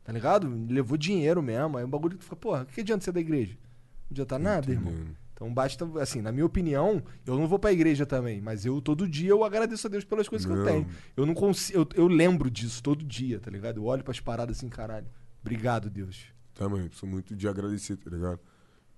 Tá 0.09 0.13
ligado? 0.13 0.49
Levou 0.67 0.97
dinheiro 0.97 1.39
mesmo. 1.39 1.77
Aí 1.77 1.85
um 1.85 1.89
bagulho 1.89 2.13
que 2.17 2.21
tu 2.21 2.23
fica, 2.23 2.35
porra, 2.35 2.65
que 2.65 2.81
adianta 2.81 3.05
ser 3.05 3.11
da 3.11 3.19
igreja? 3.19 3.53
Não 3.53 4.07
adianta 4.09 4.39
nada, 4.39 4.71
irmão. 4.71 4.91
Então 5.35 5.53
basta, 5.53 5.85
assim, 6.01 6.19
na 6.19 6.31
minha 6.31 6.47
opinião, 6.47 7.03
eu 7.27 7.37
não 7.37 7.47
vou 7.47 7.59
pra 7.59 7.71
igreja 7.71 8.07
também, 8.07 8.41
mas 8.41 8.65
eu 8.65 8.81
todo 8.81 9.07
dia 9.07 9.29
eu 9.29 9.43
agradeço 9.43 9.85
a 9.85 9.89
Deus 9.89 10.03
pelas 10.03 10.27
coisas 10.27 10.47
que 10.47 10.51
eu 10.51 10.57
Não. 10.57 10.65
tenho. 10.65 10.87
Eu 11.15 11.27
não 11.27 11.35
consigo, 11.35 11.77
eu, 11.77 11.87
eu 11.93 12.07
lembro 12.07 12.49
disso 12.49 12.81
todo 12.81 13.05
dia, 13.05 13.39
tá 13.39 13.51
ligado? 13.51 13.77
Eu 13.77 13.85
olho 13.85 14.03
pras 14.03 14.19
paradas 14.19 14.57
assim, 14.57 14.67
caralho. 14.67 15.05
Obrigado, 15.41 15.91
Deus. 15.91 16.25
Também, 16.55 16.89
Tá, 16.89 16.95
sou 16.95 17.07
muito 17.07 17.35
de 17.35 17.47
agradecer, 17.47 17.95
tá 17.95 18.09
ligado? 18.09 18.39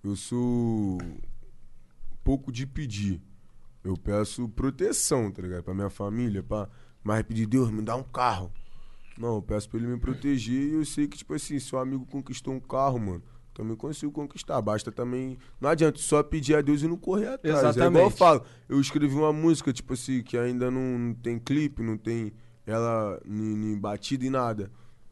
Eu 0.02 0.16
sou 0.16 0.98
pouco 2.24 2.54
de 2.54 2.66
pedir. 2.66 3.22
Eu 3.84 3.98
peço 3.98 4.48
proteção, 4.48 5.30
tá 5.30 5.42
ligado? 5.42 5.64
Pra 5.64 5.74
minha 5.74 5.90
família, 5.90 6.42
pá. 6.42 6.70
Mas 7.04 7.22
pedir, 7.24 7.48
Deus, 7.48 7.70
me 7.70 7.82
dá 7.82 7.98
um 7.98 8.04
carro. 8.04 8.50
Não, 9.18 9.36
eu 9.36 9.42
peço 9.42 9.70
pra 9.70 9.80
ele 9.80 9.88
me 9.88 10.00
proteger 10.00 10.70
e 10.70 10.74
eu 10.74 10.86
sei 10.86 11.08
que, 11.08 11.18
tipo 11.18 11.34
assim, 11.34 11.60
se 11.60 11.76
o 11.76 11.78
amigo 11.78 12.06
conquistou 12.06 12.54
um 12.54 12.60
carro, 12.60 13.00
mano, 13.00 13.24
também 13.54 13.76
consigo 13.76 14.12
conquistar. 14.12 14.62
Basta 14.62 14.92
também. 14.92 15.38
Não 15.60 15.70
adianta 15.70 16.00
só 16.00 16.24
pedir 16.24 16.56
a 16.56 16.62
Deus 16.62 16.82
e 16.82 16.88
não 16.88 16.98
correr 16.98 17.28
atrás. 17.28 17.44
É 17.44 17.50
igual 17.50 17.64
eu 17.64 17.70
Exatamente. 17.70 18.18
falo. 18.18 18.44
Eu 18.68 18.80
escrevi 18.80 19.14
uma 19.14 19.34
música, 19.34 19.72
tipo 19.74 19.94
assim, 19.94 20.24
que 20.24 20.38
ainda 20.38 20.72
não, 20.72 20.98
não 20.98 21.14
tem 21.14 21.38
clipe, 21.38 21.84
não 21.84 21.98
tem 21.98 22.34
ela 22.66 23.20
nem, 23.26 23.58
nem 23.58 23.78
batida 23.78 24.26
e 24.26 24.30
nada. 24.30 24.72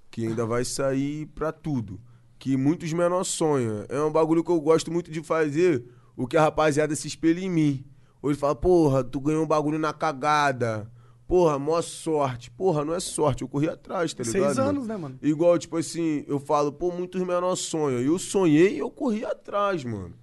Que 0.09 0.27
ainda 0.27 0.45
vai 0.45 0.63
sair 0.65 1.27
pra 1.27 1.51
tudo. 1.51 1.99
Que 2.37 2.55
muitos 2.55 2.91
menores 2.93 3.27
sonham. 3.27 3.85
É 3.89 4.01
um 4.01 4.11
bagulho 4.11 4.43
que 4.43 4.51
eu 4.51 4.61
gosto 4.61 4.91
muito 4.91 5.11
de 5.11 5.21
fazer, 5.21 5.83
o 6.15 6.25
que 6.25 6.37
a 6.37 6.41
rapaziada 6.41 6.95
se 6.95 7.07
espelha 7.07 7.41
em 7.41 7.49
mim. 7.49 7.85
Hoje 8.21 8.39
fala, 8.39 8.55
porra, 8.55 9.03
tu 9.03 9.19
ganhou 9.19 9.43
um 9.43 9.47
bagulho 9.47 9.77
na 9.77 9.93
cagada. 9.93 10.89
Porra, 11.29 11.59
mó 11.59 11.79
sorte. 11.79 12.49
Porra, 12.49 12.83
não 12.83 12.95
é 12.95 12.99
sorte, 12.99 13.43
eu 13.43 13.47
corri 13.47 13.69
atrás, 13.69 14.15
tá 14.15 14.23
ligado? 14.23 14.45
Seis 14.45 14.57
mano? 14.57 14.69
anos, 14.69 14.87
né, 14.87 14.97
mano? 14.97 15.19
Igual, 15.21 15.59
tipo 15.59 15.77
assim, 15.77 16.25
eu 16.27 16.39
falo, 16.39 16.71
pô, 16.73 16.91
muitos 16.91 17.21
menores 17.21 17.59
sonham. 17.59 18.01
Eu 18.01 18.17
sonhei 18.17 18.73
e 18.73 18.79
eu 18.79 18.89
corri 18.89 19.23
atrás, 19.23 19.83
mano. 19.83 20.15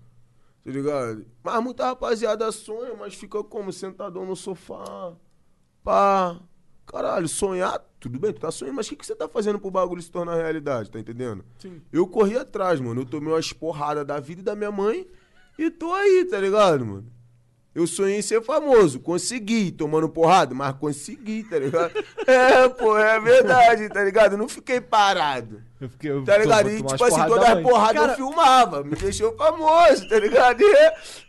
Tá 0.65 0.71
ligado? 0.73 1.25
Mas 1.45 1.63
muita 1.63 1.87
rapaziada 1.87 2.51
sonha, 2.51 2.93
mas 2.99 3.15
fica 3.15 3.41
como? 3.45 3.73
Sentadão 3.73 4.27
no 4.27 4.35
sofá. 4.35 5.13
Pá. 5.85 6.41
Caralho, 6.85 7.29
sonhar, 7.29 7.79
tudo 8.01 8.19
bem, 8.19 8.33
tu 8.33 8.41
tá 8.41 8.51
sonhando, 8.51 8.75
mas 8.75 8.87
o 8.87 8.89
que, 8.91 8.97
que 8.97 9.07
você 9.07 9.15
tá 9.15 9.29
fazendo 9.29 9.61
pro 9.61 9.71
bagulho 9.71 10.03
se 10.03 10.11
tornar 10.11 10.35
realidade, 10.35 10.91
tá 10.91 10.99
entendendo? 10.99 11.45
Sim. 11.61 11.83
Eu 11.93 12.09
corri 12.09 12.37
atrás, 12.37 12.81
mano. 12.81 13.03
Eu 13.03 13.07
tomei 13.07 13.33
umas 13.33 13.53
porradas 13.53 14.05
da 14.05 14.19
vida 14.19 14.41
e 14.41 14.45
da 14.45 14.57
minha 14.57 14.73
mãe 14.73 15.07
e 15.57 15.71
tô 15.71 15.93
aí, 15.93 16.25
tá 16.25 16.41
ligado, 16.41 16.85
mano? 16.85 17.16
Eu 17.77 17.87
sonhei 17.87 18.19
em 18.19 18.23
ser 18.23 18.41
famoso, 18.43 18.99
consegui, 19.01 19.71
tomando 19.71 20.09
porrada, 20.09 20.55
mas 20.55 20.73
consegui, 20.77 21.45
tá 21.45 21.59
ligado? 21.59 21.93
É, 22.27 22.69
pô, 22.71 22.97
é 22.99 23.21
verdade, 23.21 23.89
tá 23.91 24.03
ligado? 24.03 24.33
Eu 24.33 24.39
não 24.39 24.49
fiquei 24.49 24.81
parado. 24.81 25.63
Eu 25.81 25.89
fiquei, 25.91 26.11
eu 26.11 26.25
Tá 26.25 26.39
ligado? 26.39 26.65
tô- 26.65 26.71
E 26.71 26.83
tipo 26.83 27.05
assim, 27.05 27.25
todas 27.27 27.45
da 27.47 27.53
as 27.53 27.63
porradas 27.63 28.01
Cara- 28.01 28.13
eu 28.13 28.17
filmava, 28.17 28.83
me 28.83 28.97
deixou 28.97 29.37
famoso, 29.37 30.09
tá 30.09 30.19
ligado? 30.19 30.61
E, 30.63 30.75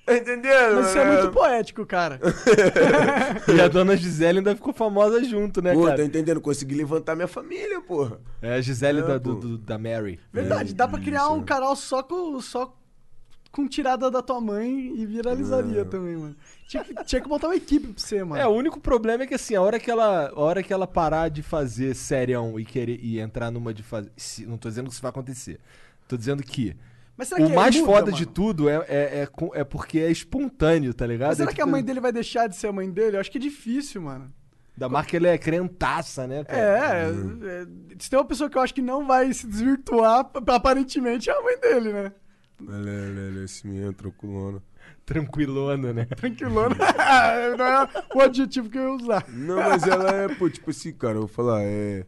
tá 0.06 0.16
entendendo? 0.16 0.76
Mas 0.78 0.88
isso 0.88 0.98
é 0.98 1.06
muito 1.06 1.34
poético, 1.34 1.86
cara. 1.86 2.18
E 3.54 3.62
a 3.62 3.68
dona 3.68 3.96
Gisele 3.98 4.40
ainda 4.40 4.56
ficou 4.56 4.74
famosa 4.74 5.24
junto, 5.24 5.62
né, 5.62 5.74
Pô, 5.74 5.84
cara? 5.84 5.98
tá 5.98 6.04
entendendo? 6.04 6.40
Consegui 6.42 6.76
levantar 6.76 7.16
minha 7.16 7.28
família, 7.28 7.82
porra. 7.82 8.20
É 8.42 8.54
a 8.56 8.62
Gisele 8.62 9.00
É, 9.00 9.04
da, 9.04 9.20
pô. 9.20 9.34
do- 9.34 9.36
do- 9.36 9.58
da 9.58 9.78
Mary. 9.78 10.20
Verdade, 10.32 10.72
É, 10.72 10.74
dá 10.76 10.88
pra 10.88 11.00
criar 11.00 11.24
isso, 11.24 11.34
um 11.34 11.42
é. 11.42 11.44
canal 11.46 11.76
só 11.76 12.02
com. 12.02 12.40
Só 12.40 12.74
com 13.52 13.68
tirada 13.68 14.10
da 14.12 14.22
tua 14.22 14.40
mãe 14.42 14.94
e 14.96 15.06
viralizaria 15.06 15.84
também, 15.86 16.16
mano. 16.18 16.36
Tinha 16.68 16.84
que, 16.84 16.94
tinha 17.06 17.22
que 17.22 17.28
montar 17.30 17.48
uma 17.48 17.56
equipe 17.56 17.88
pra 17.88 17.94
você, 17.98 18.24
mano. 18.24 18.42
É, 18.42 18.48
o 18.48 18.52
único 18.52 18.80
problema 18.80 19.24
é 19.24 19.28
que 19.28 19.34
assim, 19.36 19.56
a 19.56 19.62
hora 19.62 19.80
que 19.80 19.90
ela, 19.90 20.30
a 20.30 20.40
hora 20.40 20.62
que 20.62 20.74
ela 20.74 20.86
parar 20.86 21.30
de 21.30 21.42
fazer 21.42 21.96
serião 21.96 22.60
e 22.60 22.66
querer 22.66 23.00
e 23.02 23.20
entrar 23.20 23.50
numa 23.52 23.74
de 23.74 23.84
fazer, 23.84 24.12
não 24.46 24.58
tô 24.58 24.70
dizendo 24.70 24.88
que 24.88 24.94
isso 24.94 25.02
vai 25.02 25.10
acontecer. 25.10 25.60
Tô 26.08 26.16
dizendo 26.18 26.44
que 26.44 26.76
Mas 27.18 27.30
será 27.30 27.44
o 27.44 27.48
que 27.48 27.56
mais 27.56 27.76
muda, 27.76 27.88
foda 27.88 28.06
mano? 28.06 28.18
de 28.18 28.26
tudo 28.26 28.70
é, 28.70 28.76
é, 28.88 29.24
é, 29.24 29.30
é 29.54 29.64
porque 29.64 30.00
é 30.00 30.12
espontâneo, 30.12 30.94
tá 30.94 31.06
ligado? 31.08 31.30
Mas 31.30 31.38
será 31.38 31.52
É 31.52 31.54
que 31.54 31.62
a 31.62 31.66
tipo, 31.66 31.72
mãe 31.72 31.84
dele 31.84 32.00
vai 32.00 32.12
deixar 32.12 32.48
de 32.48 32.56
ser 32.56 32.68
a 32.68 32.72
mãe 32.74 32.90
dele? 32.90 33.18
Eu 33.18 33.22
acho 33.22 33.32
que 33.32 33.38
é 33.38 33.42
difícil, 33.42 34.02
mano. 34.02 34.32
Da 34.76 34.88
marca 34.88 35.16
ele 35.16 35.28
é 35.28 35.38
crentaça, 35.40 36.28
né, 36.28 36.44
cara? 36.44 36.60
É, 36.60 37.10
é, 37.10 37.66
se 37.98 38.10
tem 38.12 38.20
uma 38.20 38.26
pessoa 38.26 38.48
que 38.48 38.56
eu 38.58 38.62
acho 38.62 38.76
que 38.76 38.82
não 38.82 39.08
vai 39.08 39.34
se 39.34 39.48
desvirtuar, 39.48 40.30
aparentemente 40.48 41.30
é 41.32 41.34
a 41.34 41.42
mãe 41.42 41.60
dele, 41.60 41.92
né? 41.92 42.12
Ela 42.60 42.90
é, 42.90 43.10
ela 43.10 43.20
é, 43.20 43.28
ela 43.28 43.40
é 43.40 43.68
mesmo, 43.68 43.94
tranquilona. 43.94 44.64
Tranquilona, 45.06 45.94
né? 45.94 46.06
Tranquilona. 46.16 46.76
não 47.58 47.66
é 47.66 47.90
o 48.16 48.22
adjetivo 48.22 48.70
que 48.70 48.78
eu 48.78 48.84
ia 48.84 48.96
usar. 48.96 49.26
Não, 49.30 49.56
mas 49.58 49.84
ela 49.84 50.10
é, 50.12 50.28
pô, 50.28 50.50
tipo 50.50 50.70
assim, 50.72 50.92
cara, 50.94 51.16
eu 51.16 51.20
vou 51.22 51.28
falar, 51.28 51.64
é. 51.64 52.06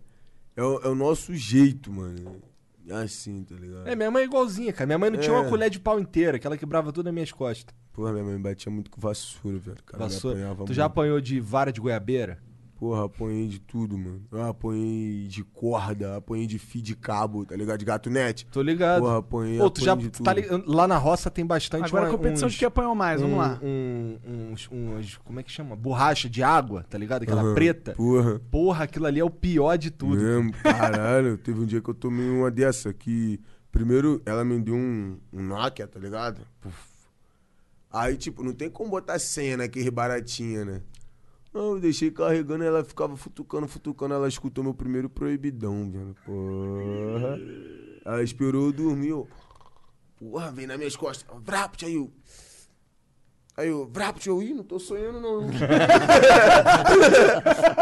É 0.56 0.64
o, 0.64 0.80
é 0.82 0.88
o 0.90 0.96
nosso 0.96 1.34
jeito, 1.36 1.92
mano. 1.92 2.42
É 2.88 2.94
assim, 2.96 3.44
tá 3.44 3.56
ligado? 3.56 3.88
É, 3.88 3.96
minha 3.96 4.10
mãe 4.10 4.24
é 4.24 4.26
igualzinha, 4.26 4.74
cara. 4.74 4.88
Minha 4.88 4.98
mãe 4.98 5.10
não 5.12 5.20
tinha 5.20 5.34
uma 5.34 5.46
É. 5.46 5.50
colher 5.50 5.70
de 5.70 5.80
pau 5.80 6.00
inteira, 6.00 6.40
que 6.40 6.48
ela 6.48 6.58
quebrava 6.58 6.92
tudo 6.92 7.06
nas 7.06 7.14
minhas 7.14 7.32
costas. 7.32 7.74
Porra, 7.94 8.12
minha 8.12 8.24
mãe 8.26 8.42
batia 8.42 8.72
muito 8.72 8.90
com 8.90 9.00
vassoura, 9.00 9.60
velho. 9.60 9.78
Cara, 9.86 10.04
Vassoura. 10.04 10.38
Tu 10.66 10.74
já 10.74 10.84
muito. 10.84 10.92
apanhou 10.92 11.22
de 11.22 11.40
vara 11.40 11.72
de 11.72 11.80
goiabeira? 11.80 12.40
Porra, 12.80 13.06
apanhei 13.08 13.48
de 13.50 13.60
tudo, 13.60 13.98
mano. 13.98 14.22
Eu 14.32 14.42
apanhei 14.46 15.28
de 15.28 15.44
corda, 15.44 16.16
apanhei 16.16 16.48
de 16.48 16.58
fio 16.58 16.82
de 16.82 16.96
cabo, 16.96 17.44
tá 17.46 17.54
ligado? 17.54 17.78
De 17.78 17.84
gato 17.84 18.10
net. 18.10 18.46
Tô 18.50 18.62
ligado. 18.62 19.02
Porra, 19.02 19.18
apanhei, 19.18 19.60
Ô, 19.60 19.70
tu 19.70 19.82
já 19.84 19.94
de 19.96 20.10
tá 20.10 20.18
tudo. 20.18 20.32
ligado? 20.34 20.64
Lá 20.66 20.88
na 20.88 20.98
roça 20.98 21.30
tem 21.30 21.46
bastante 21.46 21.84
Agora 21.88 22.06
a 22.06 22.10
uma- 22.10 22.18
competição 22.18 22.48
uns- 22.48 22.54
de 22.54 22.60
quem 22.60 22.68
apanhou 22.70 22.96
mais, 22.96 23.20
vamos 23.20 23.36
um- 23.36 23.40
lá. 23.40 23.60
um- 23.62 24.18
uns, 24.54 24.70
uns- 24.72 25.18
como 25.18 25.42
é 25.42 25.44
que 25.44 25.52
chama? 25.52 25.76
Borracha 25.76 26.30
de 26.30 26.42
água, 26.42 26.86
tá 26.90 26.98
ligado? 26.98 27.24
Aquela 27.24 27.42
Aham, 27.42 27.54
preta. 27.54 27.94
Porra. 27.96 28.40
Porra, 28.50 28.84
aquilo 28.86 29.08
ali 29.08 29.20
é 29.20 29.26
o 29.26 29.30
pior 29.30 29.78
de 29.78 29.92
tudo. 29.92 30.16
Mesmo, 30.16 30.54
caralho. 30.54 31.38
Teve 31.38 31.60
um 31.60 31.66
dia 31.66 31.82
que 31.82 31.90
eu 31.90 31.94
tomei 31.94 32.30
uma 32.30 32.50
dessa 32.50 32.94
que. 32.94 33.42
Primeiro, 33.74 34.22
ela 34.26 34.46
me 34.46 34.58
deu 34.62 34.74
um, 34.76 35.18
um 35.34 35.44
Nokia, 35.44 35.86
tá 35.86 36.00
ligado? 36.00 36.42
Puf. 36.62 36.76
Aí, 37.92 38.16
tipo, 38.16 38.42
não 38.44 38.54
tem 38.54 38.70
como 38.70 38.90
botar 38.90 39.20
senha 39.20 39.58
naquele 39.58 39.92
baratinha, 39.92 40.64
né? 40.64 40.82
Não, 41.54 41.74
eu 41.74 41.80
deixei 41.80 42.12
carregando 42.12 42.64
ela 42.64 42.84
ficava 42.84 43.18
futucando, 43.18 43.68
futucando. 43.68 44.14
Ela 44.14 44.28
escutou 44.28 44.64
meu 44.64 44.74
primeiro 44.74 45.10
proibidão, 45.10 45.90
velho. 45.90 46.16
Porra. 46.26 47.40
Ela 48.06 48.24
esperou 48.24 48.74
ó. 49.14 49.26
Porra, 50.18 50.52
vem 50.52 50.68
nas 50.68 50.78
minhas 50.78 50.96
costas. 50.96 51.26
Vrapt, 51.42 51.86
aí 51.86 51.96
eu. 51.96 52.12
Aí 53.58 53.68
eu, 53.68 53.90
Vrapt, 53.92 54.26
eu, 54.26 54.42
ih, 54.42 54.54
não 54.54 54.64
tô 54.64 54.80
sonhando 54.80 55.20
não. 55.20 55.42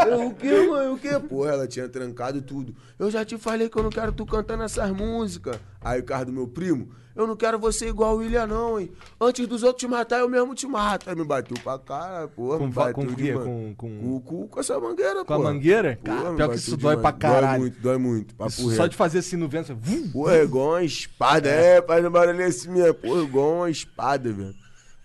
eu, 0.10 0.28
o 0.28 0.34
que, 0.34 0.68
mãe, 0.68 0.90
o 0.90 0.98
que? 0.98 1.20
Porra, 1.20 1.52
ela 1.52 1.68
tinha 1.68 1.88
trancado 1.88 2.42
tudo. 2.42 2.76
Eu 2.98 3.12
já 3.12 3.24
te 3.24 3.38
falei 3.38 3.70
que 3.70 3.78
eu 3.78 3.84
não 3.84 3.92
quero 3.92 4.12
tu 4.12 4.26
cantando 4.26 4.64
essas 4.64 4.90
músicas. 4.92 5.60
Aí 5.80 6.00
o 6.00 6.04
carro 6.04 6.26
do 6.26 6.34
meu 6.34 6.48
primo, 6.48 6.90
eu 7.18 7.28
não 7.28 7.36
quero 7.36 7.58
você 7.60 7.88
igual 7.90 8.16
o 8.16 8.18
William 8.20 8.46
não, 8.48 8.80
hein. 8.80 8.92
Antes 9.20 9.48
dos 9.48 9.64
outros 9.64 9.80
te 9.82 9.88
matar, 9.88 10.20
eu 10.20 10.30
mesmo 10.30 10.54
te 10.56 10.66
mato. 10.68 11.10
Aí 11.10 11.16
me 11.16 11.26
bateu 11.26 11.58
pra 11.64 11.78
cara, 11.80 12.28
porra, 12.28 12.58
Com 12.60 12.68
me 12.68 12.72
bateu 12.74 12.94
com 12.94 13.02
o 13.04 13.08
quê? 13.16 13.24
demais. 13.24 13.46
Com- 13.46 13.76
com- 13.76 14.00
Com, 14.00 14.22
com, 14.22 14.48
com 14.48 14.60
essa 14.60 14.80
mangueira, 14.80 15.26
Com 15.26 15.34
a 15.34 15.38
pô. 15.38 15.44
mangueira? 15.44 16.00
Cara, 16.04 16.34
pior 16.34 16.50
que 16.50 16.56
isso 16.56 16.78
dói 16.78 16.96
pra 16.98 17.12
Dói 17.12 17.20
caralho. 17.20 17.60
muito, 17.62 17.82
dói 17.82 17.98
muito. 17.98 18.36
Papo 18.36 18.52
só 18.52 18.88
de 18.88 18.96
fazer 18.96 19.20
assim 19.20 19.36
no 19.36 19.48
vento. 19.50 19.76
Vum, 19.76 20.10
Porra, 20.12 20.36
é 20.36 20.44
igual 20.44 20.70
uma 20.70 20.84
espada, 20.84 21.50
é, 21.50 21.82
faz 21.82 22.06
um 22.06 22.10
barulho 22.12 22.46
assim 22.46 22.70
mesmo. 22.72 22.94
Porra, 22.94 23.22
igual 23.24 23.54
uma 23.56 23.70
espada, 23.70 24.32
velho. 24.32 24.56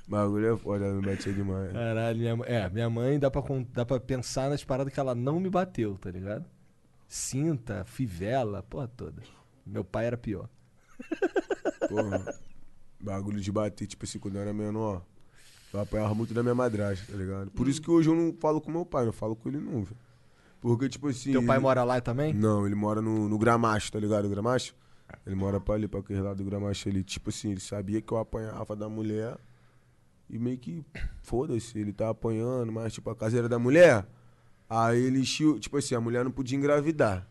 Bagulho 0.06 0.54
é 0.54 0.56
foda, 0.58 0.84
ela 0.84 0.94
me 0.94 1.00
batia 1.06 1.32
demais. 1.32 1.72
Caralho, 1.72 2.18
minha, 2.18 2.36
mãe- 2.36 2.48
é, 2.48 2.68
minha 2.68 2.90
mãe 2.90 3.18
dá 3.18 3.30
pra, 3.30 3.42
dá 3.72 3.86
pra 3.86 3.98
pensar 3.98 4.50
nas 4.50 4.62
paradas 4.62 4.92
que 4.92 5.00
ela 5.00 5.14
não 5.14 5.40
me 5.40 5.48
bateu, 5.48 5.96
tá 5.98 6.10
ligado? 6.10 6.44
Cinta, 7.08 7.84
fivela, 7.86 8.62
porra 8.62 8.88
toda. 8.88 9.22
Meu 9.66 9.84
pai 9.84 10.06
era 10.06 10.16
pior. 10.18 10.48
Porra, 11.88 12.34
bagulho 13.00 13.40
de 13.40 13.50
bater, 13.52 13.86
tipo 13.86 14.04
assim, 14.04 14.18
quando 14.18 14.36
eu 14.36 14.42
era 14.42 14.52
menor. 14.52 15.02
Eu 15.72 15.80
apanhava 15.80 16.14
muito 16.14 16.34
da 16.34 16.42
minha 16.42 16.54
madrasta, 16.54 17.10
tá 17.10 17.16
ligado? 17.16 17.50
Por 17.50 17.66
isso 17.66 17.80
que 17.80 17.90
hoje 17.90 18.08
eu 18.10 18.14
não 18.14 18.32
falo 18.34 18.60
com 18.60 18.70
meu 18.70 18.84
pai, 18.84 19.06
não 19.06 19.12
falo 19.12 19.34
com 19.34 19.48
ele 19.48 19.58
não, 19.58 19.82
velho. 19.84 19.96
Porque, 20.60 20.88
tipo 20.88 21.08
assim. 21.08 21.32
Teu 21.32 21.42
pai 21.44 21.56
ele- 21.56 21.62
mora 21.62 21.82
lá 21.82 22.00
também? 22.00 22.32
Não, 22.32 22.66
ele 22.66 22.74
mora 22.74 23.00
no, 23.00 23.28
no 23.28 23.38
Gramacho, 23.38 23.90
tá 23.90 23.98
ligado? 23.98 24.26
O 24.26 24.28
Gramacho? 24.28 24.74
Ele 25.26 25.34
mora 25.34 25.58
pra 25.60 25.74
ali, 25.74 25.88
pra 25.88 26.00
aquele 26.00 26.20
lado 26.20 26.36
do 26.36 26.44
Gramacho. 26.44 26.88
Ele, 26.88 27.02
tipo 27.02 27.30
assim, 27.30 27.50
ele 27.50 27.60
sabia 27.60 28.00
que 28.00 28.12
eu 28.12 28.18
apanhava 28.18 28.76
da 28.76 28.88
mulher. 28.88 29.36
E 30.30 30.38
meio 30.38 30.56
que, 30.58 30.84
foda-se, 31.22 31.78
ele 31.78 31.92
tá 31.92 32.08
apanhando, 32.10 32.70
mas, 32.72 32.92
tipo, 32.92 33.10
a 33.10 33.16
casa 33.16 33.38
era 33.38 33.48
da 33.48 33.58
mulher. 33.58 34.06
Aí 34.68 35.02
ele 35.02 35.22
tipo 35.24 35.76
assim, 35.76 35.94
a 35.94 36.00
mulher 36.00 36.24
não 36.24 36.30
podia 36.30 36.56
engravidar. 36.56 37.26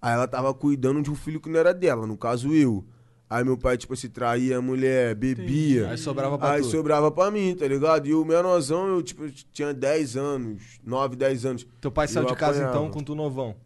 Aí 0.00 0.12
ela 0.12 0.28
tava 0.28 0.52
cuidando 0.54 1.02
de 1.02 1.10
um 1.10 1.14
filho 1.16 1.40
que 1.40 1.48
não 1.48 1.58
era 1.58 1.72
dela, 1.72 2.06
no 2.06 2.16
caso 2.16 2.52
eu. 2.54 2.84
Aí 3.32 3.42
meu 3.42 3.56
pai, 3.56 3.78
tipo 3.78 3.94
assim, 3.94 4.10
traía 4.10 4.58
a 4.58 4.60
mulher, 4.60 5.14
bebia. 5.14 5.88
Aí 5.88 5.96
sobrava 5.96 6.36
pra 6.36 6.50
Aí 6.50 6.60
tu. 6.60 6.68
sobrava 6.68 7.10
pra 7.10 7.30
mim, 7.30 7.56
tá 7.58 7.66
ligado? 7.66 8.06
E 8.06 8.12
o 8.12 8.22
menorzão, 8.26 8.86
eu, 8.88 9.02
tipo, 9.02 9.26
tinha 9.50 9.72
10 9.72 10.18
anos, 10.18 10.78
9, 10.84 11.16
10 11.16 11.46
anos. 11.46 11.66
Teu 11.80 11.90
pai 11.90 12.06
saiu 12.06 12.26
de 12.26 12.36
casa 12.36 12.62
então 12.68 12.90
com 12.90 13.02
tu 13.02 13.14
novão. 13.14 13.56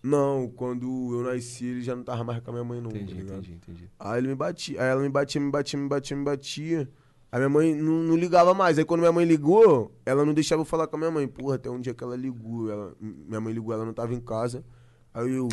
Não, 0.00 0.48
quando 0.54 0.86
eu 1.12 1.24
nasci, 1.24 1.66
ele 1.66 1.82
já 1.82 1.96
não 1.96 2.04
tava 2.04 2.22
mais 2.22 2.40
com 2.40 2.50
a 2.50 2.52
minha 2.52 2.64
mãe, 2.64 2.80
não. 2.80 2.90
Entendi, 2.90 3.14
tá 3.14 3.20
ligado? 3.20 3.38
entendi, 3.38 3.52
entendi. 3.54 3.90
Aí 3.98 4.18
ele 4.20 4.28
me 4.28 4.36
batia. 4.36 4.80
Aí 4.80 4.88
ela 4.88 5.02
me 5.02 5.08
batia, 5.08 5.40
me 5.40 5.50
batia, 5.50 5.76
me 5.76 5.88
batia, 5.88 6.16
me 6.16 6.24
batia. 6.24 6.88
Aí 7.32 7.40
minha 7.40 7.48
mãe 7.48 7.74
não, 7.74 7.94
não 8.04 8.16
ligava 8.16 8.54
mais. 8.54 8.78
Aí 8.78 8.84
quando 8.84 9.00
minha 9.00 9.10
mãe 9.10 9.26
ligou, 9.26 9.92
ela 10.06 10.24
não 10.24 10.32
deixava 10.32 10.62
eu 10.62 10.64
falar 10.64 10.86
com 10.86 10.94
a 10.94 10.98
minha 11.00 11.10
mãe. 11.10 11.26
Porra, 11.26 11.56
até 11.56 11.68
um 11.68 11.80
dia 11.80 11.92
que 11.92 12.04
ela 12.04 12.14
ligou. 12.14 12.70
Ela, 12.70 12.94
minha 13.00 13.40
mãe 13.40 13.52
ligou, 13.52 13.74
ela 13.74 13.84
não 13.84 13.92
tava 13.92 14.14
em 14.14 14.20
casa. 14.20 14.64
Aí 15.12 15.34
eu. 15.34 15.48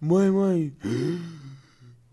Mãe, 0.00 0.30
mãe. 0.30 0.74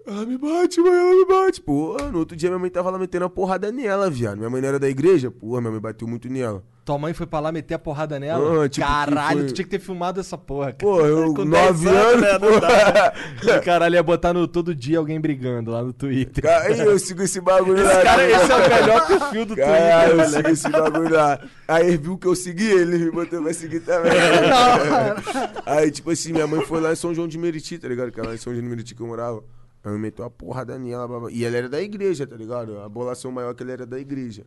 Ela 0.06 0.26
me 0.26 0.38
bate, 0.38 0.82
mãe, 0.82 0.92
ela 0.92 1.16
me 1.16 1.26
bate. 1.26 1.62
Porra, 1.62 2.12
no 2.12 2.20
outro 2.20 2.36
dia 2.36 2.50
minha 2.50 2.60
mãe 2.60 2.70
tava 2.70 2.90
lá 2.90 2.98
metendo 2.98 3.26
a 3.26 3.30
porrada 3.30 3.72
nela, 3.72 4.10
viado. 4.10 4.38
Minha 4.38 4.50
mãe 4.50 4.60
não 4.62 4.68
era 4.70 4.80
da 4.80 4.90
igreja? 4.90 5.30
Porra, 5.30 5.62
minha 5.62 5.72
mãe 5.72 5.80
bateu 5.80 6.08
muito 6.08 6.28
nela. 6.28 6.64
Tua 6.84 6.98
mãe 6.98 7.14
foi 7.14 7.28
pra 7.28 7.40
lá 7.40 7.52
meter 7.52 7.76
a 7.76 7.80
porrada 7.80 8.20
nela? 8.20 8.64
Ah, 8.66 8.68
tipo, 8.68 8.86
Caralho, 8.86 9.38
foi- 9.42 9.48
tu 9.50 9.54
tinha 9.54 9.64
que 9.66 9.70
ter 9.70 9.80
filmado 9.80 10.20
essa 10.20 10.36
porra, 10.36 10.74
cara. 10.74 10.78
Porra, 10.80 11.08
eu, 11.08 11.34
Com 11.36 11.46
nove 11.46 11.86
10 11.86 11.96
anos, 11.96 12.22
né? 12.22 12.32
Não 12.34 12.40
porra. 12.40 12.60
dá, 12.60 13.14
né? 13.46 13.58
O 13.58 13.62
caralho 13.64 13.94
ia 13.96 14.02
botar 14.04 14.34
no 14.34 14.48
todo 14.48 14.74
dia 14.74 14.98
alguém 14.98 15.22
brigando 15.22 15.70
lá 15.70 15.84
no 15.84 15.94
Twitter. 15.94 16.44
Aí 16.50 16.80
eu 16.80 16.98
sigo 16.98 17.22
esse 17.22 17.40
bagulho 17.40 17.84
lá. 17.84 18.02
Cara, 18.02 18.28
esse 18.28 18.52
é 18.52 18.56
o 18.56 18.70
melhor 18.82 19.08
perfil 19.08 19.46
do 19.46 19.56
Caralho, 19.56 20.16
Twitter, 20.16 20.20
eu 20.26 20.26
sigo 20.30 20.42
velho. 20.42 20.54
esse 20.54 20.70
bagulho 20.70 21.14
lá. 21.16 21.40
Aí 21.68 21.88
ele 21.88 21.98
viu 21.98 22.18
que 22.18 22.26
eu 22.28 22.36
segui 22.36 22.66
ele, 22.72 22.98
me 22.98 23.12
botou 23.12 23.44
pra 23.44 23.54
seguir 23.54 23.82
também. 23.82 24.12
Aí, 25.66 25.92
tipo 25.92 26.10
assim, 26.10 26.34
minha 26.34 26.48
mãe 26.48 26.62
foi 26.66 26.82
lá 26.82 26.92
em 26.92 26.96
São 26.96 27.14
João 27.14 27.28
de 27.28 27.38
Meriti, 27.38 27.78
tá 27.78 27.88
ligado? 27.88 28.12
Que 28.12 28.20
era 28.20 28.30
lá 28.30 28.36
em 28.36 28.40
São 28.40 28.52
João 28.54 28.64
de 28.64 28.70
Meriti 28.70 28.96
que 28.96 29.02
eu 29.02 29.08
morava. 29.08 29.44
Aí 29.84 29.92
me 29.92 29.98
meteu 29.98 30.24
a 30.26 30.30
porrada 30.30 30.78
nela. 30.78 31.08
blá, 31.08 31.20
blá. 31.22 31.32
E 31.32 31.44
ela 31.44 31.58
era 31.58 31.70
da 31.70 31.82
igreja, 31.82 32.28
tá 32.28 32.36
ligado? 32.36 32.80
A 32.80 32.90
bolação 32.90 33.32
maior 33.32 33.54
que 33.56 33.64
ela 33.64 33.72
era 33.72 33.86
da 33.86 34.00
igreja. 34.00 34.46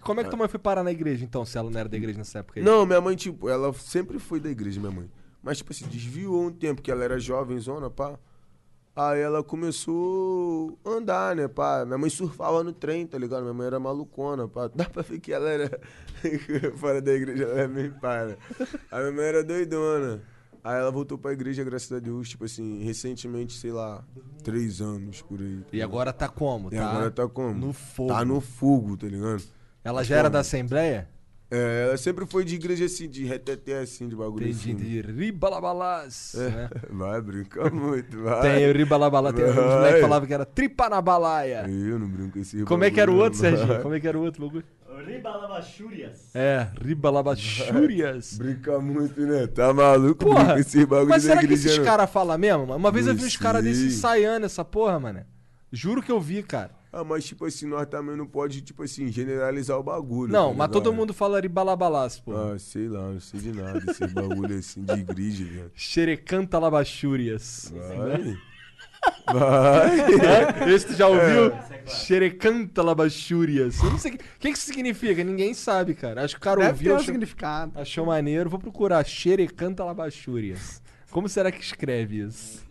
Como 0.00 0.20
é 0.20 0.24
que 0.24 0.30
tua 0.30 0.38
mãe 0.38 0.46
foi 0.46 0.60
parar 0.60 0.84
na 0.84 0.92
igreja, 0.92 1.24
então, 1.24 1.44
se 1.44 1.58
ela 1.58 1.68
não 1.68 1.80
era 1.80 1.88
da 1.88 1.96
igreja 1.96 2.16
nessa 2.16 2.38
época 2.38 2.60
aí? 2.60 2.64
Não, 2.64 2.86
minha 2.86 3.00
mãe, 3.00 3.16
tipo, 3.16 3.48
ela 3.48 3.72
sempre 3.72 4.20
foi 4.20 4.38
da 4.38 4.48
igreja, 4.48 4.78
minha 4.78 4.92
mãe. 4.92 5.10
Mas, 5.42 5.58
tipo 5.58 5.72
assim, 5.72 5.84
desviou 5.88 6.44
um 6.44 6.52
tempo, 6.52 6.80
que 6.80 6.92
ela 6.92 7.02
era 7.02 7.18
jovem, 7.18 7.58
zona, 7.58 7.90
pá. 7.90 8.16
Aí 8.94 9.20
ela 9.20 9.42
começou 9.42 10.78
a 10.84 10.90
andar, 10.90 11.34
né, 11.34 11.48
pá. 11.48 11.84
Minha 11.84 11.98
mãe 11.98 12.08
surfava 12.08 12.62
no 12.62 12.72
trem, 12.72 13.04
tá 13.04 13.18
ligado? 13.18 13.42
Minha 13.42 13.52
mãe 13.52 13.66
era 13.66 13.80
malucona, 13.80 14.46
pá. 14.46 14.70
Dá 14.74 14.84
pra 14.84 15.02
ver 15.02 15.18
que 15.18 15.32
ela 15.32 15.48
era 15.48 15.80
fora 16.76 17.02
da 17.02 17.12
igreja, 17.12 17.42
ela 17.42 17.58
era 17.58 17.68
meio 17.68 17.92
para. 18.00 18.38
A 18.90 19.00
minha 19.00 19.12
mãe 19.12 19.24
era 19.24 19.42
doidona. 19.44 20.22
Aí 20.66 20.80
ela 20.80 20.90
voltou 20.90 21.16
pra 21.16 21.32
igreja, 21.32 21.62
graças 21.62 21.92
a 21.92 22.00
Deus, 22.00 22.28
tipo 22.28 22.44
assim, 22.44 22.82
recentemente, 22.82 23.52
sei 23.52 23.70
lá, 23.70 24.02
três 24.42 24.80
anos 24.80 25.22
por 25.22 25.38
aí. 25.40 25.60
E 25.72 25.80
agora 25.80 26.12
tá 26.12 26.28
como? 26.28 26.74
E 26.74 26.76
tá 26.76 26.90
agora 26.90 27.10
tá 27.12 27.28
como? 27.28 27.54
No 27.54 27.72
fogo. 27.72 28.08
Tá 28.12 28.24
no 28.24 28.40
fogo, 28.40 28.96
tá 28.96 29.06
ligado? 29.06 29.44
Ela 29.84 30.02
já 30.02 30.16
era 30.16 30.28
da 30.28 30.40
Assembleia? 30.40 31.08
É, 31.48 31.84
ela 31.86 31.96
sempre 31.96 32.26
foi 32.26 32.44
de 32.44 32.56
igreja 32.56 32.86
assim, 32.86 33.08
de 33.08 33.24
reteté 33.24 33.78
assim, 33.78 34.08
de 34.08 34.16
bagulho 34.16 34.48
Entendi, 34.48 34.58
assim. 34.58 34.70
entendi. 34.72 35.00
Ribalabalás. 35.02 36.34
né? 36.36 36.68
Vai, 36.90 37.20
brinca 37.20 37.70
muito, 37.70 38.20
vai. 38.24 38.40
Tem 38.42 38.68
o 38.68 38.72
Ribalabalá, 38.76 39.32
tem 39.32 39.44
os 39.44 39.54
Vai. 39.54 39.64
moleques 39.64 40.00
falavam 40.00 40.26
que 40.26 40.34
era 40.34 40.44
tripa 40.44 40.88
na 40.88 41.00
balaia. 41.00 41.64
Eu 41.68 42.00
não 42.00 42.08
brinco 42.08 42.32
com 42.32 42.38
esse 42.40 42.64
Como 42.64 42.82
é 42.82 42.90
que 42.90 43.00
era 43.00 43.12
o 43.12 43.16
outro. 43.16 43.38
Serginho? 43.38 43.80
Como 43.80 43.94
é 43.94 44.00
que 44.00 44.08
era 44.08 44.18
o 44.18 44.22
outro 44.22 44.44
bagulho? 44.44 44.64
Ribalabachúrias. 45.04 46.34
É, 46.34 46.68
Ribalabachúrias. 46.80 48.36
Brinca 48.38 48.78
muito, 48.78 49.20
né? 49.20 49.46
Tá 49.46 49.72
maluco? 49.72 50.24
Porra, 50.24 50.54
com 50.54 50.58
esse 50.60 50.86
bagulho 50.86 51.08
mas 51.08 51.22
será 51.22 51.46
que 51.46 51.52
esses 51.52 51.78
não. 51.78 51.84
caras 51.84 52.10
falam 52.10 52.38
mesmo? 52.38 52.66
mano? 52.66 52.76
Uma 52.76 52.90
vez 52.90 53.06
eu 53.06 53.12
Não 53.14 53.20
vi 53.20 53.26
uns 53.26 53.36
caras 53.36 53.62
desses 53.62 53.94
ensaiando 53.94 54.46
essa 54.46 54.64
porra, 54.64 54.98
mano. 54.98 55.24
Juro 55.70 56.02
que 56.02 56.10
eu 56.10 56.20
vi, 56.20 56.42
cara. 56.42 56.70
Ah, 56.92 57.04
mas 57.04 57.26
tipo 57.26 57.44
assim, 57.44 57.66
nós 57.66 57.86
também 57.88 58.16
não 58.16 58.26
pode, 58.26 58.62
tipo 58.62 58.82
assim, 58.82 59.12
generalizar 59.12 59.78
o 59.78 59.82
bagulho. 59.82 60.32
Não, 60.32 60.50
tá 60.50 60.56
mas 60.56 60.70
todo 60.70 60.92
mundo 60.94 61.12
fala 61.12 61.40
ribalabalás, 61.40 62.18
pô. 62.18 62.34
Ah, 62.34 62.58
sei 62.58 62.88
lá, 62.88 63.12
não 63.12 63.20
sei 63.20 63.40
de 63.40 63.52
nada. 63.52 63.82
Esse 63.86 64.06
bagulho 64.06 64.56
assim 64.56 64.82
de 64.82 64.92
igreja, 64.94 65.44
velho. 65.44 65.70
Xerecanta 65.76 66.58
labachúrias. 66.58 67.70
Vai. 67.74 68.38
Vai. 69.32 70.70
Esse 70.72 70.86
tu 70.88 70.94
já 70.94 71.08
ouviu? 71.08 71.46
É 71.52 71.86
Xerecanta 71.86 72.82
labachúrias. 72.82 73.80
Eu 73.82 73.90
não 73.90 73.98
sei 73.98 74.12
o 74.12 74.18
que, 74.18 74.24
que 74.24 74.48
que 74.52 74.58
isso 74.58 74.66
significa, 74.66 75.22
ninguém 75.22 75.54
sabe, 75.54 75.94
cara. 75.94 76.24
Acho 76.24 76.34
que 76.34 76.40
o 76.40 76.42
cara 76.42 76.58
Deve 76.60 76.70
ouviu, 76.70 76.84
ter 76.84 76.92
um 76.92 76.96
achou, 76.96 77.06
significado. 77.06 77.72
achou 77.80 78.06
maneiro. 78.06 78.50
Vou 78.50 78.58
procurar 78.58 79.04
Xerecanta 79.04 79.84
labachúrias. 79.84 80.82
Como 81.10 81.28
será 81.28 81.50
que 81.52 81.60
escreve 81.62 82.20
isso? 82.22 82.62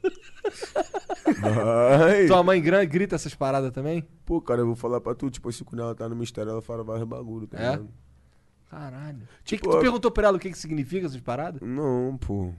Vai. 1.39 2.27
Tua 2.27 2.43
mãe 2.43 2.61
grita 2.61 3.15
essas 3.15 3.33
paradas 3.33 3.71
também? 3.71 4.05
Pô, 4.25 4.41
cara, 4.41 4.61
eu 4.61 4.65
vou 4.67 4.75
falar 4.75 5.01
pra 5.01 5.15
tu, 5.15 5.29
tipo 5.29 5.49
assim, 5.49 5.63
quando 5.63 5.81
ela 5.81 5.95
tá 5.95 6.07
no 6.09 6.15
mistério, 6.15 6.51
ela 6.51 6.61
fala 6.61 6.83
vários 6.83 7.07
bagulho, 7.07 7.47
tá 7.47 7.57
É? 7.57 7.61
ligado? 7.61 7.89
Caralho. 8.69 9.19
Que 9.43 9.55
Tipo, 9.55 9.63
que 9.65 9.69
tu 9.71 9.77
a- 9.77 9.81
perguntou 9.81 10.11
pra 10.11 10.27
ela 10.27 10.37
o 10.37 10.39
que 10.39 10.49
que 10.49 10.57
significa 10.57 11.05
essas 11.07 11.21
paradas? 11.21 11.61
Não, 11.61 12.17
pô. 12.17 12.51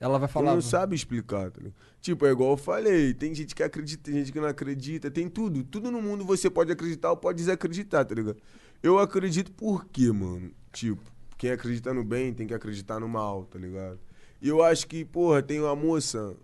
Ela 0.00 0.18
vai 0.18 0.28
falar. 0.28 0.54
não 0.54 0.62
sabe 0.62 0.96
explicar, 0.96 1.50
tá 1.50 1.58
ligado? 1.60 1.74
Tipo, 2.00 2.24
é 2.26 2.30
igual 2.32 2.52
eu 2.52 2.56
falei, 2.56 3.12
tem 3.12 3.34
gente 3.34 3.54
que 3.54 3.62
acredita, 3.62 4.02
tem 4.10 4.14
gente 4.20 4.32
que 4.32 4.40
não 4.40 4.48
acredita, 4.48 5.10
tem 5.10 5.28
tudo. 5.28 5.62
Tudo 5.62 5.90
no 5.90 6.00
mundo 6.00 6.24
você 6.24 6.48
pode 6.48 6.72
acreditar 6.72 7.10
ou 7.10 7.16
pode 7.18 7.36
desacreditar, 7.38 8.04
tá 8.06 8.14
ligado? 8.14 8.38
Eu 8.82 8.98
acredito 8.98 9.52
por 9.52 9.84
quê, 9.84 10.10
mano? 10.10 10.50
Tipo, 10.72 11.02
quem 11.36 11.50
acredita 11.50 11.92
no 11.92 12.02
bem 12.02 12.32
tem 12.32 12.46
que 12.46 12.54
acreditar 12.54 12.98
no 12.98 13.06
mal, 13.08 13.44
tá 13.44 13.58
ligado? 13.58 14.00
E 14.40 14.48
eu 14.48 14.62
acho 14.62 14.86
que, 14.88 15.04
porra, 15.04 15.42
tem 15.42 15.60
uma 15.60 15.76
moça 15.76 16.34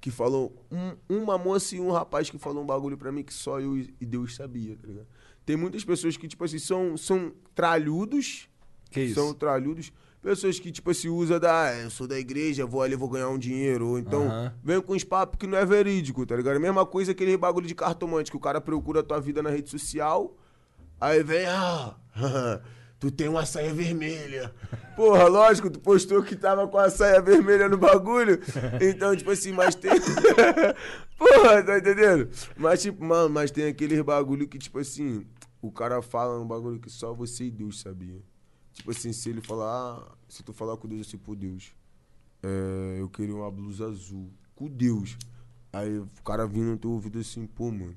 que 0.00 0.10
falou. 0.10 0.52
um- 0.70 0.96
uma 1.22 1.38
moça 1.38 1.76
e 1.76 1.80
um 1.80 1.92
rapaz 1.92 2.28
que 2.28 2.36
falou 2.36 2.64
um 2.64 2.66
bagulho 2.66 2.98
pra 2.98 3.12
mim 3.12 3.22
que 3.22 3.32
só 3.32 3.60
eu 3.60 3.76
e 3.78 3.94
Deus 4.04 4.34
sabia, 4.34 4.76
tá 4.76 4.86
ligado? 4.88 5.06
Tem 5.46 5.56
muitas 5.56 5.84
pessoas 5.84 6.16
que, 6.16 6.26
tipo 6.26 6.42
assim, 6.44 6.58
são, 6.58 6.96
são 6.96 7.32
tralhudos. 7.54 8.48
Que 8.90 9.02
isso? 9.02 9.14
São 9.14 9.32
tralhudos. 9.32 9.92
Pessoas 10.24 10.58
que, 10.58 10.72
tipo 10.72 10.90
assim, 10.90 11.10
usa 11.10 11.38
da. 11.38 11.66
"Ah, 11.66 11.74
Eu 11.82 11.90
sou 11.90 12.06
da 12.08 12.18
igreja, 12.18 12.64
vou 12.64 12.80
ali, 12.80 12.96
vou 12.96 13.10
ganhar 13.10 13.28
um 13.28 13.38
dinheiro. 13.38 13.88
Ou 13.88 13.98
então, 13.98 14.22
Aham. 14.26 14.54
vem 14.64 14.80
com 14.80 14.94
uns 14.94 15.04
papos 15.04 15.36
que 15.38 15.46
não 15.46 15.58
é 15.58 15.66
verídico, 15.66 16.24
tá 16.24 16.34
ligado? 16.34 16.56
A 16.56 16.58
mesma 16.58 16.86
coisa 16.86 17.12
aquele 17.12 17.36
bagulho 17.36 17.66
de 17.66 17.74
cartomante, 17.74 18.30
que 18.30 18.36
o 18.38 18.40
cara 18.40 18.58
procura 18.58 19.00
a 19.00 19.02
tua 19.02 19.20
vida 19.20 19.42
na 19.42 19.50
rede 19.50 19.68
social. 19.68 20.34
Aí 20.98 21.22
vem, 21.22 21.44
ah, 21.44 21.94
tu 22.98 23.10
tem 23.10 23.28
uma 23.28 23.44
saia 23.44 23.74
vermelha. 23.74 24.50
Porra, 24.96 25.24
lógico, 25.28 25.68
tu 25.68 25.78
postou 25.78 26.22
que 26.22 26.34
tava 26.34 26.66
com 26.68 26.78
a 26.78 26.88
saia 26.88 27.20
vermelha 27.20 27.68
no 27.68 27.76
bagulho. 27.76 28.40
Então, 28.80 29.14
tipo 29.14 29.30
assim, 29.30 29.52
mas 29.52 29.74
tem. 29.74 29.90
Porra, 31.18 31.62
tá 31.62 31.78
entendendo? 31.78 32.30
Mas, 32.56 32.80
tipo, 32.80 33.04
mano, 33.04 33.28
mas 33.28 33.50
tem 33.50 33.66
aqueles 33.66 34.00
bagulho 34.00 34.48
que, 34.48 34.58
tipo 34.58 34.78
assim, 34.78 35.26
o 35.60 35.70
cara 35.70 36.00
fala 36.00 36.40
um 36.40 36.46
bagulho 36.46 36.80
que 36.80 36.88
só 36.90 37.12
você 37.12 37.44
e 37.44 37.50
Deus 37.50 37.80
sabia. 37.80 38.22
Tipo 38.74 38.90
assim, 38.90 39.12
se 39.12 39.30
ele 39.30 39.40
falar, 39.40 40.04
se 40.28 40.42
tu 40.42 40.52
falar 40.52 40.76
com 40.76 40.88
Deus 40.88 41.06
assim, 41.06 41.16
pô, 41.16 41.34
Deus, 41.34 41.72
é, 42.42 43.00
eu 43.00 43.08
queria 43.08 43.34
uma 43.34 43.50
blusa 43.50 43.86
azul. 43.86 44.30
Com 44.54 44.68
Deus. 44.68 45.16
Aí 45.72 45.98
o 45.98 46.08
cara 46.24 46.46
vindo 46.46 46.66
no 46.66 46.76
teu 46.76 46.90
ouvido 46.90 47.18
assim, 47.18 47.46
pô, 47.46 47.70
mano, 47.70 47.96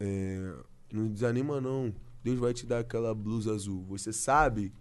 é, 0.00 0.54
não 0.92 1.08
desanima 1.08 1.60
não. 1.60 1.94
Deus 2.22 2.38
vai 2.38 2.54
te 2.54 2.66
dar 2.66 2.80
aquela 2.80 3.14
blusa 3.14 3.52
azul. 3.52 3.84
Você 3.84 4.12
sabe, 4.12 4.72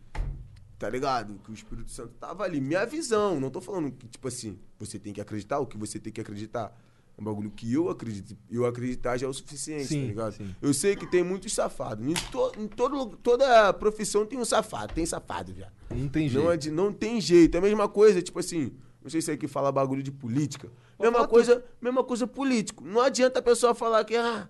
tá 0.80 0.90
ligado? 0.90 1.40
Que 1.44 1.52
o 1.52 1.54
Espírito 1.54 1.92
Santo 1.92 2.14
tava 2.20 2.44
ali. 2.44 2.62
Minha 2.62 2.86
visão. 2.86 3.40
Não 3.40 3.52
tô 3.52 3.62
falando 3.62 3.92
que, 3.92 4.08
tipo 4.08 4.28
assim, 4.28 4.60
você 4.80 4.98
tem 4.98 5.14
que 5.14 5.22
acreditar 5.22 5.60
o 5.60 5.68
que 5.68 5.78
você 5.78 6.00
tem 6.00 6.12
que 6.12 6.22
acreditar. 6.22 6.76
É 7.18 7.22
um 7.22 7.24
bagulho 7.24 7.50
que 7.50 7.72
eu 7.74 7.90
acredito. 7.90 8.36
Eu 8.52 8.66
acreditar 8.66 9.18
já 9.18 9.26
é 9.26 9.30
o 9.30 9.34
suficiente, 9.34 9.86
Sim, 9.86 10.02
tá 10.02 10.08
ligado? 10.08 10.34
sim. 10.34 10.56
Eu 10.62 10.74
sei 10.74 10.96
que 10.96 11.08
tem 11.08 11.24
muitos 11.24 11.54
safados. 11.54 12.06
Em, 12.06 12.14
to, 12.14 12.52
em 12.58 12.68
todo, 12.68 13.16
toda 13.18 13.72
profissão 13.74 14.26
tem 14.26 14.38
um 14.38 14.44
safado. 14.46 14.94
Tem 14.94 15.06
safado 15.06 15.54
já. 15.54 15.72
Não 15.90 16.10
tem 16.10 16.28
jeito. 16.28 16.44
Não, 16.44 16.52
é 16.52 16.58
de- 16.58 16.72
não 16.72 16.92
tem 16.92 17.22
jeito. 17.22 17.56
É 17.56 17.58
a 17.60 17.62
mesma 17.62 17.88
coisa, 17.88 18.22
tipo 18.22 18.40
assim. 18.40 18.74
Não 19.02 19.10
sei 19.10 19.22
se 19.22 19.32
aqui 19.32 19.48
fala 19.48 19.72
bagulho 19.72 20.04
de 20.04 20.12
política. 20.12 20.70
Mesma 21.00 21.28
coisa, 21.28 21.64
mesma 21.80 22.04
coisa 22.04 22.26
político. 22.28 22.84
Não 22.84 23.00
adianta 23.02 23.40
a 23.40 23.42
pessoa 23.44 23.74
falar 23.76 24.04
que 24.04 24.16
ah, 24.16 24.50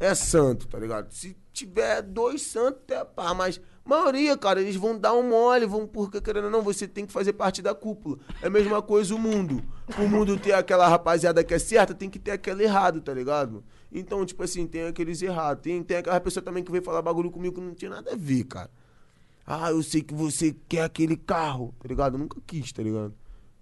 é 0.00 0.14
santo, 0.14 0.66
tá 0.66 0.78
ligado? 0.78 1.10
Se 1.12 1.36
tiver 1.52 2.02
dois 2.02 2.42
santos, 2.42 2.82
é 2.88 3.04
pá, 3.04 3.32
mas 3.34 3.60
maioria, 3.88 4.36
cara, 4.36 4.60
eles 4.60 4.76
vão 4.76 4.98
dar 4.98 5.14
um 5.14 5.28
mole, 5.28 5.66
vão 5.66 5.86
porque 5.86 6.20
querendo 6.20 6.44
ou 6.44 6.50
não, 6.50 6.62
você 6.62 6.86
tem 6.86 7.06
que 7.06 7.12
fazer 7.12 7.32
parte 7.32 7.62
da 7.62 7.74
cúpula. 7.74 8.18
É 8.42 8.46
a 8.46 8.50
mesma 8.50 8.82
coisa 8.82 9.14
o 9.14 9.18
mundo. 9.18 9.62
O 9.98 10.06
mundo 10.06 10.38
ter 10.38 10.52
aquela 10.52 10.86
rapaziada 10.86 11.42
que 11.42 11.54
é 11.54 11.58
certa, 11.58 11.94
tem 11.94 12.10
que 12.10 12.18
ter 12.18 12.32
aquela 12.32 12.62
errado, 12.62 13.00
tá 13.00 13.14
ligado? 13.14 13.64
Então, 13.90 14.24
tipo 14.26 14.42
assim, 14.42 14.66
tem 14.66 14.84
aqueles 14.84 15.22
errados. 15.22 15.62
Tem, 15.62 15.82
tem 15.82 15.96
aquela 15.96 16.20
pessoa 16.20 16.44
também 16.44 16.62
que 16.62 16.70
veio 16.70 16.84
falar 16.84 17.00
bagulho 17.00 17.30
comigo 17.30 17.54
que 17.54 17.60
não 17.60 17.74
tinha 17.74 17.90
nada 17.90 18.12
a 18.12 18.16
ver, 18.16 18.44
cara. 18.44 18.70
Ah, 19.46 19.70
eu 19.70 19.82
sei 19.82 20.02
que 20.02 20.12
você 20.12 20.54
quer 20.68 20.82
aquele 20.82 21.16
carro, 21.16 21.74
tá 21.80 21.88
ligado? 21.88 22.14
Eu 22.14 22.18
nunca 22.18 22.38
quis, 22.46 22.70
tá 22.70 22.82
ligado? 22.82 23.14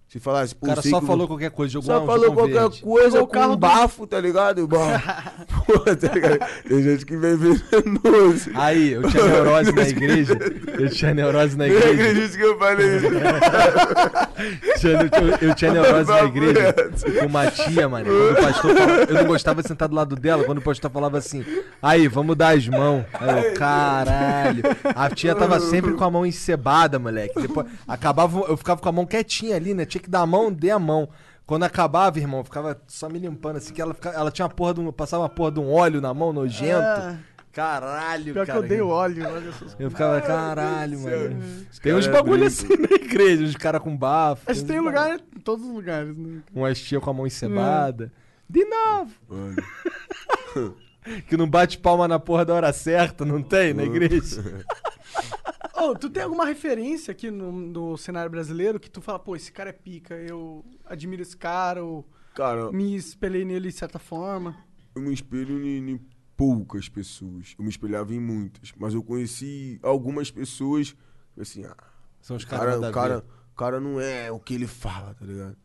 Se 0.08 0.20
falasse, 0.20 0.54
O 0.60 0.64
cara 0.66 0.80
só 0.82 1.00
falou 1.02 1.26
qualquer 1.26 1.50
coisa, 1.50 1.72
jogou 1.72 1.86
Só 1.94 2.02
um 2.02 2.06
falou 2.06 2.32
qualquer 2.32 2.60
verde. 2.60 2.80
coisa 2.80 3.20
o 3.20 3.26
carro 3.26 3.54
um 3.54 3.56
bafo, 3.56 4.06
tá 4.06 4.20
ligado? 4.20 4.66
Bom, 4.66 4.78
pô, 5.66 5.80
tá 5.80 6.14
ligado? 6.14 6.38
Tem 6.68 6.80
gente 6.82 7.04
que 7.04 7.16
vem 7.16 7.36
venenoso. 7.36 8.50
Aí, 8.54 8.92
eu 8.92 9.02
tinha 9.10 9.24
neurose 9.28 9.72
na 9.72 9.82
igreja. 9.82 10.38
Eu 10.78 10.88
tinha 10.90 11.12
neurose 11.12 11.56
na 11.58 11.64
Nem 11.66 11.76
igreja. 11.76 11.92
acredito 12.08 12.36
que 12.36 12.42
eu 12.44 12.56
falei 12.58 12.96
isso. 12.96 13.06
Tinha- 14.78 14.92
eu, 15.02 15.08
tinha, 15.10 15.38
eu 15.48 15.54
tinha 15.54 15.72
neurose 15.72 16.10
na 16.10 16.16
Papo 16.18 16.26
igreja 16.28 16.74
com 17.20 17.26
uma 17.26 17.50
tia, 17.50 17.88
mano. 17.88 18.04
Quando 18.06 18.32
o 18.32 18.42
pastor 18.42 18.74
falava, 18.76 19.02
eu 19.04 19.14
não 19.14 19.24
gostava 19.24 19.62
de 19.62 19.68
sentar 19.68 19.88
do 19.88 19.94
lado 19.94 20.14
dela. 20.16 20.44
Quando 20.44 20.58
o 20.58 20.62
pastor 20.62 20.90
falava 20.90 21.16
assim, 21.18 21.44
aí, 21.82 22.06
vamos 22.06 22.36
dar 22.36 22.54
as 22.56 22.68
mãos. 22.68 23.04
Aí 23.14 23.48
eu, 23.48 23.54
caralho. 23.54 24.62
A 24.94 25.08
tia 25.10 25.34
tava 25.34 25.58
sempre 25.58 25.94
com 25.94 26.04
a 26.04 26.10
mão 26.10 26.26
encebada, 26.26 26.98
moleque. 26.98 27.40
Depois, 27.40 27.66
acabava, 27.88 28.38
eu 28.48 28.56
ficava 28.56 28.80
com 28.80 28.88
a 28.88 28.92
mão 28.92 29.06
quietinha 29.06 29.56
ali, 29.56 29.72
né? 29.74 29.84
Tinha 29.96 30.02
que 30.02 30.10
dar 30.10 30.20
a 30.20 30.26
mão, 30.26 30.52
dê 30.52 30.70
a 30.70 30.78
mão. 30.78 31.08
Quando 31.46 31.62
acabava, 31.62 32.18
irmão, 32.18 32.42
ficava 32.44 32.78
só 32.86 33.08
me 33.08 33.18
limpando 33.18 33.56
assim, 33.56 33.72
que 33.72 33.80
ela, 33.80 33.94
ficava- 33.94 34.16
ela 34.16 34.30
tinha 34.30 34.44
uma 34.46 34.52
porra 34.52 34.74
de 34.74 34.80
um, 34.80 34.92
passava 34.92 35.22
uma 35.22 35.28
porra 35.28 35.52
de 35.52 35.60
um 35.60 35.72
óleo 35.72 36.00
na 36.00 36.12
mão, 36.12 36.32
nojento. 36.32 36.82
É. 36.82 37.18
Caralho, 37.52 38.34
Pior 38.34 38.44
que 38.44 38.52
cara. 38.52 38.58
eu 38.58 38.64
odeio 38.64 38.88
óleo. 38.88 39.26
olha 39.26 39.48
essas 39.48 39.76
Eu 39.78 39.90
ficava, 39.90 40.20
caralho, 40.20 41.00
mano. 41.00 41.40
Tem 41.82 41.94
uns 41.94 42.06
é 42.06 42.10
bagulho 42.10 42.44
brinco. 42.44 42.46
assim 42.46 42.76
na 42.76 42.94
igreja, 43.06 43.44
uns 43.44 43.56
caras 43.56 43.80
com 43.80 43.96
bafo. 43.96 44.42
Mas 44.46 44.58
uns 44.58 44.64
tem 44.64 44.76
bagulho. 44.76 44.92
lugar 44.94 45.18
em 45.34 45.40
todos 45.40 45.64
os 45.64 45.72
lugares, 45.72 46.14
né? 46.18 46.40
Umas 46.54 46.78
tia 46.78 47.00
com 47.00 47.08
a 47.08 47.14
mão 47.14 47.26
encebada. 47.26 48.12
De 48.48 48.62
novo! 48.64 49.12
Que 51.28 51.36
não 51.36 51.48
bate 51.48 51.78
palma 51.78 52.08
na 52.08 52.18
porra 52.18 52.44
da 52.44 52.52
hora 52.52 52.72
certa, 52.72 53.24
não 53.24 53.40
tem 53.40 53.72
na 53.72 53.84
igreja? 53.84 54.42
Ô, 55.76 55.94
tu 55.94 56.08
tem 56.08 56.22
alguma 56.22 56.46
referência 56.46 57.12
aqui 57.12 57.30
no, 57.30 57.52
no 57.52 57.96
cenário 57.96 58.30
brasileiro 58.30 58.80
que 58.80 58.90
tu 58.90 59.00
fala, 59.00 59.18
pô, 59.18 59.36
esse 59.36 59.52
cara 59.52 59.70
é 59.70 59.72
pica, 59.72 60.14
eu 60.14 60.64
admiro 60.84 61.22
esse 61.22 61.36
cara, 61.36 61.84
ou 61.84 62.08
Cara, 62.34 62.72
me 62.72 62.96
espelhei 62.96 63.44
nele 63.44 63.68
de 63.68 63.76
certa 63.76 63.98
forma? 63.98 64.56
eu 64.96 65.02
me 65.02 65.12
espelho 65.12 65.62
em, 65.62 65.90
em 65.90 66.00
poucas 66.36 66.88
pessoas. 66.88 67.54
Eu 67.58 67.64
me 67.64 67.70
espelhava 67.70 68.14
em 68.14 68.20
muitas. 68.20 68.72
Mas 68.76 68.94
eu 68.94 69.02
conheci 69.02 69.78
algumas 69.82 70.30
pessoas, 70.30 70.96
assim, 71.38 71.64
ah, 71.64 71.76
São 72.20 72.36
os 72.36 72.44
caras 72.44 72.64
cara, 72.64 72.74
nada 72.76 72.86
o 72.86 72.90
a 72.90 72.92
cara, 72.92 73.24
o 73.52 73.54
cara 73.54 73.80
não 73.80 74.00
é 74.00 74.32
o 74.32 74.40
que 74.40 74.54
ele 74.54 74.66
fala, 74.66 75.14
tá 75.14 75.24
ligado? 75.24 75.56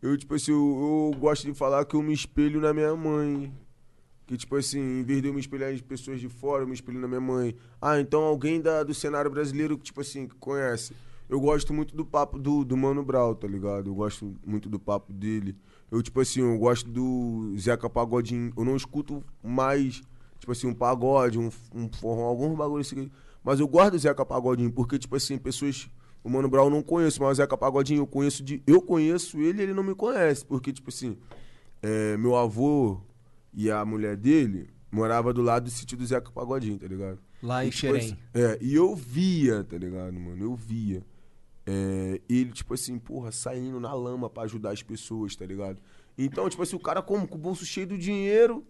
Eu, 0.00 0.16
tipo 0.16 0.34
assim, 0.34 0.52
eu, 0.52 1.10
eu 1.12 1.18
gosto 1.18 1.44
de 1.44 1.54
falar 1.54 1.84
que 1.84 1.96
eu 1.96 2.02
me 2.02 2.12
espelho 2.12 2.60
na 2.60 2.72
minha 2.72 2.94
mãe. 2.94 3.52
Que, 4.28 4.36
tipo 4.36 4.56
assim, 4.56 4.78
em 4.78 5.02
vez 5.02 5.22
de 5.22 5.28
eu 5.28 5.32
me 5.32 5.40
espelhar 5.40 5.72
em 5.72 5.78
pessoas 5.78 6.20
de 6.20 6.28
fora, 6.28 6.62
eu 6.62 6.66
me 6.66 6.74
espelho 6.74 7.00
na 7.00 7.08
minha 7.08 7.20
mãe. 7.20 7.56
Ah, 7.80 7.98
então 7.98 8.22
alguém 8.22 8.60
da, 8.60 8.82
do 8.82 8.92
cenário 8.92 9.30
brasileiro 9.30 9.78
que, 9.78 9.84
tipo 9.84 10.02
assim, 10.02 10.28
que 10.28 10.34
conhece. 10.34 10.92
Eu 11.30 11.40
gosto 11.40 11.72
muito 11.72 11.96
do 11.96 12.04
papo 12.04 12.38
do, 12.38 12.62
do 12.62 12.76
Mano 12.76 13.02
Brown, 13.02 13.34
tá 13.34 13.48
ligado? 13.48 13.88
Eu 13.88 13.94
gosto 13.94 14.36
muito 14.44 14.68
do 14.68 14.78
papo 14.78 15.10
dele. 15.14 15.56
Eu, 15.90 16.02
tipo 16.02 16.20
assim, 16.20 16.42
eu 16.42 16.58
gosto 16.58 16.90
do 16.90 17.54
Zeca 17.58 17.88
Pagodinho. 17.88 18.52
Eu 18.54 18.66
não 18.66 18.76
escuto 18.76 19.24
mais, 19.42 20.02
tipo 20.38 20.52
assim, 20.52 20.66
um 20.66 20.74
pagode, 20.74 21.38
um, 21.38 21.48
um 21.74 21.88
forró, 21.90 22.24
alguns 22.24 22.54
bagulho 22.54 22.82
assim. 22.82 23.10
Mas 23.42 23.60
eu 23.60 23.66
gosto 23.66 23.92
do 23.92 23.98
Zeca 23.98 24.26
Pagodinho, 24.26 24.70
porque, 24.70 24.98
tipo 24.98 25.16
assim, 25.16 25.38
pessoas. 25.38 25.88
O 26.22 26.28
Mano 26.28 26.50
Brown 26.50 26.64
eu 26.64 26.70
não 26.70 26.82
conheço, 26.82 27.22
mas 27.22 27.30
o 27.30 27.34
Zeca 27.36 27.56
Pagodinho 27.56 28.02
eu 28.02 28.06
conheço 28.06 28.44
de. 28.44 28.62
Eu 28.66 28.82
conheço 28.82 29.40
ele 29.40 29.62
ele 29.62 29.72
não 29.72 29.82
me 29.82 29.94
conhece. 29.94 30.44
Porque, 30.44 30.70
tipo 30.70 30.90
assim, 30.90 31.16
é, 31.80 32.14
meu 32.18 32.36
avô 32.36 33.00
e 33.52 33.70
a 33.70 33.84
mulher 33.84 34.16
dele 34.16 34.68
morava 34.90 35.32
do 35.32 35.42
lado 35.42 35.64
do 35.64 35.70
sítio 35.70 35.96
do 35.96 36.06
Zeca 36.06 36.30
Pagodinho, 36.30 36.78
tá 36.78 36.86
ligado? 36.86 37.18
Lá 37.42 37.64
em 37.64 37.70
tipo 37.70 37.80
Xerém. 37.80 37.98
assim, 38.00 38.16
é, 38.34 38.58
e 38.60 38.74
eu 38.74 38.94
via, 38.96 39.62
tá 39.64 39.76
ligado, 39.76 40.12
mano? 40.18 40.42
Eu 40.44 40.54
via. 40.54 41.04
É, 41.66 42.20
ele, 42.28 42.50
tipo 42.52 42.72
assim, 42.74 42.98
porra, 42.98 43.30
saindo 43.30 43.78
na 43.78 43.92
lama 43.92 44.30
pra 44.30 44.44
ajudar 44.44 44.70
as 44.72 44.82
pessoas, 44.82 45.36
tá 45.36 45.44
ligado? 45.44 45.80
Então, 46.16 46.48
tipo 46.48 46.62
assim, 46.62 46.76
o 46.76 46.80
cara 46.80 47.02
como 47.02 47.28
com 47.28 47.36
o 47.36 47.40
bolso 47.40 47.64
cheio 47.66 47.86
do 47.86 47.98
dinheiro 47.98 48.64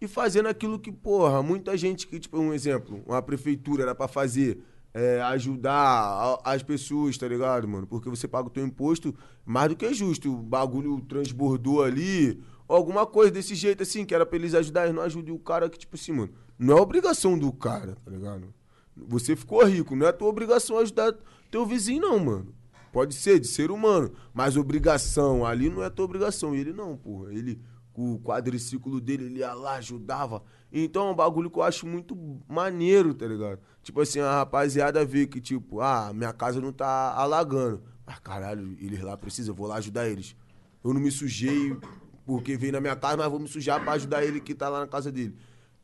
e 0.00 0.08
fazendo 0.08 0.48
aquilo 0.48 0.78
que, 0.78 0.90
porra, 0.90 1.42
muita 1.42 1.76
gente 1.76 2.06
que, 2.06 2.18
tipo, 2.18 2.36
um 2.38 2.52
exemplo, 2.52 3.00
uma 3.06 3.22
prefeitura 3.22 3.84
era 3.84 3.94
pra 3.94 4.08
fazer, 4.08 4.58
é, 4.92 5.20
ajudar 5.22 5.72
a- 5.72 6.40
as 6.44 6.62
pessoas, 6.62 7.16
tá 7.16 7.26
ligado, 7.28 7.66
mano? 7.68 7.86
Porque 7.86 8.10
você 8.10 8.26
paga 8.26 8.48
o 8.48 8.50
teu 8.50 8.66
imposto 8.66 9.14
mais 9.46 9.68
do 9.70 9.76
que 9.76 9.94
justo. 9.94 10.30
O 10.30 10.42
bagulho 10.42 11.00
transbordou 11.02 11.82
ali, 11.82 12.42
alguma 12.74 13.06
coisa 13.06 13.30
desse 13.30 13.54
jeito, 13.54 13.82
assim, 13.82 14.04
que 14.04 14.14
era 14.14 14.26
pra 14.26 14.36
eles 14.36 14.54
ajudar, 14.54 14.84
eles 14.84 14.94
não 14.94 15.02
ajudam 15.02 15.34
o 15.34 15.38
cara 15.38 15.68
que, 15.68 15.78
tipo 15.78 15.96
assim, 15.96 16.12
mano, 16.12 16.32
não 16.58 16.76
é 16.76 16.80
obrigação 16.80 17.38
do 17.38 17.52
cara, 17.52 17.96
tá 18.04 18.10
ligado? 18.10 18.52
Você 18.96 19.34
ficou 19.34 19.64
rico, 19.64 19.96
não 19.96 20.06
é 20.06 20.12
tua 20.12 20.28
obrigação 20.28 20.78
ajudar 20.78 21.14
teu 21.50 21.66
vizinho, 21.66 22.02
não, 22.02 22.18
mano. 22.18 22.54
Pode 22.92 23.14
ser, 23.14 23.40
de 23.40 23.46
ser 23.46 23.70
humano. 23.70 24.12
Mas 24.34 24.56
obrigação 24.56 25.46
ali 25.46 25.70
não 25.70 25.82
é 25.82 25.88
tua 25.88 26.04
obrigação. 26.04 26.54
E 26.54 26.60
ele 26.60 26.74
não, 26.74 26.96
porra. 26.96 27.32
Ele 27.32 27.58
com 27.92 28.14
o 28.14 28.18
quadriciclo 28.18 29.00
dele, 29.00 29.24
ele 29.24 29.38
ia 29.40 29.52
lá, 29.52 29.74
ajudava. 29.74 30.42
Então 30.72 31.08
é 31.08 31.10
um 31.10 31.14
bagulho 31.14 31.50
que 31.50 31.58
eu 31.58 31.62
acho 31.62 31.86
muito 31.86 32.16
maneiro, 32.48 33.12
tá 33.12 33.26
ligado? 33.26 33.60
Tipo 33.82 34.00
assim, 34.00 34.20
a 34.20 34.38
rapaziada 34.38 35.04
vê 35.04 35.26
que, 35.26 35.40
tipo, 35.40 35.80
ah, 35.80 36.10
minha 36.14 36.32
casa 36.32 36.60
não 36.60 36.72
tá 36.72 37.12
alagando. 37.14 37.82
Ah, 38.06 38.18
caralho, 38.18 38.76
eles 38.80 39.00
lá 39.00 39.16
precisam, 39.16 39.52
eu 39.52 39.56
vou 39.56 39.66
lá 39.66 39.76
ajudar 39.76 40.08
eles. 40.08 40.34
Eu 40.82 40.92
não 40.94 41.00
me 41.00 41.10
sujei 41.10 41.76
porque 42.24 42.56
veio 42.56 42.72
na 42.72 42.80
minha 42.80 42.96
casa, 42.96 43.16
mas 43.16 43.30
vou 43.30 43.40
me 43.40 43.48
sujar 43.48 43.82
pra 43.82 43.92
ajudar 43.92 44.24
ele 44.24 44.40
que 44.40 44.54
tá 44.54 44.68
lá 44.68 44.80
na 44.80 44.86
casa 44.86 45.10
dele. 45.10 45.36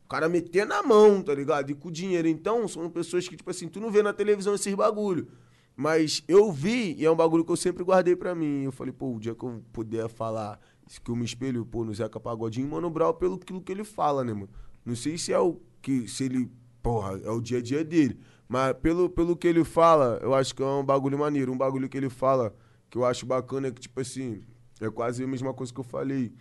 O 0.05 0.07
cara 0.09 0.27
meter 0.27 0.65
na 0.65 0.81
mão, 0.81 1.21
tá 1.21 1.33
ligado? 1.35 1.69
E 1.69 1.75
com 1.75 1.91
dinheiro. 1.91 2.27
Então, 2.27 2.67
são 2.67 2.89
pessoas 2.89 3.27
que, 3.27 3.37
tipo 3.37 3.49
assim, 3.49 3.67
tu 3.67 3.79
não 3.79 3.91
vê 3.91 4.01
na 4.01 4.11
televisão 4.11 4.55
esses 4.55 4.73
bagulho. 4.73 5.27
Mas 5.75 6.23
eu 6.27 6.51
vi 6.51 6.95
e 6.97 7.05
é 7.05 7.11
um 7.11 7.15
bagulho 7.15 7.45
que 7.45 7.51
eu 7.51 7.55
sempre 7.55 7.83
guardei 7.83 8.15
pra 8.15 8.33
mim. 8.35 8.63
Eu 8.63 8.71
falei, 8.71 8.91
pô, 8.91 9.15
o 9.15 9.19
dia 9.19 9.35
que 9.35 9.43
eu 9.45 9.63
puder 9.71 10.09
falar 10.09 10.59
isso 10.89 10.99
que 10.99 11.11
eu 11.11 11.15
me 11.15 11.23
espelho, 11.23 11.63
pô, 11.63 11.85
no 11.85 11.93
Zeca 11.93 12.19
Pagodinho 12.19 12.65
e 12.67 12.69
Mano 12.69 12.89
Brown 12.89 13.13
pelo 13.13 13.35
aquilo 13.35 13.61
que 13.61 13.71
ele 13.71 13.83
fala, 13.83 14.23
né, 14.23 14.33
mano? 14.33 14.49
Não 14.83 14.95
sei 14.95 15.19
se 15.19 15.31
é 15.31 15.37
o 15.37 15.61
que, 15.81 16.07
se 16.07 16.23
ele, 16.23 16.51
porra, 16.81 17.21
é 17.23 17.29
o 17.29 17.39
dia 17.39 17.59
a 17.59 17.61
dia 17.61 17.83
dele. 17.83 18.19
Mas 18.47 18.73
pelo, 18.73 19.07
pelo 19.07 19.37
que 19.37 19.47
ele 19.47 19.63
fala, 19.63 20.19
eu 20.23 20.33
acho 20.33 20.55
que 20.55 20.63
é 20.63 20.65
um 20.65 20.83
bagulho 20.83 21.19
maneiro. 21.19 21.51
Um 21.53 21.57
bagulho 21.57 21.87
que 21.87 21.95
ele 21.95 22.09
fala 22.09 22.55
que 22.89 22.97
eu 22.97 23.05
acho 23.05 23.23
bacana 23.27 23.67
é 23.67 23.71
que, 23.71 23.79
tipo 23.79 24.01
assim, 24.01 24.41
é 24.79 24.89
quase 24.89 25.23
a 25.23 25.27
mesma 25.27 25.53
coisa 25.53 25.73
que 25.73 25.79
eu 25.79 25.83
falei. 25.83 26.33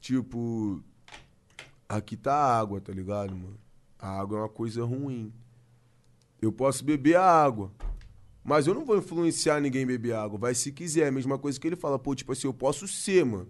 Tipo, 0.00 0.82
aqui 1.88 2.16
tá 2.16 2.34
água, 2.34 2.80
tá 2.80 2.92
ligado, 2.92 3.34
mano? 3.34 3.58
A 3.98 4.20
água 4.20 4.38
é 4.38 4.40
uma 4.42 4.48
coisa 4.48 4.84
ruim. 4.84 5.32
Eu 6.40 6.52
posso 6.52 6.84
beber 6.84 7.16
a 7.16 7.24
água, 7.24 7.72
mas 8.44 8.66
eu 8.66 8.74
não 8.74 8.84
vou 8.84 8.98
influenciar 8.98 9.60
ninguém 9.60 9.84
a 9.84 9.86
beber 9.86 10.14
água. 10.14 10.38
Vai 10.38 10.54
se 10.54 10.70
quiser. 10.70 11.06
É 11.06 11.08
a 11.08 11.12
mesma 11.12 11.38
coisa 11.38 11.58
que 11.58 11.66
ele 11.66 11.76
fala, 11.76 11.98
pô, 11.98 12.14
tipo 12.14 12.32
assim, 12.32 12.46
eu 12.46 12.54
posso 12.54 12.86
ser, 12.86 13.24
mano. 13.24 13.48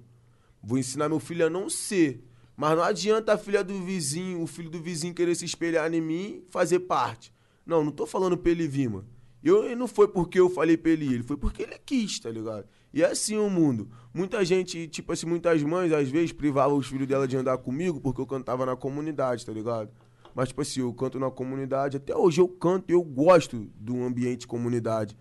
Vou 0.63 0.79
ensinar 0.79 1.09
meu 1.09 1.21
filho 1.21 1.47
a 1.47 1.51
não 1.51 1.69
ser. 1.69 2.25
Mas 2.57 2.77
não 2.77 2.83
adianta 2.83 3.35
a 3.35 3.39
filha 3.39 3.63
do 3.63 3.85
vizinho, 3.85 4.41
o 4.41 4.47
filho 4.47 4.71
do 4.71 4.81
vizinho 4.81 5.13
querer 5.13 5.35
se 5.35 5.45
espelhar 5.45 5.93
em 5.93 6.01
mim 6.01 6.43
fazer 6.49 6.81
parte. 6.81 7.33
Não, 7.67 7.85
não 7.85 7.93
tô 7.93 8.07
falando 8.07 8.39
pra 8.39 8.51
ele 8.51 8.67
vir, 8.67 8.89
mano. 8.89 9.07
Eu, 9.45 9.71
e 9.71 9.77
não 9.77 9.87
foi 9.87 10.09
porque 10.09 10.41
eu 10.41 10.49
falei 10.49 10.77
pra 10.77 10.91
ele 10.91 11.13
ele 11.13 11.23
foi 11.23 11.37
porque 11.37 11.63
ele 11.63 11.79
quis, 11.85 12.19
tá 12.19 12.31
ligado? 12.31 12.67
E 12.97 13.03
é 13.03 13.11
assim 13.11 13.37
o 13.37 13.51
mundo. 13.51 13.91
Muita 14.15 14.43
gente, 14.43 14.89
tipo 14.89 15.13
assim, 15.13 15.27
muitas 15.27 15.63
mães, 15.63 15.93
às 15.93 16.09
vezes, 16.09 16.33
privavam 16.33 16.79
os 16.79 16.87
filhos 16.87 17.07
dela 17.07 17.29
de 17.29 17.37
andar 17.37 17.59
comigo 17.59 18.01
porque 18.01 18.23
eu 18.23 18.27
cantava 18.27 18.65
na 18.65 18.75
comunidade, 18.75 19.45
tá 19.45 19.53
ligado? 19.53 19.91
Mas, 20.35 20.49
tipo 20.49 20.63
assim, 20.63 20.81
eu 20.81 20.95
canto 20.95 21.19
na 21.19 21.31
comunidade. 21.31 21.99
Até 21.99 22.17
hoje 22.17 22.41
eu 22.41 22.49
canto 22.49 22.91
e 22.91 22.95
eu 22.95 23.03
gosto 23.03 23.71
do 23.79 24.03
ambiente 24.03 24.47
comunidade. 24.47 25.15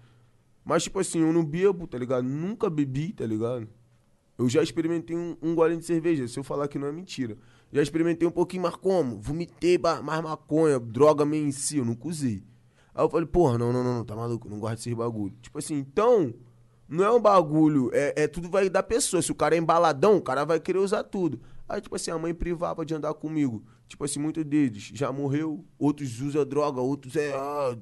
Mas, 0.64 0.84
tipo 0.84 1.00
assim, 1.00 1.20
eu 1.20 1.34
não 1.34 1.44
bebo, 1.44 1.86
tá 1.86 1.98
ligado? 1.98 2.24
Nunca 2.24 2.70
bebi, 2.70 3.12
tá 3.12 3.26
ligado? 3.26 3.68
Eu 4.38 4.48
já 4.48 4.64
experimentei 4.64 5.18
um, 5.18 5.36
um 5.42 5.54
golinho 5.54 5.82
de 5.82 5.86
cerveja, 5.86 6.30
se 6.30 6.40
eu 6.40 6.46
falar 6.46 6.70
que 6.70 6.80
não 6.80 6.88
é 6.88 6.94
mentira. 6.94 7.38
Já 7.74 7.82
experimentei 7.82 8.26
um 8.26 8.32
pouquinho, 8.32 8.64
mas 8.64 8.78
como? 8.78 9.20
Vomitei 9.20 9.78
mais 9.78 10.24
maconha, 10.24 10.80
droga 10.80 11.26
meio 11.26 11.46
em 11.46 11.52
si, 11.52 11.80
eu 11.80 11.84
nunca 11.84 12.08
usei. 12.08 12.42
Aí 12.94 13.04
eu 13.04 13.10
falei, 13.10 13.28
porra, 13.28 13.58
não, 13.58 13.74
não, 13.74 13.84
não, 13.84 13.96
não, 13.96 14.06
tá 14.06 14.16
maluco, 14.16 14.48
não 14.48 14.62
gosto 14.62 14.78
desses 14.78 14.94
bagulho. 14.94 15.36
Tipo 15.42 15.60
assim, 15.60 15.76
então, 15.76 16.34
não 16.88 17.04
é 17.04 17.12
um 17.12 17.20
bagulho, 17.20 17.90
é, 17.94 18.24
é 18.24 18.28
tudo 18.28 18.50
vai 18.50 18.70
da 18.70 18.84
pessoa. 18.84 19.22
Se 19.22 19.32
o 19.32 19.36
cara 19.36 19.56
é 19.56 19.58
embaladão, 19.58 20.18
o 20.18 20.22
cara 20.22 20.46
vai 20.46 20.60
querer 20.60 20.80
usar 20.80 21.04
tudo. 21.04 21.42
Aí, 21.68 21.82
tipo 21.82 21.96
assim, 21.96 22.12
a 22.12 22.18
mãe 22.18 22.34
privava 22.34 22.86
de 22.86 22.94
andar 22.94 23.14
comigo. 23.16 23.64
Tipo 23.88 24.06
assim, 24.06 24.20
muitos 24.20 24.44
deles 24.44 24.92
já 24.94 25.12
morreu, 25.12 25.66
outros 25.80 26.22
usam 26.22 26.46
droga, 26.46 26.80
outros 26.80 27.16
é 27.16 27.34
ah, 27.34 27.76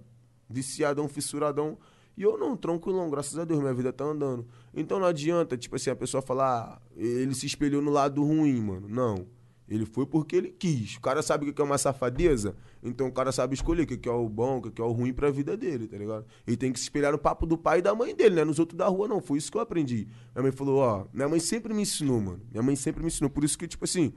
viciadão, 0.50 1.08
fissuradão. 1.08 1.78
E 2.16 2.22
eu 2.24 2.38
não, 2.38 2.56
tranquilão, 2.56 3.10
graças 3.10 3.38
a 3.38 3.44
Deus, 3.44 3.60
minha 3.60 3.74
vida 3.74 3.92
tá 3.92 4.06
andando. 4.06 4.48
Então 4.74 5.00
não 5.00 5.08
adianta, 5.08 5.58
tipo 5.58 5.76
assim, 5.76 5.90
a 5.90 5.96
pessoa 5.96 6.22
falar, 6.22 6.78
ah, 6.78 6.82
ele 6.96 7.34
se 7.36 7.46
espelhou 7.46 7.82
no 7.82 7.92
lado 7.92 8.24
ruim, 8.24 8.62
mano. 8.62 8.88
Não. 8.88 9.26
Ele 9.74 9.88
foi 9.88 10.06
porque 10.06 10.36
ele 10.36 10.50
quis. 10.52 10.98
O 10.98 11.02
cara 11.02 11.24
sabe 11.24 11.50
o 11.50 11.54
que 11.54 11.60
é 11.60 11.66
uma 11.66 11.80
safadeza, 11.80 12.56
então 12.84 13.08
o 13.08 13.12
cara 13.12 13.32
sabe 13.32 13.56
escolher 13.56 13.84
o 13.84 13.88
que 13.88 14.08
é 14.08 14.12
o 14.12 14.30
bom, 14.30 14.60
o 14.60 14.72
que 14.72 14.80
é 14.80 14.86
o 14.86 14.92
ruim 14.92 15.12
pra 15.12 15.32
vida 15.32 15.58
dele, 15.58 15.88
tá 15.88 15.98
ligado? 15.98 16.28
Ele 16.46 16.56
tem 16.56 16.72
que 16.72 16.80
se 16.80 16.86
espelhar 16.86 17.12
no 17.12 17.18
papo 17.18 17.48
do 17.48 17.58
pai 17.58 17.80
e 17.80 17.82
da 17.82 17.96
mãe 17.96 18.16
dele, 18.16 18.36
né? 18.36 18.44
Nos 18.44 18.60
outros 18.60 18.78
da 18.78 18.88
rua, 18.88 19.08
não. 19.08 19.20
Foi 19.20 19.40
isso 19.40 19.52
que 19.52 19.58
eu 19.58 19.62
aprendi. 19.62 20.08
Minha 20.36 20.44
mãe 20.44 20.52
falou, 20.52 20.78
ó, 20.78 21.08
minha 21.12 21.28
mãe 21.28 21.40
sempre 21.40 21.74
me 21.74 21.82
ensinou, 21.82 22.22
mano. 22.22 22.42
Minha 22.52 22.62
mãe 22.62 22.76
sempre 22.76 23.02
me 23.02 23.08
ensinou. 23.08 23.32
Por 23.32 23.44
isso 23.44 23.58
que, 23.58 23.68
tipo 23.68 23.84
assim, 23.84 24.14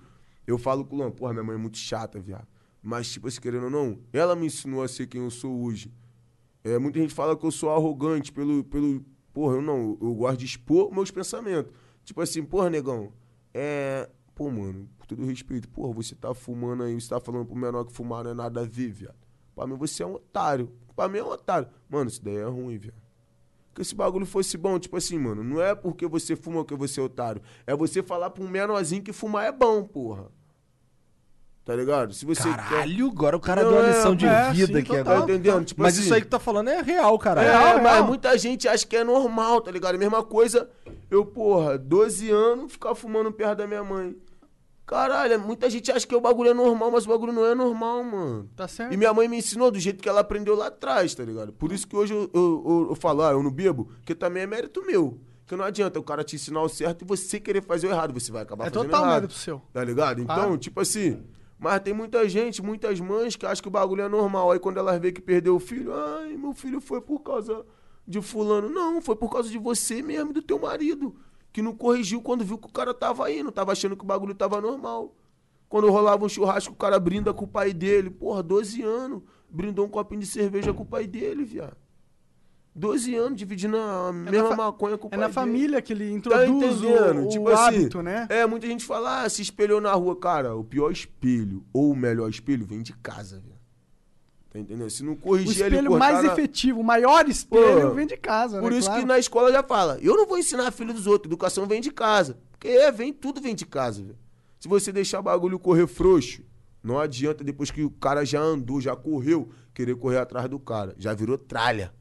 eu 0.47 0.59
falo 0.59 0.85
com 0.85 0.95
o 0.95 0.99
Luan, 0.99 1.11
porra, 1.11 1.33
minha 1.33 1.45
mãe 1.45 1.55
é 1.55 1.59
muito 1.59 1.79
chata, 1.79 2.21
viado. 2.21 2.47
Mas, 2.83 3.11
tipo 3.11 3.27
assim, 3.27 3.41
querendo 3.41 3.65
ou 3.65 3.71
não, 3.71 3.99
ela 4.13 4.37
me 4.37 4.45
ensinou 4.47 4.83
a 4.83 4.89
ser 4.89 5.07
quem 5.07 5.23
eu 5.23 5.31
sou 5.31 5.59
hoje. 5.63 5.91
É, 6.63 6.79
muita 6.79 7.01
gente 7.01 7.15
fala 7.15 7.35
que 7.35 7.47
eu 7.47 7.51
sou 7.51 7.71
arrogante 7.71 8.31
pelo. 8.31 8.63
pelo 8.63 9.03
porra, 9.33 9.57
eu 9.57 9.63
não. 9.63 9.97
Eu 10.03 10.15
gosto 10.15 10.39
de 10.39 10.45
expor 10.45 10.93
meus 10.93 11.11
pensamentos. 11.11 11.73
Tipo 12.05 12.21
assim, 12.21 12.45
porra, 12.45 12.69
negão. 12.69 13.11
É. 13.55 14.11
Pô, 14.35 14.51
mano, 14.51 14.87
com 15.07 15.15
todo 15.17 15.25
respeito, 15.27 15.69
porra, 15.69 15.93
você 15.95 16.15
tá 16.15 16.35
fumando 16.35 16.83
aí, 16.83 17.01
você 17.01 17.09
tá 17.09 17.21
falando 17.21 17.47
pro 17.47 17.55
menor 17.57 17.85
que 17.85 17.93
fumar 17.93 18.25
não 18.25 18.33
é 18.33 18.35
nada 18.35 18.61
a 18.61 18.65
ver, 18.65 18.91
viado. 18.91 19.15
Pra 19.55 19.67
mim 19.67 19.77
você 19.77 20.03
é 20.03 20.07
um 20.07 20.15
otário. 20.15 20.71
Pra 20.95 21.09
mim 21.09 21.19
é 21.19 21.25
um 21.25 21.29
otário. 21.31 21.69
Mano, 21.89 22.09
isso 22.11 22.23
daí 22.23 22.37
é 22.37 22.45
ruim, 22.45 22.77
viado. 22.77 22.97
Que 23.75 23.83
esse 23.83 23.95
bagulho 23.95 24.27
fosse 24.27 24.57
bom, 24.57 24.79
tipo 24.79 24.97
assim, 24.97 25.19
mano, 25.19 25.45
não 25.45 25.61
é 25.63 25.75
porque 25.75 26.07
você 26.07 26.35
fuma 26.35 26.65
que 26.65 26.75
você 26.75 26.99
é 26.99 27.03
otário. 27.03 27.43
É 27.67 27.77
você 27.77 28.03
falar 28.03 28.31
pra 28.31 28.43
um 28.43 28.49
menorzinho 28.49 29.03
que 29.03 29.13
fumar 29.13 29.45
é 29.47 29.53
bom, 29.53 29.85
porra. 29.85 30.27
Tá 31.65 31.75
ligado? 31.75 32.15
Se 32.15 32.25
você 32.25 32.45
quer- 32.45 32.57
Caralho, 32.57 33.09
agora 33.09 33.37
o 33.37 33.41
cara 33.41 33.63
Não, 33.65 33.71
deu 33.71 33.81
uma 33.81 33.89
é, 33.89 33.91
lição 33.97 34.15
de 34.15 34.25
é, 34.25 34.53
vida 34.53 34.73
sim, 34.73 34.79
aqui 34.79 34.97
agora. 34.97 35.19
Tá 35.19 35.25
entendendo? 35.25 35.65
Tipo 35.65 35.83
Mas 35.83 35.95
assim, 35.95 36.05
isso 36.05 36.15
aí 36.15 36.21
que 36.23 36.29
tá 36.29 36.39
falando 36.39 36.69
é 36.71 36.81
real, 36.81 37.19
cara. 37.19 37.43
É, 37.43 37.51
Real, 37.51 37.83
mas 37.83 37.93
real. 37.95 38.07
muita 38.07 38.39
gente 38.39 38.69
acha 38.69 38.87
que 38.87 38.97
é 38.97 39.03
normal, 39.03 39.61
tá 39.61 39.71
ligado? 39.73 39.97
A 39.97 39.99
mesma 39.99 40.23
coisa, 40.23 40.71
eu, 41.11 41.27
porra, 41.27 41.77
12 41.77 42.31
anos, 42.31 42.71
ficar 42.73 42.95
fumando 42.95 43.33
perto 43.33 43.59
da 43.59 43.67
minha 43.67 43.83
mãe. 43.83 44.17
Caralho, 44.87 45.41
muita 45.41 45.69
gente 45.69 45.91
acha 45.91 46.07
que 46.07 46.15
o 46.15 46.21
bagulho 46.21 46.51
é 46.51 46.55
normal, 46.55 46.91
mas 46.93 47.05
o 47.07 47.09
bagulho 47.09 47.33
não 47.33 47.45
é 47.45 47.55
normal, 47.57 48.05
mano. 48.05 48.49
Tá 48.55 48.69
certo. 48.69 48.93
E 48.95 48.97
minha 48.97 49.13
mãe 49.13 49.27
me 49.27 49.37
ensinou 49.39 49.71
do 49.71 49.81
jeito 49.81 50.01
que 50.01 50.09
ela 50.09 50.21
aprendeu 50.21 50.55
lá 50.55 50.69
atrás, 50.69 51.13
tá 51.15 51.25
ligado? 51.25 51.53
Por 51.53 51.73
isso 51.73 51.89
que 51.89 51.97
hoje 51.97 52.15
eu, 52.15 52.31
eu, 52.33 52.65
eu, 52.67 52.87
eu 52.91 52.95
falo, 52.95 53.23
ah, 53.23 53.33
eu 53.33 53.43
não 53.43 53.51
bebo, 53.51 53.89
que 54.05 54.15
também 54.15 54.45
é 54.45 54.47
mérito 54.47 54.85
meu. 54.87 55.19
Que 55.45 55.57
não 55.57 55.65
adianta 55.65 55.99
o 55.99 56.03
cara 56.05 56.23
te 56.25 56.37
ensinar 56.37 56.63
o 56.63 56.69
certo 56.69 57.03
e 57.03 57.05
você 57.07 57.39
querer 57.41 57.63
fazer 57.63 57.89
o 57.89 57.91
errado, 57.91 58.13
você 58.15 58.31
vai 58.31 58.43
acabar 58.43 58.67
É 58.67 58.71
fazendo 58.71 58.85
total 58.89 59.03
errado. 59.05 59.15
mérito 59.23 59.35
seu. 59.35 59.61
Tá 59.73 59.83
ligado? 59.83 60.21
Então, 60.21 60.35
Claro. 60.37 60.59
tipo 60.59 60.81
assim. 60.81 61.23
Mas 61.59 61.81
tem 61.81 61.95
muita 61.95 62.29
gente, 62.29 62.63
muitas 62.63 63.01
mães 63.01 63.35
que 63.35 63.47
acham 63.47 63.63
que 63.63 63.69
o 63.69 63.71
bagulho 63.71 64.03
é 64.03 64.09
normal. 64.09 64.53
Aí 64.53 64.59
quando 64.61 64.77
elas 64.79 65.01
vê 65.01 65.11
que 65.11 65.21
perdeu 65.23 65.57
o 65.57 65.61
filho, 65.61 65.93
ai, 65.95 66.37
meu 66.37 66.53
filho 66.53 66.81
foi 66.81 67.01
por 67.01 67.21
causa 67.21 67.65
de 68.07 68.21
fulano. 68.21 68.69
Não, 68.69 69.01
foi 69.01 69.17
por 69.17 69.31
causa 69.33 69.49
de 69.49 69.57
você 69.59 70.03
mesmo, 70.03 70.31
e 70.31 70.35
do 70.35 70.43
teu 70.43 70.59
marido. 70.61 71.17
Que 71.57 71.63
não 71.63 71.75
corrigiu 71.75 72.21
quando 72.21 72.45
viu 72.45 72.59
que 72.59 72.67
o 72.69 72.71
cara 72.71 72.93
tava 72.93 73.33
indo, 73.33 73.51
tava 73.51 73.73
achando 73.73 73.97
que 73.97 74.05
o 74.05 74.07
bagulho 74.07 74.35
tava 74.35 74.61
normal. 74.61 75.15
Quando 75.71 75.89
rolava 75.91 76.23
um 76.23 76.29
churrasco, 76.29 76.75
o 76.75 76.77
cara 76.77 77.01
brinda 77.01 77.33
com 77.33 77.47
o 77.47 77.49
pai 77.49 77.73
dele. 77.73 78.11
Porra, 78.11 78.43
12 78.43 78.83
anos. 78.83 79.23
Brindou 79.49 79.87
um 79.87 79.89
copinho 79.89 80.21
de 80.21 80.27
cerveja 80.27 80.75
com 80.75 80.83
o 80.83 80.87
pai 80.87 81.07
dele, 81.07 81.45
viado. 81.45 81.75
12 82.75 83.15
anos 83.15 83.39
dividindo 83.39 83.79
a 83.79 84.13
mesma 84.13 84.51
fa- 84.51 84.57
maconha 84.57 84.99
com 84.99 85.07
o 85.07 85.09
É 85.09 85.11
pai 85.13 85.19
na 85.19 85.25
dele. 85.29 85.33
família 85.35 85.81
que 85.81 85.95
ele 85.95 86.11
Tá 86.21 86.47
introduz 86.47 86.83
o, 86.83 86.85
entendendo? 86.91 87.25
o 87.25 87.29
tipo 87.31 87.49
assim, 87.49 87.63
hábito, 87.77 88.03
né? 88.03 88.27
É, 88.29 88.45
muita 88.45 88.67
gente 88.67 88.85
fala, 88.85 89.23
ah, 89.23 89.29
se 89.31 89.41
espelhou 89.41 89.81
na 89.81 89.95
rua. 89.95 90.15
Cara, 90.15 90.55
o 90.55 90.63
pior 90.63 90.93
espelho 90.93 91.65
ou 91.73 91.91
o 91.93 91.97
melhor 91.97 92.29
espelho 92.29 92.67
vem 92.67 92.83
de 92.83 92.93
casa, 92.93 93.41
velho. 93.41 93.56
Tá 94.57 94.61
entendendo? 94.61 94.89
Se 94.89 95.05
não 95.05 95.13
O 95.13 95.17
corrigir 95.17 95.61
ele 95.67 95.75
espelho 95.77 95.91
cortar 95.91 96.13
mais 96.13 96.25
na- 96.25 96.33
efetivo, 96.33 96.81
o 96.81 96.85
maior 96.85 97.29
espelho 97.29 97.89
Pô, 97.91 97.95
vem 97.95 98.07
de 98.07 98.17
casa, 98.17 98.59
Por 98.59 98.73
né? 98.73 98.79
isso 98.79 98.89
Claro. 98.89 99.03
que 99.03 99.07
na 99.07 99.19
escola 99.19 99.53
já 99.53 99.63
fala, 99.63 99.99
eu 100.01 100.17
não 100.17 100.27
vou 100.27 100.39
ensinar 100.39 100.71
filho 100.71 100.95
dos 100.95 101.07
outros, 101.07 101.29
educação 101.29 101.67
vem 101.67 101.79
de 101.83 101.91
casa. 101.91 102.39
Porque 102.53 102.69
é, 102.69 102.91
vem, 102.91 103.13
tudo 103.13 103.39
vem 103.39 103.55
de 103.55 103.67
casa, 103.67 104.03
velho. 104.03 104.17
Se 104.59 104.67
você 104.67 104.91
deixar 104.91 105.21
o 105.21 105.23
bagulho 105.23 105.59
correr 105.59 105.87
frouxo, 105.87 106.43
não 106.83 106.99
adianta 106.99 107.45
depois 107.45 107.71
que 107.71 107.83
o 107.85 107.91
cara 107.91 108.25
já 108.25 108.41
andou, 108.41 108.81
já 108.81 108.97
correu, 108.97 109.51
querer 109.75 109.95
correr 109.97 110.17
atrás 110.17 110.49
do 110.49 110.59
cara. 110.59 110.95
Já 110.99 111.13
virou 111.13 111.37
tralha. 111.37 111.93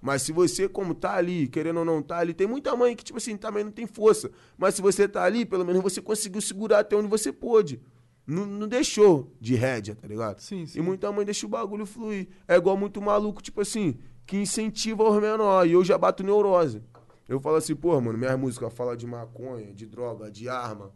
Mas 0.00 0.22
se 0.22 0.32
você, 0.32 0.66
como 0.66 0.94
tá 0.94 1.14
ali, 1.14 1.46
querendo 1.46 1.80
ou 1.80 1.84
não 1.84 2.00
tá 2.00 2.16
ali, 2.20 2.32
tem 2.32 2.46
muita 2.46 2.74
mãe 2.74 2.96
que, 2.96 3.04
tipo 3.04 3.18
assim, 3.18 3.36
também 3.36 3.64
não 3.64 3.70
tem 3.70 3.86
força. 3.86 4.30
Mas 4.56 4.74
se 4.76 4.80
você 4.80 5.06
tá 5.06 5.22
ali, 5.24 5.44
pelo 5.44 5.62
menos 5.66 5.82
você 5.82 6.00
conseguiu 6.00 6.40
segurar 6.40 6.78
até 6.78 6.96
onde 6.96 7.06
você 7.08 7.30
pôde. 7.30 7.82
Não, 8.30 8.46
não 8.46 8.68
deixou 8.68 9.34
de 9.40 9.56
rédea, 9.56 9.96
tá 9.96 10.06
ligado? 10.06 10.38
Sim, 10.38 10.64
sim. 10.64 10.78
E 10.78 10.82
muita 10.82 11.10
mãe 11.10 11.24
deixa 11.24 11.44
o 11.46 11.48
bagulho 11.48 11.84
fluir. 11.84 12.28
É 12.46 12.54
igual 12.54 12.76
muito 12.76 13.02
maluco, 13.02 13.42
tipo 13.42 13.60
assim, 13.60 13.98
que 14.24 14.36
incentiva 14.36 15.02
os 15.02 15.20
menores. 15.20 15.70
E 15.70 15.74
eu 15.74 15.84
já 15.84 15.98
bato 15.98 16.22
neurose. 16.22 16.80
Eu 17.28 17.40
falo 17.40 17.56
assim, 17.56 17.74
pô, 17.74 18.00
mano, 18.00 18.16
minha 18.16 18.36
música 18.36 18.70
fala 18.70 18.96
de 18.96 19.04
maconha, 19.04 19.72
de 19.72 19.84
droga, 19.84 20.30
de 20.30 20.48
arma. 20.48 20.92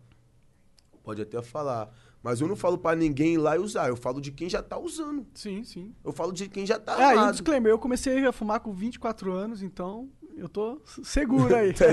Pode 1.02 1.22
até 1.22 1.42
falar. 1.42 1.92
Mas 2.24 2.40
eu 2.40 2.48
não 2.48 2.56
falo 2.56 2.78
pra 2.78 2.96
ninguém 2.96 3.34
ir 3.34 3.36
lá 3.36 3.54
e 3.54 3.58
usar. 3.58 3.88
Eu 3.88 3.96
falo 3.96 4.18
de 4.18 4.32
quem 4.32 4.48
já 4.48 4.62
tá 4.62 4.78
usando. 4.78 5.26
Sim, 5.34 5.62
sim. 5.62 5.94
Eu 6.02 6.10
falo 6.10 6.32
de 6.32 6.48
quem 6.48 6.64
já 6.64 6.78
tá 6.78 7.12
É, 7.12 7.14
e 7.14 7.18
um 7.18 7.30
disclaimer, 7.30 7.70
eu 7.70 7.78
comecei 7.78 8.24
a 8.24 8.32
fumar 8.32 8.60
com 8.60 8.72
24 8.72 9.30
anos, 9.30 9.62
então 9.62 10.08
eu 10.34 10.48
tô 10.48 10.80
seguro 11.02 11.54
aí. 11.54 11.74
Tá 11.76 11.84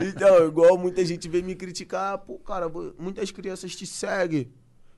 então, 0.00 0.46
igual 0.46 0.78
muita 0.78 1.04
gente 1.04 1.28
vem 1.28 1.42
me 1.42 1.56
criticar, 1.56 2.18
pô, 2.18 2.38
cara, 2.38 2.70
muitas 2.96 3.32
crianças 3.32 3.74
te 3.74 3.84
seguem. 3.84 4.52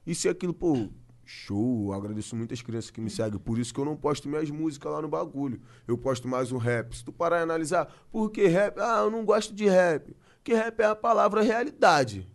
Isso 0.06 0.26
e 0.26 0.30
aquilo, 0.30 0.52
pô, 0.52 0.90
show. 1.24 1.86
Eu 1.86 1.94
agradeço 1.94 2.36
muitas 2.36 2.60
crianças 2.60 2.90
que 2.90 3.00
me 3.00 3.08
seguem. 3.08 3.38
Por 3.38 3.58
isso 3.58 3.72
que 3.72 3.80
eu 3.80 3.84
não 3.86 3.96
posto 3.96 4.28
minhas 4.28 4.50
músicas 4.50 4.92
lá 4.92 5.00
no 5.00 5.08
bagulho. 5.08 5.58
Eu 5.88 5.96
posto 5.96 6.28
mais 6.28 6.52
um 6.52 6.58
rap. 6.58 6.94
Se 6.94 7.02
tu 7.02 7.10
parar 7.14 7.38
e 7.38 7.42
analisar, 7.44 7.90
por 8.12 8.30
que 8.30 8.46
rap? 8.46 8.78
Ah, 8.78 9.04
eu 9.04 9.10
não 9.10 9.24
gosto 9.24 9.54
de 9.54 9.66
rap. 9.66 10.14
Porque 10.36 10.52
rap 10.52 10.78
é 10.80 10.84
a 10.84 10.94
palavra 10.94 11.40
realidade. 11.40 12.28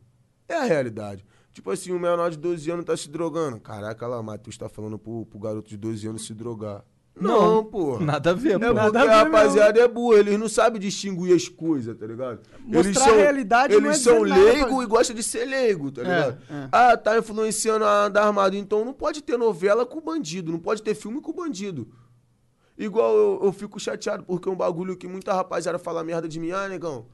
É 0.47 0.55
a 0.55 0.63
realidade. 0.63 1.23
Tipo 1.59 1.71
assim, 1.71 1.91
um 1.91 1.99
menor 1.99 2.31
de 2.31 2.37
12 2.37 2.71
anos 2.71 2.85
tá 2.85 2.95
se 2.95 3.09
drogando. 3.09 3.59
Caraca, 3.59 4.07
lá, 4.07 4.23
Matheus 4.23 4.57
tá 4.57 4.69
falando 4.69 4.97
pro, 4.97 5.25
pro 5.25 5.37
garoto 5.37 5.67
de 5.69 5.75
12 5.75 6.07
anos 6.07 6.25
se 6.25 6.33
drogar. 6.33 6.85
Não, 7.19 7.55
Não, 7.55 7.65
porra. 7.65 8.05
Nada 8.05 8.29
a 8.29 8.33
ver, 8.33 8.53
É 8.53 8.59
pô. 8.69 8.73
Nada 8.73 8.91
porque 8.91 8.97
a 8.97 9.01
a 9.01 9.05
ver 9.25 9.29
rapaziada 9.29 9.77
é 9.81 9.85
burra, 9.89 10.19
eles 10.19 10.39
não 10.39 10.47
sabem 10.47 10.79
distinguir 10.79 11.35
as 11.35 11.49
coisas, 11.49 11.97
tá 11.97 12.07
ligado? 12.07 12.39
Mostrar 12.61 12.79
eles 12.79 12.97
são, 12.97 13.11
a 13.13 13.17
realidade 13.17 13.73
eles 13.73 13.83
não 13.83 13.91
é 13.91 13.93
são 13.93 14.21
leigo 14.21 14.75
pra- 14.75 14.83
e 14.83 14.87
gostam 14.87 15.13
de 15.17 15.21
ser 15.21 15.43
leigo, 15.43 15.91
tá 15.91 15.99
É, 15.99 16.03
ligado? 16.05 16.37
é. 16.49 16.69
Ah, 16.71 16.95
tá 16.95 17.17
influenciando 17.17 17.83
a 17.83 18.05
anda 18.05 18.21
armado, 18.23 18.55
então 18.55 18.85
não 18.85 18.93
pode 18.93 19.21
ter 19.21 19.35
novela 19.37 19.85
com 19.85 19.99
bandido, 19.99 20.49
não 20.53 20.59
pode 20.59 20.81
ter 20.81 20.95
filme 20.95 21.19
com 21.19 21.33
bandido. 21.33 21.89
Igual 22.77 23.13
eu, 23.17 23.39
eu 23.43 23.51
fico 23.51 23.77
chateado 23.81 24.23
porque 24.23 24.47
é 24.47 24.51
um 24.51 24.55
bagulho 24.55 24.95
que 24.95 25.09
muita 25.09 25.33
rapaziada 25.33 25.77
fala 25.77 26.05
merda 26.05 26.25
de 26.29 26.39
mim, 26.39 26.51
ah, 26.51 26.69
negão. 26.69 27.07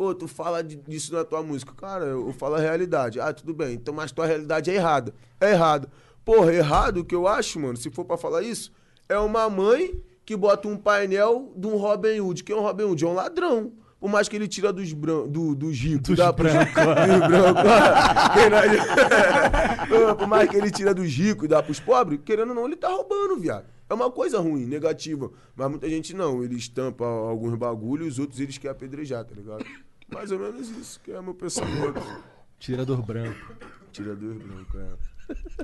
Pô, 0.00 0.14
tu 0.14 0.26
fala 0.26 0.64
disso 0.64 1.12
na 1.12 1.26
tua 1.26 1.42
música. 1.42 1.74
Cara, 1.74 2.06
eu, 2.06 2.32
falo 2.32 2.54
a 2.54 2.58
realidade. 2.58 3.20
Ah, 3.20 3.34
tudo 3.34 3.52
bem, 3.52 3.74
então, 3.74 3.92
mas 3.92 4.10
tua 4.10 4.24
realidade 4.24 4.70
é 4.70 4.74
errada. 4.74 5.12
É 5.38 5.50
errado. 5.50 5.90
Porra, 6.24 6.54
errado 6.54 7.00
o 7.00 7.04
que 7.04 7.14
eu 7.14 7.28
acho, 7.28 7.60
mano, 7.60 7.76
se 7.76 7.90
for 7.90 8.06
pra 8.06 8.16
falar 8.16 8.40
isso, 8.40 8.72
é 9.10 9.18
uma 9.18 9.46
mãe 9.50 10.02
que 10.24 10.34
bota 10.34 10.66
um 10.68 10.76
painel 10.78 11.52
de 11.54 11.66
um 11.66 11.76
Robin 11.76 12.18
Hood. 12.18 12.44
Quem 12.44 12.56
é 12.56 12.58
um 12.58 12.62
Robin 12.62 12.84
Hood? 12.84 13.04
É 13.04 13.08
um 13.08 13.12
ladrão. 13.12 13.74
Por 14.00 14.08
mais 14.08 14.26
que 14.26 14.36
ele 14.36 14.48
tira 14.48 14.72
dos, 14.72 14.90
bran 14.94 15.28
do, 15.28 15.54
dos 15.54 15.76
ricos, 15.78 16.08
Dos 16.08 16.16
dá 16.16 16.32
pros- 16.32 16.50
brancos. 16.50 16.74
dos 16.74 17.28
brancos. 17.28 17.62
Não- 19.90 20.16
Por 20.16 20.26
mais 20.26 20.48
que 20.48 20.56
ele 20.56 20.70
tira 20.70 20.94
dos 20.94 21.12
ricos 21.14 21.44
e 21.44 21.48
dá 21.48 21.62
pros 21.62 21.78
pobres, 21.78 22.20
querendo 22.24 22.48
ou 22.48 22.54
não, 22.54 22.64
ele 22.64 22.76
tá 22.76 22.88
roubando, 22.88 23.36
viado. 23.38 23.66
É 23.86 23.92
uma 23.92 24.10
coisa 24.10 24.38
ruim, 24.40 24.64
negativa. 24.64 25.30
Mas 25.54 25.68
muita 25.68 25.90
gente 25.90 26.14
não. 26.14 26.42
Ele 26.42 26.56
estampa 26.56 27.04
alguns 27.04 27.54
bagulhos 27.56 28.06
e 28.06 28.10
os 28.12 28.18
outros 28.18 28.40
eles 28.40 28.56
querem 28.56 28.74
apedrejar, 28.74 29.26
tá 29.26 29.34
ligado? 29.34 29.62
Mais 30.12 30.30
ou 30.32 30.38
menos 30.38 30.68
isso, 30.70 31.00
que 31.00 31.12
é 31.12 31.20
meu 31.20 31.34
pensamento. 31.34 32.00
Tirador 32.58 33.02
branco. 33.02 33.54
Tirador 33.92 34.34
branco, 34.34 34.78
é. 34.78 35.10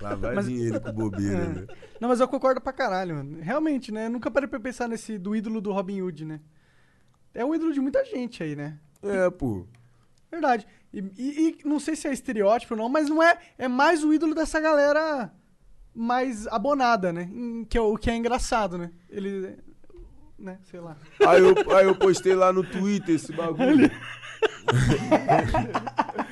Lá 0.00 0.14
vai 0.14 0.34
Mas- 0.36 0.46
vir 0.46 0.66
ele 0.68 0.80
com 0.80 0.92
bobeira, 0.92 1.34
É. 1.42 1.48
né? 1.48 1.66
Não, 2.00 2.08
mas 2.08 2.20
eu 2.20 2.28
concordo 2.28 2.60
pra 2.60 2.72
caralho, 2.72 3.16
mano. 3.16 3.38
Realmente, 3.40 3.90
né? 3.92 4.08
Nunca 4.08 4.30
parei 4.30 4.48
pra 4.48 4.60
pensar 4.60 4.88
nesse 4.88 5.18
do 5.18 5.34
ídolo 5.34 5.60
do 5.60 5.72
Robin 5.72 6.00
Hood, 6.02 6.24
né? 6.24 6.40
É 7.34 7.44
um 7.44 7.54
ídolo 7.54 7.72
de 7.72 7.80
muita 7.80 8.04
gente 8.04 8.42
aí, 8.42 8.54
né? 8.54 8.78
É, 9.02 9.28
pô. 9.30 9.66
Verdade. 10.30 10.66
E, 10.92 11.00
e- 11.18 11.58
e 11.64 11.68
não 11.68 11.78
sei 11.80 11.96
se 11.96 12.06
é 12.08 12.12
estereótipo 12.12 12.74
ou 12.74 12.78
não, 12.78 12.88
mas 12.88 13.08
não 13.08 13.22
é. 13.22 13.38
É 13.58 13.66
mais 13.68 14.04
o 14.04 14.12
ídolo 14.14 14.34
dessa 14.34 14.60
galera 14.60 15.32
mais 15.94 16.46
abonada, 16.46 17.12
né? 17.12 17.28
Que 17.68 17.76
é, 17.76 17.80
o 17.80 17.96
que 17.96 18.10
é 18.10 18.16
engraçado, 18.16 18.78
né? 18.78 18.92
Ele. 19.10 19.56
Né? 20.38 20.58
Sei 20.70 20.78
lá. 20.80 20.96
Aí 21.26 21.40
eu, 21.42 21.76
aí 21.76 21.86
eu 21.86 21.94
postei 21.96 22.34
lá 22.34 22.52
no 22.52 22.62
Twitter 22.62 23.14
esse 23.16 23.32
bagulho. 23.32 23.90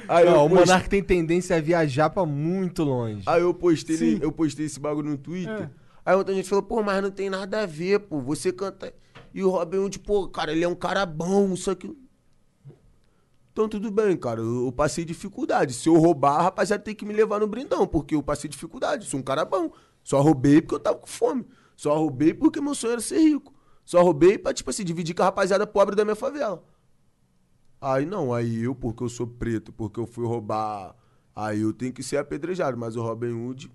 Aí, 0.09 0.25
Não, 0.25 0.47
o 0.47 0.49
postei, 0.49 0.67
Monark 0.67 0.89
tem 0.89 1.03
tendência 1.03 1.57
a 1.57 1.61
viajar 1.61 2.11
pra 2.11 2.25
muito 2.27 2.83
longe. 2.85 3.23
aí 3.27 3.43
eu 3.43 3.55
postei, 3.55 3.97
Sim. 3.97 4.19
eu 4.23 4.33
postei 4.33 4.67
esse 4.67 4.79
bagulho 4.81 5.11
no 5.11 5.19
Twitter. 5.19 5.63
É. 5.63 5.71
Aí 6.07 6.15
muita 6.17 6.35
gente 6.35 6.49
falou, 6.49 6.63
pô, 6.63 6.83
mas 6.83 7.03
não 7.03 7.11
tem 7.11 7.31
nada 7.31 7.63
a 7.63 7.67
ver, 7.67 8.01
pô. 8.01 8.21
Você 8.21 8.53
canta. 8.53 8.93
E 9.33 9.43
o 9.43 9.49
Robin 9.51 9.79
Hood, 9.79 9.99
pô, 10.01 10.29
cara, 10.29 10.53
ele 10.53 10.63
é 10.65 10.69
um 10.69 10.75
cara 10.75 11.05
bom, 11.07 11.55
isso 11.55 11.71
aqui. 11.71 11.97
Então 13.53 13.69
tudo 13.69 13.91
bem, 13.91 14.17
cara. 14.17 14.41
Eu, 14.41 14.67
eu 14.67 14.73
passei 14.73 15.05
dificuldade. 15.05 15.73
Se 15.73 15.89
eu 15.89 15.97
roubar, 15.97 16.37
a 16.41 16.43
rapaziada 16.43 16.83
tem 16.83 16.95
que 16.95 17.05
me 17.07 17.15
levar 17.15 17.41
no 17.41 17.47
brindão, 17.47 17.87
porque 17.87 18.15
eu 18.15 18.23
passei 18.23 18.51
dificuldade. 18.51 19.07
Sou 19.07 19.21
um 19.21 19.23
cara 19.23 19.45
bom. 19.45 19.71
Só 20.03 20.21
roubei 20.21 20.61
porque 20.61 20.75
eu 20.75 20.81
tava 20.81 20.99
com 20.99 21.07
fome. 21.07 21.47
Só 21.77 21.97
roubei 21.97 22.35
porque 22.35 22.61
meu 22.61 22.75
sonho 22.75 22.93
era 22.93 23.01
ser 23.01 23.19
rico. 23.19 23.55
Só 23.85 24.03
roubei 24.03 24.39
pra, 24.39 24.53
tipo 24.53 24.71
assim, 24.71 24.85
dividir 24.85 25.15
com 25.15 25.23
a 25.23 25.27
rapaziada 25.27 25.67
pobre 25.67 25.95
da 25.97 26.05
minha 26.05 26.15
favela. 26.17 26.63
Aí 27.85 28.07
não, 28.07 28.33
aí 28.33 28.63
eu, 28.65 28.75
porque 28.75 29.03
eu 29.05 29.09
sou 29.09 29.27
preto, 29.27 29.73
porque 29.73 30.01
eu 30.01 30.07
fui 30.07 30.27
roubar, 30.27 30.95
aí 31.37 31.61
eu 31.61 31.73
tenho 31.73 31.93
que 31.93 32.03
ser 32.03 32.17
apedrejado. 32.17 32.77
Mas 32.79 32.97
o 32.97 33.03
Robin 33.03 33.33
Hood, 33.33 33.71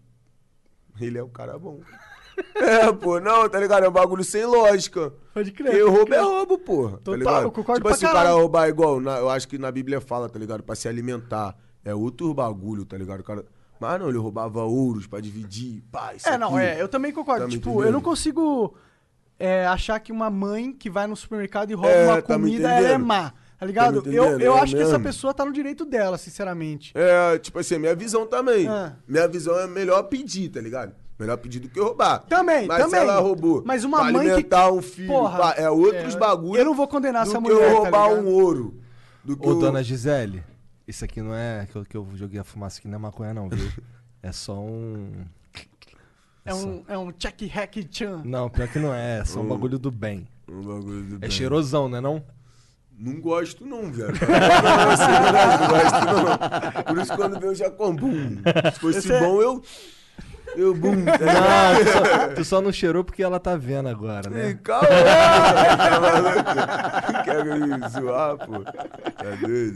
ele 0.99 1.17
é 1.17 1.23
um 1.23 1.29
cara 1.29 1.57
bom. 1.57 1.79
É, 2.55 2.89
pô, 2.93 3.19
não, 3.19 3.49
tá 3.49 3.59
ligado? 3.59 3.83
É 3.83 3.89
um 3.89 3.91
bagulho 3.91 4.23
sem 4.23 4.45
lógica. 4.45 5.13
Pode 5.33 5.51
crer. 5.51 5.85
Rouba 5.85 6.05
crer. 6.05 6.19
é 6.19 6.21
roubo, 6.21 6.57
porra. 6.57 6.91
Total, 6.99 7.11
tá 7.13 7.17
ligado? 7.17 7.43
eu 7.43 7.51
concordo 7.51 7.79
tipo 7.79 7.87
pra 7.89 7.95
assim, 7.97 8.05
o 8.05 8.11
cara 8.13 8.31
roubar 8.31 8.69
igual, 8.69 9.01
na- 9.01 9.17
eu 9.17 9.29
acho 9.29 9.45
que 9.45 9.57
na 9.57 9.69
Bíblia 9.69 9.99
fala, 9.99 10.29
tá 10.29 10.39
ligado? 10.39 10.63
Pra 10.63 10.73
se 10.73 10.87
alimentar. 10.87 11.57
É 11.83 11.93
outro 11.93 12.33
bagulho, 12.33 12.85
tá 12.85 12.97
ligado? 12.97 13.19
O 13.19 13.23
cara... 13.25 13.45
Mas 13.77 13.99
não, 13.99 14.07
ele 14.07 14.17
roubava 14.17 14.63
ouros 14.63 15.05
pra 15.05 15.19
dividir, 15.19 15.83
pá, 15.91 16.13
É, 16.25 16.37
não, 16.37 16.57
é, 16.57 16.81
eu 16.81 16.87
também 16.87 17.11
concordo. 17.11 17.43
Tá 17.43 17.49
tipo, 17.51 17.83
eu 17.83 17.91
não 17.91 17.99
consigo 18.01 18.73
é, 19.37 19.65
achar 19.65 19.99
que 19.99 20.11
uma 20.13 20.29
mãe 20.29 20.71
que 20.71 20.89
vai 20.89 21.07
no 21.07 21.17
supermercado 21.17 21.71
e 21.71 21.73
rouba 21.73 21.89
É, 21.89 22.05
uma 22.05 22.21
tá 22.21 22.35
comida, 22.35 22.71
ela 22.71 22.87
é 22.87 22.97
má. 22.97 23.33
Tá 23.59 23.65
ligado? 23.65 24.01
me 24.05 24.15
eu 24.15 24.39
eu 24.39 24.55
É 24.55 24.59
acho 24.61 24.73
que 24.75 24.81
essa 24.81 24.91
mesmo. 24.93 25.03
pessoa 25.03 25.33
tá 25.33 25.43
no 25.45 25.51
direito 25.51 25.83
dela, 25.85 26.17
sinceramente. 26.17 26.93
É, 26.95 27.37
tipo 27.39 27.59
assim, 27.59 27.75
a 27.75 27.79
minha 27.79 27.95
visão 27.95 28.25
também. 28.25 28.67
Ah. 28.67 28.93
Minha 29.07 29.27
visão 29.27 29.59
é 29.59 29.67
melhor 29.67 30.03
pedir, 30.03 30.49
tá 30.49 30.61
ligado? 30.61 30.93
Melhor 31.19 31.35
pedir 31.37 31.59
do 31.59 31.67
que 31.67 31.77
roubar. 31.77 32.19
Também, 32.19 32.65
Mas 32.65 32.77
também. 32.81 33.01
se 33.01 33.05
ela 33.05 33.19
roubou 33.19 33.61
Mas 33.65 33.83
uma 33.83 33.97
pra 33.99 34.11
mãe 34.13 34.23
que- 34.25 34.31
alimentar 34.31 34.71
um 34.71 34.81
filho, 34.81 35.09
Porra, 35.09 35.37
pá, 35.37 35.53
é 35.57 35.69
outros 35.69 36.15
é, 36.15 36.17
bagulhos 36.17 36.59
eu 36.59 36.63
não 36.65 36.73
vou 36.73 36.87
condenar 36.87 37.25
do 37.25 37.29
essa 37.31 37.41
que 37.41 37.43
mulher, 37.43 37.61
eu 37.69 37.69
tá 37.75 37.77
roubar 37.81 38.09
ligado? 38.11 38.25
um 38.25 38.31
ouro. 38.33 38.79
Do 39.25 39.35
que 39.35 39.45
Ô, 39.45 39.51
eu... 39.51 39.59
dona 39.59 39.83
Gisele, 39.83 40.41
isso 40.87 41.03
aqui 41.03 41.21
não 41.21 41.35
é 41.35 41.67
que 41.69 41.75
eu, 41.75 41.83
que 41.83 41.97
eu 41.97 42.07
joguei 42.15 42.39
a 42.39 42.43
fumaça 42.45 42.79
aqui, 42.79 42.87
não 42.87 42.95
é 42.95 42.99
maconha 42.99 43.33
não, 43.33 43.49
viu? 43.49 43.69
É 44.23 44.31
só 44.31 44.53
um... 44.59 45.11
É 46.45 46.53
um, 46.53 46.83
é 46.87 46.97
um 46.97 47.11
check 47.11 47.41
hack 47.51 47.75
chan. 47.91 48.21
Não, 48.25 48.49
pior 48.49 48.67
que 48.69 48.79
não 48.79 48.93
é, 48.93 49.19
é 49.19 49.25
só 49.25 49.41
um 49.41 49.47
bagulho 49.47 49.77
do 49.77 49.91
bem. 49.91 50.27
Um 50.49 50.61
bagulho 50.61 51.03
do 51.03 51.15
É 51.15 51.19
bem. 51.19 51.29
cheirosão, 51.31 51.87
né 51.89 51.99
não? 52.01 52.15
Não 52.15 52.23
gosto 53.21 53.65
não, 53.65 53.91
velho. 53.91 54.11
Não, 54.11 54.89
assim, 54.91 55.11
não, 55.11 55.59
não 55.59 55.67
gosto 55.67 56.05
não. 56.75 56.83
Por 56.83 56.97
isso 57.01 57.15
quando 57.15 57.39
vem 57.39 57.49
eu 57.49 57.55
já 57.55 57.69
como. 57.71 57.97
Bum. 57.97 58.37
Se 58.73 58.79
fosse 58.79 58.97
Esse 58.99 59.13
é- 59.13 59.19
bom, 59.19 59.41
eu... 59.41 59.63
Eu, 60.55 60.73
bum. 60.73 61.05
tá 61.05 61.15
ligado? 61.17 61.39
Não, 61.39 61.79
tu 61.85 61.91
só, 61.91 62.27
tu 62.35 62.45
só 62.45 62.61
não 62.61 62.71
cheirou 62.73 63.03
porque 63.03 63.21
ela 63.21 63.39
tá 63.39 63.55
vendo 63.55 63.87
agora, 63.87 64.29
né? 64.31 64.57
Calma, 64.63 64.87
tá 65.77 65.99
maluco? 65.99 67.23
Quer 67.23 67.45
me 67.45 67.89
zoar, 67.89 68.37
pô? 68.37 68.63
Tá 68.63 69.35
doido? 69.41 69.75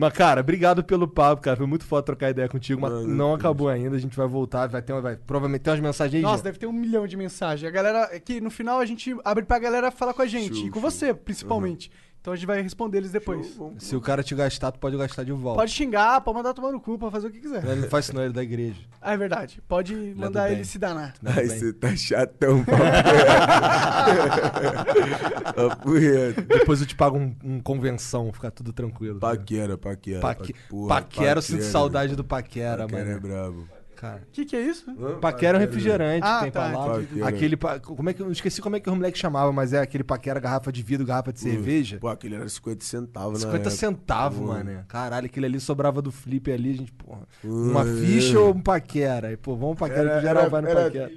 Mas, 0.00 0.12
cara, 0.12 0.42
obrigado 0.42 0.84
pelo 0.84 1.08
papo, 1.08 1.42
cara. 1.42 1.56
Foi 1.56 1.66
muito 1.66 1.84
foda 1.84 2.04
trocar 2.04 2.30
ideia 2.30 2.48
contigo, 2.48 2.80
mas 2.80 2.92
Mano, 2.92 3.08
não 3.08 3.30
Deus. 3.30 3.40
acabou 3.40 3.68
ainda. 3.68 3.96
A 3.96 3.98
gente 3.98 4.16
vai 4.16 4.28
voltar, 4.28 4.68
vai 4.68 4.80
ter 4.80 4.92
uma, 4.92 5.00
vai, 5.02 5.16
provavelmente 5.16 5.62
ter 5.62 5.70
umas 5.70 5.80
mensagens 5.80 6.14
aí. 6.14 6.22
Nossa, 6.22 6.36
Jean. 6.36 6.44
deve 6.44 6.58
ter 6.60 6.66
um 6.68 6.72
milhão 6.72 7.04
de 7.04 7.16
mensagens. 7.16 7.68
A 7.68 7.72
galera, 7.72 8.08
é 8.12 8.20
que 8.20 8.40
no 8.40 8.48
final 8.48 8.78
a 8.78 8.86
gente 8.86 9.16
abre 9.24 9.44
pra 9.44 9.58
galera 9.58 9.90
falar 9.90 10.14
com 10.14 10.22
a 10.22 10.26
gente. 10.26 10.54
Show, 10.54 10.66
e 10.68 10.70
com 10.70 10.80
show. 10.80 10.88
você, 10.88 11.12
principalmente. 11.12 11.90
Então 12.20 12.32
a 12.32 12.36
gente 12.36 12.46
vai 12.46 12.60
responder 12.60 12.98
eles 12.98 13.12
depois. 13.12 13.54
Vamos- 13.56 13.84
Se 13.84 13.94
o 13.96 14.00
cara 14.00 14.22
te 14.22 14.34
gastar, 14.34 14.72
tu 14.72 14.78
pode 14.78 14.96
gastar 14.98 15.24
de 15.24 15.32
volta. 15.32 15.60
Pode 15.60 15.70
xingar, 15.70 16.20
pode 16.20 16.36
mandar 16.36 16.52
tomar 16.52 16.72
no 16.72 16.80
cu, 16.80 16.98
pode 16.98 17.12
fazer 17.12 17.28
o 17.28 17.30
que 17.30 17.40
quiser. 17.40 17.64
Ele 17.64 17.82
não 17.82 17.88
faz 17.88 18.06
isso 18.06 18.14
não, 18.14 18.20
ele 18.22 18.30
é 18.30 18.34
da 18.34 18.42
igreja. 18.42 18.80
Ah, 19.00 19.14
é 19.14 19.16
verdade. 19.16 19.62
Pode 19.68 19.94
é 19.94 20.14
mandar 20.14 20.50
ele 20.52 20.64
se 20.64 20.78
danar. 20.78 21.14
É 21.24 21.30
Ai, 21.30 21.46
você 21.46 21.72
tá 21.72 21.94
chatão, 21.96 22.64
papo. 22.64 22.82
Depois 26.58 26.80
eu 26.80 26.86
te 26.86 26.94
pago 26.94 27.16
um, 27.18 27.34
um 27.42 27.60
convenção, 27.60 28.32
ficar 28.32 28.50
tudo 28.50 28.72
tranquilo. 28.72 29.18
tá? 29.20 29.28
Paquera, 29.28 29.78
paquera. 29.78 30.20
Paque... 30.20 30.52
pa- 30.52 30.58
porra, 30.68 30.88
Paquera, 30.88 31.38
eu 31.38 31.42
sinto 31.42 31.56
paquera. 31.56 31.72
saudade 31.72 32.16
do 32.16 32.24
Paquera, 32.24 32.82
Paquera 32.86 33.02
é 33.02 33.06
mano. 33.14 33.20
brabo. 33.20 33.68
Cara. 34.00 34.22
O 34.28 34.30
que, 34.32 34.44
que 34.44 34.54
é 34.54 34.60
isso? 34.60 34.86
Paquera 35.20 35.56
é 35.56 35.58
um 35.58 35.60
refrigerante, 35.60 36.20
Ah, 36.24 36.42
tem 36.42 36.52
tá, 36.52 36.70
palavra. 36.70 37.02
entendi. 37.02 37.20
Aquele. 37.22 37.56
pa- 37.56 37.80
Como 37.80 38.08
é 38.08 38.12
que 38.14 38.20
eu 38.22 38.30
esqueci 38.30 38.62
como 38.62 38.76
é 38.76 38.80
que 38.80 38.88
o 38.88 38.94
moleque 38.94 39.18
chamava, 39.18 39.52
mas 39.52 39.72
é 39.72 39.80
aquele 39.80 40.04
paquera 40.04 40.38
garrafa 40.38 40.70
de 40.70 40.82
vidro, 40.84 41.04
garrafa 41.04 41.32
de 41.32 41.40
cerveja. 41.40 41.98
Pô, 41.98 42.06
aquele 42.06 42.36
era 42.36 42.48
50 42.48 42.84
centavos, 42.84 43.40
50 43.40 43.56
época. 43.58 43.70
centavos, 43.70 44.38
Pô. 44.38 44.44
mano. 44.46 44.84
Caralho, 44.86 45.26
aquele 45.26 45.46
ali 45.46 45.58
sobrava 45.58 46.00
do 46.00 46.12
flip 46.12 46.48
ali, 46.52 46.70
a 46.70 46.74
gente, 46.74 46.92
porra. 46.92 47.22
Pô, 47.42 47.48
Uma 47.48 47.82
é. 47.82 47.94
ficha 48.06 48.38
ou 48.38 48.54
um 48.54 48.60
paquera? 48.60 49.32
E, 49.32 49.36
pô, 49.36 49.56
vamos 49.56 49.72
um 49.72 49.76
paquera 49.76 50.00
Era- 50.10 50.14
que 50.20 50.26
geral 50.26 50.42
era- 50.42 50.48
vai 50.50 50.62
no 50.62 50.68
era- 50.68 50.82
paquera. 50.84 51.12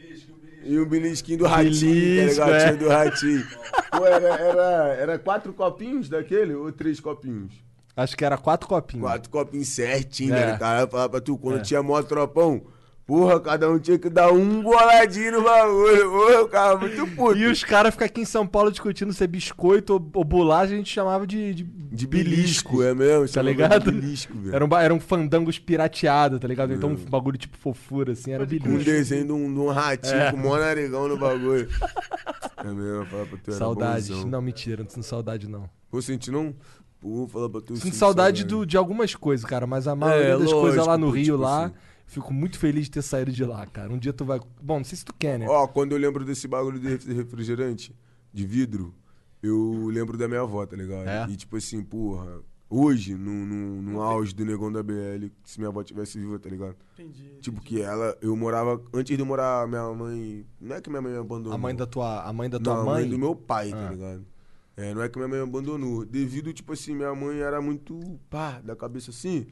E 0.63 0.79
um 0.79 0.85
belisquinho 0.85 1.37
do 1.39 1.45
ratinho, 1.45 1.71
Belisco, 1.93 2.39
tá 2.39 2.45
ligado? 2.45 2.61
é. 2.61 2.65
Tinha 2.65 2.77
do 2.77 2.89
ratinho. 2.89 3.43
Pô, 3.91 4.05
era, 4.07 4.27
era, 4.27 4.63
era 4.95 5.19
quatro 5.19 5.53
copinhos 5.53 6.09
daquele 6.09 6.55
ou 6.55 6.71
três 6.71 6.99
copinhos? 6.99 7.53
Acho 7.95 8.15
que 8.15 8.23
era 8.23 8.37
quatro 8.37 8.69
copinhos. 8.69 9.03
Quatro 9.05 9.29
copinhos 9.29 9.67
certinho, 9.67 10.33
É. 10.33 10.51
né? 10.53 10.57
Cara, 10.57 10.87
falava 10.87 11.09
pra 11.09 11.21
tu, 11.21 11.37
quando 11.37 11.57
É. 11.59 11.61
tinha 11.61 11.83
mó 11.83 12.01
tropão, 12.01 12.61
porra, 13.11 13.41
cada 13.41 13.69
um 13.69 13.77
tinha 13.77 13.99
que 13.99 14.09
dar 14.09 14.31
um 14.31 14.61
boladinho 14.61 15.33
no 15.33 15.43
bagulho. 15.43 16.09
Porra, 16.11 16.31
eu 16.31 16.45
ficava 16.45 16.79
muito 16.79 17.07
puto. 17.13 17.37
E 17.37 17.45
os 17.45 17.61
caras 17.61 17.93
ficam 17.93 18.05
aqui 18.05 18.21
em 18.21 18.25
São 18.25 18.47
Paulo 18.47 18.71
discutindo 18.71 19.11
se 19.11 19.21
é 19.21 19.27
biscoito 19.27 19.93
ou, 19.95 20.09
ou 20.13 20.23
bolacha, 20.23 20.73
a 20.73 20.77
gente 20.77 20.89
chamava 20.89 21.27
de, 21.27 21.53
de, 21.53 21.63
De 21.63 22.07
belisco, 22.07 22.81
é 22.81 22.93
mesmo? 22.93 23.27
Tá 23.27 23.41
ligado? 23.41 23.91
De 23.91 23.99
belisco, 23.99 24.33
velho. 24.37 24.55
Era 24.79 24.93
um, 24.93 24.99
fandangos 25.01 25.59
pirateado, 25.59 26.39
tá 26.39 26.47
ligado? 26.47 26.73
Então 26.73 26.91
um 26.91 26.95
bagulho 26.95 27.37
tipo 27.37 27.57
fofura, 27.57 28.13
assim, 28.13 28.31
era 28.31 28.47
Com 28.47 28.69
um 28.69 28.77
desenho 28.77 29.25
de 29.25 29.31
um, 29.33 29.53
de 29.53 29.59
um 29.59 29.67
ratinho 29.67 30.15
É. 30.15 30.31
com 30.31 30.37
mó 30.37 30.57
narigão 30.57 31.09
no 31.09 31.17
bagulho. 31.17 31.67
É 32.63 32.67
mesmo, 32.67 32.81
eu 32.83 33.05
falava 33.07 33.27
pra 33.27 33.37
tu, 33.39 33.49
era 33.49 33.57
Saudade. 33.57 34.09
bonzão. 34.13 34.29
Não, 34.29 34.39
mentira, 34.39 34.83
não 34.83 34.89
sinto 34.91 35.03
saudade, 35.03 35.49
não. 35.49 35.67
Vou 35.91 35.99
sentir 35.99 36.29
não? 36.29 36.53
Pô, 36.99 37.27
fala 37.27 37.49
pra 37.49 37.59
tu. 37.59 37.73
Sinto 37.75 37.85
sinto 37.85 37.95
saudade 37.95 38.43
do, 38.43 38.63
de 38.67 38.77
algumas 38.77 39.15
coisas, 39.15 39.43
cara, 39.43 39.65
mas 39.65 39.87
a 39.87 39.95
maioria 39.95 40.33
É, 40.35 40.37
das 40.37 40.53
coisas 40.53 40.77
lá 40.85 40.93
lógico, 40.93 41.05
no 41.07 41.09
Rio, 41.09 41.23
tipo 41.23 41.37
lá, 41.37 41.65
assim. 41.65 41.73
Fico 42.11 42.33
muito 42.33 42.59
feliz 42.59 42.85
de 42.85 42.91
ter 42.91 43.01
saído 43.01 43.31
de 43.31 43.43
lá, 43.43 43.65
cara. 43.65 43.91
Um 43.91 43.97
dia 43.97 44.13
tu 44.13 44.23
vai. 44.25 44.39
Bom, 44.61 44.77
não 44.77 44.83
sei 44.85 44.97
se 44.97 45.05
tu 45.05 45.13
quer, 45.17 45.39
né? 45.39 45.47
Ó, 45.49 45.67
quando 45.67 45.93
eu 45.93 45.97
lembro 45.97 46.23
desse 46.25 46.47
bagulho 46.47 46.79
de 46.79 46.87
ref- 46.87 47.07
refrigerante 47.07 47.95
de 48.33 48.45
vidro, 48.45 48.93
eu 49.41 49.87
lembro 49.87 50.17
da 50.17 50.27
minha 50.27 50.41
avó, 50.41 50.65
tá 50.65 50.75
ligado? 50.75 51.07
É? 51.07 51.27
E 51.29 51.35
tipo 51.35 51.57
assim, 51.57 51.81
porra, 51.83 52.39
hoje, 52.69 53.15
no, 53.15 53.31
no, 53.45 53.81
no 53.81 54.01
auge 54.01 54.33
do 54.35 54.45
negão 54.45 54.71
da 54.71 54.83
BL, 54.83 55.27
se 55.43 55.57
minha 55.59 55.69
avó 55.69 55.83
tivesse 55.83 56.19
viva, 56.19 56.37
tá 56.37 56.49
ligado? 56.49 56.75
Entendi. 56.93 57.31
Tipo, 57.41 57.59
que 57.61 57.81
ela, 57.81 58.15
eu 58.21 58.35
morava, 58.35 58.81
antes 58.93 59.15
de 59.15 59.21
eu 59.21 59.25
morar, 59.25 59.67
minha 59.67 59.91
mãe, 59.93 60.45
não 60.59 60.75
é 60.75 60.81
que 60.81 60.89
minha 60.89 61.01
mãe 61.01 61.11
me 61.13 61.17
abandonou. 61.17 61.53
A 61.53 61.57
mãe 61.57 61.75
da 61.75 61.85
tua, 61.87 62.21
a 62.23 62.31
mãe 62.31 62.49
da 62.49 62.59
tua 62.59 62.73
não, 62.75 62.81
a 62.81 62.85
mãe? 62.85 63.01
mãe 63.01 63.09
do 63.09 63.17
meu 63.17 63.35
pai, 63.35 63.71
Ah. 63.73 63.75
tá 63.87 63.89
ligado? 63.91 64.25
É, 64.77 64.93
não 64.93 65.01
é 65.03 65.09
que 65.09 65.17
minha 65.17 65.27
mãe 65.27 65.37
me 65.39 65.43
abandonou. 65.43 66.05
Devido, 66.05 66.53
tipo 66.53 66.71
assim, 66.73 66.95
minha 66.95 67.13
mãe 67.13 67.39
era 67.39 67.61
muito 67.61 67.99
pá, 68.29 68.61
da 68.61 68.75
cabeça 68.75 69.11
assim. 69.11 69.47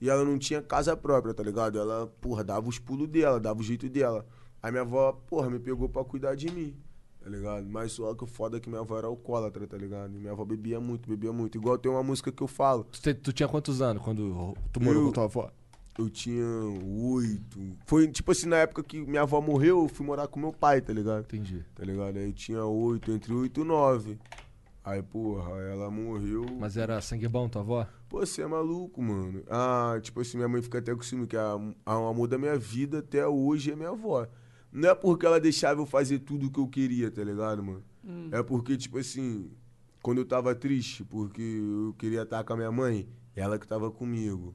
E 0.00 0.10
ela 0.10 0.24
não 0.24 0.38
tinha 0.38 0.60
casa 0.60 0.96
própria, 0.96 1.32
tá 1.32 1.42
ligado? 1.42 1.78
Ela, 1.78 2.06
porra, 2.20 2.44
dava 2.44 2.68
os 2.68 2.78
pulos 2.78 3.08
dela, 3.08 3.40
dava 3.40 3.60
o 3.60 3.62
jeito 3.62 3.88
dela. 3.88 4.26
Aí 4.62 4.70
minha 4.70 4.82
avó, 4.82 5.12
porra, 5.12 5.48
me 5.48 5.58
pegou 5.58 5.88
pra 5.88 6.04
cuidar 6.04 6.34
de 6.34 6.50
mim, 6.50 6.76
tá 7.22 7.30
ligado? 7.30 7.66
Mas 7.68 7.92
só 7.92 8.14
que 8.14 8.24
o 8.24 8.26
foda 8.26 8.56
é 8.56 8.60
que 8.60 8.68
minha 8.68 8.80
avó 8.82 8.98
era 8.98 9.06
alcoólatra, 9.06 9.66
tá 9.66 9.76
ligado? 9.76 10.14
E 10.14 10.18
minha 10.18 10.32
avó 10.32 10.44
bebia 10.44 10.78
muito, 10.80 11.08
bebia 11.08 11.32
muito. 11.32 11.56
Igual 11.56 11.78
tem 11.78 11.90
uma 11.90 12.02
música 12.02 12.30
que 12.30 12.42
eu 12.42 12.48
falo. 12.48 12.84
Tu, 12.84 13.14
tu 13.14 13.32
tinha 13.32 13.48
quantos 13.48 13.80
anos 13.80 14.02
quando 14.02 14.54
tu 14.72 14.80
morou 14.82 15.02
Eu- 15.02 15.06
com 15.08 15.12
tua 15.12 15.24
avó? 15.24 15.50
Eu 15.98 16.10
tinha 16.10 16.44
oito. 16.44 17.58
Foi 17.86 18.06
tipo 18.08 18.30
assim, 18.32 18.46
na 18.48 18.56
época 18.56 18.82
que 18.82 19.00
minha 19.00 19.22
avó 19.22 19.40
morreu, 19.40 19.82
eu 19.84 19.88
fui 19.88 20.04
morar 20.04 20.26
com 20.28 20.38
meu 20.38 20.52
pai, 20.52 20.80
tá 20.82 20.92
ligado? 20.92 21.20
Entendi. 21.22 21.64
Tá 21.74 21.84
ligado? 21.84 22.18
Aí 22.18 22.26
eu 22.26 22.32
tinha 22.34 22.64
oito, 22.64 23.10
entre 23.12 23.32
oito 23.32 23.60
e 23.60 23.64
nove. 23.64 24.18
Aí, 24.84 25.02
porra, 25.02 25.50
ela 25.62 25.90
morreu. 25.90 26.44
Mas 26.60 26.76
era 26.76 27.00
sangue 27.00 27.26
bom 27.26 27.48
tua 27.48 27.62
avó? 27.62 27.86
Pô, 28.16 28.24
você 28.24 28.40
é 28.40 28.46
maluco, 28.46 29.02
mano. 29.02 29.42
Ah, 29.46 29.98
tipo 30.00 30.22
assim, 30.22 30.38
minha 30.38 30.48
mãe 30.48 30.62
fica 30.62 30.78
até 30.78 30.94
com 30.94 31.02
ciúme, 31.02 31.26
que 31.26 31.36
a, 31.36 31.58
a, 31.84 31.98
o 31.98 32.06
amor 32.08 32.26
da 32.26 32.38
minha 32.38 32.56
vida 32.56 33.00
até 33.00 33.26
hoje 33.26 33.70
é 33.70 33.76
minha 33.76 33.90
avó. 33.90 34.26
Não 34.72 34.88
é 34.88 34.94
porque 34.94 35.26
ela 35.26 35.38
deixava 35.38 35.82
eu 35.82 35.84
fazer 35.84 36.20
tudo 36.20 36.46
o 36.46 36.50
que 36.50 36.58
eu 36.58 36.66
queria, 36.66 37.10
tá 37.10 37.22
ligado, 37.22 37.62
mano? 37.62 37.84
É 38.32 38.42
porque, 38.42 38.74
tipo 38.74 38.96
assim, 38.96 39.50
quando 40.00 40.16
eu 40.16 40.24
tava 40.24 40.54
triste, 40.54 41.04
porque 41.04 41.42
eu 41.42 41.94
queria 41.98 42.22
estar 42.22 42.42
com 42.42 42.54
a 42.54 42.56
minha 42.56 42.72
mãe, 42.72 43.06
ela 43.34 43.58
que 43.58 43.68
tava 43.68 43.90
comigo. 43.90 44.54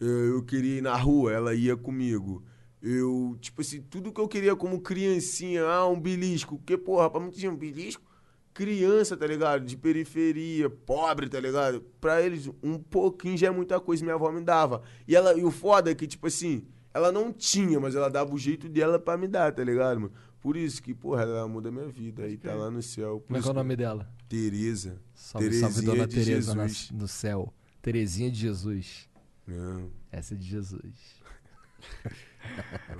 Eu, 0.00 0.36
eu 0.36 0.42
queria 0.42 0.78
ir 0.78 0.82
na 0.82 0.96
rua, 0.96 1.30
ela 1.30 1.54
ia 1.54 1.76
comigo. 1.76 2.42
Eu, 2.80 3.36
tipo 3.38 3.60
assim, 3.60 3.82
tudo 3.82 4.14
que 4.14 4.20
eu 4.20 4.28
queria 4.28 4.56
como 4.56 4.80
criancinha, 4.80 5.62
ah, 5.66 5.86
um 5.86 6.00
belisco. 6.00 6.56
Porque, 6.56 6.78
porra, 6.78 7.10
pra 7.10 7.20
muita 7.20 7.36
gente, 7.36 7.52
um 7.52 7.56
belisco, 7.56 8.02
criança, 8.54 9.16
tá 9.16 9.26
ligado? 9.26 9.64
De 9.66 9.76
periferia, 9.76 10.70
pobre, 10.70 11.28
tá 11.28 11.40
ligado? 11.40 11.80
Pra 12.00 12.22
eles, 12.22 12.48
um 12.62 12.78
pouquinho 12.78 13.36
já 13.36 13.48
é 13.48 13.50
muita 13.50 13.80
coisa, 13.80 14.02
minha 14.04 14.14
avó 14.14 14.30
me 14.30 14.40
dava. 14.40 14.80
E, 15.06 15.14
ela, 15.16 15.34
e 15.36 15.44
o 15.44 15.50
foda 15.50 15.90
é 15.90 15.94
que, 15.94 16.06
tipo 16.06 16.28
assim, 16.28 16.64
ela 16.94 17.10
não 17.10 17.32
tinha, 17.32 17.80
mas 17.80 17.94
ela 17.96 18.08
dava 18.08 18.32
o 18.32 18.38
jeito 18.38 18.68
dela 18.68 18.98
pra 18.98 19.16
me 19.18 19.26
dar, 19.28 19.52
tá 19.52 19.62
ligado, 19.64 20.00
mano? 20.00 20.12
Por 20.40 20.56
isso 20.56 20.82
que, 20.82 20.94
porra, 20.94 21.22
ela 21.22 21.48
muda 21.48 21.70
a 21.70 21.72
minha 21.72 21.88
vida. 21.88 22.22
Aí 22.22 22.36
tá 22.36 22.54
lá 22.54 22.70
no 22.70 22.82
céu. 22.82 23.18
Por 23.20 23.26
Como 23.28 23.36
é 23.36 23.40
que 23.40 23.40
isso 23.40 23.48
é 23.48 23.52
o 23.52 23.54
nome 23.54 23.74
dela? 23.76 24.08
Tereza. 24.28 25.00
Salve, 25.14 25.46
Terezinha 25.48 25.70
salve 25.72 25.86
Dona 25.86 26.06
de 26.06 26.14
Tereza 26.14 26.54
na- 26.54 26.66
no 26.92 27.08
céu. 27.08 27.52
Terezinha 27.82 28.30
de 28.30 28.38
Jesus. 28.40 29.08
Não. 29.46 29.90
Essa 30.12 30.34
é 30.34 30.36
de 30.36 30.46
Jesus. 30.46 30.94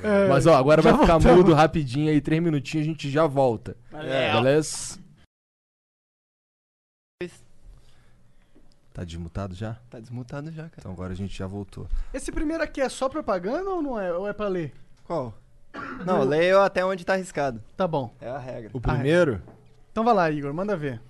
É, 0.03 0.27
Mas 0.27 0.47
ó, 0.47 0.57
agora 0.57 0.81
vai 0.81 0.93
ficar 0.95 1.19
voltamos. 1.19 1.37
mudo 1.37 1.53
rapidinho 1.53 2.11
aí, 2.11 2.19
três 2.19 2.43
minutinhos 2.43 2.87
a 2.87 2.91
gente 2.91 3.11
já 3.11 3.27
volta. 3.27 3.77
É. 3.93 4.33
Beleza? 4.33 4.99
Tá 8.93 9.05
desmutado 9.05 9.55
já? 9.55 9.77
Tá 9.89 10.01
desmutado 10.01 10.51
já, 10.51 10.65
cara. 10.65 10.75
Então 10.79 10.93
agora 10.93 11.13
a 11.13 11.17
gente 11.17 11.37
já 11.37 11.47
voltou. 11.47 11.87
Esse 12.13 12.33
primeiro 12.33 12.63
aqui 12.63 12.81
é 12.81 12.89
só 12.89 13.09
propaganda 13.09 13.71
ou 13.71 13.81
não 13.81 14.01
é? 14.01 14.13
Ou 14.13 14.27
é 14.27 14.33
pra 14.33 14.49
ler? 14.49 14.73
Qual? 15.05 15.33
Não, 16.05 16.23
leio 16.23 16.61
até 16.61 16.85
onde 16.85 17.05
tá 17.05 17.15
arriscado. 17.15 17.63
Tá 17.77 17.87
bom. 17.87 18.15
É 18.21 18.29
a 18.29 18.39
regra. 18.39 18.71
O 18.73 18.81
primeiro? 18.81 19.43
Então 19.91 20.05
vai 20.05 20.15
lá, 20.15 20.31
Igor, 20.31 20.53
manda 20.55 20.77
ver. 20.77 21.01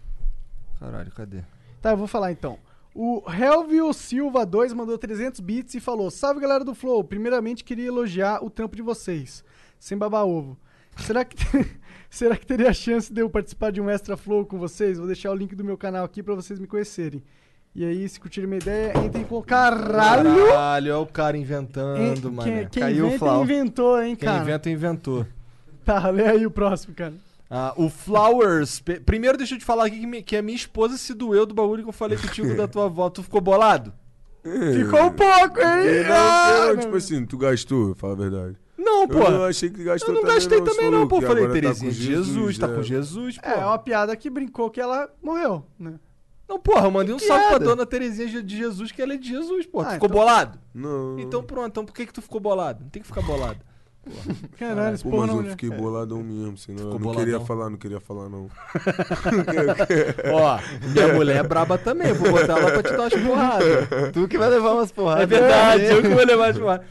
Caralho, 0.80 1.10
cadê? 1.12 1.42
Tá, 1.80 1.90
eu 1.90 1.96
vou 1.96 2.06
falar 2.06 2.32
então. 2.32 2.58
O 2.94 3.22
Helvio 3.30 3.92
Silva 3.92 4.46
2 4.46 4.72
mandou 4.72 4.96
300 4.96 5.40
bits 5.40 5.74
e 5.74 5.80
falou: 5.80 6.10
Salve 6.10 6.40
galera 6.40 6.64
do 6.64 6.74
Flow, 6.74 7.02
primeiramente 7.04 7.64
queria 7.64 7.88
elogiar 7.88 8.42
o 8.42 8.48
trampo 8.48 8.76
de 8.76 8.82
vocês, 8.82 9.44
sem 9.78 9.98
babar 9.98 10.24
ovo. 10.24 10.56
Será 10.96 11.24
que, 11.24 11.36
será 12.10 12.36
que 12.36 12.46
teria 12.46 12.72
chance 12.72 13.12
de 13.12 13.20
eu 13.20 13.28
participar 13.30 13.70
de 13.72 13.80
um 13.80 13.88
Extra 13.90 14.16
Flow 14.16 14.44
com 14.46 14.58
vocês? 14.58 14.98
Vou 14.98 15.06
deixar 15.06 15.30
o 15.30 15.34
link 15.34 15.54
do 15.54 15.64
meu 15.64 15.76
canal 15.76 16.04
aqui 16.04 16.22
pra 16.22 16.34
vocês 16.34 16.58
me 16.58 16.66
conhecerem. 16.66 17.22
E 17.74 17.84
aí, 17.84 18.08
se 18.08 18.20
curtirem 18.20 18.48
minha 18.48 18.60
ideia, 18.60 18.92
entrem 19.04 19.24
com. 19.24 19.42
Caralho! 19.42 20.46
Caralho, 20.46 20.92
olha 20.94 20.98
o 21.00 21.06
cara 21.06 21.36
inventando, 21.36 22.30
mano. 22.30 22.42
quem 22.48 22.68
quem 22.68 22.82
Caiu 22.82 23.04
o 23.04 23.06
inventa, 23.08 23.18
Flau. 23.18 23.42
inventou, 23.42 24.00
hein, 24.02 24.14
Quem 24.14 24.28
cara? 24.28 24.42
inventa, 24.42 24.70
inventou. 24.70 25.26
Tá, 25.84 26.08
lê 26.08 26.24
aí 26.26 26.46
o 26.46 26.50
próximo, 26.52 26.94
cara. 26.94 27.14
Ah, 27.50 27.74
o 27.76 27.90
Flowers. 27.90 28.80
Primeiro, 29.04 29.36
deixa 29.36 29.54
eu 29.54 29.58
te 29.58 29.64
falar 29.64 29.86
aqui 29.86 29.98
que, 30.00 30.06
mi- 30.06 30.22
que 30.22 30.36
a 30.36 30.42
minha 30.42 30.54
esposa 30.56 30.96
se 30.96 31.12
doeu 31.14 31.44
do 31.44 31.54
bagulho 31.54 31.82
que 31.82 31.88
eu 31.88 31.92
falei 31.92 32.16
contigo 32.16 32.54
da 32.56 32.66
tua 32.68 32.84
avó. 32.86 33.10
Tu 33.10 33.22
ficou 33.24 33.40
bolado? 33.40 33.92
Ficou 34.44 35.04
um 35.06 35.12
pouco, 35.12 35.58
hein? 35.60 36.04
Não, 36.06 36.14
Ah, 36.14 36.56
não, 36.68 36.74
não. 36.74 36.80
tipo 36.82 36.96
assim, 36.96 37.24
tu 37.26 37.36
gastou, 37.38 37.94
fala 37.94 38.12
a 38.12 38.16
verdade. 38.16 38.56
Não, 38.84 39.08
pô. 39.08 39.18
Eu 39.18 39.30
não 39.30 39.44
achei 39.44 39.70
que 39.70 39.82
gastou 39.82 40.10
Eu 40.10 40.14
não 40.14 40.20
também, 40.22 40.34
gastei 40.36 40.58
não, 40.58 40.64
também, 40.66 40.90
não, 40.90 41.08
pô. 41.08 41.20
Falei, 41.20 41.46
tá 41.46 41.52
Terezinha 41.52 41.90
de 41.92 42.02
Jesus, 42.02 42.58
tá 42.58 42.66
é. 42.66 42.74
com 42.74 42.82
Jesus, 42.82 43.38
pô. 43.38 43.48
É, 43.48 43.56
uma 43.64 43.78
piada 43.78 44.14
que 44.16 44.28
brincou 44.30 44.70
que 44.70 44.80
ela 44.80 45.08
morreu, 45.22 45.64
né? 45.78 45.94
Não, 46.46 46.58
porra, 46.58 46.86
eu 46.86 46.90
mandei 46.90 47.14
um 47.14 47.18
salve 47.18 47.46
pra 47.48 47.58
dona 47.58 47.86
Terezinha 47.86 48.42
de 48.42 48.56
Jesus, 48.56 48.92
que 48.92 49.00
ela 49.00 49.14
é 49.14 49.16
de 49.16 49.28
Jesus, 49.28 49.64
pô. 49.66 49.82
Tu 49.82 49.88
Ah, 49.88 49.92
ficou 49.92 50.06
então- 50.08 50.18
bolado? 50.20 50.58
Não. 50.74 51.18
Então 51.18 51.42
pronto, 51.42 51.68
então 51.68 51.84
por 51.86 51.94
que 51.94 52.04
que 52.06 52.12
tu 52.12 52.20
ficou 52.20 52.38
bolado? 52.40 52.80
Não 52.82 52.90
tem 52.90 53.00
que 53.00 53.08
ficar 53.08 53.22
bolado. 53.22 53.58
Caralho, 54.58 54.94
esse 54.94 55.02
porra 55.02 55.16
mas 55.20 55.28
não, 55.28 55.36
eu 55.36 55.42
né? 55.44 55.50
fiquei 55.52 55.70
boladão 55.70 56.22
mesmo, 56.22 56.58
senão 56.58 56.84
eu 56.84 56.92
Ficou 56.92 57.00
não 57.00 57.18
queria 57.18 57.38
boladão? 57.38 57.46
falar, 57.46 57.70
não 57.70 57.78
queria 57.78 58.00
falar, 58.00 58.28
não. 58.28 58.50
Ó, 60.32 60.58
minha 60.92 61.14
mulher 61.14 61.36
é 61.36 61.42
braba 61.42 61.78
também, 61.78 62.08
eu 62.08 62.14
vou 62.14 62.30
botar 62.30 62.58
ela 62.58 62.70
pra 62.70 62.82
te 62.82 62.90
dar 62.92 63.00
umas 63.00 63.14
porradas. 63.14 63.88
Tu 64.12 64.28
que 64.28 64.36
vai 64.36 64.50
levar 64.50 64.74
umas 64.74 64.92
porradas. 64.92 65.22
É 65.22 65.26
verdade, 65.26 65.84
eu 65.84 66.02
que 66.02 66.08
vou 66.08 66.24
levar 66.26 66.50
as 66.50 66.58
porradas. 66.58 66.86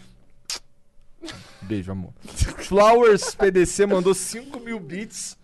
Beijo, 1.68 1.92
amor. 1.92 2.14
Flowers 2.60 3.36
PDC 3.36 3.86
mandou 3.86 4.14
5 4.14 4.60
mil 4.60 4.80
bits. 4.80 5.38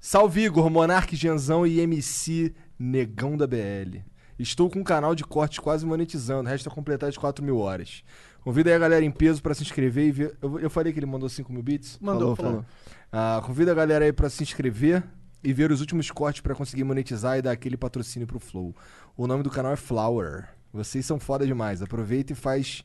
Salve 0.00 0.42
Igor, 0.42 0.68
Monark 0.68 1.14
Genzão 1.14 1.66
e 1.66 1.80
MC 1.80 2.52
Negão 2.78 3.36
da 3.36 3.46
BL. 3.46 4.00
Estou 4.38 4.68
com 4.68 4.80
um 4.80 4.84
canal 4.84 5.14
de 5.14 5.22
cortes 5.22 5.60
quase 5.60 5.86
monetizando, 5.86 6.48
resta 6.48 6.68
completar 6.68 7.08
as 7.08 7.16
4 7.16 7.44
mil 7.44 7.58
horas. 7.58 8.02
Convida 8.40 8.70
aí 8.70 8.76
a 8.76 8.78
galera 8.78 9.04
em 9.04 9.10
peso 9.10 9.40
pra 9.40 9.54
se 9.54 9.62
inscrever 9.62 10.06
e 10.06 10.10
ver. 10.10 10.36
Eu, 10.42 10.58
eu 10.58 10.70
falei 10.70 10.92
que 10.92 10.98
ele 10.98 11.06
mandou 11.06 11.28
5 11.28 11.52
mil 11.52 11.62
bits? 11.62 11.98
Mandou, 12.00 12.34
Falou, 12.34 12.52
falou. 12.52 12.66
Ah, 13.12 13.40
convida 13.44 13.70
a 13.70 13.74
galera 13.74 14.04
aí 14.04 14.12
pra 14.12 14.28
se 14.28 14.42
inscrever 14.42 15.04
e 15.44 15.52
ver 15.52 15.70
os 15.70 15.80
últimos 15.80 16.10
cortes 16.10 16.40
pra 16.40 16.54
conseguir 16.54 16.82
monetizar 16.82 17.38
e 17.38 17.42
dar 17.42 17.52
aquele 17.52 17.76
patrocínio 17.76 18.26
pro 18.26 18.40
Flow. 18.40 18.74
O 19.16 19.28
nome 19.28 19.44
do 19.44 19.50
canal 19.50 19.72
é 19.72 19.76
Flower. 19.76 20.48
Vocês 20.72 21.06
são 21.06 21.20
foda 21.20 21.46
demais. 21.46 21.80
Aproveita 21.80 22.32
e 22.32 22.36
faz. 22.36 22.84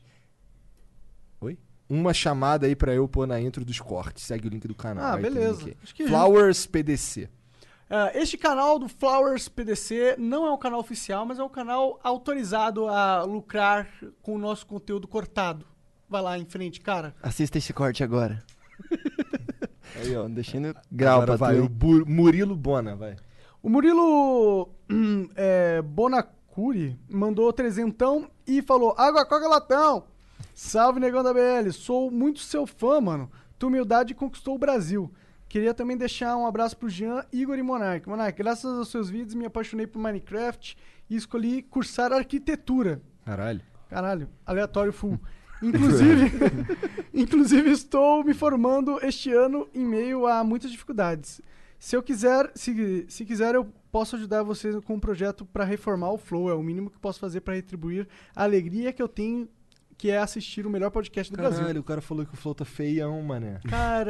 Oi? 1.40 1.58
Uma 1.88 2.12
chamada 2.12 2.66
aí 2.66 2.76
pra 2.76 2.94
eu 2.94 3.08
pôr 3.08 3.26
na 3.26 3.40
intro 3.40 3.64
dos 3.64 3.80
cortes. 3.80 4.24
Segue 4.24 4.46
o 4.46 4.50
link 4.50 4.68
do 4.68 4.74
canal. 4.74 5.14
Ah, 5.14 5.16
beleza. 5.16 5.72
Flowers 6.06 6.66
PDC. 6.66 7.28
Ah, 7.90 8.10
este 8.14 8.36
canal 8.36 8.78
do 8.78 8.86
Flowers 8.88 9.48
PDC 9.48 10.16
não 10.18 10.46
é 10.46 10.52
um 10.52 10.58
canal 10.58 10.80
oficial, 10.80 11.24
mas 11.24 11.38
é 11.38 11.42
um 11.42 11.48
canal 11.48 11.98
autorizado 12.02 12.86
a 12.86 13.22
lucrar 13.22 13.88
com 14.20 14.34
o 14.34 14.38
nosso 14.38 14.66
conteúdo 14.66 15.08
cortado. 15.08 15.64
Vai 16.06 16.20
lá 16.20 16.38
em 16.38 16.44
frente, 16.44 16.80
cara. 16.80 17.14
Assista 17.22 17.56
esse 17.56 17.72
corte 17.72 18.04
agora. 18.04 18.42
Aí, 19.96 20.14
ó, 20.16 20.28
deixando 20.28 20.74
grau 20.92 21.22
Agora 21.22 21.38
pra 21.38 21.46
vai, 21.46 21.54
tu. 21.56 21.60
o 21.60 21.64
hein? 21.64 21.70
Bu- 21.70 22.06
Murilo 22.06 22.54
Bona, 22.54 22.94
vai. 22.94 23.16
O 23.62 23.68
Murilo 23.70 24.68
hum, 24.90 25.28
é, 25.34 25.80
Bonacuri 25.82 26.98
mandou 27.10 27.52
trezentão 27.52 28.30
e 28.46 28.60
falou: 28.62 28.94
Água, 28.98 29.24
coca, 29.24 29.48
latão. 29.48 30.04
Salve, 30.60 30.98
negão 30.98 31.22
da 31.22 31.32
BL. 31.32 31.70
Sou 31.70 32.10
muito 32.10 32.40
seu 32.40 32.66
fã, 32.66 33.00
mano. 33.00 33.30
Tua 33.56 33.68
humildade 33.68 34.12
conquistou 34.12 34.56
o 34.56 34.58
Brasil. 34.58 35.08
Queria 35.48 35.72
também 35.72 35.96
deixar 35.96 36.36
um 36.36 36.44
abraço 36.44 36.76
pro 36.76 36.88
Jean, 36.88 37.24
Igor 37.32 37.56
e 37.56 37.62
Monark. 37.62 38.08
Monark, 38.08 38.36
graças 38.36 38.76
aos 38.76 38.88
seus 38.88 39.08
vídeos 39.08 39.36
me 39.36 39.46
apaixonei 39.46 39.86
por 39.86 40.00
Minecraft 40.00 40.76
e 41.08 41.14
escolhi 41.14 41.62
cursar 41.62 42.12
arquitetura. 42.12 43.00
Caralho. 43.24 43.60
Caralho, 43.88 44.28
aleatório 44.44 44.92
full. 44.92 45.16
Inclusive, 45.62 46.32
inclusive 47.14 47.70
estou 47.70 48.24
me 48.24 48.34
formando 48.34 48.98
este 49.00 49.32
ano 49.32 49.68
em 49.72 49.86
meio 49.86 50.26
a 50.26 50.42
muitas 50.42 50.72
dificuldades. 50.72 51.40
Se 51.78 51.94
eu 51.94 52.02
quiser, 52.02 52.50
se, 52.56 53.06
se 53.08 53.24
quiser, 53.24 53.54
eu 53.54 53.72
posso 53.92 54.16
ajudar 54.16 54.42
vocês 54.42 54.74
com 54.80 54.94
um 54.94 55.00
projeto 55.00 55.46
para 55.46 55.62
reformar 55.62 56.10
o 56.10 56.18
Flow. 56.18 56.50
É 56.50 56.54
o 56.54 56.62
mínimo 56.64 56.90
que 56.90 56.98
posso 56.98 57.20
fazer 57.20 57.42
para 57.42 57.54
retribuir 57.54 58.08
a 58.34 58.42
alegria 58.42 58.92
que 58.92 59.00
eu 59.00 59.06
tenho, 59.06 59.48
que 59.98 60.10
é 60.12 60.18
assistir 60.18 60.64
o 60.64 60.70
melhor 60.70 60.90
podcast 60.90 61.32
do 61.32 61.36
Brasil. 61.36 61.58
Caralho, 61.60 61.80
o 61.80 61.84
cara 61.84 62.00
falou 62.00 62.24
que 62.24 62.32
o 62.32 62.36
Flow 62.36 62.54
tá 62.54 62.64
feião, 62.64 63.20
mané. 63.20 63.58
Caralho. 63.68 64.06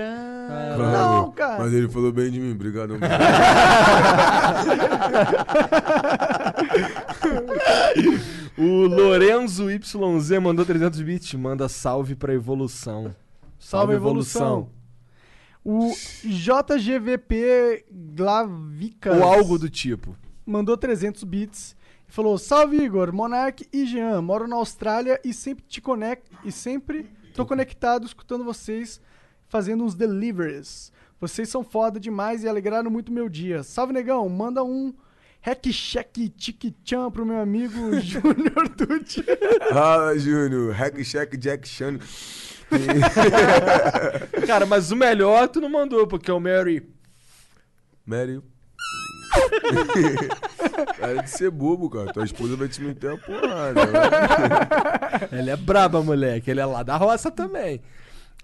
Caralho. 0.48 0.93
Não, 0.93 1.32
cara. 1.32 1.65
Mas 1.65 1.73
ele 1.73 1.89
falou 1.89 2.12
bem 2.12 2.31
de 2.31 2.39
mim, 2.39 2.52
obrigado. 2.52 2.98
O 8.56 8.86
Lorenzo 8.86 9.70
YZ 9.70 9.94
mandou 10.43 10.65
300 10.66 11.01
bits. 11.01 11.35
Manda 11.35 11.69
salve 11.69 12.16
pra 12.16 12.35
evolução. 12.35 13.15
Salve, 13.59 13.94
evolução. 13.94 14.69
O 15.65 15.93
JGVP 16.24 17.85
Glavica 17.90 19.15
Ou 19.15 19.23
algo 19.23 19.59
do 19.59 19.69
tipo. 19.70 20.16
mandou 20.44 20.77
300 20.77 21.23
bits 21.24 21.77
Falou: 22.09 22.39
Salve 22.39 22.76
Igor, 22.82 23.12
Monark 23.12 23.66
e 23.72 23.85
Jean. 23.86 24.20
Moro 24.22 24.48
na 24.48 24.56
Austrália 24.56 25.20
e 25.24 25.32
sempre 25.32 25.64
te 25.68 25.80
conecto. 25.80 26.30
E 26.44 26.51
sempre 26.51 27.06
tô 27.35 27.44
conectado 27.47 28.06
escutando 28.06 28.44
vocês 28.44 29.01
fazendo 29.47 29.85
uns 29.85 29.94
deliveries. 29.94 30.93
Vocês 31.20 31.48
são 31.48 31.62
foda 31.62 32.01
demais 32.01 32.43
e 32.43 32.48
alegraram 32.48 32.90
muito 32.90 33.12
meu 33.12 33.28
dia. 33.28 33.62
Salve, 33.62 33.93
negão. 33.93 34.28
Manda 34.28 34.64
um 34.64 34.94
hack 35.40 35.66
check 35.70 36.16
tique 36.36 36.74
chan 36.85 37.10
pro 37.10 37.26
meu 37.26 37.39
amigo 37.40 37.98
Júnior 38.01 38.68
Tucci. 38.70 39.22
Fala, 39.70 40.18
Júnior. 40.18 40.72
Hack 40.72 41.05
Shack 41.05 41.36
Jack 41.36 41.68
Chan. 41.68 41.98
Cara, 44.47 44.66
mas 44.66 44.90
o 44.90 44.97
melhor 44.97 45.48
tu 45.48 45.60
não 45.60 45.70
mandou, 45.70 46.06
porque 46.06 46.30
é 46.30 46.35
o 46.35 46.40
Mary. 46.40 46.89
Mary. 48.05 48.40
Para 50.98 51.23
de 51.23 51.31
ser 51.31 51.51
bobo, 51.51 51.89
cara. 51.90 52.12
Tua 52.12 52.24
esposa 52.24 52.56
vai 52.56 52.69
te 52.69 52.81
meter 52.81 53.12
a 53.12 53.16
porrada. 53.19 53.86
né? 53.86 55.28
Ela 55.39 55.51
é 55.51 55.56
braba, 55.56 56.02
moleque. 56.02 56.51
Ele 56.51 56.60
é 56.60 56.66
lá 56.66 56.82
da 56.82 56.97
roça 56.97 57.31
também. 57.31 57.81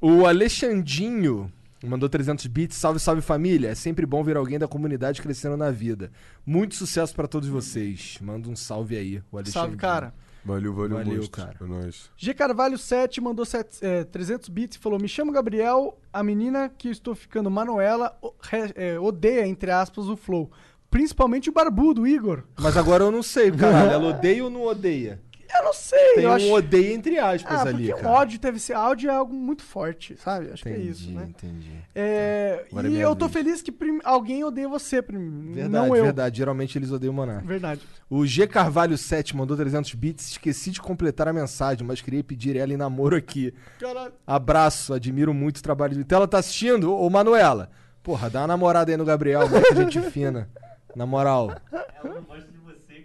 O 0.00 0.26
Alexandinho 0.26 1.50
mandou 1.82 2.08
300 2.08 2.46
bits. 2.46 2.76
Salve, 2.76 2.98
salve 3.00 3.22
família. 3.22 3.68
É 3.68 3.74
sempre 3.74 4.04
bom 4.06 4.22
ver 4.22 4.36
alguém 4.36 4.58
da 4.58 4.68
comunidade 4.68 5.22
crescendo 5.22 5.56
na 5.56 5.70
vida. 5.70 6.10
Muito 6.44 6.74
sucesso 6.74 7.14
pra 7.14 7.26
todos 7.26 7.48
vocês. 7.48 8.18
Manda 8.20 8.48
um 8.48 8.56
salve 8.56 8.96
aí, 8.96 9.22
o 9.30 9.38
Alexandinho. 9.38 9.52
Salve, 9.52 9.76
cara. 9.76 10.14
Valeu, 10.46 10.74
valeu, 10.74 10.98
Valeu, 10.98 11.14
monstro. 11.16 11.30
cara. 11.30 11.56
É 11.58 11.64
nóis. 11.64 12.10
G 12.18 12.34
Carvalho 12.34 12.76
7 12.76 13.18
mandou 13.18 13.46
set- 13.46 13.78
é, 13.80 14.04
300 14.04 14.50
bits 14.50 14.76
e 14.76 14.78
falou: 14.78 14.98
Me 15.00 15.08
chamo 15.08 15.32
Gabriel, 15.32 15.98
a 16.12 16.22
menina 16.22 16.68
que 16.68 16.88
eu 16.88 16.92
estou 16.92 17.14
ficando, 17.14 17.50
Manuela, 17.50 18.14
o- 18.20 18.34
re- 18.42 18.72
é, 18.74 19.00
odeia, 19.00 19.46
entre 19.46 19.70
aspas, 19.70 20.06
o 20.06 20.18
Flow. 20.18 20.50
Principalmente 20.94 21.50
o 21.50 21.52
barbudo, 21.52 22.02
o 22.02 22.06
Igor. 22.06 22.44
Mas 22.56 22.76
agora 22.76 23.02
eu 23.02 23.10
não 23.10 23.20
sei, 23.20 23.50
caralho. 23.52 23.90
Ela 23.90 24.08
odeia 24.10 24.44
ou 24.44 24.48
não 24.48 24.62
odeia? 24.62 25.20
Eu 25.52 25.64
não 25.64 25.72
sei, 25.72 26.14
Tem 26.14 26.24
eu 26.24 26.30
um 26.30 26.32
acho. 26.34 26.52
odeia 26.52 26.94
entre 26.94 27.18
aspas 27.18 27.58
Ah, 27.58 27.62
ali, 27.62 27.72
porque 27.88 27.92
o 27.92 27.96
cara. 27.96 28.10
ódio 28.10 28.38
deve 28.40 28.58
ser. 28.60 28.74
Áudio 28.74 29.10
é 29.10 29.14
algo 29.14 29.34
muito 29.34 29.62
forte, 29.62 30.16
sabe? 30.16 30.50
Acho 30.52 30.62
que 30.62 30.68
é 30.68 30.76
isso, 30.78 31.10
né? 31.12 31.26
entendi. 31.28 31.70
É, 31.94 32.64
Agora 32.70 32.86
é 32.86 32.90
e 32.90 32.92
minha 32.92 33.04
eu 33.04 33.14
tô 33.16 33.26
vez. 33.28 33.32
feliz 33.44 33.62
que 33.62 33.72
prim- 33.72 34.00
alguém 34.04 34.42
odeia 34.44 34.68
você, 34.68 35.00
prim- 35.02 35.52
Verdade, 35.52 35.68
não 35.88 35.96
eu. 35.96 36.04
verdade. 36.04 36.38
Geralmente 36.38 36.78
eles 36.78 36.90
odeiam 36.92 37.12
o 37.12 37.14
Monark. 37.16 37.44
Verdade. 37.46 37.80
O 38.08 38.24
G 38.26 38.46
Carvalho 38.48 38.96
7 38.96 39.36
mandou 39.36 39.56
300 39.56 39.94
bits. 39.94 40.30
Esqueci 40.30 40.70
de 40.72 40.80
completar 40.80 41.26
a 41.28 41.32
mensagem, 41.32 41.84
mas 41.86 42.00
queria 42.00 42.22
pedir 42.24 42.56
ela 42.56 42.72
em 42.72 42.76
namoro 42.76 43.16
aqui. 43.16 43.52
Caralho. 43.80 44.12
Abraço, 44.26 44.92
admiro 44.94 45.32
muito 45.34 45.58
o 45.58 45.62
trabalho. 45.62 45.98
Então 46.00 46.16
ela 46.18 46.26
tá 46.28 46.38
assistindo? 46.38 46.92
Ô, 46.96 47.08
Manuela, 47.10 47.70
porra, 48.02 48.28
dá 48.30 48.40
uma 48.42 48.46
namorada 48.48 48.90
aí 48.90 48.96
no 48.96 49.04
Gabriel, 49.04 49.48
moleque, 49.48 49.74
gente 49.76 50.00
fina. 50.10 50.48
Na 50.94 51.06
moral. 51.06 51.52
Ela 51.72 51.86
não 52.14 52.22
gosta 52.22 52.48
de 52.50 52.58
você, 52.58 53.04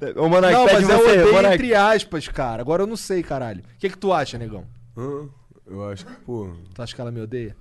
cara. 0.00 0.20
Ô, 0.22 0.28
Monark, 0.28 0.54
não, 0.56 0.64
mas 0.64 0.88
é 0.88 0.96
você, 0.96 1.10
odeio 1.20 1.32
Monark. 1.32 1.54
entre 1.54 1.74
aspas, 1.74 2.28
cara. 2.28 2.62
Agora 2.62 2.82
eu 2.82 2.86
não 2.86 2.96
sei, 2.96 3.22
caralho. 3.22 3.60
O 3.60 3.78
que 3.78 3.88
que 3.90 3.98
tu 3.98 4.12
acha, 4.12 4.38
negão? 4.38 4.64
Hã? 4.96 5.28
Eu 5.66 5.88
acho 5.88 6.04
que, 6.06 6.12
pô. 6.22 6.50
Tu 6.74 6.82
acha 6.82 6.94
que 6.94 7.00
ela 7.00 7.10
me 7.10 7.20
odeia? 7.20 7.56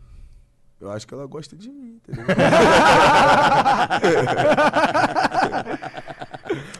Eu 0.81 0.89
acho 0.91 1.05
que 1.05 1.13
ela 1.13 1.25
gosta 1.27 1.55
de 1.57 1.69
mim, 1.69 1.99
tá 2.05 2.13
ligado? 2.13 2.37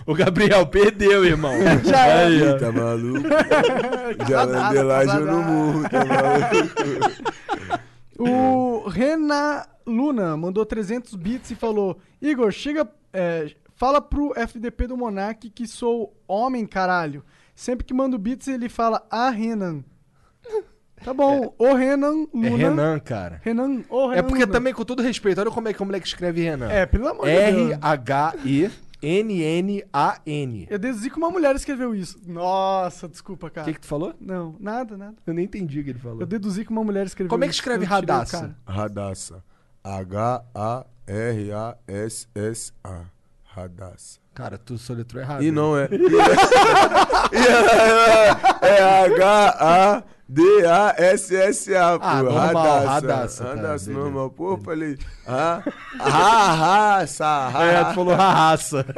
O 0.05 0.15
Gabriel 0.15 0.65
perdeu, 0.65 1.23
irmão. 1.23 1.53
Já 1.85 2.05
é. 2.07 2.25
Aí, 2.25 2.47
ó. 2.49 2.57
Tá 2.57 2.71
maluco? 2.71 3.27
Já 4.27 4.43
landelagem 4.43 5.19
no 5.19 5.41
murro, 5.43 5.83
tá 5.89 6.03
maluco? 6.05 7.29
O 8.17 8.89
Renan 8.89 9.63
Luna 9.89 10.37
mandou 10.37 10.65
300 10.65 11.15
bits 11.15 11.51
e 11.51 11.55
falou: 11.55 11.97
Igor, 12.21 12.51
chega. 12.51 12.87
é, 13.11 13.53
fala 13.75 13.99
pro 14.01 14.33
FDP 14.35 14.87
do 14.87 14.95
Monark 14.97 15.49
que 15.49 15.67
sou 15.67 16.13
homem, 16.27 16.65
caralho. 16.65 17.23
Sempre 17.55 17.85
que 17.85 17.93
mando 17.93 18.17
bits, 18.17 18.47
ele 18.47 18.69
fala: 18.69 19.05
Ah, 19.09 19.29
Renan. 19.29 19.83
Tá 21.01 21.13
bom. 21.13 21.55
O 21.57 21.73
Renan 21.75 22.27
Luna. 22.33 22.47
É 22.47 22.55
Renan, 22.57 22.99
cara. 22.99 23.39
Renan, 23.41 23.83
o 23.89 24.07
Renan 24.09 24.19
É 24.19 24.21
porque 24.21 24.43
Luna. 24.43 24.51
também, 24.51 24.73
com 24.73 24.83
todo 24.83 25.01
respeito, 25.01 25.39
olha 25.39 25.49
como 25.49 25.69
é 25.69 25.73
que 25.73 25.81
o 25.81 25.85
moleque 25.85 26.05
escreve 26.05 26.41
Renan. 26.41 26.67
É, 26.69 26.85
pelo 26.85 27.07
amor 27.07 27.25
de 27.25 27.31
Deus. 27.53 27.71
R-H-E-N-N-A-N. 29.31 30.67
Eu 30.69 30.77
deduzi 30.77 31.09
que 31.09 31.17
uma 31.17 31.29
mulher 31.29 31.55
escreveu 31.55 31.95
isso. 31.95 32.19
Nossa, 32.27 33.07
desculpa, 33.07 33.47
O 33.47 33.49
cara. 33.51 33.65
que 33.65 33.73
que 33.75 33.79
tu 33.81 33.87
falou? 33.87 34.13
Não, 34.19 34.55
nada, 34.59 34.97
nada. 34.97 35.15
Eu 35.25 35.33
nem 35.33 35.45
entendi 35.45 35.79
o 35.79 35.83
que 35.85 35.89
ele 35.91 35.99
falou. 35.99 36.19
Eu 36.19 36.27
deduzi 36.27 36.65
que 36.65 36.71
uma 36.71 36.83
mulher 36.83 37.05
escreveu 37.05 37.29
Como 37.29 37.43
é 37.45 37.47
que 37.47 37.53
isso. 37.53 37.61
escreve 37.61 37.85
o 37.85 37.87
Radassa? 37.87 38.55
Radassa. 38.67 39.43
H-A-R-A-S-S-A. 39.83 40.79
Radassa. 43.45 44.19
Cara, 44.33 44.57
tu 44.57 44.77
soletrou 44.77 45.21
errado. 45.21 45.43
E 45.43 45.51
não 45.51 45.75
é. 45.77 45.89
é 48.61 48.81
H-A-D-A-S-S-A, 50.71 51.99
pô. 51.99 52.05
Ah, 52.05 52.23
normal, 52.23 52.43
Radassa. 52.53 52.89
Radassa, 52.89 53.43
tá, 53.43 53.49
Radassa, 53.49 53.85
beleza. 53.85 53.93
normal. 53.93 54.29
Pô, 54.29 54.53
eu 54.53 54.57
falei. 54.57 54.97
Ah, 55.27 55.63
ah, 55.99 56.53
raça. 56.53 57.51
É, 57.59 57.83
tu 57.85 57.93
falou 57.95 58.15
raça. 58.15 58.85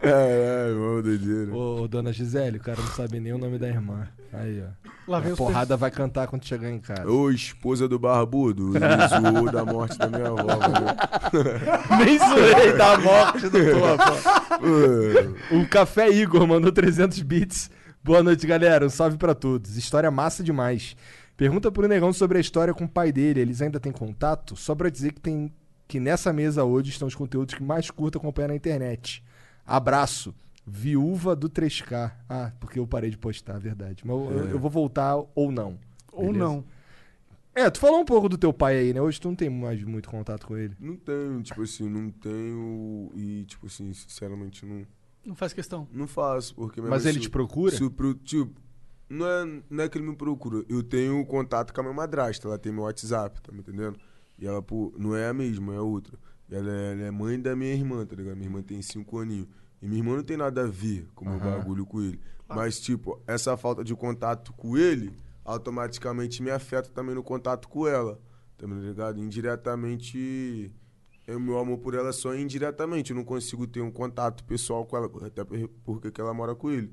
É, 0.00 0.70
é, 0.70 0.72
mó 0.74 1.02
doideira. 1.02 1.52
Ô, 1.52 1.82
ô, 1.82 1.88
dona 1.88 2.12
Gisele, 2.12 2.56
o 2.58 2.60
cara 2.60 2.80
não 2.80 2.86
sabe 2.92 3.18
nem 3.20 3.32
o 3.32 3.38
nome 3.38 3.58
da 3.58 3.66
irmã. 3.68 4.06
Aí, 4.32 4.62
ó. 4.62 4.66
Lá 5.10 5.18
vem 5.20 5.34
porrada 5.34 5.76
vai 5.76 5.90
cantar 5.90 6.28
quando 6.28 6.44
chegar 6.46 6.70
em 6.70 6.78
casa. 6.78 7.06
Ô, 7.10 7.30
esposa 7.30 7.88
do 7.88 7.98
barbudo, 7.98 8.72
ele 8.76 9.08
zoou 9.08 9.50
da 9.50 9.64
morte 9.64 9.98
da 9.98 10.06
minha 10.06 10.28
avó. 10.28 10.46
Nem 11.98 12.18
zoei 12.18 12.72
da 12.76 12.96
morte 12.98 13.48
do 13.48 13.58
Topa. 13.58 14.58
Pô, 14.58 15.56
O 15.56 15.66
Café 15.68 16.08
Igor 16.10 16.46
mandou 16.46 16.70
300 16.70 17.20
bits. 17.22 17.70
Boa 18.08 18.22
noite, 18.22 18.46
galera. 18.46 18.86
Um 18.86 18.88
salve 18.88 19.18
pra 19.18 19.34
todos. 19.34 19.76
História 19.76 20.10
massa 20.10 20.42
demais. 20.42 20.96
Pergunta 21.36 21.70
pro 21.70 21.86
Negão 21.86 22.10
sobre 22.10 22.38
a 22.38 22.40
história 22.40 22.72
com 22.72 22.84
o 22.84 22.88
pai 22.88 23.12
dele. 23.12 23.40
Eles 23.40 23.60
ainda 23.60 23.78
têm 23.78 23.92
contato? 23.92 24.56
Só 24.56 24.74
pra 24.74 24.88
dizer 24.88 25.12
que 25.12 25.20
tem 25.20 25.52
que 25.86 26.00
nessa 26.00 26.32
mesa 26.32 26.64
hoje 26.64 26.88
estão 26.88 27.06
os 27.06 27.14
conteúdos 27.14 27.54
que 27.54 27.62
mais 27.62 27.90
curto 27.90 28.16
acompanhar 28.16 28.48
na 28.48 28.56
internet. 28.56 29.22
Abraço. 29.62 30.34
Viúva 30.66 31.36
do 31.36 31.50
3K. 31.50 32.10
Ah, 32.26 32.50
porque 32.58 32.78
eu 32.78 32.86
parei 32.86 33.10
de 33.10 33.18
postar, 33.18 33.58
verdade. 33.58 34.02
Mas 34.06 34.16
eu, 34.16 34.48
eu 34.52 34.58
vou 34.58 34.70
voltar 34.70 35.14
ou 35.34 35.52
não. 35.52 35.78
Ou 36.10 36.32
Beleza? 36.32 36.38
não. 36.38 36.64
É, 37.54 37.68
tu 37.68 37.78
falou 37.78 38.00
um 38.00 38.06
pouco 38.06 38.26
do 38.26 38.38
teu 38.38 38.54
pai 38.54 38.78
aí, 38.78 38.94
né? 38.94 39.02
Hoje 39.02 39.20
tu 39.20 39.28
não 39.28 39.34
tem 39.34 39.50
mais 39.50 39.84
muito 39.84 40.08
contato 40.08 40.46
com 40.46 40.56
ele. 40.56 40.74
Não 40.80 40.96
tenho, 40.96 41.42
tipo 41.42 41.60
assim, 41.60 41.86
não 41.86 42.08
tenho. 42.08 43.10
E, 43.14 43.44
tipo 43.44 43.66
assim, 43.66 43.92
sinceramente, 43.92 44.64
não, 44.64 44.86
Não 45.28 45.34
faz 45.34 45.52
questão. 45.52 45.86
não 45.92 46.06
faço. 46.06 46.54
Porque 46.54 46.80
Mas 46.80 47.04
ele 47.04 47.16
se- 47.18 47.20
te 47.24 47.30
procura? 47.30 47.76
se 47.76 47.90
pro- 47.90 48.14
tipo, 48.14 48.58
não 49.10 49.26
é, 49.26 49.62
não 49.68 49.84
é 49.84 49.88
que 49.88 49.98
ele 49.98 50.08
me 50.08 50.16
procura. 50.16 50.64
Eu 50.68 50.82
tenho 50.82 51.24
contato 51.26 51.72
com 51.74 51.80
a 51.80 51.84
minha 51.84 51.94
madrasta, 51.94 52.48
ela 52.48 52.58
tem 52.58 52.72
meu 52.72 52.84
WhatsApp, 52.84 53.40
tá 53.42 53.52
me 53.52 53.58
entendendo? 53.60 53.98
E 54.38 54.46
ela, 54.46 54.62
pô, 54.62 54.92
não 54.96 55.14
é 55.14 55.28
a 55.28 55.34
mesma, 55.34 55.74
é 55.74 55.80
outra. 55.80 56.18
E 56.50 56.54
ela 56.54 56.70
é, 56.72 56.92
ela 56.92 57.02
é 57.02 57.10
mãe 57.10 57.38
da 57.40 57.54
minha 57.54 57.74
irmã, 57.74 58.06
tá 58.06 58.16
ligado? 58.16 58.36
Minha 58.36 58.46
irmã 58.48 58.62
tem 58.62 58.80
cinco 58.80 59.18
aninhos. 59.18 59.46
E 59.82 59.86
minha 59.86 60.00
irmã 60.00 60.16
não 60.16 60.24
tem 60.24 60.36
nada 60.36 60.62
a 60.64 60.66
ver 60.66 61.06
com 61.14 61.24
o 61.24 61.28
meu 61.28 61.38
Aham. 61.38 61.58
bagulho 61.58 61.84
com 61.86 62.00
ele. 62.00 62.18
Mas, 62.48 62.80
tipo, 62.80 63.20
essa 63.26 63.54
falta 63.56 63.84
de 63.84 63.94
contato 63.94 64.52
com 64.54 64.76
ele 64.78 65.12
automaticamente 65.44 66.42
me 66.42 66.50
afeta 66.50 66.88
também 66.90 67.14
no 67.14 67.22
contato 67.22 67.68
com 67.68 67.86
ela. 67.86 68.18
Tá 68.56 68.66
me 68.66 68.74
ligado? 68.80 69.20
Indiretamente. 69.20 70.72
O 71.34 71.40
meu 71.40 71.58
amor 71.58 71.78
por 71.78 71.94
ela 71.94 72.12
só 72.12 72.34
indiretamente. 72.34 73.10
Eu 73.10 73.16
não 73.16 73.24
consigo 73.24 73.66
ter 73.66 73.80
um 73.80 73.90
contato 73.90 74.44
pessoal 74.44 74.86
com 74.86 74.96
ela, 74.96 75.10
até 75.26 75.44
por- 75.44 75.68
porque 75.84 76.10
que 76.10 76.20
ela 76.20 76.32
mora 76.34 76.54
com 76.54 76.70
ele. 76.70 76.92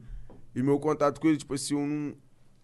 E 0.53 0.61
meu 0.63 0.79
contato 0.79 1.19
com 1.19 1.27
ele, 1.27 1.37
tipo 1.37 1.53
assim, 1.53 1.73
eu 1.73 1.85
não, 1.85 2.15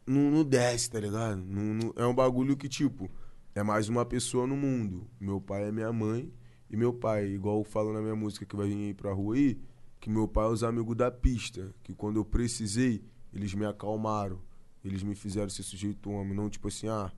não, 0.06 0.32
não 0.32 0.44
desce, 0.44 0.90
tá 0.90 1.00
ligado? 1.00 1.38
Não, 1.38 1.74
não- 1.74 1.94
é 1.96 2.06
um 2.06 2.14
bagulho 2.16 2.56
que, 2.58 2.68
tipo, 2.70 3.10
é 3.56 3.64
mais 3.64 3.90
uma 3.90 4.06
pessoa 4.06 4.48
no 4.48 4.56
mundo. 4.56 5.08
Meu 5.20 5.40
pai 5.42 5.68
é 5.68 5.72
minha 5.72 5.92
mãe 5.92 6.32
e 6.70 6.76
meu 6.78 6.94
pai, 6.94 7.28
igual 7.28 7.58
eu 7.60 7.64
falo 7.64 7.92
na 7.94 8.02
minha 8.02 8.16
música 8.16 8.46
que 8.46 8.56
vai 8.56 8.68
vir 8.68 8.88
aí 8.88 8.94
pra 8.94 9.12
rua 9.14 9.36
aí, 9.36 9.60
que 10.00 10.10
meu 10.10 10.28
pai 10.28 10.46
é 10.46 10.50
os 10.50 10.64
amigos 10.64 10.96
da 10.96 11.12
pista, 11.12 11.74
que 11.84 11.94
quando 11.94 12.18
eu 12.18 12.26
precisei, 12.26 13.04
eles 13.34 13.54
me 13.54 13.66
acalmaram. 13.66 14.40
Eles 14.84 15.04
me 15.04 15.14
fizeram 15.16 15.50
ser 15.50 15.64
sujeito 15.64 16.10
homem, 16.10 16.34
não 16.34 16.50
tipo 16.50 16.68
assim, 16.70 16.88
ah, 16.88 17.12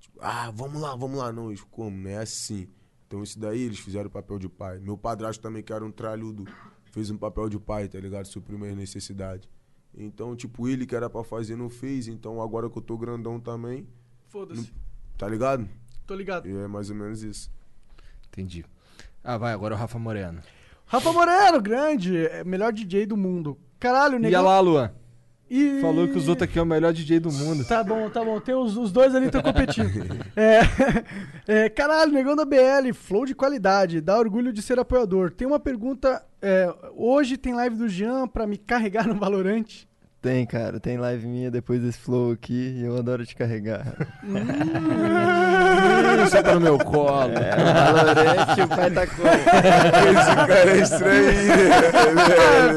tipo, 0.00 0.18
ah, 0.20 0.50
vamos 0.50 0.80
lá, 0.80 0.96
vamos 0.96 1.18
lá. 1.18 1.30
Não, 1.32 1.48
eles 1.50 1.62
como? 1.70 1.94
Não 1.96 2.10
é 2.10 2.16
assim. 2.18 2.68
Então 3.06 3.22
isso 3.22 3.38
daí 3.38 3.62
eles 3.62 3.78
fizeram 3.78 4.08
o 4.08 4.10
papel 4.10 4.38
de 4.38 4.48
pai. 4.48 4.78
Meu 4.80 4.96
padrasto 4.98 5.42
também, 5.42 5.62
que 5.62 5.72
era 5.72 5.84
um 5.84 5.90
tralhudo, 5.92 6.44
fez 6.92 7.10
um 7.10 7.16
papel 7.16 7.48
de 7.48 7.58
pai, 7.58 7.88
tá 7.88 7.98
ligado? 8.00 8.26
Supriu 8.26 8.58
minhas 8.58 8.76
necessidades. 8.76 9.48
Então, 9.96 10.34
tipo, 10.36 10.68
ele 10.68 10.84
que 10.86 10.94
era 10.94 11.08
pra 11.08 11.22
fazer 11.24 11.56
não 11.56 11.70
fez, 11.70 12.06
então 12.08 12.42
agora 12.42 12.68
que 12.68 12.76
eu 12.76 12.82
tô 12.82 12.98
grandão 12.98 13.40
também, 13.40 13.86
Foda-se. 14.28 14.70
tá 15.16 15.26
ligado? 15.28 15.66
Tô 16.06 16.14
ligado. 16.14 16.46
E 16.48 16.54
é 16.56 16.66
mais 16.68 16.90
ou 16.90 16.96
menos 16.96 17.22
isso. 17.22 17.50
Entendi. 18.28 18.64
Ah, 19.24 19.38
vai, 19.38 19.52
agora 19.52 19.74
o 19.74 19.78
Rafa 19.78 19.98
Moreno. 19.98 20.40
Rafa 20.84 21.12
Moreno, 21.12 21.60
grande. 21.62 22.16
é, 22.26 22.44
Melhor 22.44 22.72
DJ 22.72 23.06
do 23.06 23.16
mundo. 23.16 23.58
Caralho, 23.80 24.16
E 24.16 24.18
negão. 24.18 24.44
lá, 24.44 24.60
Luan? 24.60 24.92
E... 25.48 25.80
Falou 25.80 26.08
que 26.08 26.18
os 26.18 26.28
outros 26.28 26.48
aqui 26.48 26.58
é 26.58 26.62
o 26.62 26.66
melhor 26.66 26.92
DJ 26.92 27.20
do 27.20 27.30
mundo. 27.30 27.64
Tá 27.64 27.84
bom, 27.84 28.10
tá 28.10 28.24
bom. 28.24 28.40
Tem 28.40 28.54
os, 28.54 28.76
os 28.76 28.90
dois 28.90 29.14
ali 29.14 29.26
estão 29.26 29.40
competindo. 29.40 30.04
é, 30.36 30.60
é, 31.46 31.68
caralho, 31.68 32.12
negão 32.12 32.34
da 32.34 32.44
BL, 32.44 32.92
flow 32.92 33.24
de 33.24 33.34
qualidade, 33.34 34.00
dá 34.00 34.18
orgulho 34.18 34.52
de 34.52 34.60
ser 34.60 34.78
apoiador. 34.78 35.30
Tem 35.30 35.46
uma 35.46 35.60
pergunta. 35.60 36.22
é, 36.42 36.68
hoje 36.96 37.36
tem 37.36 37.54
live 37.54 37.76
do 37.76 37.88
Jean 37.88 38.26
pra 38.26 38.46
me 38.46 38.56
carregar 38.56 39.06
no 39.06 39.14
Valorante. 39.14 39.88
Tem, 40.20 40.44
cara, 40.44 40.80
tem 40.80 40.98
live 40.98 41.28
minha 41.28 41.52
depois 41.52 41.80
desse 41.80 41.98
flow 41.98 42.32
aqui 42.32 42.74
e 42.76 42.84
eu 42.84 42.96
adoro 42.96 43.24
te 43.24 43.36
carregar. 43.36 43.94
Senta 46.28 46.42
tá 46.42 46.54
no 46.54 46.60
meu 46.60 46.78
colo. 46.78 47.32
É, 47.32 47.92
Valorante, 47.92 48.60
o 48.62 48.68
pai 48.68 48.90
tá 48.90 49.06
como? 49.06 49.28
Esse 50.10 50.34
cara 50.34 50.70
é 50.70 50.78
estranho? 50.78 51.30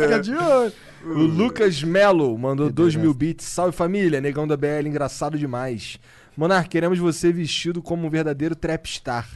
Fica 0.04 0.20
de 0.20 0.36
olho. 0.36 0.74
O 1.04 1.20
Lucas 1.24 1.82
Melo 1.84 2.38
mandou 2.38 2.70
2 2.70 2.96
mil 2.96 3.14
bits. 3.14 3.46
Salve 3.46 3.76
família, 3.76 4.22
negão 4.22 4.48
da 4.48 4.56
BL, 4.58 4.88
engraçado 4.88 5.38
demais. 5.38 6.00
Monark, 6.38 6.70
queremos 6.70 7.00
você 7.00 7.32
vestido 7.32 7.82
como 7.82 8.08
um 8.08 8.10
verdadeiro 8.10 8.56
trapstar. 8.56 9.28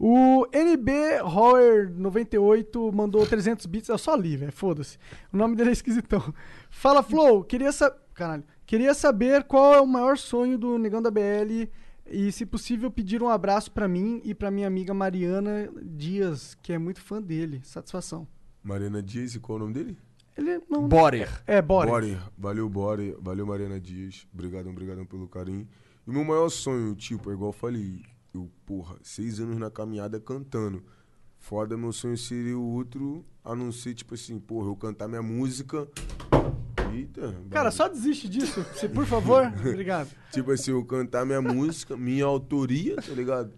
O 0.04 0.48
NB 0.52 1.22
Horror 1.22 1.92
98 1.96 2.92
mandou 2.92 3.24
300 3.24 3.68
bits. 3.68 3.88
Eu 3.88 4.00
só 4.00 4.16
li, 4.16 4.36
velho. 4.36 4.52
Foda-se. 4.52 4.98
O 5.32 5.38
nome 5.38 5.56
dele 5.56 5.70
é 5.70 5.74
esquisitão. 5.74 6.34
Fala, 6.72 7.04
Flow. 7.04 7.44
Queria, 7.44 7.72
sa 7.72 7.96
Caralho. 8.16 8.44
Queria 8.66 8.96
saber 8.96 9.44
qual 9.44 9.76
é 9.76 9.80
o 9.80 9.86
maior 9.86 10.18
sonho 10.18 10.58
do 10.58 10.80
Negão 10.80 11.04
da 11.04 11.12
BL 11.12 11.70
e, 12.08 12.32
se 12.32 12.48
possível, 12.48 12.90
pedir 12.90 13.22
um 13.22 13.30
abraço 13.30 13.72
pra 13.72 13.88
mim 13.88 14.20
e 14.24 14.34
pra 14.34 14.50
minha 14.50 14.66
amiga 14.66 14.92
Mariana 14.92 15.70
Dias, 15.84 16.58
que 16.64 16.74
é 16.74 16.80
muito 16.80 17.00
fã 17.00 17.22
dele. 17.22 17.62
Satisfação. 17.64 18.28
Mariana 18.64 19.04
Dias, 19.04 19.36
e 19.36 19.40
qual 19.40 19.60
é 19.60 19.62
o 19.62 19.66
nome 19.66 19.76
dele? 19.76 19.98
Ele 20.36 20.64
não. 20.68 20.88
Borer. 20.88 21.30
É, 21.46 21.62
bora. 21.62 21.92
Bore. 21.92 22.18
Valeu, 22.36 22.68
Bore. 22.68 23.16
Valeu, 23.22 23.46
Mariana 23.46 23.80
Dias. 23.80 24.28
Obrigadão, 24.34 24.72
obrigadão 24.72 25.06
pelo 25.06 25.28
carinho. 25.28 25.68
E 26.08 26.10
o 26.10 26.14
meu 26.14 26.24
maior 26.24 26.50
sonho, 26.50 26.96
tipo, 26.96 27.30
é 27.30 27.34
igual 27.36 27.50
eu 27.50 27.54
falei, 27.54 28.02
eu, 28.34 28.50
porra, 28.66 28.96
seis 29.02 29.40
anos 29.40 29.58
na 29.58 29.70
caminhada 29.70 30.20
cantando. 30.20 30.84
Foda, 31.38 31.76
meu 31.76 31.92
sonho 31.92 32.18
seria 32.18 32.58
o 32.58 32.64
outro, 32.64 33.26
a 33.44 33.56
não 33.56 33.72
ser, 33.72 33.94
tipo 33.96 34.14
assim, 34.14 34.40
porra, 34.40 34.68
eu 34.68 34.76
cantar 34.76 35.08
minha 35.08 35.24
música. 35.24 35.88
Eita. 36.94 37.36
Cara, 37.50 37.72
só 37.72 37.88
desiste 37.88 38.28
disso, 38.30 38.66
se- 38.76 38.90
por 38.90 39.06
favor. 39.06 39.46
Obrigado. 39.60 40.10
Tipo 40.32 40.52
assim, 40.52 40.72
eu 40.72 40.84
cantar 40.84 41.26
minha 41.26 41.42
música, 41.42 41.96
minha 41.96 42.26
autoria, 42.26 42.96
tá 42.98 43.12
ligado? 43.14 43.54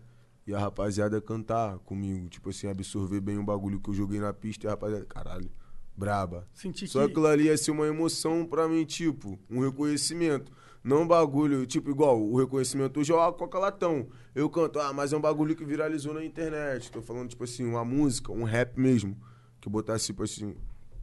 E 0.46 0.54
a 0.54 0.60
rapaziada 0.60 1.20
cantar 1.22 1.80
comigo. 1.80 2.28
Tipo 2.30 2.50
assim, 2.50 2.68
absorver 2.68 3.20
bem 3.22 3.38
o 3.38 3.44
bagulho 3.44 3.80
que 3.80 3.90
eu 3.90 3.94
joguei 3.94 4.20
na 4.20 4.34
pista 4.34 4.66
e 4.66 4.68
a 4.68 4.72
rapaziada, 4.72 5.06
caralho, 5.06 5.50
braba. 5.98 6.48
Senti 6.54 6.88
Só 6.88 7.00
que- 7.06 7.12
aquilo 7.12 7.28
ali 7.28 7.46
ia 7.46 7.58
ser 7.58 7.72
uma 7.72 7.88
emoção 7.88 8.46
pra 8.46 8.68
mim, 8.68 8.86
tipo, 8.86 9.40
um 9.50 9.62
reconhecimento. 9.62 10.52
Não 10.84 11.04
um 11.04 11.08
bagulho, 11.08 11.66
tipo, 11.66 11.90
igual 11.90 12.22
o 12.22 12.38
reconhecimento 12.38 13.00
hoje 13.00 13.12
é 13.12 13.16
o 13.16 13.34
Coca 13.34 13.58
Latão. 13.58 14.08
Eu 14.36 14.50
canto, 14.50 14.80
ah, 14.80 14.92
mas 14.92 15.14
é 15.14 15.18
um 15.18 15.22
bagulho 15.22 15.56
que 15.56 15.64
viralizou 15.64 16.14
na 16.14 16.26
internet. 16.26 16.92
Tô 16.92 17.02
falando, 17.02 17.30
tipo 17.30 17.46
assim, 17.46 17.64
uma 17.66 17.86
música, 17.86 18.32
um 18.34 18.44
rap 18.44 18.78
mesmo. 18.78 19.18
Que 19.62 19.70
eu 19.70 19.72
botasse, 19.72 20.08
tipo 20.08 20.24
assim, 20.24 20.56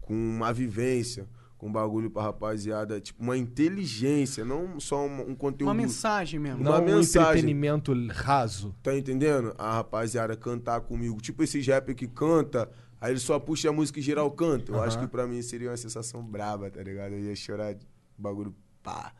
com 0.02 0.12
uma 0.12 0.52
vivência, 0.52 1.26
com 1.56 1.68
um 1.68 1.72
bagulho 1.72 2.10
pra 2.10 2.24
rapaziada, 2.24 3.00
tipo, 3.00 3.22
uma 3.22 3.38
inteligência, 3.38 4.44
não 4.44 4.78
só 4.78 5.06
um, 5.06 5.30
um 5.30 5.34
conteúdo. 5.34 5.68
Uma 5.68 5.74
mensagem 5.74 6.38
mesmo. 6.38 6.60
Uma 6.60 6.78
Não 6.78 6.82
um 6.82 6.96
mensagem. 6.96 7.30
entretenimento 7.30 7.94
raso. 8.10 8.74
Tá 8.82 8.94
entendendo? 8.94 9.54
A 9.56 9.76
rapaziada 9.76 10.36
cantar 10.36 10.82
comigo. 10.82 11.18
Tipo 11.22 11.42
esses 11.42 11.66
rap 11.66 11.94
que 11.94 12.06
canta, 12.06 12.70
aí 13.00 13.12
ele 13.12 13.20
só 13.20 13.38
puxa 13.38 13.70
a 13.70 13.72
música 13.72 13.98
e 13.98 14.02
geral 14.02 14.30
canta. 14.30 14.72
Eu 14.72 14.82
acho 14.82 14.98
que 14.98 15.06
pra 15.06 15.26
mim 15.26 15.40
seria 15.40 15.70
uma 15.70 15.76
sensação 15.78 16.22
braba, 16.22 16.70
tá 16.70 16.82
ligado? 16.82 17.12
Eu 17.12 17.20
ia 17.20 17.34
chorar 17.34 17.72
de 17.72 17.86
bagulho 18.18 18.54
pá. 18.82 19.12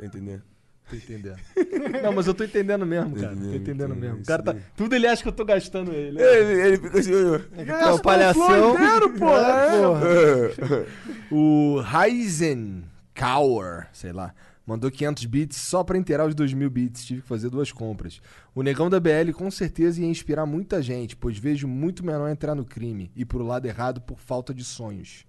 Tá 0.00 0.06
entendendo? 0.06 0.42
Tô 0.88 0.96
entendendo. 0.96 1.38
Não, 2.02 2.12
mas 2.12 2.26
eu 2.26 2.32
tô 2.32 2.42
entendendo 2.42 2.86
mesmo, 2.86 3.14
cara. 3.14 3.28
Tô 3.28 3.32
Entendendo, 3.34 3.54
entendendo 3.54 3.90
entendendo, 3.92 4.00
mesmo. 4.00 4.22
O 4.22 4.26
cara 4.26 4.42
tá... 4.42 4.56
Tudo 4.74 4.94
ele 4.96 5.06
acha 5.06 5.22
que 5.22 5.28
eu 5.28 5.32
tô 5.32 5.44
gastando 5.44 5.92
ele. 5.92 6.20
Ele, 6.20 6.62
ele 6.62 6.76
fica 6.78 6.98
assim, 6.98 7.14
olha. 7.14 7.48
É, 7.56 7.92
o 7.92 8.00
palhação. 8.00 8.74
Inteiro, 8.74 9.10
pô. 9.18 9.28
É. 9.36 10.86
O 11.30 11.80
Ryzen 11.80 12.82
Cower, 13.14 13.86
sei 13.92 14.10
lá, 14.10 14.34
mandou 14.66 14.90
500 14.90 15.24
bits 15.26 15.56
só 15.58 15.84
pra 15.84 15.96
inteirar 15.96 16.26
os 16.26 16.34
2.000 16.34 16.68
bits. 16.68 17.04
Tive 17.04 17.22
que 17.22 17.28
fazer 17.28 17.50
duas 17.50 17.70
compras. 17.70 18.20
O 18.52 18.62
negão 18.62 18.90
da 18.90 18.98
BL 18.98 19.32
com 19.32 19.48
certeza 19.48 20.00
ia 20.00 20.08
inspirar 20.08 20.44
muita 20.44 20.82
gente, 20.82 21.14
pois 21.14 21.38
vejo 21.38 21.68
muito 21.68 22.04
menor 22.04 22.28
entrar 22.28 22.54
no 22.56 22.64
crime 22.64 23.12
e 23.14 23.24
pro 23.24 23.44
lado 23.44 23.66
errado 23.66 24.00
por 24.00 24.18
falta 24.18 24.52
de 24.52 24.64
sonhos. 24.64 25.24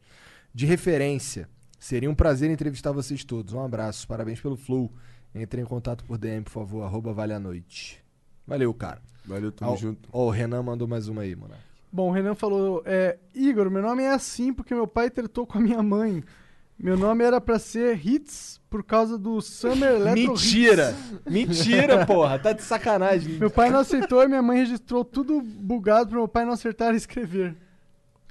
De 0.53 0.65
referência, 0.65 1.48
seria 1.81 2.09
um 2.09 2.15
prazer 2.15 2.49
entrevistar 2.51 2.91
vocês 2.91 3.23
todos. 3.23 3.53
Um 3.53 3.63
abraço, 3.63 4.07
parabéns 4.07 4.39
pelo 4.39 4.55
flow. 4.55 4.91
Entre 5.33 5.61
em 5.61 5.65
contato 5.65 6.03
por 6.05 6.17
DM, 6.17 6.43
por 6.43 6.51
favor, 6.51 6.83
arroba 6.83 7.11
vale 7.11 7.33
a 7.33 7.39
noite. 7.39 8.03
Valeu, 8.45 8.73
cara. 8.73 9.01
Valeu, 9.25 9.51
tamo 9.51 9.71
Ó, 9.71 9.75
junto. 9.75 10.09
ó, 10.11 10.25
o 10.27 10.29
Renan 10.29 10.61
mandou 10.61 10.87
mais 10.87 11.07
uma 11.07 11.23
aí, 11.23 11.35
mano. 11.35 11.53
Bom, 11.91 12.09
o 12.09 12.11
Renan 12.11 12.35
falou: 12.35 12.83
é, 12.85 13.17
Igor, 13.33 13.69
meu 13.71 13.81
nome 13.81 14.03
é 14.03 14.11
assim 14.11 14.53
porque 14.53 14.75
meu 14.75 14.87
pai 14.87 15.09
tretou 15.09 15.47
com 15.47 15.57
a 15.57 15.61
minha 15.61 15.81
mãe. 15.81 16.23
Meu 16.77 16.97
nome 16.97 17.23
era 17.23 17.39
pra 17.39 17.59
ser 17.59 18.05
Hits 18.05 18.59
por 18.69 18.83
causa 18.83 19.17
do 19.17 19.39
Summer 19.39 19.91
Electro 19.91 20.31
Mentira! 20.31 20.95
Hits. 21.25 21.31
Mentira, 21.31 22.05
porra! 22.05 22.39
Tá 22.39 22.53
de 22.53 22.63
sacanagem. 22.63 23.37
Meu 23.37 23.51
pai 23.51 23.69
não 23.69 23.79
aceitou 23.81 24.23
e 24.23 24.27
minha 24.27 24.41
mãe 24.41 24.57
registrou 24.57 25.05
tudo 25.05 25.41
bugado 25.41 26.09
pro 26.09 26.19
meu 26.19 26.27
pai 26.27 26.43
não 26.43 26.53
acertar 26.53 26.93
e 26.93 26.97
escrever. 26.97 27.55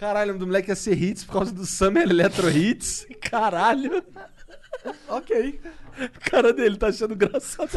Caralho, 0.01 0.31
o 0.31 0.33
nome 0.33 0.39
do 0.41 0.47
moleque 0.47 0.71
ia 0.71 0.75
ser 0.77 1.01
hits 1.01 1.25
por 1.25 1.35
causa 1.35 1.53
do 1.53 1.67
Summer 1.67 2.09
Electro 2.09 2.49
Hits. 2.51 3.07
Caralho. 3.21 4.03
Ok. 5.09 5.61
A 5.99 6.31
cara 6.31 6.55
dele 6.55 6.79
tá 6.79 6.87
achando 6.89 7.13
engraçado. 7.13 7.69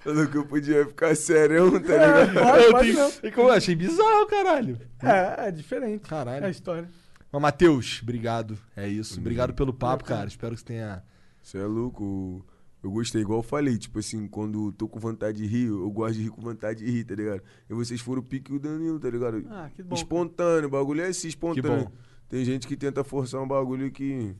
Falou 0.00 0.26
que 0.26 0.36
eu 0.36 0.44
podia 0.46 0.84
ficar 0.86 1.16
serão, 1.16 1.70
tá 1.80 1.94
É, 1.94 2.24
ligado? 2.26 2.34
pode, 2.34 2.64
eu, 2.64 2.70
pode 2.72 2.92
tenho- 2.92 2.98
não. 2.98 3.12
é 3.22 3.30
que 3.30 3.38
eu 3.38 3.50
achei 3.50 3.74
bizarro, 3.74 4.26
caralho. 4.26 4.78
É, 5.02 5.48
é 5.48 5.50
diferente. 5.50 6.06
Caralho. 6.06 6.44
É 6.44 6.48
a 6.48 6.50
história. 6.50 6.86
Mas, 7.32 7.40
Matheus, 7.42 8.00
obrigado. 8.02 8.58
É 8.76 8.86
isso. 8.86 9.18
Obrigado 9.18 9.54
pelo 9.54 9.72
papo, 9.72 10.04
cara. 10.04 10.28
Espero 10.28 10.52
que 10.54 10.60
você 10.60 10.66
tenha. 10.66 11.02
Você 11.42 11.56
é 11.58 11.64
louco. 11.64 12.44
Eu 12.84 12.90
gostei, 12.90 13.22
igual 13.22 13.38
eu 13.38 13.42
falei, 13.42 13.78
tipo 13.78 13.98
assim, 13.98 14.28
quando 14.28 14.70
tô 14.72 14.86
com 14.86 15.00
vontade 15.00 15.38
de 15.38 15.46
rir, 15.46 15.68
eu 15.68 15.90
gosto 15.90 16.16
de 16.16 16.24
rir 16.24 16.28
com 16.28 16.42
vontade 16.42 16.84
de 16.84 16.90
rir, 16.90 17.02
tá 17.02 17.14
ligado? 17.14 17.40
E 17.70 17.72
vocês 17.72 17.98
foram 17.98 18.20
o 18.20 18.22
pique 18.22 18.52
e 18.52 18.56
o 18.56 18.60
Danilo, 18.60 19.00
tá 19.00 19.08
ligado? 19.08 19.42
Ah, 19.48 19.70
que 19.74 19.82
bom. 19.82 19.94
Espontâneo, 19.94 20.68
o 20.68 20.70
bagulho 20.70 21.00
é 21.00 21.08
esse, 21.08 21.26
espontâneo. 21.26 21.86
bom. 21.86 21.92
Tem 22.28 22.44
gente 22.44 22.68
que 22.68 22.76
tenta 22.76 23.02
forçar 23.02 23.40
um 23.40 23.48
bagulho 23.48 23.90
que. 23.90 24.36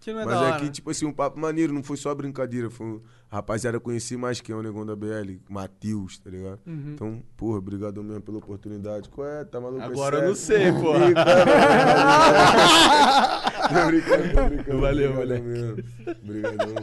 Que 0.00 0.12
não 0.12 0.20
é 0.20 0.26
Mas 0.26 0.34
da 0.34 0.40
é 0.40 0.50
hora. 0.50 0.60
que, 0.60 0.70
tipo 0.70 0.90
assim, 0.90 1.06
um 1.06 1.12
papo 1.12 1.40
maneiro, 1.40 1.72
não 1.72 1.82
foi 1.82 1.96
só 1.96 2.14
brincadeira. 2.14 2.68
Foi 2.68 2.86
um... 2.86 3.00
Rapaziada 3.30 3.80
conheci 3.80 4.18
mais 4.18 4.38
quem 4.38 4.54
é 4.54 4.58
o 4.58 4.62
negão 4.62 4.84
da 4.84 4.94
BL, 4.94 5.38
Matheus, 5.48 6.18
tá 6.18 6.28
ligado? 6.28 6.60
Uhum. 6.66 6.92
Então, 6.92 7.22
porra, 7.38 7.56
obrigadão 7.56 8.04
mesmo 8.04 8.20
pela 8.20 8.36
oportunidade. 8.36 9.08
Qual 9.08 9.26
é? 9.26 9.46
Tá 9.46 9.58
maluco? 9.58 9.80
É 9.80 9.86
Agora 9.86 10.18
eu 10.18 10.28
não 10.28 10.34
sei, 10.34 10.70
porra. 10.72 11.06
Tô 13.68 13.86
brincando, 13.86 14.28
tô 14.34 14.44
brincando. 14.44 14.80
Valeu, 14.80 15.14
moleque. 15.14 15.84
Obrigadão. 16.24 16.74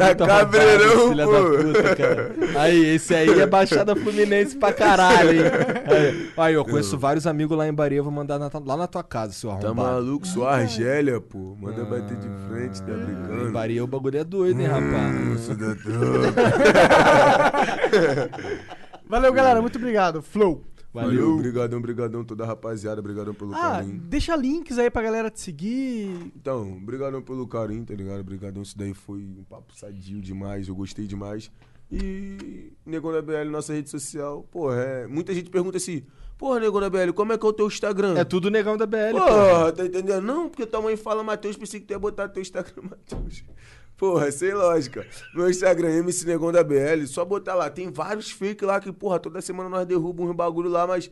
É 0.00 0.14
Tá 0.14 0.26
cabreirão, 0.26 1.08
filha 1.08 1.24
pô. 1.24 1.32
da 1.32 1.42
puta, 1.42 1.96
cara. 1.96 2.32
Aí, 2.60 2.84
esse 2.94 3.14
aí 3.14 3.40
é 3.40 3.46
Baixada 3.46 3.96
Fluminense 3.96 4.56
pra 4.56 4.72
caralho, 4.72 5.32
hein? 5.32 5.42
Aí, 5.86 6.30
aí, 6.36 6.54
eu 6.54 6.64
conheço 6.64 6.98
vários 6.98 7.26
amigos 7.26 7.56
lá 7.56 7.66
em 7.66 7.72
Bahia, 7.72 8.02
vou 8.02 8.12
mandar 8.12 8.38
na- 8.38 8.50
lá 8.64 8.76
na 8.76 8.86
tua 8.86 9.02
casa, 9.02 9.32
seu 9.32 9.50
Tá 9.50 9.56
arrombado. 9.68 9.74
maluco? 9.90 10.26
Sou 10.26 10.46
Argélia, 10.46 11.20
pô. 11.20 11.56
Manda 11.60 11.84
bater 11.84 12.16
de 12.16 12.28
frente, 12.48 12.82
tá 12.82 12.92
Em 12.92 12.96
brincando? 12.96 13.50
Bahia 13.52 13.82
o 13.82 13.86
bagulho 13.86 14.18
é 14.18 14.24
doido, 14.24 14.60
hein, 14.60 14.66
rapaz? 14.66 15.40
Sou 15.40 15.54
da 15.56 15.74
tropa. 15.74 17.38
Valeu, 19.08 19.32
galera. 19.32 19.60
Muito 19.62 19.78
obrigado. 19.78 20.20
Flow. 20.22 20.62
Valeu, 20.92 21.36
brigadão, 21.36 21.80
brigadão 21.80 22.24
toda 22.24 22.44
a 22.44 22.46
rapaziada, 22.46 23.00
brigadão 23.02 23.34
pelo 23.34 23.54
Ah, 23.54 23.58
carinho. 23.76 24.00
deixa 24.00 24.34
links 24.34 24.78
aí 24.78 24.90
pra 24.90 25.02
galera 25.02 25.30
te 25.30 25.40
seguir. 25.40 26.32
Então, 26.34 26.80
brigadão 26.80 27.20
pelo 27.20 27.46
carinho, 27.46 27.84
tá 27.84 27.94
ligado? 27.94 28.24
Brigadão, 28.24 28.62
isso 28.62 28.76
daí 28.76 28.94
foi 28.94 29.18
um 29.18 29.44
papo 29.44 29.74
sadio 29.76 30.20
demais, 30.20 30.66
eu 30.66 30.74
gostei 30.74 31.06
demais. 31.06 31.50
E 31.90 32.72
Negão 32.84 33.12
da 33.12 33.22
BL, 33.22 33.50
nossa 33.50 33.72
rede 33.72 33.88
social, 33.90 34.42
porra, 34.50 34.76
é... 34.76 35.06
muita 35.06 35.32
gente 35.34 35.48
pergunta 35.50 35.76
assim, 35.78 36.02
porra, 36.36 36.60
Negão 36.60 36.80
da 36.80 36.90
BL, 36.90 37.12
como 37.14 37.32
é 37.32 37.38
que 37.38 37.46
é 37.46 37.48
o 37.48 37.52
teu 37.52 37.66
Instagram? 37.66 38.14
É 38.18 38.24
tudo 38.24 38.50
negão 38.50 38.76
da 38.76 38.84
BL, 38.86 39.12
pô. 39.12 39.18
Porra, 39.26 39.72
tá 39.72 39.84
entendendo? 39.86 40.22
Não, 40.22 40.48
porque 40.48 40.66
tua 40.66 40.82
mãe 40.82 40.96
fala 40.96 41.22
Matheus, 41.22 41.56
pensei 41.56 41.80
que 41.80 41.86
tu 41.86 41.90
ia 41.92 41.98
botar 41.98 42.28
teu 42.28 42.42
Instagram 42.42 42.82
Matheus. 42.90 43.44
Porra, 43.98 44.30
sem 44.30 44.54
lógica. 44.54 45.04
Meu 45.34 45.50
Instagram 45.50 45.88
é 45.88 45.98
MC 45.98 46.24
Negão 46.24 46.52
da 46.52 46.62
BL, 46.62 47.04
só 47.06 47.24
botar 47.24 47.54
lá. 47.54 47.68
Tem 47.68 47.90
vários 47.90 48.30
fake 48.30 48.64
lá 48.64 48.80
que, 48.80 48.92
porra, 48.92 49.18
toda 49.18 49.40
semana 49.42 49.68
nós 49.68 49.86
derrubamos 49.86 50.30
uns 50.30 50.36
bagulho 50.36 50.70
lá, 50.70 50.86
mas 50.86 51.10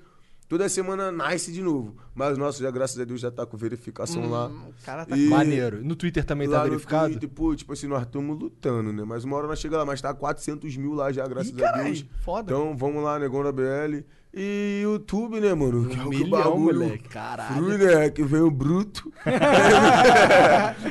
toda 0.49 0.69
semana 0.69 1.11
nasce 1.11 1.51
de 1.53 1.61
novo. 1.63 1.97
Mas 2.15 2.37
o 2.37 2.41
nosso, 2.41 2.63
já, 2.63 2.71
graças 2.71 2.99
a 3.01 3.05
Deus, 3.05 3.21
já 3.21 3.31
tá 3.31 3.45
com 3.45 3.57
verificação 3.57 4.31
lá. 4.31 4.47
O 4.47 4.73
cara 4.85 5.05
tá 5.05 5.17
E- 5.17 5.29
Maneiro. 5.29 5.85
No 5.85 5.97
Twitter 5.97 6.25
também 6.25 6.49
tá 6.49 6.59
Lá 6.59 6.65
no 6.65 6.71
verificado? 6.71 7.11
Twitter, 7.11 7.29
pô, 7.29 7.57
tipo 7.57 7.73
assim, 7.73 7.89
nós 7.89 8.03
estamos 8.03 8.39
lutando, 8.39 8.93
né? 8.93 9.03
Mas 9.05 9.25
uma 9.25 9.37
hora 9.37 9.49
nós 9.49 9.59
chega 9.59 9.77
lá, 9.79 9.85
mas 9.85 10.01
tá 10.01 10.15
400 10.15 10.77
mil 10.77 10.95
lá 10.95 11.11
já, 11.11 11.27
graças 11.27 11.51
Ih, 11.51 11.57
a 11.57 11.67
carai, 11.73 11.85
Deus. 11.87 12.07
foda. 12.21 12.53
Então 12.53 12.77
vamos 12.77 13.03
lá, 13.03 13.19
Negão 13.19 13.43
da 13.43 13.51
BL. 13.51 14.05
E 14.39 14.81
YouTube, 14.83 15.41
né, 15.41 15.55
mano? 15.55 15.89
Que 15.89 15.99
é 15.99 16.03
o 16.03 16.11
milhão, 16.11 16.29
bagulho 16.29 16.79
moleque. 16.79 17.09
Caralho. 17.09 17.55
Frui, 17.55 17.79
né? 17.79 18.11
Que 18.11 18.23
veio 18.23 18.51
bruto. 18.51 19.11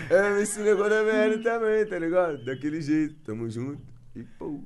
é, 0.10 0.42
esse 0.42 0.62
Negão 0.62 0.90
da 0.90 1.04
BL 1.04 1.44
também, 1.44 1.86
tá 1.86 2.00
ligado? 2.00 2.44
Daquele 2.44 2.82
jeito. 2.82 3.14
Tamo 3.24 3.48
junto. 3.48 3.80
E 4.16 4.24
pô. 4.24 4.60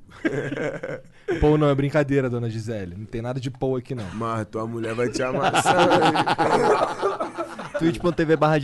Pô, 1.40 1.58
não, 1.58 1.68
é 1.68 1.74
brincadeira, 1.74 2.30
dona 2.30 2.48
Gisele. 2.48 2.96
Não 2.96 3.04
tem 3.04 3.20
nada 3.20 3.38
de 3.38 3.50
pô 3.50 3.76
aqui, 3.76 3.94
não. 3.94 4.08
Mas 4.14 4.46
tua 4.46 4.66
mulher 4.66 4.94
vai 4.94 5.10
te 5.10 5.22
amassar. 5.22 5.76
twitch.tv 7.78 8.36
barra. 8.36 8.58